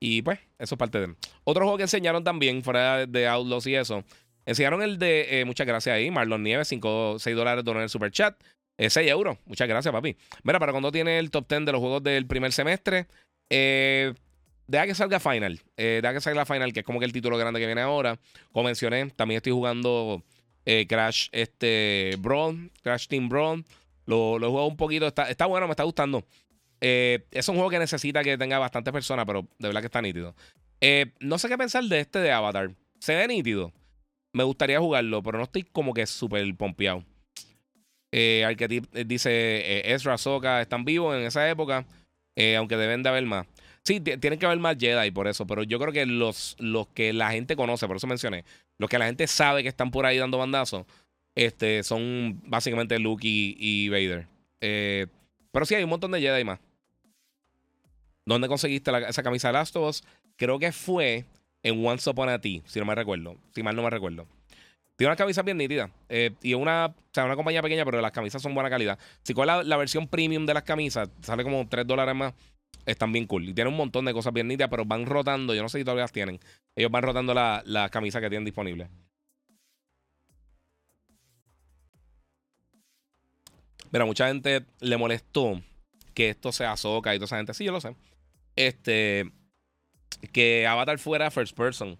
Y 0.00 0.22
pues, 0.22 0.38
eso 0.58 0.74
es 0.74 0.78
parte 0.78 1.00
de. 1.00 1.14
Otro 1.44 1.64
juego 1.64 1.76
que 1.76 1.84
enseñaron 1.84 2.24
también, 2.24 2.62
fuera 2.62 3.06
de 3.06 3.28
Outlaws 3.28 3.66
y 3.66 3.74
eso. 3.74 4.04
Enseñaron 4.44 4.82
el 4.82 4.98
de. 4.98 5.40
Eh, 5.40 5.44
muchas 5.44 5.66
gracias 5.66 5.94
ahí, 5.94 6.10
Marlon 6.10 6.42
Nieves, 6.42 6.68
5, 6.68 7.18
6 7.18 7.36
dólares 7.36 7.64
en 7.66 7.76
el 7.76 7.88
super 7.88 8.10
chat. 8.10 8.36
6 8.78 8.96
euros. 9.08 9.38
Muchas 9.46 9.68
gracias, 9.68 9.92
papi. 9.92 10.16
Mira, 10.42 10.58
para 10.58 10.72
cuando 10.72 10.92
tiene 10.92 11.18
el 11.18 11.30
top 11.30 11.48
10 11.48 11.66
de 11.66 11.72
los 11.72 11.80
juegos 11.80 12.02
del 12.02 12.26
primer 12.26 12.52
semestre. 12.52 13.06
Eh, 13.50 14.12
deja 14.66 14.86
que 14.86 14.94
salga 14.94 15.20
Final. 15.20 15.60
Eh, 15.76 16.00
deja 16.02 16.14
que 16.14 16.20
salga 16.20 16.44
Final, 16.44 16.72
que 16.72 16.80
es 16.80 16.86
como 16.86 16.98
que 16.98 17.04
el 17.04 17.12
título 17.12 17.36
grande 17.38 17.60
que 17.60 17.66
viene 17.66 17.80
ahora. 17.80 18.18
Como 18.52 18.64
mencioné, 18.64 19.10
también 19.10 19.36
estoy 19.36 19.52
jugando 19.52 20.22
eh, 20.64 20.86
Crash 20.88 21.28
este, 21.32 22.16
Brawl, 22.18 22.70
Crash 22.82 23.06
Team 23.06 23.28
Brawl. 23.28 23.64
Lo, 24.06 24.38
lo 24.38 24.46
he 24.46 24.50
jugado 24.50 24.68
un 24.68 24.76
poquito. 24.76 25.06
Está, 25.06 25.28
está 25.30 25.46
bueno, 25.46 25.66
me 25.66 25.72
está 25.72 25.84
gustando. 25.84 26.24
Eh, 26.80 27.26
es 27.30 27.48
un 27.48 27.56
juego 27.56 27.70
que 27.70 27.78
necesita 27.78 28.22
que 28.22 28.36
tenga 28.36 28.58
bastantes 28.58 28.92
personas, 28.92 29.24
pero 29.26 29.42
de 29.58 29.68
verdad 29.68 29.80
que 29.80 29.86
está 29.86 30.02
nítido. 30.02 30.34
no 31.20 31.38
sé 31.38 31.48
qué 31.48 31.58
pensar 31.58 31.84
de 31.84 32.00
este 32.00 32.18
de 32.18 32.30
Avatar. 32.32 32.70
Se 33.00 33.14
ve 33.14 33.26
nítido. 33.28 33.72
Me 34.32 34.44
gustaría 34.44 34.78
jugarlo, 34.78 35.22
pero 35.22 35.38
no 35.38 35.44
estoy 35.44 35.62
como 35.62 35.94
que 35.94 36.06
súper 36.06 36.54
pompeado. 36.56 37.04
Eh, 38.12 38.46
dice 39.06 39.92
Ezra, 39.92 40.16
Soka 40.16 40.60
están 40.62 40.84
vivos 40.84 41.16
en 41.16 41.22
esa 41.22 41.48
época, 41.48 41.86
aunque 42.56 42.76
deben 42.76 43.02
de 43.02 43.08
haber 43.08 43.24
más. 43.24 43.46
Sí, 43.86 44.00
tienen 44.00 44.36
que 44.40 44.46
haber 44.46 44.58
más 44.58 44.76
Jedi 44.76 45.12
por 45.12 45.28
eso, 45.28 45.46
pero 45.46 45.62
yo 45.62 45.78
creo 45.78 45.92
que 45.92 46.06
los, 46.06 46.56
los 46.58 46.88
que 46.88 47.12
la 47.12 47.30
gente 47.30 47.54
conoce, 47.54 47.86
por 47.86 47.98
eso 47.98 48.08
mencioné, 48.08 48.44
los 48.78 48.90
que 48.90 48.98
la 48.98 49.06
gente 49.06 49.28
sabe 49.28 49.62
que 49.62 49.68
están 49.68 49.92
por 49.92 50.06
ahí 50.06 50.18
dando 50.18 50.38
bandazos, 50.38 50.86
este, 51.36 51.84
son 51.84 52.42
básicamente 52.46 52.98
Luke 52.98 53.22
y, 53.24 53.88
Vader. 53.88 54.26
Eh, 54.60 55.06
pero 55.52 55.64
sí, 55.66 55.76
hay 55.76 55.84
un 55.84 55.90
montón 55.90 56.10
de 56.10 56.20
Jedi 56.20 56.42
más. 56.42 56.58
¿Dónde 58.24 58.48
conseguiste 58.48 58.90
esa 59.08 59.22
camisa 59.22 59.48
de 59.48 59.52
Last 59.52 59.76
of 59.76 59.88
Us? 59.88 60.04
Creo 60.34 60.58
que 60.58 60.72
fue 60.72 61.24
en 61.62 61.86
Once 61.86 62.10
Upon 62.10 62.28
a 62.28 62.40
T, 62.40 62.62
si 62.66 62.80
no 62.80 62.86
me 62.86 62.94
recuerdo. 62.96 63.36
Si 63.54 63.62
mal 63.62 63.76
no 63.76 63.84
me 63.84 63.90
recuerdo. 63.90 64.26
Tiene 64.96 65.10
una 65.10 65.16
camisa 65.16 65.42
bien 65.42 65.58
nítida. 65.58 65.92
Eh, 66.08 66.32
y 66.42 66.54
una, 66.54 66.86
o 66.86 66.94
sea, 67.12 67.24
una 67.24 67.36
compañía 67.36 67.62
pequeña, 67.62 67.84
pero 67.84 68.00
las 68.00 68.10
camisas 68.10 68.42
son 68.42 68.52
buena 68.52 68.68
calidad. 68.68 68.98
Si 69.22 69.32
con 69.32 69.46
la, 69.46 69.62
la 69.62 69.76
versión 69.76 70.08
premium 70.08 70.44
de 70.44 70.54
las 70.54 70.64
camisas, 70.64 71.08
sale 71.20 71.44
como 71.44 71.68
3 71.68 71.86
dólares 71.86 72.16
más 72.16 72.34
están 72.84 73.12
bien 73.12 73.26
cool. 73.26 73.48
Y 73.48 73.54
tienen 73.54 73.72
un 73.72 73.78
montón 73.78 74.04
de 74.04 74.12
cosas 74.12 74.32
bien 74.32 74.48
nítidas, 74.48 74.70
pero 74.70 74.84
van 74.84 75.06
rotando. 75.06 75.54
Yo 75.54 75.62
no 75.62 75.68
sé 75.68 75.78
si 75.78 75.84
todavía 75.84 76.04
las 76.04 76.12
tienen. 76.12 76.40
Ellos 76.74 76.90
van 76.90 77.02
rotando 77.02 77.34
las 77.34 77.66
la 77.66 77.88
camisas 77.88 78.20
que 78.20 78.28
tienen 78.28 78.44
disponibles. 78.44 78.88
Mira, 83.92 84.04
mucha 84.04 84.28
gente 84.28 84.64
le 84.80 84.96
molestó 84.96 85.62
que 86.14 86.30
esto 86.30 86.52
sea 86.52 86.76
Soca 86.76 87.14
y 87.14 87.18
toda 87.18 87.26
esa 87.26 87.36
gente. 87.36 87.54
Sí, 87.54 87.64
yo 87.64 87.72
lo 87.72 87.80
sé. 87.80 87.94
Este. 88.56 89.30
Que 90.32 90.66
Avatar 90.66 90.98
fuera 90.98 91.30
first 91.30 91.56
person. 91.56 91.98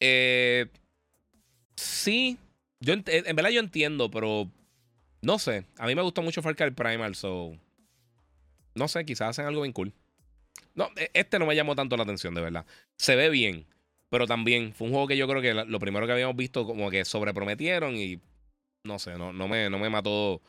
Eh, 0.00 0.66
sí. 1.74 2.38
Yo 2.80 2.92
en, 2.92 3.02
verdad 3.04 3.50
yo 3.50 3.60
entiendo, 3.60 4.10
pero. 4.10 4.50
No 5.22 5.38
sé. 5.38 5.64
A 5.78 5.86
mí 5.86 5.94
me 5.94 6.02
gustó 6.02 6.22
mucho 6.22 6.42
Far 6.42 6.54
Cry 6.54 6.70
Primal, 6.70 7.14
so. 7.14 7.56
No 8.74 8.88
sé, 8.88 9.04
quizás 9.04 9.30
hacen 9.30 9.46
algo 9.46 9.62
bien 9.62 9.72
cool. 9.72 9.92
No, 10.76 10.90
e, 10.96 11.10
este 11.14 11.40
no 11.40 11.46
me 11.46 11.56
llamó 11.56 11.74
tanto 11.74 11.96
la 11.96 12.04
atención, 12.04 12.34
de 12.34 12.42
verdad. 12.42 12.64
Se 12.96 13.16
ve 13.16 13.30
bien, 13.30 13.66
pero 14.08 14.26
también 14.28 14.72
fue 14.72 14.86
un 14.86 14.92
juego 14.92 15.08
que 15.08 15.16
yo 15.16 15.26
creo 15.26 15.42
que 15.42 15.52
lo 15.54 15.80
primero 15.80 16.06
que 16.06 16.12
habíamos 16.12 16.36
visto 16.36 16.64
como 16.64 16.90
que 16.90 17.04
sobreprometieron 17.04 17.96
y 17.96 18.20
no 18.84 19.00
sé, 19.00 19.18
no, 19.18 19.32
no, 19.32 19.48
me, 19.48 19.68
no 19.68 19.78
me 19.78 19.90
mató 19.90 20.40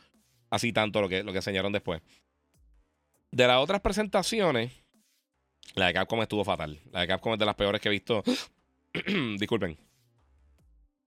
así 0.52 0.72
tanto 0.72 1.02
lo 1.02 1.10
que, 1.10 1.24
lo 1.24 1.32
que 1.32 1.40
enseñaron 1.40 1.72
después. 1.72 2.02
De 3.32 3.48
las 3.48 3.58
otras 3.58 3.82
presentaciones, 3.82 4.72
la 5.76 5.88
de 5.88 5.94
Capcom 5.94 6.22
estuvo 6.22 6.44
fatal. 6.44 6.80
La 6.92 7.02
de 7.02 7.08
Capcom 7.08 7.34
es 7.34 7.40
de 7.40 7.46
las 7.46 7.56
peores 7.56 7.82
que 7.82 7.90
he 7.90 7.92
visto. 7.92 8.24
Disculpen. 9.38 9.78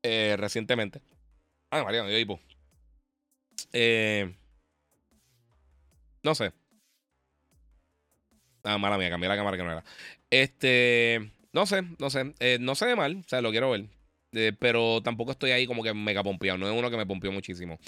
Eh, 0.03 0.37
recientemente. 0.39 1.01
Ah, 1.71 1.85
María, 1.85 2.03
me 2.03 2.11
dio 2.11 2.19
hipo. 2.19 2.41
Eh, 3.73 4.35
no 6.23 6.35
sé. 6.35 6.53
Ah, 8.65 8.79
mala 8.79 8.99
mía, 8.99 9.11
cambié 9.11 9.29
la 9.29 9.37
cámara 9.37 9.57
que 9.57 9.63
no 9.63 9.73
era. 9.73 9.85
Este, 10.31 11.31
no 11.53 11.67
sé, 11.67 11.83
no 11.99 12.11
sé. 12.11 12.35
Eh, 12.41 12.59
no 12.61 12.75
sé 12.75 12.87
de 12.87 12.97
mal, 12.97 13.23
o 13.25 13.29
sea, 13.29 13.41
lo 13.41 13.51
quiero 13.51 13.71
ver. 13.71 13.87
Eh, 14.33 14.53
pero 14.59 15.03
tampoco 15.03 15.33
estoy 15.33 15.51
ahí 15.51 15.67
como 15.67 15.83
que 15.83 15.93
mega 15.93 16.23
pompeado. 16.23 16.59
No 16.59 16.71
es 16.71 16.79
uno 16.79 16.91
que 16.91 16.97
me 16.97 17.07
pompeó 17.07 17.33
muchísimo. 17.33 17.79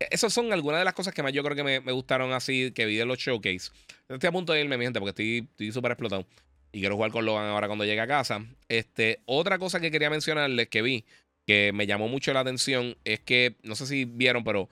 E, 0.00 0.08
esas 0.10 0.32
son 0.32 0.52
algunas 0.52 0.80
de 0.80 0.84
las 0.84 0.94
cosas 0.94 1.14
que 1.14 1.22
más 1.22 1.32
yo 1.32 1.42
creo 1.44 1.56
que 1.56 1.80
me, 1.80 1.92
gustaron 1.92 2.32
así, 2.32 2.72
que 2.72 2.86
vi 2.86 2.96
de 2.96 3.04
los 3.04 3.18
showcase. 3.18 3.70
Estoy 4.08 4.28
a 4.28 4.32
punto 4.32 4.52
de 4.52 4.60
irme, 4.60 4.76
mi 4.76 4.84
gente, 4.84 5.00
porque 5.00 5.46
estoy 5.46 5.72
súper 5.72 5.92
explotado. 5.92 6.26
Y 6.72 6.80
quiero 6.80 6.96
jugar 6.96 7.10
con 7.10 7.24
Logan 7.24 7.46
ahora 7.46 7.66
cuando 7.66 7.84
llegue 7.84 8.00
a 8.00 8.06
casa. 8.06 8.44
Este, 8.68 9.20
otra 9.26 9.58
cosa 9.58 9.78
que 9.80 9.90
quería 9.90 10.10
mencionarles 10.10 10.68
que 10.68 10.82
vi, 10.82 11.04
que 11.46 11.72
me 11.74 11.86
llamó 11.86 12.08
mucho 12.08 12.32
la 12.32 12.40
atención, 12.40 12.96
es 13.04 13.20
que, 13.20 13.56
no 13.62 13.74
sé 13.76 13.86
si 13.86 14.06
vieron, 14.06 14.42
pero 14.42 14.68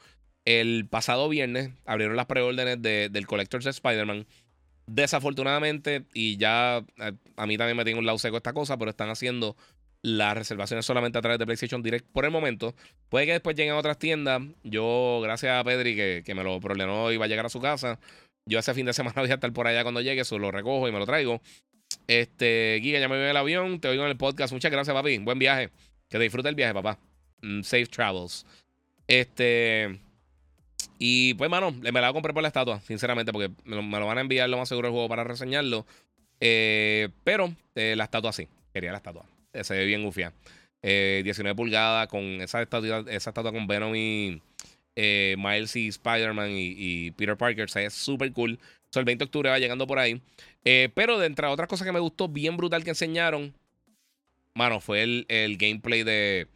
el 0.46 0.86
pasado 0.88 1.28
viernes 1.28 1.70
abrieron 1.84 2.16
las 2.16 2.26
preórdenes 2.26 2.80
de, 2.80 3.08
del 3.10 3.26
Collector's 3.26 3.64
de 3.64 3.70
Spider-Man. 3.70 4.26
Desafortunadamente, 4.92 6.04
y 6.12 6.36
ya 6.36 6.78
a, 7.36 7.46
mí 7.46 7.56
también 7.56 7.76
me 7.76 7.84
tengo 7.84 8.00
un 8.00 8.06
lado 8.06 8.18
seco 8.18 8.38
esta 8.38 8.52
cosa, 8.52 8.76
pero 8.76 8.90
están 8.90 9.08
haciendo 9.08 9.56
las 10.02 10.36
reservaciones 10.36 10.84
solamente 10.84 11.16
a 11.16 11.22
través 11.22 11.38
de 11.38 11.46
PlayStation 11.46 11.80
Direct 11.80 12.06
por 12.10 12.24
el 12.24 12.32
momento. 12.32 12.74
Puede 13.08 13.26
que 13.26 13.32
después 13.32 13.54
lleguen 13.54 13.74
a 13.74 13.78
otras 13.78 14.00
tiendas. 14.00 14.42
Yo, 14.64 15.20
gracias 15.22 15.52
a 15.52 15.62
Pedri 15.62 15.94
que, 15.94 16.24
que 16.26 16.34
me 16.34 16.42
lo 16.42 16.58
problemó 16.58 17.12
y 17.12 17.18
va 17.18 17.26
a 17.26 17.28
llegar 17.28 17.46
a 17.46 17.50
su 17.50 17.60
casa. 17.60 18.00
Yo 18.46 18.58
ese 18.58 18.74
fin 18.74 18.84
de 18.84 18.92
semana 18.92 19.20
voy 19.20 19.30
a 19.30 19.34
estar 19.34 19.52
por 19.52 19.68
allá 19.68 19.84
cuando 19.84 20.00
llegue, 20.00 20.22
eso 20.22 20.40
lo 20.40 20.50
recojo 20.50 20.88
y 20.88 20.92
me 20.92 20.98
lo 20.98 21.06
traigo. 21.06 21.40
Este, 22.08 22.80
Giga, 22.82 22.98
ya 22.98 23.08
me 23.08 23.14
voy 23.14 23.24
en 23.26 23.30
el 23.30 23.36
avión, 23.36 23.78
te 23.78 23.86
oigo 23.86 24.02
en 24.02 24.10
el 24.10 24.16
podcast. 24.16 24.52
Muchas 24.52 24.72
gracias, 24.72 24.92
papi. 24.92 25.18
Buen 25.18 25.38
viaje. 25.38 25.70
Que 26.08 26.18
disfrute 26.18 26.48
el 26.48 26.56
viaje, 26.56 26.74
papá. 26.74 26.98
Mm, 27.42 27.62
safe 27.62 27.86
travels. 27.86 28.44
Este. 29.06 30.00
Y 31.02 31.32
pues, 31.34 31.48
mano, 31.48 31.72
me 31.72 31.92
la 31.92 32.00
voy 32.00 32.10
a 32.10 32.12
comprar 32.12 32.34
por 32.34 32.42
la 32.42 32.48
estatua, 32.48 32.78
sinceramente, 32.82 33.32
porque 33.32 33.50
me 33.64 33.98
lo, 33.98 34.06
van 34.06 34.18
a 34.18 34.20
enviar 34.20 34.50
lo 34.50 34.58
más 34.58 34.68
seguro 34.68 34.88
el 34.88 34.92
juego 34.92 35.08
para 35.08 35.24
reseñarlo. 35.24 35.86
Eh, 36.40 37.08
pero 37.24 37.54
eh, 37.74 37.94
la 37.96 38.04
estatua 38.04 38.34
sí, 38.34 38.46
quería 38.74 38.90
la 38.90 38.98
estatua. 38.98 39.24
Eh, 39.54 39.64
se 39.64 39.74
ve 39.74 39.86
bien 39.86 40.04
gufia. 40.04 40.34
19 40.82 41.54
pulgadas 41.54 42.06
con 42.08 42.22
esa 42.42 42.60
estatua, 42.60 43.04
esa 43.08 43.30
estatua 43.30 43.50
con 43.50 43.66
Venom 43.66 43.94
y 43.94 44.40
Miles 44.94 45.76
y 45.76 45.88
Spider-Man 45.88 46.50
y, 46.52 47.10
Peter 47.12 47.36
Parker. 47.36 47.70
se 47.70 47.80
ve 47.80 47.90
súper 47.90 48.32
cool. 48.32 48.58
el 48.94 49.04
20 49.04 49.24
de 49.24 49.26
octubre 49.26 49.50
va 49.50 49.58
llegando 49.58 49.86
por 49.86 49.98
ahí. 49.98 50.20
pero 50.94 51.18
de 51.18 51.26
entre 51.26 51.46
otras 51.46 51.68
cosas 51.68 51.86
que 51.86 51.92
me 51.92 52.00
gustó 52.00 52.28
bien 52.28 52.58
brutal 52.58 52.84
que 52.84 52.90
enseñaron, 52.90 53.54
mano, 54.54 54.80
fue 54.80 55.02
el, 55.02 55.26
el 55.28 55.56
gameplay 55.56 56.02
de, 56.02 56.46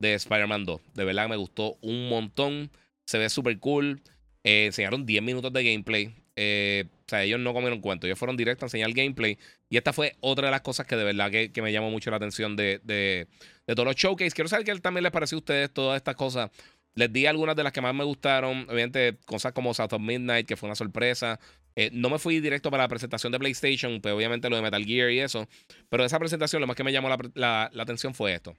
de 0.00 0.14
Spider-Man 0.14 0.64
2. 0.64 0.80
De 0.94 1.04
verdad 1.04 1.28
me 1.28 1.36
gustó 1.36 1.76
un 1.80 2.08
montón. 2.08 2.70
Se 3.06 3.18
ve 3.18 3.28
súper 3.28 3.58
cool. 3.58 4.02
Eh, 4.44 4.66
enseñaron 4.66 5.06
10 5.06 5.22
minutos 5.22 5.52
de 5.52 5.64
gameplay. 5.64 6.14
Eh, 6.36 6.84
o 6.88 7.08
sea, 7.08 7.22
ellos 7.22 7.40
no 7.40 7.52
comieron 7.52 7.80
cuento. 7.80 8.06
Ellos 8.06 8.18
fueron 8.18 8.36
directos 8.36 8.62
a 8.62 8.66
enseñar 8.66 8.92
gameplay. 8.92 9.38
Y 9.68 9.76
esta 9.76 9.92
fue 9.92 10.16
otra 10.20 10.46
de 10.46 10.50
las 10.50 10.62
cosas 10.62 10.86
que 10.86 10.96
de 10.96 11.04
verdad 11.04 11.30
que, 11.30 11.62
me 11.62 11.72
llamó 11.72 11.90
mucho 11.90 12.10
la 12.10 12.16
atención 12.16 12.56
de, 12.56 12.80
de, 12.84 13.26
todos 13.66 13.86
los 13.86 13.96
showcase. 13.96 14.32
Quiero 14.32 14.48
saber 14.48 14.64
qué 14.64 14.74
también 14.80 15.02
les 15.02 15.12
pareció 15.12 15.36
a 15.36 15.40
ustedes 15.40 15.72
todas 15.72 15.96
estas 15.96 16.16
cosas. 16.16 16.50
Les 16.94 17.12
di 17.12 17.26
algunas 17.26 17.56
de 17.56 17.62
las 17.62 17.72
que 17.72 17.80
más 17.80 17.94
me 17.94 18.04
gustaron. 18.04 18.66
Obviamente, 18.68 19.16
cosas 19.26 19.52
como 19.52 19.72
South 19.74 19.92
of 19.92 20.00
Midnight, 20.00 20.46
que 20.46 20.56
fue 20.56 20.68
una 20.68 20.76
sorpresa. 20.76 21.38
Eh, 21.74 21.90
no 21.92 22.10
me 22.10 22.18
fui 22.18 22.40
directo 22.40 22.70
para 22.70 22.84
la 22.84 22.88
presentación 22.88 23.32
de 23.32 23.38
PlayStation, 23.38 24.00
pero 24.02 24.16
obviamente 24.16 24.50
lo 24.50 24.56
de 24.56 24.62
Metal 24.62 24.84
Gear 24.84 25.10
y 25.10 25.20
eso. 25.20 25.48
Pero 25.88 26.02
de 26.02 26.08
esa 26.08 26.18
presentación, 26.18 26.60
lo 26.60 26.66
más 26.66 26.76
que 26.76 26.84
me 26.84 26.92
llamó 26.92 27.08
la, 27.34 27.70
la 27.72 27.82
atención 27.82 28.14
fue 28.14 28.34
esto. 28.34 28.54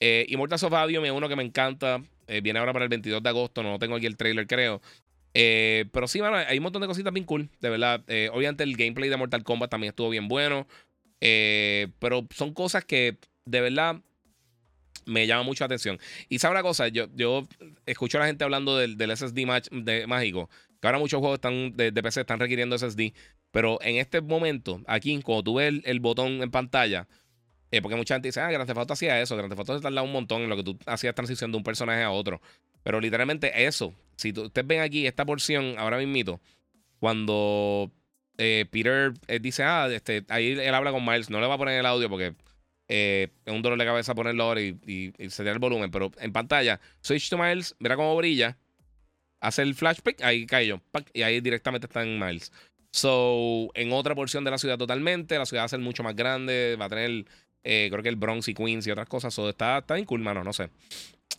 Eh, 0.00 0.26
Immortals 0.28 0.62
of 0.62 0.72
Avium 0.72 1.04
es 1.04 1.12
uno 1.12 1.28
que 1.28 1.36
me 1.36 1.42
encanta. 1.42 2.02
Eh, 2.26 2.40
viene 2.40 2.58
ahora 2.58 2.72
para 2.72 2.84
el 2.84 2.88
22 2.88 3.22
de 3.22 3.28
agosto. 3.28 3.62
No 3.62 3.78
tengo 3.78 3.96
aquí 3.96 4.06
el 4.06 4.16
trailer, 4.16 4.46
creo. 4.46 4.80
Eh, 5.34 5.86
pero 5.92 6.06
sí, 6.06 6.20
mano, 6.20 6.36
hay 6.36 6.58
un 6.58 6.62
montón 6.62 6.82
de 6.82 6.88
cositas 6.88 7.12
bien 7.12 7.26
cool, 7.26 7.48
de 7.60 7.70
verdad. 7.70 8.02
Eh, 8.06 8.30
obviamente 8.32 8.64
el 8.64 8.76
gameplay 8.76 9.10
de 9.10 9.16
Mortal 9.16 9.42
Kombat 9.42 9.70
también 9.70 9.90
estuvo 9.90 10.10
bien 10.10 10.28
bueno. 10.28 10.66
pero 11.20 12.26
son 12.30 12.52
cosas 12.52 12.84
que 12.84 13.18
de 13.46 13.60
verdad 13.60 14.00
me 15.06 15.26
llaman 15.26 15.46
mucho 15.46 15.64
la 15.64 15.66
atención. 15.66 15.98
Y 16.28 16.38
sabe 16.38 16.52
una 16.52 16.62
cosa, 16.62 16.88
yo, 16.88 17.06
yo 17.14 17.46
escucho 17.86 18.18
a 18.18 18.20
la 18.20 18.26
gente 18.26 18.44
hablando 18.44 18.76
del, 18.76 18.96
SSD 19.16 19.34
de, 19.72 20.06
mágico. 20.06 20.48
Que 20.80 20.88
ahora 20.88 20.98
muchos 20.98 21.20
juegos 21.20 21.36
están 21.36 21.76
de, 21.76 21.92
PC 21.92 22.22
están 22.22 22.40
requiriendo 22.40 22.78
SSD. 22.78 23.12
Pero 23.50 23.78
en 23.82 23.96
este 23.96 24.20
momento, 24.20 24.82
aquí, 24.86 25.20
cuando 25.22 25.44
tú 25.44 25.54
ves 25.56 25.74
el 25.84 26.00
botón 26.00 26.42
en 26.42 26.50
pantalla, 26.50 27.06
eh, 27.74 27.82
porque 27.82 27.96
mucha 27.96 28.14
gente 28.14 28.28
dice, 28.28 28.40
ah, 28.40 28.50
Grand 28.50 28.66
Theft 28.66 28.90
hacía 28.90 29.20
eso. 29.20 29.36
Grand 29.36 29.52
Theft 29.52 29.66
se 29.66 29.80
tarda 29.80 30.02
un 30.02 30.12
montón 30.12 30.42
en 30.42 30.48
lo 30.48 30.56
que 30.56 30.62
tú 30.62 30.78
hacías 30.86 31.14
transición 31.14 31.50
de 31.50 31.58
un 31.58 31.64
personaje 31.64 32.02
a 32.02 32.10
otro. 32.10 32.40
Pero 32.84 33.00
literalmente 33.00 33.66
eso. 33.66 33.92
Si 34.16 34.30
ustedes 34.30 34.66
ven 34.66 34.80
aquí 34.80 35.06
esta 35.06 35.24
porción, 35.24 35.74
ahora 35.78 35.98
mismito, 35.98 36.40
cuando 37.00 37.90
eh, 38.38 38.66
Peter 38.70 39.12
eh, 39.26 39.40
dice, 39.40 39.64
ah, 39.64 39.88
este, 39.90 40.24
ahí 40.28 40.52
él 40.52 40.74
habla 40.74 40.92
con 40.92 41.04
Miles, 41.04 41.30
no 41.30 41.40
le 41.40 41.48
va 41.48 41.54
a 41.54 41.58
poner 41.58 41.80
el 41.80 41.86
audio 41.86 42.08
porque 42.08 42.34
es 42.86 43.30
un 43.46 43.62
dolor 43.62 43.78
de 43.78 43.84
cabeza 43.86 44.14
ponerlo 44.14 44.44
ahora 44.44 44.60
y, 44.60 44.78
y, 44.86 45.30
se 45.30 45.42
el 45.42 45.58
volumen. 45.58 45.90
Pero 45.90 46.12
en 46.18 46.32
pantalla, 46.32 46.80
switch 47.00 47.28
to 47.28 47.38
Miles, 47.38 47.74
mira 47.80 47.96
cómo 47.96 48.14
brilla, 48.16 48.56
hace 49.40 49.62
el 49.62 49.74
flashback, 49.74 50.22
ahí 50.22 50.46
cae 50.46 50.68
yo, 50.68 50.80
y 51.12 51.22
ahí 51.22 51.40
directamente 51.40 51.86
está 51.86 52.02
en 52.02 52.20
Miles. 52.20 52.52
So, 52.94 53.70
en 53.74 53.92
otra 53.92 54.14
porción 54.14 54.44
de 54.44 54.52
la 54.52 54.58
ciudad 54.58 54.78
totalmente, 54.78 55.36
la 55.36 55.46
ciudad 55.46 55.62
va 55.62 55.66
a 55.66 55.68
ser 55.68 55.80
mucho 55.80 56.04
más 56.04 56.14
grande, 56.14 56.76
va 56.80 56.84
a 56.84 56.88
tener 56.88 57.24
eh, 57.64 57.88
creo 57.90 58.02
que 58.02 58.10
el 58.10 58.16
Bronx 58.16 58.46
y 58.48 58.54
Queens 58.54 58.86
y 58.86 58.90
otras 58.90 59.08
cosas. 59.08 59.36
está, 59.36 59.78
está 59.78 59.94
bien 59.94 60.04
cool, 60.04 60.20
mano. 60.20 60.44
No 60.44 60.52
sé. 60.52 60.68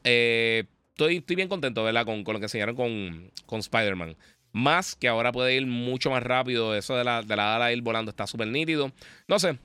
Eh, 0.03 0.65
estoy, 0.89 1.17
estoy 1.17 1.35
bien 1.35 1.47
contento, 1.47 1.83
¿verdad? 1.83 2.05
Con, 2.05 2.23
con 2.23 2.33
lo 2.33 2.39
que 2.39 2.45
enseñaron 2.45 2.75
con, 2.75 3.31
con 3.45 3.59
Spider-Man. 3.59 4.17
Más 4.51 4.95
que 4.95 5.07
ahora 5.07 5.31
puede 5.31 5.55
ir 5.55 5.67
mucho 5.67 6.09
más 6.09 6.23
rápido. 6.23 6.75
Eso 6.75 6.97
de 6.97 7.03
la, 7.03 7.21
de 7.21 7.35
la 7.35 7.55
ala 7.55 7.71
ir 7.71 7.81
volando 7.81 8.09
está 8.09 8.25
súper 8.25 8.47
nítido. 8.47 8.91
No 9.27 9.37
sé. 9.37 9.57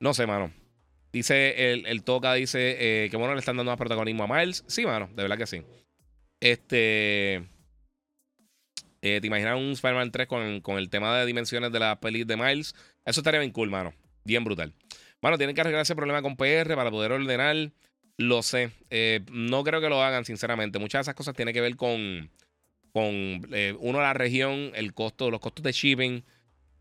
No 0.00 0.12
sé, 0.14 0.26
mano. 0.26 0.52
Dice 1.12 1.72
el, 1.72 1.86
el 1.86 2.02
Toca, 2.02 2.34
dice 2.34 3.04
eh, 3.04 3.08
que 3.08 3.16
bueno, 3.16 3.34
le 3.34 3.38
están 3.38 3.56
dando 3.56 3.70
más 3.70 3.78
protagonismo 3.78 4.24
a 4.24 4.26
Miles. 4.26 4.64
Sí, 4.66 4.84
mano, 4.84 5.08
de 5.14 5.22
verdad 5.22 5.38
que 5.38 5.46
sí. 5.46 5.62
Este. 6.40 7.44
¿Te 9.00 9.20
imaginas 9.22 9.58
un 9.58 9.72
Spider-Man 9.72 10.10
3 10.10 10.26
con, 10.26 10.60
con, 10.62 10.78
el 10.78 10.88
tema 10.88 11.18
de 11.18 11.26
dimensiones 11.26 11.70
de 11.70 11.78
la 11.78 12.00
peli 12.00 12.24
de 12.24 12.38
Miles? 12.38 12.74
Eso 13.04 13.20
estaría 13.20 13.38
bien 13.38 13.52
cool, 13.52 13.68
mano. 13.68 13.92
Bien 14.24 14.42
brutal. 14.42 14.72
Bueno, 15.24 15.38
tienen 15.38 15.54
que 15.54 15.62
arreglar 15.62 15.80
ese 15.80 15.96
problema 15.96 16.20
con 16.20 16.36
PR 16.36 16.76
para 16.76 16.90
poder 16.90 17.12
ordenar 17.12 17.70
Lo 18.18 18.42
sé. 18.42 18.72
Eh, 18.90 19.20
no 19.32 19.64
creo 19.64 19.80
que 19.80 19.88
lo 19.88 20.02
hagan, 20.02 20.26
sinceramente. 20.26 20.78
Muchas 20.78 20.98
de 20.98 21.02
esas 21.04 21.14
cosas 21.14 21.34
tienen 21.34 21.54
que 21.54 21.62
ver 21.62 21.76
con, 21.76 22.28
con 22.92 23.48
eh, 23.50 23.74
uno, 23.78 24.02
la 24.02 24.12
región, 24.12 24.72
el 24.74 24.92
costo, 24.92 25.30
los 25.30 25.40
costos 25.40 25.62
de 25.62 25.72
shipping. 25.72 26.22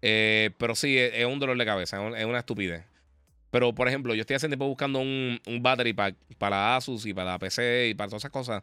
Eh, 0.02 0.50
pero 0.58 0.76
sí, 0.76 0.98
es, 0.98 1.26
un 1.26 1.40
dolor 1.40 1.58
de 1.58 1.64
cabeza, 1.64 2.06
es 2.18 2.26
una 2.26 2.40
estupidez. 2.40 2.84
Pero, 3.50 3.74
por 3.74 3.88
ejemplo, 3.88 4.14
yo 4.14 4.20
estoy 4.20 4.36
hace 4.36 4.50
tiempo 4.50 4.68
buscando 4.68 5.00
un, 5.00 5.40
un 5.48 5.64
battery 5.64 5.94
pack 5.94 6.18
para 6.38 6.76
Asus 6.76 7.06
y 7.06 7.14
para 7.14 7.40
PC 7.40 7.88
y 7.92 7.94
para 7.94 8.10
todas 8.10 8.24
esas 8.24 8.32
cosas. 8.32 8.62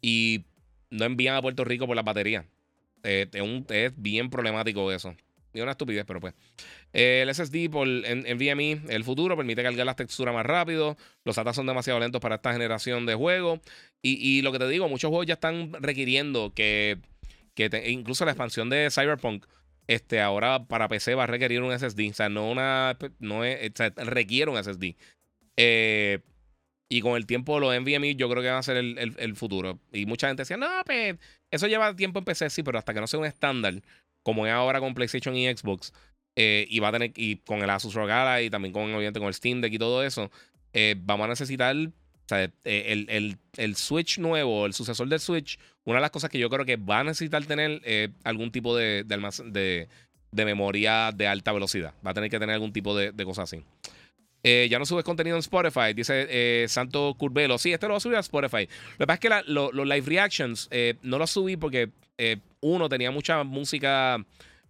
Y 0.00 0.46
no 0.88 1.04
envían 1.04 1.36
a 1.36 1.42
Puerto 1.42 1.66
Rico 1.66 1.86
por 1.86 1.96
la 1.96 2.02
batería. 2.02 2.46
es, 3.02 3.28
es 3.68 3.92
bien 3.94 4.30
problemático 4.30 4.90
eso. 4.90 5.14
Una 5.62 5.72
estupidez, 5.72 6.04
pero 6.06 6.20
pues. 6.20 6.34
Eh, 6.92 7.20
el 7.22 7.34
SSD 7.34 7.70
por 7.70 7.86
NVMe, 7.86 8.82
el 8.88 9.04
futuro, 9.04 9.36
permite 9.36 9.62
cargar 9.62 9.86
las 9.86 9.96
texturas 9.96 10.34
más 10.34 10.46
rápido. 10.46 10.96
Los 11.24 11.36
SATA 11.36 11.52
son 11.52 11.66
demasiado 11.66 12.00
lentos 12.00 12.20
para 12.20 12.36
esta 12.36 12.52
generación 12.52 13.06
de 13.06 13.14
juegos. 13.14 13.60
Y, 14.02 14.42
lo 14.42 14.52
que 14.52 14.58
te 14.58 14.68
digo, 14.68 14.88
muchos 14.88 15.08
juegos 15.08 15.26
ya 15.26 15.34
están 15.34 15.72
requiriendo 15.74 16.52
que, 16.54 16.98
incluso 17.86 18.24
la 18.24 18.30
expansión 18.30 18.70
de 18.70 18.90
Cyberpunk, 18.90 19.44
este, 19.88 20.20
ahora 20.20 20.64
para 20.66 20.88
PC 20.88 21.14
va 21.14 21.24
a 21.24 21.26
requerir 21.26 21.62
un 21.62 21.76
SSD. 21.76 22.10
O 22.10 22.14
sea, 22.14 22.28
no 22.28 22.50
una. 22.50 22.96
No 23.18 23.44
es, 23.44 23.72
requiere 23.96 24.50
un 24.50 24.62
SSD. 24.62 24.94
Eh, 25.56 26.20
y 26.90 27.00
con 27.02 27.16
el 27.16 27.26
tiempo 27.26 27.60
los 27.60 27.78
NVMe 27.78 28.14
yo 28.14 28.30
creo 28.30 28.42
que 28.42 28.48
van 28.48 28.58
a 28.58 28.62
ser 28.62 28.76
el, 28.76 29.36
futuro. 29.36 29.78
Y 29.92 30.06
mucha 30.06 30.28
gente 30.28 30.42
decía, 30.42 30.56
no, 30.56 30.68
pues 30.86 31.16
eso 31.50 31.66
lleva 31.66 31.94
tiempo 31.94 32.18
en 32.18 32.24
PC, 32.24 32.48
sí, 32.48 32.62
pero 32.62 32.78
hasta 32.78 32.94
que 32.94 33.00
no 33.00 33.06
sea 33.06 33.20
un 33.20 33.26
estándar, 33.26 33.74
como 34.28 34.46
es 34.46 34.52
ahora 34.52 34.78
con 34.78 34.92
PlayStation 34.92 35.34
y 35.34 35.46
Xbox, 35.46 35.90
eh, 36.36 36.66
y 36.68 36.80
va 36.80 36.88
a 36.88 36.92
tener, 36.92 37.12
y 37.16 37.36
con 37.36 37.62
el 37.62 37.70
Asus 37.70 37.94
ROG 37.94 38.10
y 38.42 38.50
también 38.50 38.74
con, 38.74 38.82
obviamente, 38.92 39.18
con 39.20 39.28
el 39.28 39.32
Steam 39.32 39.62
Deck 39.62 39.72
y 39.72 39.78
todo 39.78 40.04
eso, 40.04 40.30
eh, 40.74 40.96
vamos 40.98 41.24
a 41.24 41.28
necesitar 41.28 41.74
eh, 41.74 42.50
el, 42.62 43.38
el, 43.56 43.76
Switch 43.76 44.18
nuevo, 44.18 44.66
el 44.66 44.74
sucesor 44.74 45.08
del 45.08 45.20
Switch, 45.20 45.58
una 45.84 45.96
de 45.96 46.02
las 46.02 46.10
cosas 46.10 46.28
que 46.28 46.38
yo 46.38 46.50
creo 46.50 46.66
que 46.66 46.76
va 46.76 46.98
a 46.98 47.04
necesitar 47.04 47.42
tener 47.46 47.80
algún 48.22 48.52
tipo 48.52 48.76
de, 48.76 49.02
de, 49.04 49.88
de, 50.30 50.44
memoria 50.44 51.10
de 51.10 51.26
alta 51.26 51.52
velocidad. 51.52 51.94
Va 52.06 52.10
a 52.10 52.14
tener 52.14 52.28
que 52.28 52.38
tener 52.38 52.52
algún 52.52 52.74
tipo 52.74 52.94
de, 52.94 53.12
de 53.12 53.24
cosa 53.24 53.44
así. 53.44 53.64
Ya 54.68 54.78
no 54.78 54.86
subes 54.86 55.04
contenido 55.04 55.36
en 55.36 55.40
Spotify, 55.40 55.94
dice 55.94 56.66
Santo 56.68 57.14
Curvelo. 57.18 57.58
Sí, 57.58 57.72
este 57.72 57.86
lo 57.86 57.94
voy 57.94 57.96
a 57.98 58.00
subir 58.00 58.16
a 58.16 58.20
Spotify. 58.20 58.68
Lo 58.92 58.98
que 58.98 59.06
pasa 59.06 59.14
es 59.14 59.20
que 59.20 59.52
los 59.52 59.74
live 59.74 60.06
reactions 60.06 60.68
no 61.02 61.18
los 61.18 61.30
subí 61.30 61.56
porque 61.56 61.90
eh, 62.18 62.38
uno 62.60 62.88
tenía 62.88 63.12
mucha 63.12 63.44
música 63.44 64.24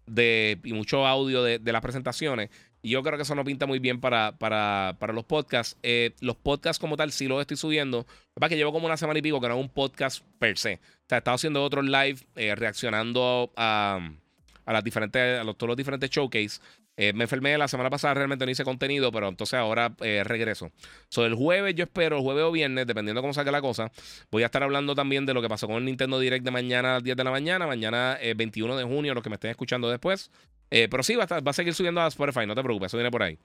de, 0.06 0.58
y 0.62 0.72
mucho 0.74 1.06
audio 1.06 1.42
de, 1.42 1.60
las 1.72 1.82
presentaciones. 1.82 2.50
Y 2.82 2.90
yo 2.90 3.02
creo 3.02 3.16
que 3.16 3.22
eso 3.22 3.34
no 3.34 3.44
pinta 3.44 3.66
muy 3.66 3.80
bien 3.80 4.00
para, 4.00 4.36
para, 4.38 4.94
los 5.12 5.24
podcasts. 5.24 5.76
Eh, 5.82 6.14
los 6.20 6.36
podcasts 6.36 6.78
como 6.78 6.96
tal 6.96 7.10
sí 7.10 7.26
los 7.26 7.40
estoy 7.40 7.56
subiendo. 7.56 8.06
Para 8.34 8.50
que 8.50 8.56
llevo 8.56 8.72
como 8.72 8.86
una 8.86 8.96
semana 8.96 9.18
y 9.18 9.22
pico 9.22 9.40
que 9.40 9.48
no 9.48 9.54
es 9.54 9.60
un 9.60 9.70
podcast 9.70 10.22
per 10.38 10.58
se. 10.58 10.74
O 10.74 11.08
sea, 11.08 11.16
he 11.16 11.18
estado 11.18 11.34
haciendo 11.34 11.64
otros 11.64 11.84
live 11.84 12.18
eh, 12.36 12.54
reaccionando 12.54 13.50
a, 13.56 13.98
a, 14.64 14.72
las 14.72 14.84
diferentes, 14.84 15.40
a 15.40 15.44
todos 15.44 15.68
los 15.68 15.76
diferentes 15.76 16.10
showcase. 16.10 16.60
Eh, 17.00 17.12
me 17.12 17.24
enfermé 17.24 17.56
la 17.56 17.68
semana 17.68 17.90
pasada, 17.90 18.14
realmente 18.14 18.44
no 18.44 18.50
hice 18.50 18.64
contenido, 18.64 19.12
pero 19.12 19.28
entonces 19.28 19.54
ahora 19.54 19.94
eh, 20.00 20.24
regreso. 20.24 20.72
So, 21.08 21.24
el 21.24 21.34
jueves, 21.34 21.76
yo 21.76 21.84
espero, 21.84 22.16
el 22.16 22.22
jueves 22.22 22.42
o 22.42 22.50
viernes, 22.50 22.88
dependiendo 22.88 23.20
cómo 23.22 23.32
salga 23.32 23.52
la 23.52 23.60
cosa, 23.60 23.92
voy 24.32 24.42
a 24.42 24.46
estar 24.46 24.64
hablando 24.64 24.96
también 24.96 25.24
de 25.24 25.32
lo 25.32 25.40
que 25.40 25.48
pasó 25.48 25.68
con 25.68 25.76
el 25.76 25.84
Nintendo 25.84 26.18
Direct 26.18 26.44
de 26.44 26.50
mañana 26.50 26.90
a 26.90 26.92
las 26.94 27.04
10 27.04 27.16
de 27.16 27.22
la 27.22 27.30
mañana, 27.30 27.68
mañana 27.68 28.18
21 28.34 28.74
eh, 28.74 28.76
de 28.78 28.82
junio, 28.82 29.14
los 29.14 29.22
que 29.22 29.30
me 29.30 29.36
estén 29.36 29.52
escuchando 29.52 29.88
después. 29.88 30.32
pero 30.68 31.04
sí, 31.04 31.14
va 31.14 31.28
a, 31.30 31.52
seguir 31.52 31.72
subiendo 31.72 32.00
a 32.00 32.08
Spotify, 32.08 32.46
no 32.48 32.56
te 32.56 32.64
preocupes, 32.64 32.88
eso 32.88 32.96
viene 32.96 33.12
por 33.12 33.22
ahí. 33.22 33.38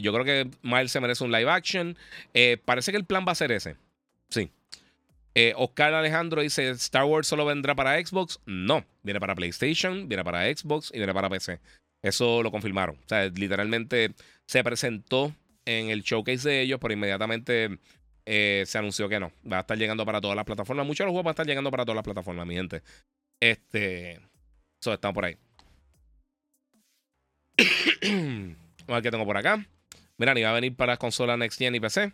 yo 0.00 0.10
creo 0.14 0.24
que 0.24 0.50
Miles 0.62 0.92
se 0.92 1.00
merece 1.00 1.22
un 1.22 1.30
live 1.30 1.50
action. 1.50 1.98
parece 2.64 2.92
que 2.92 2.96
el 2.96 3.04
plan 3.04 3.26
va 3.28 3.32
a 3.32 3.34
ser 3.34 3.52
ese. 3.52 3.76
Sí. 4.30 4.50
Oscar 5.54 5.92
Alejandro 5.92 6.40
dice: 6.40 6.70
¿Star 6.70 7.04
Wars 7.04 7.26
solo 7.26 7.44
vendrá 7.44 7.74
para 7.74 8.02
Xbox? 8.02 8.40
No, 8.46 8.86
viene 9.02 9.20
para 9.20 9.34
PlayStation, 9.34 10.08
viene 10.08 10.24
para 10.24 10.44
Xbox 10.46 10.90
y 10.94 10.96
viene 10.96 11.12
para 11.12 11.28
PC. 11.28 11.60
Eso 12.02 12.42
lo 12.42 12.50
confirmaron. 12.50 12.96
O 12.96 13.08
sea, 13.08 13.26
literalmente 13.26 14.14
se 14.46 14.64
presentó 14.64 15.34
en 15.64 15.90
el 15.90 16.02
showcase 16.02 16.48
de 16.48 16.62
ellos, 16.62 16.78
pero 16.80 16.94
inmediatamente 16.94 17.78
eh, 18.26 18.64
se 18.66 18.78
anunció 18.78 19.08
que 19.08 19.20
no. 19.20 19.32
Va 19.50 19.58
a 19.58 19.60
estar 19.60 19.76
llegando 19.76 20.06
para 20.06 20.20
todas 20.20 20.36
las 20.36 20.44
plataformas. 20.44 20.86
Muchos 20.86 21.04
de 21.04 21.06
los 21.06 21.12
juegos 21.12 21.24
van 21.24 21.30
a 21.30 21.34
estar 21.34 21.46
llegando 21.46 21.70
para 21.70 21.84
todas 21.84 21.96
las 21.96 22.04
plataformas, 22.04 22.46
mi 22.46 22.54
gente. 22.54 22.82
Este. 23.40 24.20
Eso 24.80 24.92
están 24.92 25.12
por 25.12 25.24
ahí. 25.26 25.36
Vamos 28.02 28.56
a 28.88 28.94
ver 28.94 29.02
qué 29.02 29.10
tengo 29.10 29.26
por 29.26 29.36
acá. 29.36 29.66
Mira, 30.16 30.34
ni 30.34 30.42
va 30.42 30.50
a 30.50 30.54
venir 30.54 30.74
para 30.74 30.96
consolas 30.96 31.38
Next 31.38 31.58
Gen 31.58 31.74
y 31.74 31.80
PC. 31.80 32.12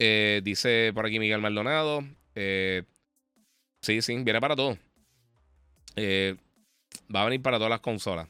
Eh, 0.00 0.40
dice 0.42 0.92
por 0.94 1.06
aquí 1.06 1.18
Miguel 1.18 1.40
Maldonado. 1.40 2.04
Eh, 2.34 2.82
sí, 3.82 4.02
sí, 4.02 4.16
viene 4.22 4.40
para 4.40 4.56
todo. 4.56 4.76
va 7.14 7.22
a 7.22 7.24
venir 7.24 7.42
para 7.42 7.58
todas 7.58 7.70
las 7.70 7.80
consolas. 7.80 8.28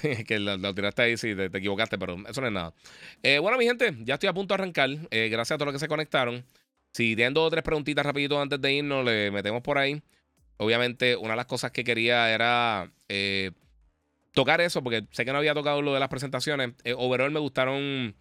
que 0.26 0.38
lo, 0.38 0.74
tiraste 0.74 1.02
ahí 1.02 1.16
si 1.16 1.34
te, 1.34 1.46
equivocaste, 1.46 1.98
pero 1.98 2.16
eso 2.28 2.40
no 2.40 2.46
es 2.46 2.52
nada. 2.52 2.74
Eh, 3.22 3.38
bueno, 3.38 3.58
mi 3.58 3.64
gente, 3.64 3.94
ya 4.00 4.14
estoy 4.14 4.28
a 4.28 4.32
punto 4.32 4.54
de 4.54 4.62
arrancar. 4.62 4.90
Eh, 5.10 5.28
gracias 5.30 5.52
a 5.52 5.58
todos 5.58 5.66
los 5.66 5.74
que 5.74 5.84
se 5.84 5.88
conectaron. 5.88 6.44
Si 6.92 7.16
tienen 7.16 7.34
dos 7.34 7.46
o 7.46 7.50
tres 7.50 7.62
preguntitas 7.62 8.04
rapidito 8.04 8.40
antes 8.40 8.60
de 8.60 8.72
irnos, 8.72 9.04
le 9.04 9.30
metemos 9.30 9.62
por 9.62 9.78
ahí. 9.78 10.02
Obviamente, 10.56 11.16
una 11.16 11.30
de 11.30 11.36
las 11.36 11.46
cosas 11.46 11.72
que 11.72 11.82
quería 11.82 12.32
era 12.32 12.90
eh, 13.08 13.50
tocar 14.32 14.60
eso, 14.60 14.82
porque 14.82 15.04
sé 15.10 15.24
que 15.24 15.32
no 15.32 15.38
había 15.38 15.54
tocado 15.54 15.82
lo 15.82 15.92
de 15.92 16.00
las 16.00 16.08
presentaciones. 16.08 16.74
overall 16.96 17.32
me 17.32 17.40
gustaron. 17.40 18.14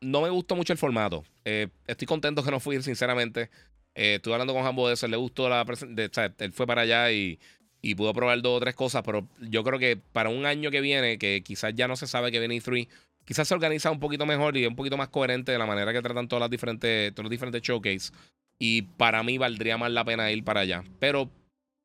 no 0.00 0.22
me 0.22 0.30
gustó 0.30 0.56
mucho 0.56 0.72
el 0.72 0.78
formato. 0.78 1.24
estoy 1.44 2.06
contento 2.06 2.42
que 2.42 2.50
no 2.50 2.60
fui, 2.60 2.82
sinceramente. 2.82 3.50
estuve 3.94 4.34
hablando 4.34 4.54
con 4.54 4.62
Jambo 4.62 4.88
de 4.88 4.94
eso. 4.94 5.06
Le 5.06 5.18
gustó 5.18 5.50
la 5.50 5.64
presentación. 5.66 6.34
Él 6.38 6.52
fue 6.52 6.66
para 6.66 6.82
allá 6.82 7.12
y 7.12 7.38
y 7.80 7.94
pudo 7.94 8.12
probar 8.12 8.40
dos 8.42 8.56
o 8.56 8.60
tres 8.60 8.74
cosas, 8.74 9.02
pero 9.04 9.26
yo 9.40 9.62
creo 9.64 9.78
que 9.78 9.96
para 9.96 10.30
un 10.30 10.46
año 10.46 10.70
que 10.70 10.80
viene, 10.80 11.18
que 11.18 11.42
quizás 11.42 11.74
ya 11.74 11.88
no 11.88 11.96
se 11.96 12.06
sabe 12.06 12.32
que 12.32 12.38
viene 12.38 12.56
E3, 12.56 12.88
quizás 13.24 13.46
se 13.46 13.54
organiza 13.54 13.90
un 13.90 14.00
poquito 14.00 14.26
mejor 14.26 14.56
y 14.56 14.66
un 14.66 14.76
poquito 14.76 14.96
más 14.96 15.08
coherente 15.08 15.52
de 15.52 15.58
la 15.58 15.66
manera 15.66 15.92
que 15.92 16.02
tratan 16.02 16.28
todas 16.28 16.40
las 16.40 16.50
diferentes, 16.50 17.12
todos 17.14 17.24
los 17.24 17.30
diferentes 17.30 17.62
showcase. 17.62 18.12
Y 18.58 18.82
para 18.82 19.22
mí 19.22 19.38
valdría 19.38 19.78
más 19.78 19.92
la 19.92 20.04
pena 20.04 20.30
ir 20.32 20.42
para 20.42 20.60
allá. 20.60 20.82
Pero, 20.98 21.30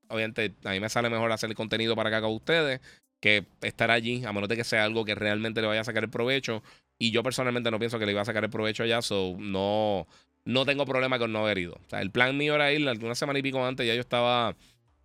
obviamente, 0.07 0.53
a 0.63 0.71
mí 0.71 0.79
me 0.79 0.89
sale 0.89 1.09
mejor 1.09 1.31
hacer 1.31 1.49
el 1.49 1.55
contenido 1.55 1.95
para 1.95 2.09
acá 2.09 2.21
con 2.21 2.31
ustedes 2.31 2.81
que 3.23 3.45
estar 3.61 3.89
allí, 3.89 4.25
a 4.25 4.33
menos 4.33 4.49
de 4.49 4.57
que 4.57 4.65
sea 4.65 4.83
algo 4.83 5.05
que 5.05 5.15
realmente 5.15 5.61
le 5.61 5.67
vaya 5.67 5.79
a 5.79 5.85
sacar 5.85 6.03
el 6.03 6.09
provecho. 6.09 6.61
Y 6.99 7.11
yo 7.11 7.23
personalmente 7.23 7.71
no 7.71 7.79
pienso 7.79 7.97
que 7.97 8.05
le 8.05 8.11
iba 8.11 8.21
a 8.21 8.25
sacar 8.25 8.43
el 8.43 8.49
provecho 8.49 8.83
allá, 8.83 9.01
so 9.01 9.37
no, 9.39 10.07
no 10.43 10.65
tengo 10.65 10.85
problema 10.85 11.17
con 11.19 11.31
no 11.31 11.39
haber 11.39 11.57
ido. 11.57 11.75
O 11.75 11.89
sea, 11.89 12.01
el 12.01 12.11
plan 12.11 12.37
mío 12.37 12.55
era 12.55 12.73
ir 12.73 12.85
alguna 12.85 13.15
semana 13.15 13.39
y 13.39 13.41
pico 13.41 13.65
antes, 13.65 13.87
ya 13.87 13.95
yo 13.95 14.01
estaba 14.01 14.57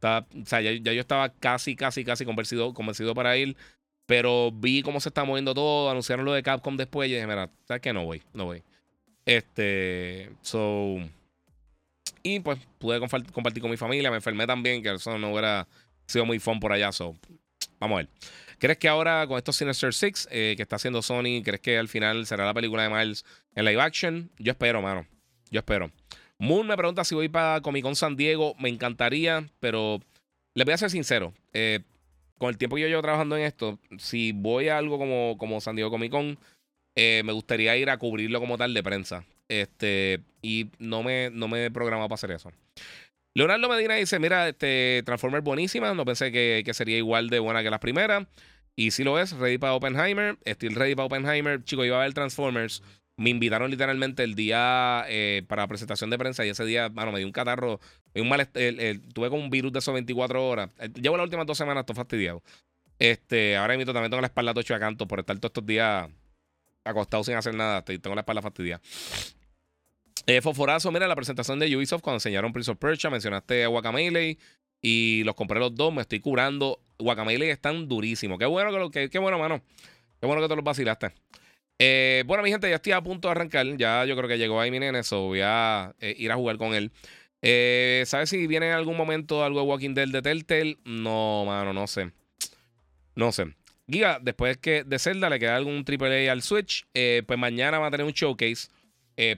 o 0.02 0.46
sea, 0.46 0.60
ya, 0.60 0.72
yo 0.72 1.00
estaba 1.00 1.28
casi, 1.30 1.76
casi, 1.76 2.04
casi 2.04 2.24
convencido, 2.24 2.72
convencido 2.74 3.14
para 3.14 3.36
ir. 3.36 3.56
Pero 4.06 4.50
vi 4.52 4.82
cómo 4.82 5.00
se 5.00 5.10
está 5.10 5.24
moviendo 5.24 5.54
todo. 5.54 5.90
Anunciaron 5.90 6.24
lo 6.24 6.32
de 6.32 6.42
Capcom 6.42 6.76
después. 6.76 7.08
Y 7.08 7.14
dije, 7.14 7.26
mira, 7.26 7.50
¿sabes 7.66 7.82
qué? 7.82 7.92
No 7.92 8.04
voy, 8.04 8.22
no 8.32 8.46
voy. 8.46 8.62
Este. 9.26 10.30
So. 10.40 10.96
Y 12.22 12.40
pues 12.40 12.58
pude 12.78 12.98
compartir 12.98 13.60
con 13.60 13.70
mi 13.70 13.76
familia. 13.76 14.10
Me 14.10 14.16
enfermé 14.16 14.46
también, 14.46 14.82
que 14.82 14.94
eso 14.94 15.18
no 15.18 15.32
hubiera 15.32 15.68
sido 16.06 16.24
muy 16.24 16.38
fun 16.38 16.58
por 16.58 16.72
allá. 16.72 16.90
So, 16.90 17.14
vamos 17.78 17.96
a 17.96 17.98
ver. 17.98 18.08
¿Crees 18.58 18.78
que 18.78 18.88
ahora 18.88 19.26
con 19.26 19.36
estos 19.38 19.56
Sinister 19.56 19.94
Six 19.94 20.26
eh, 20.30 20.54
que 20.56 20.62
está 20.62 20.76
haciendo 20.76 21.00
Sony, 21.00 21.42
crees 21.44 21.60
que 21.60 21.78
al 21.78 21.88
final 21.88 22.26
será 22.26 22.44
la 22.44 22.54
película 22.54 22.82
de 22.82 22.88
Miles 22.88 23.24
en 23.54 23.64
live 23.64 23.80
action? 23.80 24.30
Yo 24.38 24.50
espero, 24.50 24.82
mano. 24.82 25.06
Yo 25.50 25.60
espero. 25.60 25.92
Moon 26.38 26.66
me 26.66 26.76
pregunta 26.76 27.04
si 27.04 27.14
voy 27.14 27.28
para 27.28 27.60
Comic 27.60 27.82
Con 27.82 27.96
San 27.96 28.16
Diego. 28.16 28.54
Me 28.58 28.68
encantaría, 28.68 29.48
pero 29.60 30.00
les 30.54 30.64
voy 30.64 30.74
a 30.74 30.78
ser 30.78 30.90
sincero. 30.90 31.34
Eh, 31.52 31.80
con 32.38 32.50
el 32.50 32.58
tiempo 32.58 32.76
que 32.76 32.82
yo 32.82 32.88
llevo 32.88 33.02
trabajando 33.02 33.36
en 33.36 33.42
esto, 33.42 33.78
si 33.98 34.32
voy 34.32 34.68
a 34.68 34.78
algo 34.78 34.98
como, 34.98 35.36
como 35.38 35.60
San 35.60 35.74
Diego 35.74 35.90
Comic 35.90 36.12
Con, 36.12 36.38
eh, 36.94 37.22
me 37.24 37.32
gustaría 37.32 37.76
ir 37.76 37.90
a 37.90 37.98
cubrirlo 37.98 38.38
como 38.38 38.56
tal 38.56 38.72
de 38.72 38.82
prensa. 38.82 39.24
Este, 39.48 40.20
y 40.40 40.70
no 40.78 41.02
me, 41.02 41.30
no 41.30 41.48
me 41.48 41.66
he 41.66 41.70
programado 41.70 42.08
para 42.08 42.14
hacer 42.14 42.30
eso. 42.30 42.52
Leonardo 43.34 43.68
Medina 43.68 43.94
dice: 43.94 44.18
Mira, 44.18 44.48
este 44.48 45.02
Transformer 45.04 45.40
buenísima. 45.40 45.94
No 45.94 46.04
pensé 46.04 46.30
que, 46.30 46.62
que, 46.64 46.74
sería 46.74 46.96
igual 46.96 47.30
de 47.30 47.40
buena 47.40 47.62
que 47.62 47.70
las 47.70 47.80
primeras. 47.80 48.26
Y 48.76 48.92
si 48.92 49.02
lo 49.02 49.18
es, 49.18 49.32
ready 49.32 49.58
para 49.58 49.74
Oppenheimer. 49.74 50.38
Estoy 50.44 50.68
ready 50.70 50.94
para 50.94 51.06
Oppenheimer. 51.06 51.64
Chicos, 51.64 51.86
iba 51.86 52.00
a 52.00 52.04
ver 52.04 52.14
Transformers. 52.14 52.82
Me 53.18 53.30
invitaron 53.30 53.68
literalmente 53.68 54.22
el 54.22 54.36
día 54.36 55.04
eh, 55.08 55.42
para 55.48 55.66
presentación 55.66 56.08
de 56.08 56.18
prensa 56.18 56.46
y 56.46 56.50
ese 56.50 56.64
día, 56.64 56.88
bueno, 56.88 57.10
me 57.10 57.18
dio 57.18 57.26
un 57.26 57.32
catarro, 57.32 57.80
un 58.14 58.28
mal, 58.28 58.48
tuve 58.48 59.28
un 59.28 59.50
virus 59.50 59.72
de 59.72 59.80
esos 59.80 59.92
24 59.92 60.48
horas. 60.48 60.70
Eh, 60.78 60.88
llevo 60.94 61.16
las 61.16 61.24
últimas 61.24 61.44
dos 61.44 61.58
semanas 61.58 61.84
todo 61.84 61.96
fastidiado. 61.96 62.44
Este, 63.00 63.56
ahora 63.56 63.76
mismo 63.76 63.92
también 63.92 64.10
tengo 64.10 64.20
la 64.20 64.28
espalda 64.28 64.54
tocho 64.54 64.72
a 64.72 64.78
canto 64.78 65.08
por 65.08 65.18
estar 65.18 65.36
todos 65.38 65.50
estos 65.50 65.66
días 65.66 66.08
acostado 66.84 67.24
sin 67.24 67.34
hacer 67.34 67.54
nada. 67.54 67.84
Tengo 67.84 68.14
la 68.14 68.20
espalda 68.20 68.40
fastidiada. 68.40 68.80
Eh, 70.26 70.40
Fosforazo, 70.40 70.92
mira 70.92 71.08
la 71.08 71.16
presentación 71.16 71.58
de 71.58 71.76
Ubisoft 71.76 72.02
cuando 72.02 72.18
enseñaron 72.18 72.52
Prince 72.52 72.70
of 72.70 72.78
Persia, 72.78 73.10
mencionaste 73.10 73.64
a 73.64 73.66
Guacamele 73.66 74.38
y 74.80 75.24
los 75.24 75.34
compré 75.34 75.58
los 75.58 75.74
dos, 75.74 75.92
me 75.92 76.02
estoy 76.02 76.20
curando. 76.20 76.80
Guacamele 77.00 77.50
están 77.50 77.88
durísimos. 77.88 78.38
Qué 78.38 78.46
bueno 78.46 78.70
que, 78.70 78.78
lo, 78.78 79.10
qué 79.10 79.18
bueno, 79.18 79.40
mano. 79.40 79.60
Qué 80.20 80.26
bueno 80.26 80.40
que 80.40 80.48
te 80.48 80.54
los 80.54 80.64
vacilaste. 80.64 81.12
Eh, 81.78 82.24
bueno, 82.26 82.42
mi 82.42 82.50
gente, 82.50 82.68
ya 82.68 82.76
estoy 82.76 82.92
a 82.92 83.00
punto 83.00 83.28
de 83.28 83.32
arrancar. 83.32 83.66
Ya 83.76 84.04
yo 84.04 84.16
creo 84.16 84.28
que 84.28 84.38
llegó 84.38 84.60
ahí 84.60 84.70
mi 84.70 84.78
nene, 84.78 85.02
so 85.04 85.22
voy 85.22 85.40
a 85.42 85.94
eh, 86.00 86.14
ir 86.18 86.32
a 86.32 86.36
jugar 86.36 86.58
con 86.58 86.74
él. 86.74 86.90
Eh, 87.40 88.02
¿Sabes 88.06 88.30
si 88.30 88.46
viene 88.46 88.66
en 88.66 88.72
algún 88.72 88.96
momento 88.96 89.44
algo 89.44 89.60
de 89.60 89.66
Walking 89.66 89.94
Dead 89.94 90.08
de 90.08 90.22
Telltale? 90.22 90.78
No, 90.84 91.44
mano, 91.46 91.72
no 91.72 91.86
sé. 91.86 92.10
No 93.14 93.30
sé. 93.32 93.54
Giga, 93.88 94.18
después 94.20 94.58
que 94.58 94.84
de 94.84 94.98
Zelda 94.98 95.30
le 95.30 95.38
queda 95.38 95.56
algún 95.56 95.84
AAA 95.86 96.30
al 96.30 96.42
Switch, 96.42 96.86
pues 96.92 97.38
mañana 97.38 97.78
va 97.78 97.86
a 97.86 97.90
tener 97.90 98.04
un 98.04 98.12
showcase. 98.12 98.68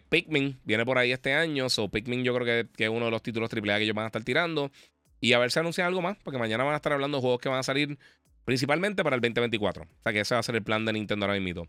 Pikmin 0.08 0.58
viene 0.64 0.84
por 0.84 0.98
ahí 0.98 1.12
este 1.12 1.32
año, 1.32 1.70
so 1.70 1.88
Pikmin 1.88 2.24
yo 2.24 2.34
creo 2.34 2.44
que, 2.44 2.68
que, 2.76 2.84
es 2.84 2.90
uno 2.90 3.06
de 3.06 3.10
los 3.10 3.22
títulos 3.22 3.48
AAA 3.50 3.78
que 3.78 3.84
ellos 3.84 3.94
van 3.94 4.04
a 4.04 4.08
estar 4.08 4.24
tirando. 4.24 4.72
Y 5.20 5.34
a 5.34 5.38
ver 5.38 5.52
si 5.52 5.58
anuncian 5.58 5.86
algo 5.86 6.02
más, 6.02 6.16
porque 6.24 6.38
mañana 6.38 6.64
van 6.64 6.72
a 6.72 6.76
estar 6.76 6.92
hablando 6.92 7.18
de 7.18 7.22
juegos 7.22 7.40
que 7.40 7.48
van 7.48 7.58
a 7.58 7.62
salir 7.62 7.98
principalmente 8.44 9.04
para 9.04 9.16
el 9.16 9.22
2024. 9.22 9.84
O 9.84 10.02
sea 10.02 10.12
que 10.12 10.20
ese 10.20 10.34
va 10.34 10.40
a 10.40 10.42
ser 10.42 10.56
el 10.56 10.62
plan 10.62 10.84
de 10.84 10.92
Nintendo 10.92 11.26
ahora 11.26 11.38
mismo. 11.38 11.68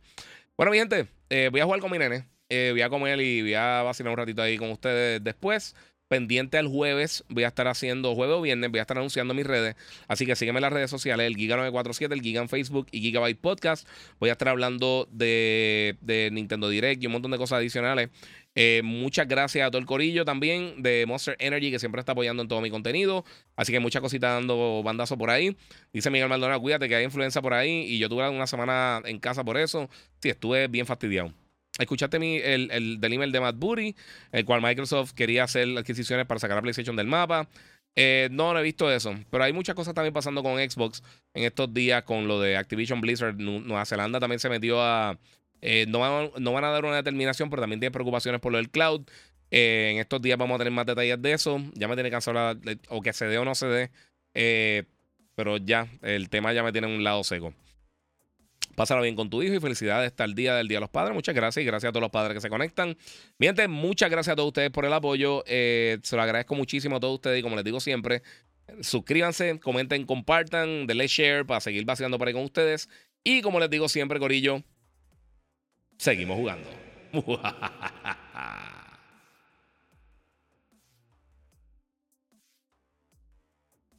Bueno, 0.58 0.72
mi 0.72 0.78
gente, 0.78 1.08
eh, 1.30 1.50
voy 1.52 1.62
a 1.62 1.66
jugar 1.66 1.80
con 1.80 1.92
mi 1.92 1.98
nene. 1.98 2.28
Eh, 2.50 2.70
voy 2.74 2.82
a 2.82 2.90
comer 2.90 3.20
y 3.22 3.42
voy 3.42 3.54
a 3.54 3.82
vacilar 3.82 4.12
un 4.12 4.18
ratito 4.18 4.42
ahí 4.42 4.58
con 4.58 4.70
ustedes 4.72 5.24
después. 5.24 5.76
Pendiente 6.10 6.58
al 6.58 6.68
jueves, 6.68 7.24
voy 7.30 7.46
a 7.46 7.48
estar 7.48 7.70
haciendo, 7.70 8.14
jueves 8.14 8.36
o 8.36 8.42
viernes, 8.42 8.70
voy 8.70 8.80
a 8.80 8.82
estar 8.82 8.98
anunciando 8.98 9.34
mis 9.34 9.48
redes. 9.48 9.78
Así 10.10 10.26
que 10.26 10.36
sígueme 10.36 10.58
en 10.58 10.64
las 10.64 10.74
redes 10.74 10.90
sociales, 10.90 11.26
el 11.26 11.38
Giga947, 11.38 12.12
el 12.12 12.22
Giga 12.22 12.42
en 12.42 12.50
Facebook 12.50 12.88
y 12.92 13.00
Gigabyte 13.00 13.40
Podcast. 13.40 13.88
Voy 14.20 14.28
a 14.28 14.34
estar 14.34 14.50
hablando 14.50 15.08
de, 15.10 15.96
de 16.02 16.30
Nintendo 16.34 16.68
Direct 16.68 17.02
y 17.02 17.06
un 17.06 17.14
montón 17.14 17.32
de 17.32 17.38
cosas 17.38 17.60
adicionales. 17.60 18.10
Eh, 18.56 18.82
muchas 18.84 19.28
gracias 19.28 19.66
a 19.66 19.72
todo 19.72 19.80
el 19.80 19.86
corillo 19.86 20.26
también 20.26 20.84
de 20.84 21.06
Monster 21.08 21.38
Energy 21.40 21.72
que 21.72 21.80
siempre 21.80 22.00
está 22.00 22.12
apoyando 22.12 22.42
en 22.42 22.48
todo 22.50 22.62
mi 22.62 22.70
contenido. 22.70 23.24
Así 23.56 23.72
que 23.72 23.80
muchas 23.80 24.02
cositas 24.02 24.34
dando 24.34 24.84
bandazo 24.84 25.18
por 25.18 25.30
ahí. 25.30 25.56
Dice 25.94 26.10
Miguel 26.10 26.30
Maldonado, 26.30 26.60
cuídate 26.60 26.90
que 26.90 26.96
hay 26.96 27.06
influencia 27.06 27.42
por 27.42 27.54
ahí. 27.54 27.86
Y 27.88 28.00
yo 28.00 28.10
tuve 28.10 28.28
una 28.30 28.48
semana 28.48 29.02
en 29.06 29.20
casa 29.20 29.44
por 29.44 29.58
eso. 29.58 29.90
Sí, 30.20 30.30
estuve 30.30 30.68
bien 30.68 30.86
fastidiado. 30.86 31.34
Escuchaste 31.80 32.20
mi, 32.20 32.38
el, 32.38 32.70
el 32.72 33.00
del 33.00 33.14
email 33.14 33.32
de 33.32 33.40
Matt 33.40 33.56
Booty, 33.58 33.96
el 34.34 34.46
cual 34.46 34.62
Microsoft 34.62 35.14
quería 35.14 35.46
hacer 35.46 35.68
adquisiciones 35.78 36.26
para 36.26 36.40
sacar 36.40 36.58
a 36.58 36.62
PlayStation 36.62 36.96
del 36.96 37.08
mapa. 37.08 37.48
Eh, 37.96 38.30
no, 38.32 38.54
no 38.54 38.60
he 38.60 38.64
visto 38.64 38.92
eso. 38.92 39.16
Pero 39.30 39.44
hay 39.44 39.54
muchas 39.54 39.76
cosas 39.76 39.94
también 39.94 40.14
pasando 40.14 40.44
con 40.44 40.58
Xbox 40.58 41.04
en 41.34 41.44
estos 41.44 41.74
días 41.74 42.04
con 42.04 42.28
lo 42.28 42.40
de 42.42 42.58
Activision 42.58 43.02
Blizzard. 43.02 43.36
Nueva 43.36 43.86
Zelanda 43.86 44.20
también 44.20 44.40
se 44.40 44.50
metió 44.50 44.82
a, 44.82 45.18
eh, 45.62 45.86
no, 45.88 46.00
van, 46.00 46.32
no, 46.40 46.54
van, 46.54 46.64
a 46.64 46.70
dar 46.70 46.86
una 46.86 46.96
determinación, 46.96 47.50
pero 47.50 47.62
también 47.62 47.80
tiene 47.80 47.92
preocupaciones 47.92 48.42
por 48.42 48.52
lo 48.52 48.58
del 48.58 48.70
cloud. 48.70 49.04
Eh, 49.52 49.92
en 49.94 50.00
estos 50.00 50.22
días 50.22 50.38
vamos 50.38 50.56
a 50.56 50.58
tener 50.60 50.74
más 50.74 50.86
detalles 50.86 51.22
de 51.22 51.34
eso. 51.34 51.62
Ya 51.74 51.88
me 51.88 51.96
tiene 51.96 52.10
cansado 52.10 52.60
o 52.90 53.02
que 53.02 53.14
se 53.14 53.26
dé 53.26 53.38
o 53.38 53.46
no 53.46 53.56
se 53.56 53.68
dé. 53.68 53.92
Eh, 54.34 54.84
pero 55.36 55.58
ya, 55.58 55.88
el 56.02 56.30
tema 56.30 56.54
ya 56.54 56.64
me 56.64 56.72
tiene 56.72 56.88
en 56.88 56.96
un 56.96 57.04
lado 57.04 57.24
seco. 57.24 57.54
Pásalo 58.76 59.02
bien 59.02 59.16
con 59.16 59.30
tu 59.30 59.44
hijo 59.44 59.54
y 59.54 59.60
felicidades 59.60 60.08
hasta 60.12 60.24
el 60.24 60.34
día 60.34 60.56
del 60.56 60.68
Día 60.68 60.78
de 60.78 60.82
los 60.82 60.90
Padres. 60.90 61.14
Muchas 61.14 61.36
gracias 61.36 61.62
y 61.62 61.66
gracias 61.66 61.90
a 61.90 61.92
todos 61.92 62.02
los 62.02 62.12
padres 62.12 62.36
que 62.36 62.42
se 62.42 62.50
conectan. 62.50 62.98
Miente, 63.38 63.68
muchas 63.68 64.10
gracias 64.10 64.34
a 64.34 64.36
todos 64.36 64.48
ustedes 64.48 64.72
por 64.72 64.86
el 64.86 64.94
apoyo. 64.94 65.44
se 65.46 66.00
lo 66.12 66.22
agradezco 66.22 66.56
muchísimo 66.56 66.96
a 66.96 67.00
todos 67.00 67.16
ustedes 67.16 67.40
y 67.40 67.44
como 67.44 67.56
les 67.56 67.66
digo 67.66 67.80
siempre, 67.80 68.24
suscríbanse, 68.80 69.60
comenten, 69.60 70.06
compartan, 70.06 70.88
denle 70.88 71.08
share 71.08 71.46
para 71.46 71.60
seguir 71.60 71.84
vaciando 71.86 72.18
por 72.18 72.30
ahí 72.30 72.34
con 72.34 72.44
ustedes. 72.44 72.90
Y 73.24 73.42
como 73.42 73.60
les 73.60 73.70
digo 73.70 73.90
siempre, 73.90 74.20
Corillo, 74.20 74.64
seguimos 76.02 76.36
jugando. 76.36 76.68